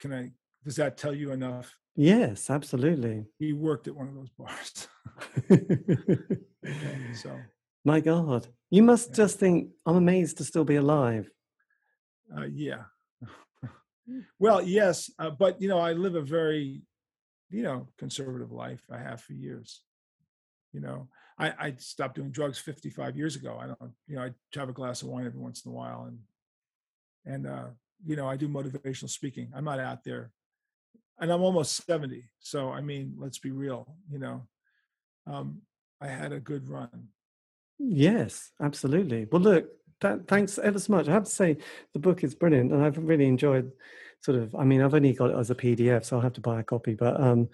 Can 0.00 0.12
I? 0.12 0.32
Does 0.64 0.76
that 0.76 0.96
tell 0.96 1.14
you 1.14 1.30
enough? 1.32 1.72
yes, 1.94 2.50
absolutely. 2.50 3.26
He 3.38 3.52
worked 3.52 3.86
at 3.88 3.94
one 3.96 4.08
of 4.08 4.14
those 4.14 4.30
bars. 4.30 4.88
Okay, 6.66 7.14
so 7.14 7.30
My 7.84 8.00
God, 8.00 8.48
you 8.70 8.82
must 8.82 9.10
Yeah. 9.10 9.16
just 9.16 9.38
think 9.38 9.70
I'm 9.86 9.96
amazed 9.96 10.38
to 10.38 10.44
still 10.44 10.64
be 10.64 10.76
alive. 10.76 11.30
uh, 12.36 12.44
yeah. 12.44 12.84
well, 14.38 14.60
yes, 14.62 15.10
uh, 15.18 15.30
but 15.30 15.60
you 15.62 15.68
know, 15.68 15.78
I 15.78 15.92
live 15.94 16.14
a 16.14 16.20
very, 16.22 16.82
you 17.50 17.62
know, 17.62 17.88
conservative 17.96 18.52
life. 18.52 18.82
I 18.90 18.98
have 18.98 19.20
for 19.22 19.32
years. 19.32 19.82
You 20.72 20.80
know, 20.80 21.08
I, 21.38 21.52
I 21.58 21.74
stopped 21.78 22.16
doing 22.16 22.30
drugs 22.30 22.58
55 22.58 23.16
years 23.16 23.36
ago. 23.36 23.56
I 23.58 23.66
don't, 23.68 23.92
you 24.06 24.16
know, 24.16 24.22
I 24.24 24.30
have 24.58 24.68
a 24.68 24.72
glass 24.74 25.00
of 25.02 25.08
wine 25.08 25.24
every 25.26 25.40
once 25.40 25.64
in 25.64 25.70
a 25.70 25.74
while, 25.74 26.04
and 26.04 26.18
and 27.24 27.46
uh, 27.46 27.68
you 28.04 28.16
know, 28.16 28.28
I 28.28 28.36
do 28.36 28.48
motivational 28.48 29.08
speaking. 29.08 29.50
I'm 29.54 29.64
not 29.64 29.80
out 29.80 30.04
there, 30.04 30.30
and 31.18 31.32
I'm 31.32 31.42
almost 31.42 31.86
70. 31.86 32.24
So 32.40 32.70
I 32.70 32.82
mean, 32.82 33.14
let's 33.16 33.38
be 33.38 33.50
real. 33.50 33.96
You 34.10 34.18
know, 34.18 34.46
um, 35.26 35.62
I 36.00 36.08
had 36.08 36.32
a 36.32 36.40
good 36.40 36.68
run. 36.68 37.08
Yes, 37.78 38.50
absolutely. 38.60 39.26
Well, 39.30 39.42
look, 39.42 39.68
that, 40.00 40.28
thanks 40.28 40.58
ever 40.58 40.78
so 40.78 40.92
much. 40.92 41.08
I 41.08 41.12
have 41.12 41.24
to 41.24 41.30
say, 41.30 41.56
the 41.92 41.98
book 41.98 42.24
is 42.24 42.34
brilliant, 42.34 42.72
and 42.72 42.82
I've 42.84 42.98
really 42.98 43.26
enjoyed. 43.26 43.72
Sort 44.20 44.36
of, 44.36 44.54
I 44.56 44.64
mean, 44.64 44.82
I've 44.82 44.94
only 44.94 45.12
got 45.12 45.30
it 45.30 45.36
as 45.36 45.50
a 45.50 45.54
PDF, 45.54 46.04
so 46.04 46.16
I'll 46.16 46.22
have 46.22 46.32
to 46.34 46.40
buy 46.40 46.58
a 46.58 46.64
copy. 46.64 46.94
But 46.94 47.20
um, 47.20 47.48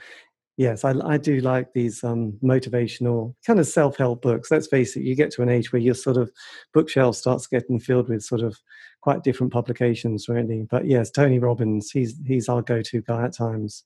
yes, 0.57 0.83
I, 0.83 0.95
I 1.05 1.19
do 1.19 1.41
like 1.41 1.75
these 1.75 2.03
um, 2.03 2.39
motivational 2.43 3.35
kind 3.47 3.61
of 3.61 3.67
self-help 3.67 4.23
books. 4.23 4.51
Let's 4.51 4.67
face 4.67 4.97
it, 4.97 5.03
you 5.03 5.15
get 5.15 5.31
to 5.33 5.43
an 5.43 5.51
age 5.51 5.73
where 5.73 5.83
your 5.83 5.95
sort 5.95 6.17
of 6.17 6.31
bookshelf 6.73 7.17
starts 7.17 7.47
getting 7.47 7.79
filled 7.79 8.09
with 8.09 8.23
sort 8.23 8.41
of 8.41 8.57
quite 9.03 9.23
different 9.23 9.53
publications, 9.53 10.27
really. 10.27 10.67
But 10.71 10.87
yes, 10.87 11.11
Tony 11.11 11.39
Robbins, 11.39 11.91
he's 11.91 12.19
he's 12.27 12.49
our 12.49 12.63
go-to 12.63 13.03
guy 13.03 13.25
at 13.25 13.37
times. 13.37 13.85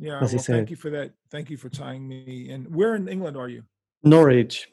Yeah. 0.00 0.20
Well, 0.20 0.28
thank 0.28 0.70
you 0.70 0.76
for 0.76 0.90
that. 0.90 1.12
Thank 1.30 1.50
you 1.50 1.56
for 1.56 1.68
tying 1.68 2.08
me 2.08 2.48
in. 2.50 2.64
Where 2.64 2.96
in 2.96 3.06
England 3.06 3.36
are 3.36 3.48
you? 3.48 3.62
Norwich. 4.02 4.68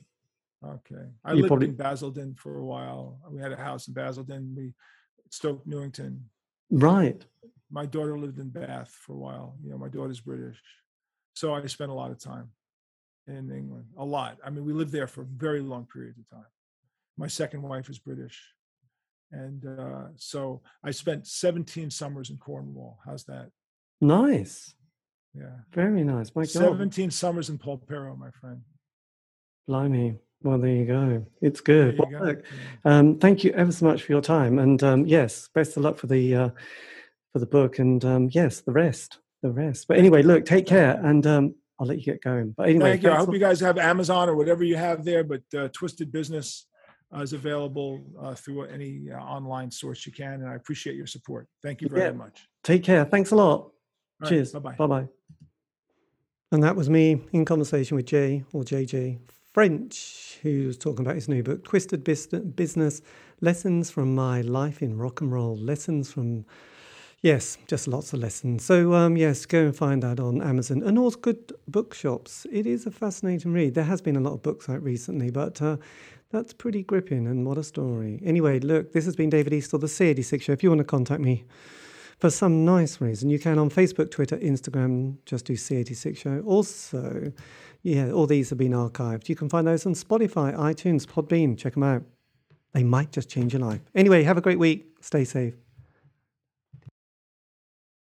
Okay. 0.66 1.06
I 1.24 1.32
you 1.32 1.38
lived 1.38 1.48
probably... 1.48 1.68
in 1.68 1.76
Basildon 1.76 2.36
for 2.36 2.58
a 2.58 2.66
while. 2.66 3.20
We 3.30 3.42
had 3.42 3.52
a 3.52 3.58
house 3.58 3.88
in 3.88 3.94
Basildon. 3.94 4.54
We 4.56 4.74
Stoke 5.30 5.66
Newington. 5.66 6.26
Right. 6.72 7.24
My 7.72 7.86
daughter 7.86 8.18
lived 8.18 8.40
in 8.40 8.50
Bath 8.50 8.90
for 9.06 9.14
a 9.14 9.18
while. 9.18 9.56
You 9.64 9.72
know, 9.72 9.78
my 9.78 9.90
daughter's 9.90 10.20
British. 10.20 10.60
So 11.34 11.54
I 11.54 11.66
spent 11.68 11.92
a 11.92 11.94
lot 11.94 12.12
of 12.12 12.20
time 12.20 12.50
in 13.28 13.52
England. 13.52 13.86
A 13.98 14.06
lot. 14.06 14.38
I 14.44 14.50
mean, 14.50 14.66
we 14.66 14.74
lived 14.74 14.92
there 14.92 15.08
for 15.08 15.22
a 15.22 15.26
very 15.26 15.62
long 15.62 15.88
periods 15.92 16.20
of 16.20 16.30
time. 16.30 16.46
My 17.18 17.28
second 17.28 17.62
wife 17.62 17.90
is 17.90 18.00
British. 18.00 18.42
And 19.32 19.66
uh, 19.66 20.08
so 20.16 20.62
I 20.84 20.92
spent 20.92 21.28
17 21.28 21.92
summers 21.92 22.32
in 22.32 22.38
Cornwall. 22.38 23.00
How's 23.06 23.26
that? 23.26 23.52
Nice. 24.02 24.74
Yeah. 25.36 25.58
Very 25.72 26.04
nice. 26.04 26.34
My 26.36 26.44
God. 26.44 26.50
17 26.50 27.12
summers 27.12 27.50
in 27.50 27.60
Polperro, 27.60 28.18
my 28.18 28.32
friend. 28.32 28.62
Blimey. 29.70 30.16
Well, 30.42 30.58
there 30.58 30.72
you 30.72 30.86
go. 30.86 31.26
It's 31.42 31.62
good. 31.62 32.00
Well, 32.00 32.10
go. 32.10 32.26
look, 32.26 32.44
um, 32.86 33.20
thank 33.20 33.44
you 33.44 33.52
ever 33.52 33.72
so 33.72 33.86
much 33.86 34.02
for 34.02 34.12
your 34.12 34.22
time, 34.22 34.58
and 34.58 34.82
um, 34.84 35.06
yes, 35.06 35.48
best 35.54 35.78
of 35.78 35.84
luck 35.84 35.98
for 35.98 36.08
the 36.08 36.36
uh, 36.36 36.50
for 37.32 37.40
the 37.40 37.46
book, 37.46 37.78
and 37.78 38.04
um, 38.04 38.30
yes, 38.32 38.62
the 38.62 38.72
rest, 38.72 39.20
the 39.44 39.52
rest. 39.52 39.88
But 39.88 39.98
anyway, 39.98 40.24
look, 40.24 40.46
take 40.46 40.66
care, 40.66 41.00
and 41.04 41.26
um, 41.28 41.56
I'll 41.80 41.86
let 41.86 41.98
you 41.98 42.04
get 42.04 42.24
going. 42.24 42.56
But 42.58 42.70
anyway, 42.70 42.92
thank 42.92 43.04
you. 43.04 43.12
I 43.12 43.18
hope 43.18 43.32
you 43.32 43.40
guys 43.40 43.60
have 43.60 43.78
Amazon 43.78 44.28
or 44.28 44.36
whatever 44.36 44.64
you 44.64 44.76
have 44.76 45.06
there. 45.06 45.24
But 45.24 45.44
uh, 45.56 45.68
Twisted 45.68 46.12
Business 46.12 46.66
uh, 47.16 47.20
is 47.20 47.34
available 47.34 48.02
uh, 48.20 48.34
through 48.34 48.64
any 48.64 49.12
uh, 49.12 49.18
online 49.20 49.70
source 49.70 50.04
you 50.08 50.12
can, 50.12 50.34
and 50.34 50.48
I 50.48 50.56
appreciate 50.56 50.96
your 50.96 51.08
support. 51.08 51.48
Thank 51.62 51.82
you 51.82 51.90
very 51.90 52.06
yeah. 52.06 52.12
much. 52.12 52.48
Take 52.64 52.84
care. 52.84 53.06
Thanks 53.06 53.32
a 53.32 53.36
lot. 53.36 53.72
All 54.24 54.30
Cheers. 54.30 54.54
Bye 54.54 54.60
bye. 54.60 54.76
Bye 54.76 54.88
bye. 54.88 55.08
And 56.52 56.64
that 56.64 56.76
was 56.76 56.90
me 56.90 57.22
in 57.34 57.46
conversation 57.46 57.96
with 57.96 58.08
Jay 58.08 58.44
or 58.52 58.64
JJ 58.64 59.20
French, 59.54 60.38
who's 60.44 60.78
talking 60.78 61.04
about 61.04 61.16
his 61.16 61.28
new 61.28 61.42
book, 61.42 61.64
Twisted 61.64 62.04
Business 62.04 63.02
Lessons 63.42 63.90
from 63.90 64.14
My 64.14 64.42
Life 64.42 64.84
in 64.84 64.96
Rock 64.96 65.22
and 65.22 65.32
Roll. 65.32 65.58
Lessons 65.58 66.12
from, 66.12 66.46
yes, 67.24 67.58
just 67.68 67.88
lots 67.88 68.14
of 68.14 68.20
lessons. 68.20 68.64
So, 68.64 68.94
um, 68.94 69.18
yes, 69.18 69.48
go 69.48 69.66
and 69.66 69.76
find 69.76 70.04
that 70.04 70.20
on 70.20 70.44
Amazon 70.44 70.84
and 70.84 71.00
all 71.00 71.10
good 71.10 71.52
bookshops. 71.68 72.46
It 72.52 72.68
is 72.68 72.86
a 72.86 72.92
fascinating 72.92 73.52
read. 73.52 73.74
There 73.74 73.86
has 73.86 74.02
been 74.02 74.16
a 74.16 74.22
lot 74.22 74.34
of 74.34 74.44
books 74.44 74.70
out 74.70 74.84
recently, 74.84 75.32
but 75.32 75.60
uh, 75.64 75.78
that's 76.30 76.54
pretty 76.54 76.84
gripping 76.84 77.26
and 77.26 77.44
what 77.44 77.58
a 77.58 77.64
story. 77.64 78.22
Anyway, 78.24 78.60
look, 78.60 78.94
this 78.94 79.06
has 79.06 79.16
been 79.16 79.32
David 79.32 79.54
Eastaugh, 79.54 79.80
the 79.80 79.88
C86 79.88 80.44
Show. 80.44 80.54
If 80.54 80.62
you 80.62 80.70
want 80.70 80.80
to 80.80 80.86
contact 80.86 81.22
me, 81.22 81.44
for 82.20 82.30
some 82.30 82.66
nice 82.66 83.00
reason. 83.02 83.30
You 83.30 83.40
can 83.40 83.58
on 83.58 83.70
Facebook, 83.70 84.12
Twitter, 84.12 84.38
Instagram, 84.38 85.18
just 85.26 85.46
do 85.46 85.54
C86 85.54 86.18
Show. 86.18 86.44
Also, 86.46 87.32
yeah, 87.82 88.12
all 88.12 88.28
these 88.28 88.50
have 88.50 88.60
been 88.60 88.74
archived. 88.74 89.30
You 89.30 89.36
can 89.36 89.50
find 89.50 89.66
those 89.66 89.86
on 89.86 89.94
Spotify, 89.94 90.56
iTunes, 90.56 91.06
Podbean. 91.06 91.58
Check 91.58 91.74
them 91.74 91.84
out. 91.84 92.04
They 92.74 92.84
might 92.84 93.12
just 93.12 93.30
change 93.30 93.54
your 93.54 93.62
life. 93.62 93.82
Anyway, 93.96 94.24
have 94.24 94.38
a 94.38 94.42
great 94.42 94.60
week. 94.60 94.86
Stay 95.02 95.24
safe. 95.24 95.56